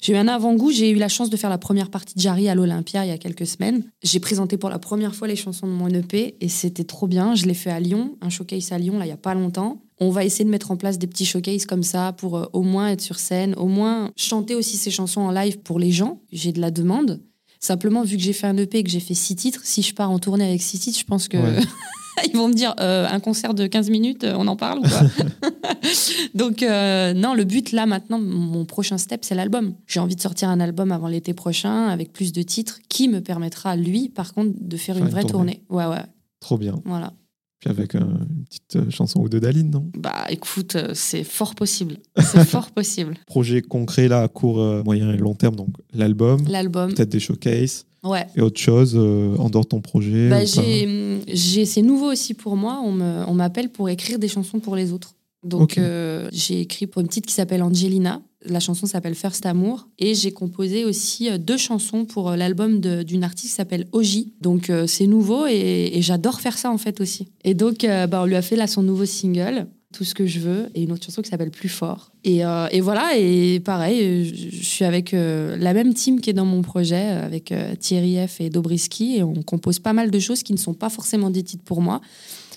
J'ai 0.00 0.12
eu 0.12 0.16
un 0.16 0.28
avant-goût. 0.28 0.70
J'ai 0.70 0.90
eu 0.90 0.96
la 0.96 1.08
chance 1.08 1.30
de 1.30 1.36
faire 1.36 1.50
la 1.50 1.58
première 1.58 1.90
partie 1.90 2.14
de 2.14 2.20
Jarry 2.20 2.48
à 2.48 2.54
l'Olympia 2.54 3.04
il 3.04 3.08
y 3.08 3.12
a 3.12 3.18
quelques 3.18 3.46
semaines. 3.46 3.82
J'ai 4.02 4.20
présenté 4.20 4.56
pour 4.56 4.70
la 4.70 4.78
première 4.78 5.14
fois 5.14 5.28
les 5.28 5.36
chansons 5.36 5.66
de 5.66 5.72
mon 5.72 5.88
EP 5.88 6.36
et 6.40 6.48
c'était 6.48 6.84
trop 6.84 7.06
bien. 7.06 7.34
Je 7.34 7.46
l'ai 7.46 7.54
fait 7.54 7.70
à 7.70 7.80
Lyon, 7.80 8.16
un 8.20 8.28
showcase 8.28 8.72
à 8.72 8.78
Lyon, 8.78 8.98
là, 8.98 9.06
il 9.06 9.08
y 9.08 9.12
a 9.12 9.16
pas 9.16 9.34
longtemps. 9.34 9.82
On 9.98 10.10
va 10.10 10.24
essayer 10.24 10.44
de 10.44 10.50
mettre 10.50 10.70
en 10.70 10.76
place 10.76 10.98
des 10.98 11.06
petits 11.06 11.24
showcases 11.24 11.64
comme 11.64 11.82
ça 11.82 12.12
pour 12.12 12.36
euh, 12.36 12.44
au 12.52 12.62
moins 12.62 12.88
être 12.90 13.00
sur 13.00 13.18
scène, 13.18 13.54
au 13.56 13.66
moins 13.66 14.10
chanter 14.16 14.54
aussi 14.54 14.76
ces 14.76 14.90
chansons 14.90 15.22
en 15.22 15.30
live 15.30 15.58
pour 15.60 15.78
les 15.78 15.90
gens. 15.90 16.20
J'ai 16.30 16.52
de 16.52 16.60
la 16.60 16.70
demande. 16.70 17.22
Simplement, 17.60 18.02
vu 18.02 18.16
que 18.18 18.22
j'ai 18.22 18.34
fait 18.34 18.46
un 18.46 18.56
EP 18.58 18.78
et 18.78 18.82
que 18.84 18.90
j'ai 18.90 19.00
fait 19.00 19.14
six 19.14 19.34
titres, 19.36 19.62
si 19.64 19.80
je 19.82 19.94
pars 19.94 20.10
en 20.10 20.18
tournée 20.18 20.44
avec 20.46 20.60
six 20.60 20.78
titres, 20.78 20.98
je 20.98 21.04
pense 21.04 21.28
que 21.28 21.38
Ouais. 21.38 21.60
ils 22.26 22.36
vont 22.36 22.48
me 22.48 22.54
dire 22.54 22.74
euh, 22.80 23.06
un 23.08 23.20
concert 23.20 23.54
de 23.54 23.66
15 23.66 23.90
minutes, 23.90 24.24
euh, 24.24 24.34
on 24.36 24.46
en 24.46 24.56
parle 24.56 24.78
ou 24.80 24.82
pas 24.82 25.02
Donc, 26.34 26.62
euh, 26.62 27.12
non, 27.12 27.34
le 27.34 27.44
but 27.44 27.72
là 27.72 27.86
maintenant, 27.86 28.18
mon 28.18 28.64
prochain 28.64 28.98
step, 28.98 29.24
c'est 29.24 29.34
l'album. 29.34 29.74
J'ai 29.86 30.00
envie 30.00 30.16
de 30.16 30.20
sortir 30.20 30.48
un 30.48 30.60
album 30.60 30.92
avant 30.92 31.08
l'été 31.08 31.34
prochain 31.34 31.88
avec 31.88 32.12
plus 32.12 32.32
de 32.32 32.42
titres 32.42 32.78
qui 32.88 33.08
me 33.08 33.20
permettra, 33.20 33.76
lui, 33.76 34.08
par 34.08 34.34
contre, 34.34 34.52
de 34.58 34.76
faire 34.76 34.96
Faire 34.96 35.04
une 35.04 35.08
une 35.08 35.12
vraie 35.12 35.24
tournée. 35.24 35.62
tournée. 35.68 35.88
Ouais, 35.88 35.94
ouais, 35.94 36.04
Trop 36.40 36.58
bien. 36.58 36.74
voilà. 36.84 37.12
Puis 37.60 37.70
avec 37.70 37.94
une 37.94 38.44
petite 38.44 38.76
euh, 38.76 38.90
chanson 38.90 39.20
ou 39.20 39.28
deux 39.28 39.40
d'Aline, 39.40 39.70
non? 39.70 39.90
Bah 39.96 40.26
écoute, 40.28 40.76
euh, 40.76 40.90
c'est 40.94 41.24
fort 41.24 41.54
possible. 41.54 41.96
C'est 42.18 42.44
fort 42.44 42.70
possible. 42.70 43.16
Projet 43.26 43.62
concret 43.62 44.08
là 44.08 44.22
à 44.22 44.28
court, 44.28 44.60
euh, 44.60 44.82
moyen 44.84 45.12
et 45.12 45.16
long 45.16 45.34
terme, 45.34 45.56
donc 45.56 45.70
l'album, 45.94 46.44
L'album, 46.48 46.92
peut-être 46.92 47.08
des 47.08 47.20
showcases 47.20 47.86
ouais. 48.06 48.26
et 48.36 48.40
autre 48.40 48.60
chose 48.60 48.94
euh, 48.96 49.36
en 49.36 49.50
dehors 49.50 49.64
de 49.64 49.68
ton 49.68 49.80
projet. 49.80 50.28
Bah, 50.28 50.38
pas? 50.38 50.44
j'ai, 50.44 51.20
j'ai, 51.32 51.64
c'est 51.64 51.82
nouveau 51.82 52.12
aussi 52.12 52.34
pour 52.34 52.56
moi. 52.56 52.80
On, 52.84 52.92
me, 52.92 53.24
on 53.26 53.34
m'appelle 53.34 53.70
pour 53.70 53.88
écrire 53.88 54.18
des 54.18 54.28
chansons 54.28 54.60
pour 54.60 54.76
les 54.76 54.92
autres. 54.92 55.14
Donc, 55.46 55.78
euh, 55.78 56.28
j'ai 56.32 56.60
écrit 56.60 56.86
pour 56.86 57.00
une 57.00 57.08
petite 57.08 57.26
qui 57.26 57.34
s'appelle 57.34 57.62
Angelina. 57.62 58.20
La 58.48 58.60
chanson 58.60 58.86
s'appelle 58.86 59.14
First 59.14 59.46
Amour. 59.46 59.88
Et 59.98 60.14
j'ai 60.14 60.32
composé 60.32 60.84
aussi 60.84 61.30
euh, 61.30 61.38
deux 61.38 61.56
chansons 61.56 62.04
pour 62.04 62.30
euh, 62.30 62.36
l'album 62.36 62.80
d'une 62.80 63.24
artiste 63.24 63.48
qui 63.48 63.54
s'appelle 63.54 63.86
Oji. 63.92 64.34
Donc, 64.40 64.70
euh, 64.70 64.86
c'est 64.86 65.06
nouveau 65.06 65.46
et, 65.46 65.90
et 65.94 66.02
j'adore 66.02 66.40
faire 66.40 66.58
ça 66.58 66.70
en 66.70 66.78
fait 66.78 67.00
aussi. 67.00 67.28
Et 67.44 67.54
donc, 67.54 67.84
euh, 67.84 68.06
bah, 68.06 68.22
on 68.22 68.26
lui 68.26 68.36
a 68.36 68.42
fait 68.42 68.56
là 68.56 68.66
son 68.66 68.82
nouveau 68.82 69.04
single. 69.04 69.66
Tout 69.92 70.04
ce 70.04 70.14
que 70.14 70.26
je 70.26 70.40
veux 70.40 70.68
et 70.74 70.82
une 70.82 70.92
autre 70.92 71.04
chanson 71.06 71.22
qui 71.22 71.30
s'appelle 71.30 71.50
Plus 71.50 71.70
fort. 71.70 72.10
Et, 72.22 72.40
et 72.40 72.80
voilà, 72.82 73.16
et 73.16 73.60
pareil, 73.60 74.26
je, 74.26 74.56
je 74.58 74.62
suis 74.62 74.84
avec 74.84 75.12
la 75.12 75.72
même 75.72 75.94
team 75.94 76.20
qui 76.20 76.28
est 76.28 76.34
dans 76.34 76.44
mon 76.44 76.60
projet, 76.60 76.96
avec 76.96 77.54
Thierry 77.78 78.18
F 78.26 78.42
et 78.42 78.50
Dobriski, 78.50 79.16
et 79.16 79.22
on 79.22 79.42
compose 79.42 79.78
pas 79.78 79.94
mal 79.94 80.10
de 80.10 80.18
choses 80.18 80.42
qui 80.42 80.52
ne 80.52 80.58
sont 80.58 80.74
pas 80.74 80.90
forcément 80.90 81.30
des 81.30 81.42
titres 81.42 81.64
pour 81.64 81.80
moi, 81.80 82.02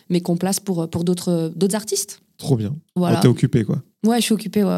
mais 0.09 0.19
qu'on 0.19 0.35
place 0.35 0.59
pour, 0.59 0.89
pour 0.89 1.05
d'autres 1.05 1.53
artistes. 1.73 2.19
Trop 2.39 2.57
bien. 2.57 2.75
Voilà. 2.95 3.17
Oh, 3.19 3.21
T'es 3.21 3.27
occupé 3.27 3.63
quoi. 3.63 3.83
Ouais, 4.03 4.17
je 4.17 4.21
suis 4.23 4.33
occupée, 4.33 4.63
ouais, 4.63 4.75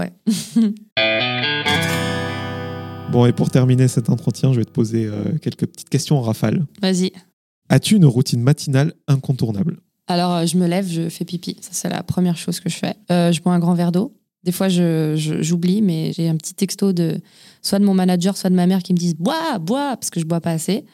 ouais. 0.57 0.73
Bon, 3.11 3.25
et 3.25 3.33
pour 3.33 3.49
terminer 3.49 3.87
cet 3.89 4.09
entretien, 4.09 4.53
je 4.53 4.59
vais 4.59 4.65
te 4.65 4.71
poser 4.71 5.05
euh, 5.05 5.37
quelques 5.41 5.65
petites 5.67 5.89
questions 5.89 6.17
en 6.17 6.21
rafale. 6.21 6.65
Vas-y. 6.81 7.11
As-tu 7.67 7.95
une 7.97 8.05
routine 8.05 8.41
matinale 8.41 8.93
incontournable? 9.07 9.79
Alors, 10.07 10.31
euh, 10.33 10.45
je 10.45 10.57
me 10.57 10.65
lève, 10.65 10.87
je 10.87 11.09
fais 11.09 11.25
pipi. 11.25 11.57
Ça, 11.59 11.69
c'est 11.73 11.89
la 11.89 12.03
première 12.03 12.37
chose 12.37 12.61
que 12.61 12.69
je 12.69 12.77
fais. 12.77 12.95
Euh, 13.11 13.33
je 13.33 13.41
bois 13.41 13.53
un 13.53 13.59
grand 13.59 13.73
verre 13.73 13.91
d'eau. 13.91 14.13
Des 14.43 14.53
fois, 14.53 14.69
je- 14.69 15.15
je- 15.17 15.41
j'oublie, 15.41 15.81
mais 15.81 16.13
j'ai 16.13 16.29
un 16.29 16.37
petit 16.37 16.53
texto 16.53 16.93
de 16.93 17.19
soit 17.61 17.79
de 17.79 17.85
mon 17.85 17.93
manager, 17.93 18.37
soit 18.37 18.49
de 18.49 18.55
ma 18.55 18.65
mère 18.65 18.81
qui 18.81 18.93
me 18.93 18.97
disent 18.97 19.15
bois, 19.15 19.59
bois, 19.59 19.97
parce 19.97 20.09
que 20.09 20.21
je 20.21 20.25
bois 20.25 20.39
pas 20.39 20.51
assez. 20.51 20.85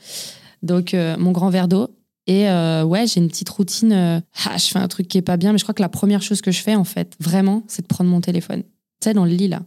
Donc, 0.63 0.95
euh, 0.95 1.15
mon 1.19 1.31
grand 1.31 1.51
verre 1.51 1.67
d'eau. 1.67 1.87
Et 2.27 2.49
euh, 2.49 2.83
ouais, 2.83 3.07
j'ai 3.07 3.19
une 3.21 3.27
petite 3.29 3.49
routine. 3.49 3.91
euh, 3.93 4.19
ah, 4.45 4.57
je 4.57 4.65
fais 4.65 4.79
un 4.79 4.87
truc 4.87 5.07
qui 5.07 5.17
est 5.17 5.21
pas 5.21 5.37
bien, 5.37 5.51
mais 5.53 5.57
je 5.57 5.63
crois 5.63 5.73
que 5.73 5.81
la 5.81 5.89
première 5.89 6.21
chose 6.21 6.41
que 6.41 6.51
je 6.51 6.61
fais, 6.61 6.75
en 6.75 6.83
fait, 6.83 7.15
vraiment, 7.19 7.63
c'est 7.67 7.81
de 7.83 7.87
prendre 7.87 8.09
mon 8.09 8.19
téléphone. 8.21 8.63
Tu 8.63 9.05
sais, 9.05 9.13
dans 9.13 9.25
le 9.25 9.31
lit, 9.31 9.47
là. 9.47 9.61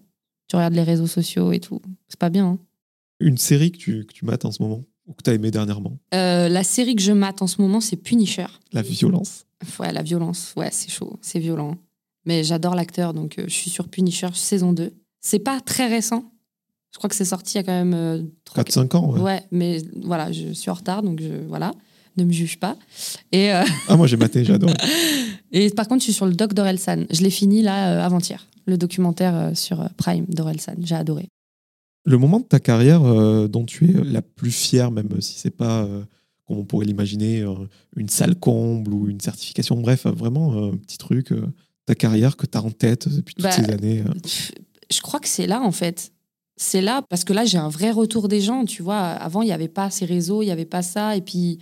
Tu 0.48 0.56
regardes 0.56 0.74
les 0.74 0.82
réseaux 0.82 1.06
sociaux 1.06 1.52
et 1.52 1.60
tout. 1.60 1.80
C'est 2.08 2.18
pas 2.18 2.28
bien, 2.30 2.46
hein. 2.46 2.58
Une 3.20 3.38
série 3.38 3.70
que 3.72 3.78
tu, 3.78 4.04
que 4.06 4.12
tu 4.12 4.24
mates 4.24 4.44
en 4.44 4.50
ce 4.52 4.62
moment 4.62 4.82
ou 5.06 5.12
que 5.12 5.22
tu 5.22 5.30
as 5.30 5.34
aimé 5.34 5.50
dernièrement? 5.50 5.98
Euh, 6.14 6.48
la 6.48 6.64
série 6.64 6.96
que 6.96 7.02
je 7.02 7.12
mate 7.12 7.42
en 7.42 7.46
ce 7.46 7.60
moment, 7.60 7.80
c'est 7.80 7.96
Punisher. 7.96 8.46
La 8.72 8.82
violence. 8.82 9.46
Ouais, 9.78 9.92
la 9.92 10.02
violence, 10.02 10.52
ouais, 10.56 10.70
c'est 10.72 10.90
chaud, 10.90 11.18
c'est 11.20 11.38
violent. 11.38 11.76
Mais 12.26 12.44
j'adore 12.44 12.74
l'acteur, 12.74 13.12
donc 13.14 13.34
je 13.46 13.52
suis 13.52 13.70
sur 13.70 13.88
Punisher 13.88 14.28
saison 14.34 14.72
2. 14.72 14.92
C'est 15.20 15.38
pas 15.38 15.60
très 15.60 15.86
récent. 15.86 16.30
Je 16.92 16.98
crois 16.98 17.08
que 17.10 17.16
c'est 17.16 17.24
sorti 17.26 17.54
il 17.54 17.56
y 17.58 17.60
a 17.60 17.62
quand 17.64 17.72
même 17.72 17.94
euh, 17.94 18.22
trois- 18.44 18.64
4-5 18.64 18.96
ans, 18.96 19.10
ouais. 19.12 19.20
Ouais, 19.20 19.42
mais 19.50 19.82
voilà, 20.02 20.32
je 20.32 20.52
suis 20.52 20.70
en 20.70 20.74
retard, 20.74 21.02
donc 21.02 21.20
je, 21.20 21.46
voilà, 21.46 21.72
ne 22.16 22.24
me 22.24 22.32
juge 22.32 22.58
pas. 22.58 22.76
Et, 23.32 23.52
euh, 23.52 23.62
Ah, 23.88 23.96
moi 23.96 24.06
j'ai 24.06 24.16
maté, 24.16 24.44
j'adore. 24.44 24.70
et 25.52 25.70
par 25.70 25.88
contre, 25.88 26.00
je 26.00 26.04
suis 26.04 26.12
sur 26.12 26.26
le 26.26 26.34
doc 26.34 26.54
d'Orelsan. 26.54 27.04
Je 27.10 27.22
l'ai 27.22 27.30
fini 27.30 27.62
là 27.62 27.92
euh, 27.92 28.04
avant-hier, 28.04 28.46
le 28.66 28.76
documentaire 28.78 29.34
euh, 29.34 29.54
sur 29.54 29.88
Prime 29.96 30.26
d'Orelsan. 30.26 30.74
J'ai 30.82 30.94
adoré. 30.94 31.28
Le 32.04 32.16
moment 32.18 32.40
de 32.40 32.44
ta 32.44 32.60
carrière 32.60 33.02
euh, 33.04 33.46
dont 33.48 33.64
tu 33.64 33.90
es 33.90 34.04
la 34.04 34.22
plus 34.22 34.50
fière, 34.52 34.90
même 34.90 35.08
si 35.20 35.38
c'est 35.38 35.50
pas, 35.50 35.82
euh, 35.82 36.02
comme 36.46 36.58
on 36.58 36.64
pourrait 36.64 36.86
l'imaginer, 36.86 37.44
une 37.96 38.08
salle 38.08 38.36
comble 38.36 38.92
ou 38.94 39.08
une 39.08 39.20
certification, 39.20 39.76
bref, 39.76 40.06
vraiment 40.06 40.70
un 40.72 40.76
petit 40.76 40.98
truc, 40.98 41.32
ta 41.86 41.94
carrière 41.94 42.36
que 42.36 42.46
tu 42.46 42.56
as 42.56 42.62
en 42.62 42.70
tête 42.70 43.08
depuis 43.08 43.34
toutes 43.34 43.44
Bah, 43.44 43.52
ces 43.52 43.70
années. 43.70 44.02
Je 44.90 45.00
crois 45.00 45.20
que 45.20 45.28
c'est 45.28 45.46
là, 45.46 45.60
en 45.62 45.72
fait. 45.72 46.10
C'est 46.56 46.80
là, 46.80 47.02
parce 47.08 47.24
que 47.24 47.32
là, 47.32 47.44
j'ai 47.44 47.58
un 47.58 47.68
vrai 47.68 47.90
retour 47.90 48.28
des 48.28 48.40
gens, 48.40 48.64
tu 48.64 48.82
vois. 48.82 48.98
Avant, 48.98 49.42
il 49.42 49.46
n'y 49.46 49.52
avait 49.52 49.68
pas 49.68 49.90
ces 49.90 50.04
réseaux, 50.04 50.42
il 50.42 50.46
n'y 50.46 50.50
avait 50.52 50.64
pas 50.66 50.82
ça. 50.82 51.16
Et 51.16 51.20
puis, 51.22 51.58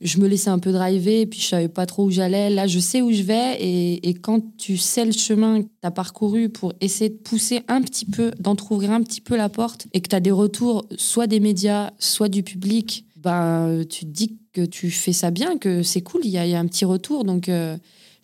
je 0.00 0.18
me 0.18 0.26
laissais 0.26 0.50
un 0.50 0.58
peu 0.58 0.72
driver, 0.72 1.26
puis 1.26 1.40
je 1.40 1.46
savais 1.46 1.68
pas 1.68 1.86
trop 1.86 2.04
où 2.04 2.10
j'allais. 2.10 2.50
Là, 2.50 2.66
je 2.66 2.78
sais 2.78 3.02
où 3.02 3.12
je 3.12 3.22
vais. 3.22 3.56
Et, 3.60 4.08
et 4.08 4.14
quand 4.14 4.42
tu 4.56 4.76
sais 4.76 5.04
le 5.04 5.12
chemin 5.12 5.62
que 5.62 5.66
tu 5.66 5.86
as 5.86 5.90
parcouru 5.90 6.48
pour 6.48 6.72
essayer 6.80 7.10
de 7.10 7.16
pousser 7.16 7.62
un 7.68 7.80
petit 7.80 8.04
peu, 8.04 8.32
d'entrouvrir 8.38 8.90
un 8.90 9.02
petit 9.02 9.20
peu 9.20 9.36
la 9.36 9.48
porte, 9.48 9.86
et 9.92 10.00
que 10.00 10.08
tu 10.08 10.16
as 10.16 10.20
des 10.20 10.30
retours, 10.30 10.86
soit 10.96 11.26
des 11.26 11.40
médias, 11.40 11.92
soit 11.98 12.28
du 12.28 12.42
public, 12.42 13.06
ben, 13.16 13.84
tu 13.88 14.04
te 14.04 14.10
dis 14.10 14.36
que 14.52 14.64
tu 14.64 14.90
fais 14.90 15.12
ça 15.12 15.30
bien, 15.30 15.56
que 15.56 15.82
c'est 15.82 16.02
cool, 16.02 16.20
il 16.24 16.30
y, 16.30 16.38
a 16.38 16.46
il 16.46 16.50
y 16.50 16.54
a 16.54 16.60
un 16.60 16.66
petit 16.66 16.84
retour. 16.84 17.24
Donc, 17.24 17.48
euh, 17.48 17.76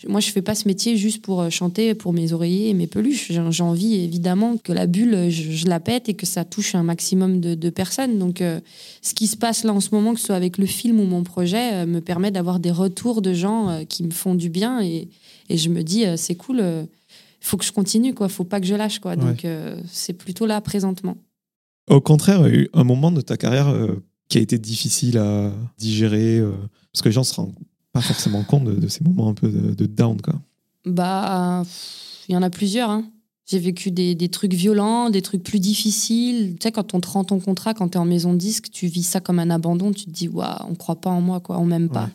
moi, 0.08 0.20
je 0.20 0.30
fais 0.30 0.42
pas 0.42 0.54
ce 0.54 0.66
métier 0.66 0.96
juste 0.96 1.22
pour 1.22 1.40
euh, 1.42 1.50
chanter 1.50 1.94
pour 1.94 2.12
mes 2.12 2.32
oreillers 2.32 2.70
et 2.70 2.74
mes 2.74 2.86
peluches. 2.86 3.30
J'ai 3.30 3.62
envie, 3.62 3.96
évidemment, 3.96 4.56
que 4.56 4.72
la 4.72 4.86
bulle, 4.86 5.30
je, 5.30 5.50
je 5.50 5.66
la 5.66 5.80
pète 5.80 6.08
et 6.08 6.14
que 6.14 6.26
ça 6.26 6.44
touche 6.44 6.74
un 6.74 6.82
maximum 6.82 7.40
de, 7.40 7.54
de 7.54 7.70
personnes. 7.70 8.18
Donc, 8.18 8.40
euh, 8.40 8.60
ce 9.02 9.14
qui 9.14 9.26
se 9.26 9.36
passe 9.36 9.64
là 9.64 9.72
en 9.72 9.80
ce 9.80 9.90
moment, 9.92 10.14
que 10.14 10.20
ce 10.20 10.26
soit 10.26 10.36
avec 10.36 10.58
le 10.58 10.66
film 10.66 11.00
ou 11.00 11.04
mon 11.04 11.22
projet, 11.22 11.74
euh, 11.74 11.86
me 11.86 12.00
permet 12.00 12.30
d'avoir 12.30 12.60
des 12.60 12.70
retours 12.70 13.20
de 13.20 13.34
gens 13.34 13.68
euh, 13.68 13.84
qui 13.84 14.02
me 14.02 14.10
font 14.10 14.34
du 14.34 14.48
bien. 14.48 14.80
Et, 14.82 15.08
et 15.48 15.56
je 15.56 15.68
me 15.68 15.82
dis, 15.82 16.06
euh, 16.06 16.16
c'est 16.16 16.34
cool, 16.34 16.62
il 17.40 17.46
faut 17.46 17.56
que 17.56 17.64
je 17.64 17.72
continue, 17.72 18.14
quoi. 18.14 18.28
faut 18.28 18.44
pas 18.44 18.60
que 18.60 18.66
je 18.66 18.74
lâche. 18.74 18.98
Quoi. 18.98 19.12
Ouais. 19.12 19.16
Donc, 19.16 19.44
euh, 19.44 19.80
c'est 19.90 20.12
plutôt 20.12 20.46
là, 20.46 20.60
présentement. 20.60 21.16
Au 21.88 22.00
contraire, 22.00 22.46
il 22.46 22.54
y 22.54 22.56
a 22.56 22.60
eu 22.60 22.68
un 22.72 22.84
moment 22.84 23.10
de 23.10 23.20
ta 23.20 23.36
carrière 23.36 23.68
euh, 23.68 24.02
qui 24.28 24.38
a 24.38 24.40
été 24.40 24.58
difficile 24.58 25.18
à 25.18 25.52
digérer 25.78 26.38
euh, 26.38 26.52
parce 26.92 27.02
que 27.02 27.08
les 27.08 27.12
gens 27.12 27.24
se 27.24 27.34
rendent 27.34 27.54
pas 28.00 28.06
forcément 28.06 28.42
compte 28.42 28.64
de, 28.64 28.74
de 28.74 28.88
ces 28.88 29.04
moments 29.04 29.28
un 29.28 29.34
peu 29.34 29.48
de, 29.48 29.74
de 29.74 29.86
down. 29.86 30.20
Quoi. 30.20 30.34
Bah, 30.86 31.62
il 32.28 32.32
y 32.32 32.36
en 32.36 32.42
a 32.42 32.50
plusieurs. 32.50 32.90
hein. 32.90 33.04
J'ai 33.46 33.58
vécu 33.58 33.90
des, 33.90 34.14
des 34.14 34.28
trucs 34.28 34.54
violents, 34.54 35.10
des 35.10 35.22
trucs 35.22 35.42
plus 35.42 35.58
difficiles. 35.58 36.52
Tu 36.60 36.64
sais, 36.64 36.72
quand 36.72 36.94
on 36.94 37.00
te 37.00 37.08
rend 37.08 37.24
ton 37.24 37.40
contrat, 37.40 37.74
quand 37.74 37.88
tu 37.88 37.98
es 37.98 38.00
en 38.00 38.04
maison 38.04 38.32
de 38.32 38.38
disque, 38.38 38.70
tu 38.70 38.86
vis 38.86 39.02
ça 39.02 39.20
comme 39.20 39.40
un 39.40 39.50
abandon. 39.50 39.90
Tu 39.92 40.04
te 40.04 40.10
dis, 40.10 40.28
waouh, 40.28 40.66
on 40.68 40.74
croit 40.76 41.00
pas 41.00 41.10
en 41.10 41.20
moi, 41.20 41.40
quoi, 41.40 41.58
on 41.58 41.64
m'aime 41.64 41.88
pas. 41.88 42.04
Ouais. 42.04 42.10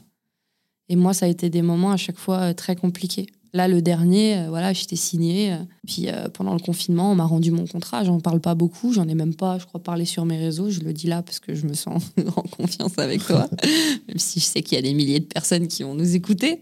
Et 0.90 0.96
moi, 0.96 1.14
ça 1.14 1.26
a 1.26 1.30
été 1.30 1.50
des 1.50 1.62
moments 1.62 1.92
à 1.92 1.98
chaque 1.98 2.18
fois 2.18 2.38
euh, 2.38 2.54
très 2.54 2.76
compliqués. 2.76 3.26
Là, 3.56 3.70
le 3.70 3.82
dernier, 3.82 4.36
euh, 4.38 4.50
voilà, 4.50 4.74
j'étais 4.74 4.98
signée. 4.98 5.54
euh, 5.54 5.58
puis 5.88 6.10
euh, 6.10 6.28
pendant 6.28 6.52
le 6.52 6.60
confinement, 6.60 7.14
on 7.14 7.16
m'a 7.16 7.24
rendu 7.24 7.52
mon 7.52 7.66
contrat. 7.66 8.04
J'en 8.04 8.20
parle 8.20 8.42
pas 8.42 8.54
beaucoup. 8.54 8.92
J'en 8.92 9.08
ai 9.08 9.16
même 9.16 9.34
pas, 9.34 9.58
je 9.60 9.66
crois, 9.66 9.82
parlé 9.82 10.04
sur 10.04 10.26
mes 10.26 10.38
réseaux. 10.38 10.70
Je 10.70 10.82
le 10.82 10.92
dis 10.92 11.08
là 11.08 11.22
parce 11.22 11.40
que 11.40 11.56
je 11.56 11.66
me 11.66 11.74
sens 11.74 12.04
en 12.36 12.42
confiance 12.42 13.00
avec 13.00 13.26
toi. 13.26 13.48
même 14.10 14.18
si 14.18 14.42
je 14.42 14.46
sais 14.46 14.62
qu'il 14.62 14.76
y 14.76 14.80
a 14.80 14.82
des 14.82 14.94
milliers 14.94 15.22
de 15.22 15.26
personnes 15.26 15.70
qui 15.70 15.84
vont 15.84 15.96
nous 15.96 16.16
écouter. 16.18 16.60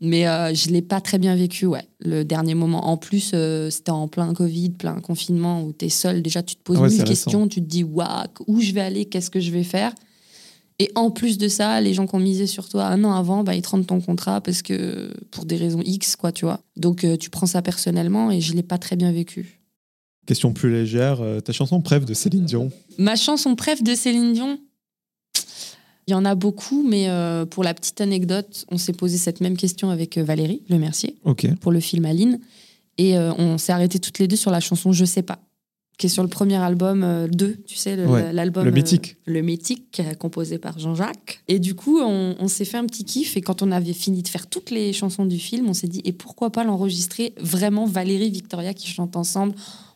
Mais 0.00 0.28
euh, 0.28 0.54
je 0.54 0.68
l'ai 0.70 0.80
pas 0.80 1.00
très 1.00 1.18
bien 1.18 1.34
vécu, 1.34 1.66
ouais. 1.66 1.82
Le 1.98 2.22
dernier 2.22 2.54
moment. 2.54 2.86
En 2.86 2.96
plus, 2.96 3.34
c'était 3.70 3.90
en 3.90 4.06
plein 4.06 4.32
Covid, 4.32 4.70
plein 4.70 5.00
confinement, 5.00 5.64
où 5.64 5.72
tu 5.76 5.86
es 5.86 5.88
seul. 5.88 6.22
Déjà, 6.22 6.44
tu 6.44 6.54
te 6.54 6.62
poses 6.62 6.76
Ah 6.78 6.82
ouais, 6.82 6.88
mille 6.88 7.02
questions. 7.02 7.48
Tu 7.48 7.60
te 7.60 7.66
dis, 7.66 7.82
waouh, 7.82 8.28
où 8.46 8.60
je 8.60 8.70
vais 8.70 8.80
aller 8.80 9.06
Qu'est-ce 9.06 9.28
que 9.28 9.40
je 9.40 9.50
vais 9.50 9.64
faire? 9.64 9.92
Et 10.78 10.90
en 10.94 11.10
plus 11.10 11.38
de 11.38 11.48
ça, 11.48 11.80
les 11.80 11.92
gens 11.92 12.06
qui 12.06 12.14
ont 12.14 12.20
misé 12.20 12.46
sur 12.46 12.68
toi 12.68 12.86
un 12.86 13.02
an 13.02 13.12
avant, 13.12 13.42
bah, 13.42 13.54
ils 13.54 13.62
te 13.62 13.68
rendent 13.68 13.86
ton 13.86 14.00
contrat 14.00 14.40
parce 14.40 14.62
que 14.62 15.12
pour 15.30 15.44
des 15.44 15.56
raisons 15.56 15.82
X, 15.84 16.14
quoi, 16.14 16.30
tu 16.30 16.44
vois. 16.44 16.60
Donc, 16.76 17.02
euh, 17.02 17.16
tu 17.16 17.30
prends 17.30 17.46
ça 17.46 17.62
personnellement 17.62 18.30
et 18.30 18.40
je 18.40 18.54
l'ai 18.54 18.62
pas 18.62 18.78
très 18.78 18.94
bien 18.94 19.10
vécu. 19.10 19.60
Question 20.26 20.52
plus 20.52 20.70
légère, 20.70 21.20
euh, 21.20 21.40
ta 21.40 21.52
chanson 21.52 21.80
Preuve 21.80 22.04
de 22.04 22.14
Céline 22.14 22.44
Dion. 22.44 22.70
Ma 22.98 23.16
chanson 23.16 23.56
préf 23.56 23.82
de 23.82 23.94
Céline 23.94 24.34
Dion, 24.34 24.58
il 26.08 26.12
y 26.12 26.14
en 26.14 26.24
a 26.24 26.34
beaucoup, 26.34 26.82
mais 26.88 27.10
euh, 27.10 27.44
pour 27.44 27.62
la 27.62 27.74
petite 27.74 28.00
anecdote, 28.00 28.64
on 28.70 28.78
s'est 28.78 28.94
posé 28.94 29.18
cette 29.18 29.42
même 29.42 29.58
question 29.58 29.90
avec 29.90 30.16
Valérie 30.16 30.62
Le 30.70 30.78
Mercier. 30.78 31.16
Pour 31.60 31.70
le 31.70 31.80
film 31.80 32.06
Aline. 32.06 32.40
Et 32.96 33.18
euh, 33.18 33.32
on 33.36 33.58
s'est 33.58 33.72
arrêté 33.72 33.98
toutes 33.98 34.18
les 34.18 34.26
deux 34.26 34.36
sur 34.36 34.50
la 34.50 34.60
chanson 34.60 34.90
Je 34.90 35.04
sais 35.04 35.22
pas, 35.22 35.38
qui 35.98 36.06
est 36.06 36.08
sur 36.08 36.22
le 36.22 36.28
premier 36.28 36.56
album 36.56 37.02
euh, 37.02 37.26
2, 37.28 37.56
tu 37.66 37.76
sais, 37.76 38.02
Ouais, 38.06 38.32
l'album. 38.32 38.64
le 38.64 38.70
euh, 38.70 38.74
mythique. 38.74 39.16
le 39.26 39.42
mythique, 39.42 40.00
euh, 40.00 40.14
composé 40.14 40.58
par 40.58 40.78
Jean-Jacques. 40.78 41.42
Et 41.48 41.58
du 41.58 41.74
coup, 41.74 41.98
on, 42.00 42.36
on 42.38 42.48
s'est 42.48 42.64
fait 42.64 42.76
un 42.78 42.86
petit 42.86 43.04
kiff. 43.04 43.36
Et 43.36 43.40
quand 43.40 43.62
on 43.62 43.70
avait 43.72 43.92
fini 43.92 44.22
de 44.22 44.28
faire 44.28 44.46
toutes 44.46 44.70
les 44.70 44.92
chansons 44.92 45.26
du 45.26 45.38
film, 45.38 45.68
on 45.68 45.74
s'est 45.74 45.88
dit, 45.88 46.00
et 46.04 46.12
pourquoi 46.12 46.50
pas 46.50 46.62
l'enregistrer 46.64 47.34
vraiment 47.40 47.84
Valérie, 47.84 48.30
Victoria 48.30 48.72
qui 48.74 48.86
chantent 48.86 49.16
ensemble 49.16 49.54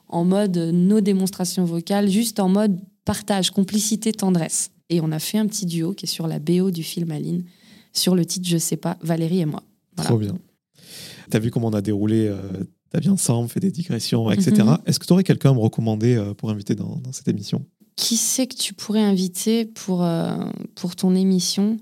en 0.08 0.24
mode 0.24 0.56
euh, 0.58 0.72
nos 0.72 1.00
démonstrations 1.00 1.64
vocales, 1.64 2.10
juste 2.10 2.40
en 2.40 2.48
mode 2.48 2.78
partage, 3.04 3.50
complicité, 3.52 4.12
tendresse. 4.12 4.70
Et 4.90 5.00
on 5.00 5.10
a 5.12 5.18
fait 5.20 5.38
un 5.38 5.46
petit 5.46 5.66
duo 5.66 5.92
qui 5.94 6.06
est 6.06 6.08
sur 6.08 6.26
la 6.26 6.38
BO 6.40 6.70
du 6.72 6.82
film 6.82 7.12
Aline, 7.12 7.44
sur 7.92 8.14
le 8.16 8.26
titre 8.26 8.46
Je 8.48 8.58
sais 8.58 8.76
pas, 8.76 8.98
Valérie 9.02 9.40
et 9.40 9.46
moi. 9.46 9.62
Voilà. 9.96 10.08
Trop 10.08 10.18
bien. 10.18 10.36
T'as 11.30 11.38
vu 11.38 11.50
comment 11.52 11.68
on 11.68 11.72
a 11.72 11.80
déroulé 11.80 12.26
euh, 12.26 12.36
ta 12.92 13.00
vie 13.00 13.08
ensemble, 13.08 13.48
fait 13.48 13.60
des 13.60 13.70
digressions, 13.70 14.30
etc. 14.30 14.62
Mhm. 14.64 14.78
Est-ce 14.84 14.98
que 15.00 15.06
tu 15.06 15.12
aurais 15.12 15.24
quelqu'un 15.24 15.50
à 15.50 15.54
me 15.54 15.60
recommander 15.60 16.14
euh, 16.14 16.34
pour 16.34 16.50
inviter 16.50 16.74
dans, 16.74 16.96
dans 16.96 17.12
cette 17.12 17.28
émission? 17.28 17.64
Qui 17.96 18.16
c'est 18.16 18.46
que 18.46 18.54
tu 18.54 18.74
pourrais 18.74 19.02
inviter 19.02 19.64
pour, 19.64 20.04
euh, 20.04 20.36
pour 20.74 20.94
ton 20.94 21.14
émission? 21.14 21.78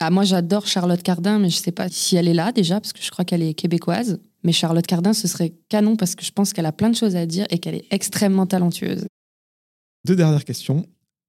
Ah, 0.00 0.10
Moi, 0.10 0.24
j'adore 0.24 0.66
Charlotte 0.66 1.02
Cardin, 1.02 1.38
mais 1.38 1.50
je 1.50 1.56
sais 1.56 1.72
pas 1.72 1.88
si 1.88 2.16
elle 2.16 2.26
est 2.26 2.34
là 2.34 2.50
déjà, 2.50 2.80
parce 2.80 2.92
que 2.92 3.02
je 3.02 3.10
crois 3.10 3.24
qu'elle 3.24 3.42
est 3.42 3.54
québécoise. 3.54 4.18
Mais 4.42 4.52
Charlotte 4.52 4.86
Cardin, 4.86 5.12
ce 5.12 5.28
serait 5.28 5.52
canon 5.68 5.96
parce 5.96 6.14
que 6.14 6.24
je 6.24 6.32
pense 6.32 6.52
qu'elle 6.52 6.66
a 6.66 6.72
plein 6.72 6.90
de 6.90 6.96
choses 6.96 7.14
à 7.14 7.26
dire 7.26 7.46
et 7.50 7.58
qu'elle 7.58 7.74
est 7.74 7.86
extrêmement 7.90 8.46
talentueuse. 8.46 9.04
Deux 10.06 10.16
dernières 10.16 10.44
questions. 10.44 10.86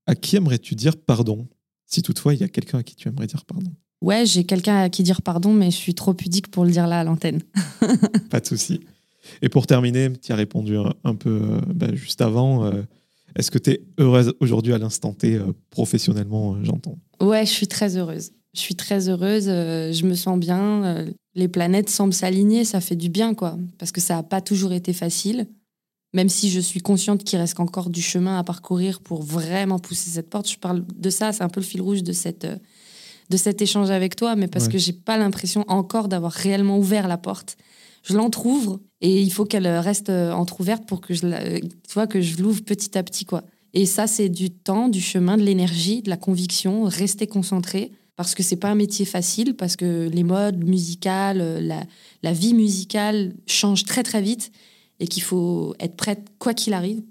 À 0.07 0.15
qui 0.15 0.35
aimerais-tu 0.35 0.75
dire 0.75 0.97
pardon? 0.97 1.47
Si 1.85 2.01
toutefois, 2.01 2.33
il 2.33 2.39
y 2.39 2.43
a 2.43 2.47
quelqu'un 2.47 2.79
à 2.79 2.83
qui 2.83 2.95
tu 2.95 3.07
aimerais 3.09 3.27
dire 3.27 3.43
pardon. 3.45 3.71
Ouais, 4.01 4.25
j'ai 4.25 4.45
quelqu'un 4.45 4.77
à 4.77 4.89
qui 4.89 5.03
dire 5.03 5.21
pardon, 5.21 5.53
mais 5.53 5.69
je 5.69 5.75
suis 5.75 5.93
trop 5.93 6.13
pudique 6.13 6.49
pour 6.49 6.65
le 6.65 6.71
dire 6.71 6.87
là 6.87 7.01
à 7.01 7.03
l'antenne. 7.03 7.41
Pas 8.29 8.39
de 8.39 8.47
souci. 8.47 8.79
Et 9.41 9.49
pour 9.49 9.67
terminer, 9.67 10.11
tu 10.21 10.31
as 10.31 10.35
répondu 10.35 10.77
un, 10.77 10.93
un 11.03 11.15
peu 11.15 11.29
euh, 11.29 11.59
bah, 11.73 11.93
juste 11.93 12.21
avant. 12.21 12.65
euh, 12.65 12.81
Est-ce 13.35 13.51
que 13.51 13.57
tu 13.59 13.71
es 13.71 13.81
heureuse 13.99 14.33
aujourd'hui 14.39 14.73
à 14.73 14.77
l'instant 14.77 15.13
T, 15.13 15.35
euh, 15.35 15.53
professionnellement, 15.69 16.57
j'entends? 16.63 16.97
Ouais, 17.21 17.45
je 17.45 17.51
suis 17.51 17.67
très 17.67 17.97
heureuse. 17.97 18.31
Je 18.53 18.59
suis 18.59 18.75
très 18.75 19.07
heureuse, 19.07 19.45
je 19.45 20.05
me 20.05 20.13
sens 20.13 20.37
bien. 20.37 21.05
les 21.35 21.47
planètes 21.47 21.89
semblent 21.89 22.13
s'aligner, 22.13 22.65
ça 22.65 22.81
fait 22.81 22.97
du 22.97 23.07
bien, 23.07 23.33
quoi. 23.33 23.57
Parce 23.77 23.93
que 23.93 24.01
ça 24.01 24.15
n'a 24.15 24.23
pas 24.23 24.41
toujours 24.41 24.73
été 24.73 24.91
facile. 24.91 25.47
Même 26.13 26.27
si 26.27 26.49
je 26.49 26.59
suis 26.59 26.81
consciente 26.81 27.23
qu'il 27.23 27.39
reste 27.39 27.57
encore 27.61 27.89
du 27.89 28.01
chemin 28.01 28.37
à 28.37 28.43
parcourir 28.43 28.99
pour 28.99 29.21
vraiment 29.23 29.79
pousser 29.79 30.09
cette 30.09 30.29
porte. 30.29 30.49
Je 30.51 30.57
parle 30.57 30.83
de 30.93 31.09
ça, 31.09 31.31
c'est 31.31 31.43
un 31.43 31.47
peu 31.47 31.61
le 31.61 31.65
fil 31.65 31.79
rouge 31.81 32.03
de, 32.03 32.11
cette, 32.11 32.45
de 33.29 33.37
cet 33.37 33.61
échange 33.61 33.89
avec 33.89 34.17
toi, 34.17 34.35
mais 34.35 34.47
parce 34.49 34.65
Ouais. 34.65 34.73
que 34.73 34.77
j'ai 34.77 34.91
pas 34.91 35.17
l'impression 35.17 35.63
encore 35.69 36.09
d'avoir 36.09 36.33
réellement 36.33 36.77
ouvert 36.77 37.07
la 37.07 37.17
porte. 37.17 37.55
Je 38.03 38.15
l'entrouvre 38.15 38.79
et 39.01 39.21
il 39.21 39.31
faut 39.31 39.45
qu'elle 39.45 39.67
reste 39.67 40.09
euh, 40.09 40.31
entrouverte 40.31 40.85
pour 40.85 41.01
que 41.01 41.13
je, 41.13 41.25
euh, 41.25 41.59
tu 41.59 41.93
vois, 41.93 42.07
que 42.07 42.21
je 42.21 42.41
l'ouvre 42.41 42.61
petit 42.61 42.97
à 42.97 43.03
petit, 43.03 43.25
quoi. 43.25 43.43
Et 43.73 43.85
ça, 43.85 44.05
c'est 44.05 44.29
du 44.29 44.51
temps, 44.51 44.89
du 44.89 45.01
chemin, 45.01 45.37
de 45.37 45.43
l'énergie, 45.43 46.01
de 46.01 46.09
la 46.09 46.17
conviction, 46.17 46.83
rester 46.83 47.27
concentré. 47.27 47.91
Parce 48.17 48.35
que 48.35 48.43
c'est 48.43 48.57
pas 48.57 48.69
un 48.69 48.75
métier 48.75 49.05
facile, 49.05 49.55
parce 49.55 49.75
que 49.75 50.07
les 50.09 50.23
modes 50.23 50.63
musicales, 50.63 51.41
euh, 51.41 51.79
la, 52.21 52.33
vie 52.33 52.53
musicale 52.53 53.33
change 53.47 53.85
très 53.85 54.03
très 54.03 54.21
vite 54.21 54.51
et 54.99 55.07
qu'il 55.07 55.23
faut 55.23 55.73
être 55.79 55.95
prête 55.95 56.27
quoi 56.37 56.53
qu'il 56.53 56.73
arrive. 56.73 57.01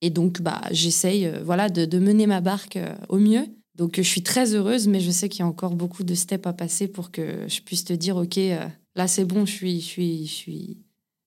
Et 0.00 0.10
donc, 0.10 0.40
bah, 0.40 0.62
j'essaye 0.70 1.30
voilà, 1.44 1.68
de, 1.68 1.98
mener 1.98 2.26
ma 2.26 2.40
barque 2.40 2.78
au 3.08 3.18
mieux. 3.18 3.46
Donc, 3.76 3.96
je 3.96 4.02
suis 4.02 4.22
très 4.22 4.54
heureuse, 4.54 4.86
mais 4.86 5.00
je 5.00 5.10
sais 5.10 5.28
qu'il 5.28 5.40
y 5.40 5.42
a 5.42 5.46
encore 5.46 5.74
beaucoup 5.74 6.04
de 6.04 6.14
steps 6.14 6.46
à 6.46 6.52
passer 6.52 6.88
pour 6.88 7.10
que 7.10 7.46
je 7.48 7.60
puisse 7.60 7.84
te 7.84 7.92
dire, 7.92 8.16
OK, 8.16 8.38
là, 8.96 9.06
c'est 9.08 9.24
bon, 9.24 9.46
je 9.46 9.52
suis, 9.52 9.80
je 9.80 9.86
suis, 9.86 10.26
je 10.26 10.32
suis. 10.32 10.78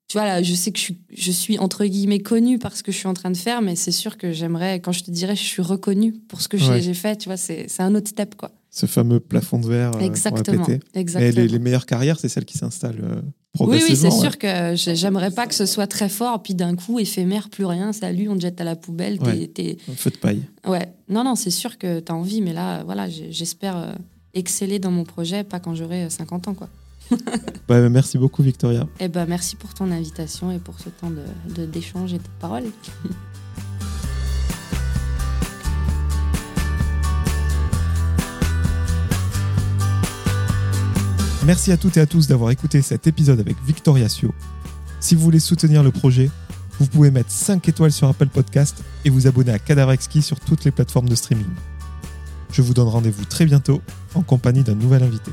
Tu 0.10 0.18
vois, 0.18 0.26
là, 0.26 0.42
je 0.42 0.54
sais 0.54 0.72
que 0.72 0.78
je 0.78 0.84
suis, 0.84 0.98
je 1.14 1.32
suis 1.32 1.60
entre 1.60 1.84
guillemets 1.86 2.20
connue 2.20 2.60
par 2.60 2.78
ce 2.78 2.82
que 2.84 2.94
je 2.94 2.98
suis 2.98 3.08
en 3.08 3.14
train 3.14 3.30
de 3.30 3.36
faire, 3.36 3.62
mais 3.62 3.76
c'est 3.76 3.92
sûr 3.92 4.18
que 4.18 4.32
j'aimerais, 4.32 4.80
quand 4.80 4.94
je 4.94 5.04
te 5.04 5.12
dirais, 5.12 5.36
je 5.36 5.44
suis 5.44 5.62
reconnue 5.62 6.14
pour 6.14 6.40
ce 6.42 6.48
que 6.48 6.58
j'ai- 6.58 6.70
Ouais. 6.70 6.82
j'ai 6.82 6.94
fait, 6.94 7.18
tu 7.18 7.28
vois, 7.28 7.36
c'est 7.36 7.68
c'est 7.68 7.84
un 7.84 7.94
autre 7.94 8.08
step, 8.10 8.36
quoi. 8.36 8.52
Ce 8.70 8.86
fameux 8.86 9.20
plafond 9.20 9.60
de 9.60 9.68
verre 9.68 9.96
euh, 9.96 10.00
Exactement. 10.00 10.64
péter. 10.66 10.80
Et 11.20 11.32
les, 11.34 11.48
les 11.48 11.60
meilleures 11.60 11.86
carrières, 11.86 12.20
c'est 12.20 12.30
celles 12.30 12.46
qui 12.46 12.58
s'installent 12.58 13.02
euh, 13.04 13.16
Oui, 13.22 13.32
progressivement. 13.54 13.90
oui, 13.92 13.98
c'est 14.12 14.16
ouais. 14.16 14.22
sûr 14.22 14.38
que 14.38 14.76
j'ai- 14.76 14.96
j'aimerais 14.96 15.32
pas 15.32 15.46
que 15.46 15.56
ce 15.56 15.66
soit 15.66 15.88
très 15.88 16.08
fort, 16.10 16.42
puis 16.42 16.54
d'un 16.56 16.76
coup, 16.78 17.00
éphémère, 17.00 17.50
plus 17.50 17.66
rien, 17.66 17.92
salut, 17.92 18.30
on 18.30 18.36
te 18.36 18.42
jette 18.42 18.62
à 18.62 18.64
la 18.64 18.76
poubelle. 18.78 19.18
t'es- 19.20 19.78
Ouais. 19.90 19.96
feu 19.96 20.10
de 20.12 20.18
paille. 20.18 20.44
Ouais, 20.66 20.88
non, 21.10 21.26
non, 21.26 21.36
c'est 21.36 21.50
sûr 21.52 21.78
que 21.78 22.00
tu 22.00 22.12
as 22.12 22.16
envie, 22.16 22.40
mais 22.42 22.54
là, 22.54 22.84
voilà, 22.86 23.10
j'espère 23.10 23.76
euh, 23.76 23.94
exceller 24.34 24.80
dans 24.80 24.92
mon 24.92 25.04
projet, 25.04 25.44
pas 25.44 25.60
quand 25.60 25.76
j'aurai 25.76 26.04
euh, 26.06 26.10
50 26.10 26.48
ans, 26.48 26.54
quoi. 26.54 26.70
Ouais, 27.70 27.90
merci 27.90 28.18
beaucoup, 28.18 28.44
Victoria. 28.44 28.88
Eh 29.00 29.10
ben, 29.10 29.26
merci 29.28 29.56
pour 29.56 29.74
ton 29.74 29.92
invitation 29.92 30.52
et 30.52 30.60
pour 30.60 30.80
ce 30.80 30.90
temps 30.90 31.12
d'échange 31.68 32.12
de, 32.12 32.16
et 32.16 32.20
de 32.20 32.24
parole. 32.40 32.64
Merci 41.48 41.72
à 41.72 41.78
toutes 41.78 41.96
et 41.96 42.02
à 42.02 42.06
tous 42.06 42.28
d'avoir 42.28 42.52
écouté 42.52 42.82
cet 42.82 43.08
épisode 43.08 43.40
avec 43.40 43.56
Victoria 43.66 44.10
Sio. 44.10 44.34
Si 45.00 45.16
vous 45.16 45.22
voulez 45.22 45.40
soutenir 45.40 45.82
le 45.82 45.92
projet, 45.92 46.30
vous 46.78 46.88
pouvez 46.88 47.10
mettre 47.10 47.32
5 47.32 47.66
étoiles 47.70 47.94
sur 47.94 48.10
Apple 48.10 48.28
Podcast 48.28 48.84
et 49.06 49.10
vous 49.10 49.28
abonner 49.28 49.54
à 49.54 49.60
Cadavre 49.60 49.94
Exquis 49.94 50.22
sur 50.22 50.42
toutes 50.42 50.66
les 50.66 50.72
plateformes 50.72 51.08
de 51.08 51.16
streaming. 51.16 51.48
Je 52.52 52.62
vous 52.62 52.74
donne 52.74 52.90
rendez-vous 52.90 53.24
très 53.24 53.46
bientôt 53.46 53.82
en 54.14 54.24
compagnie 54.24 54.64
d'un 54.64 54.76
nouvel 54.76 55.04
invité. 55.04 55.32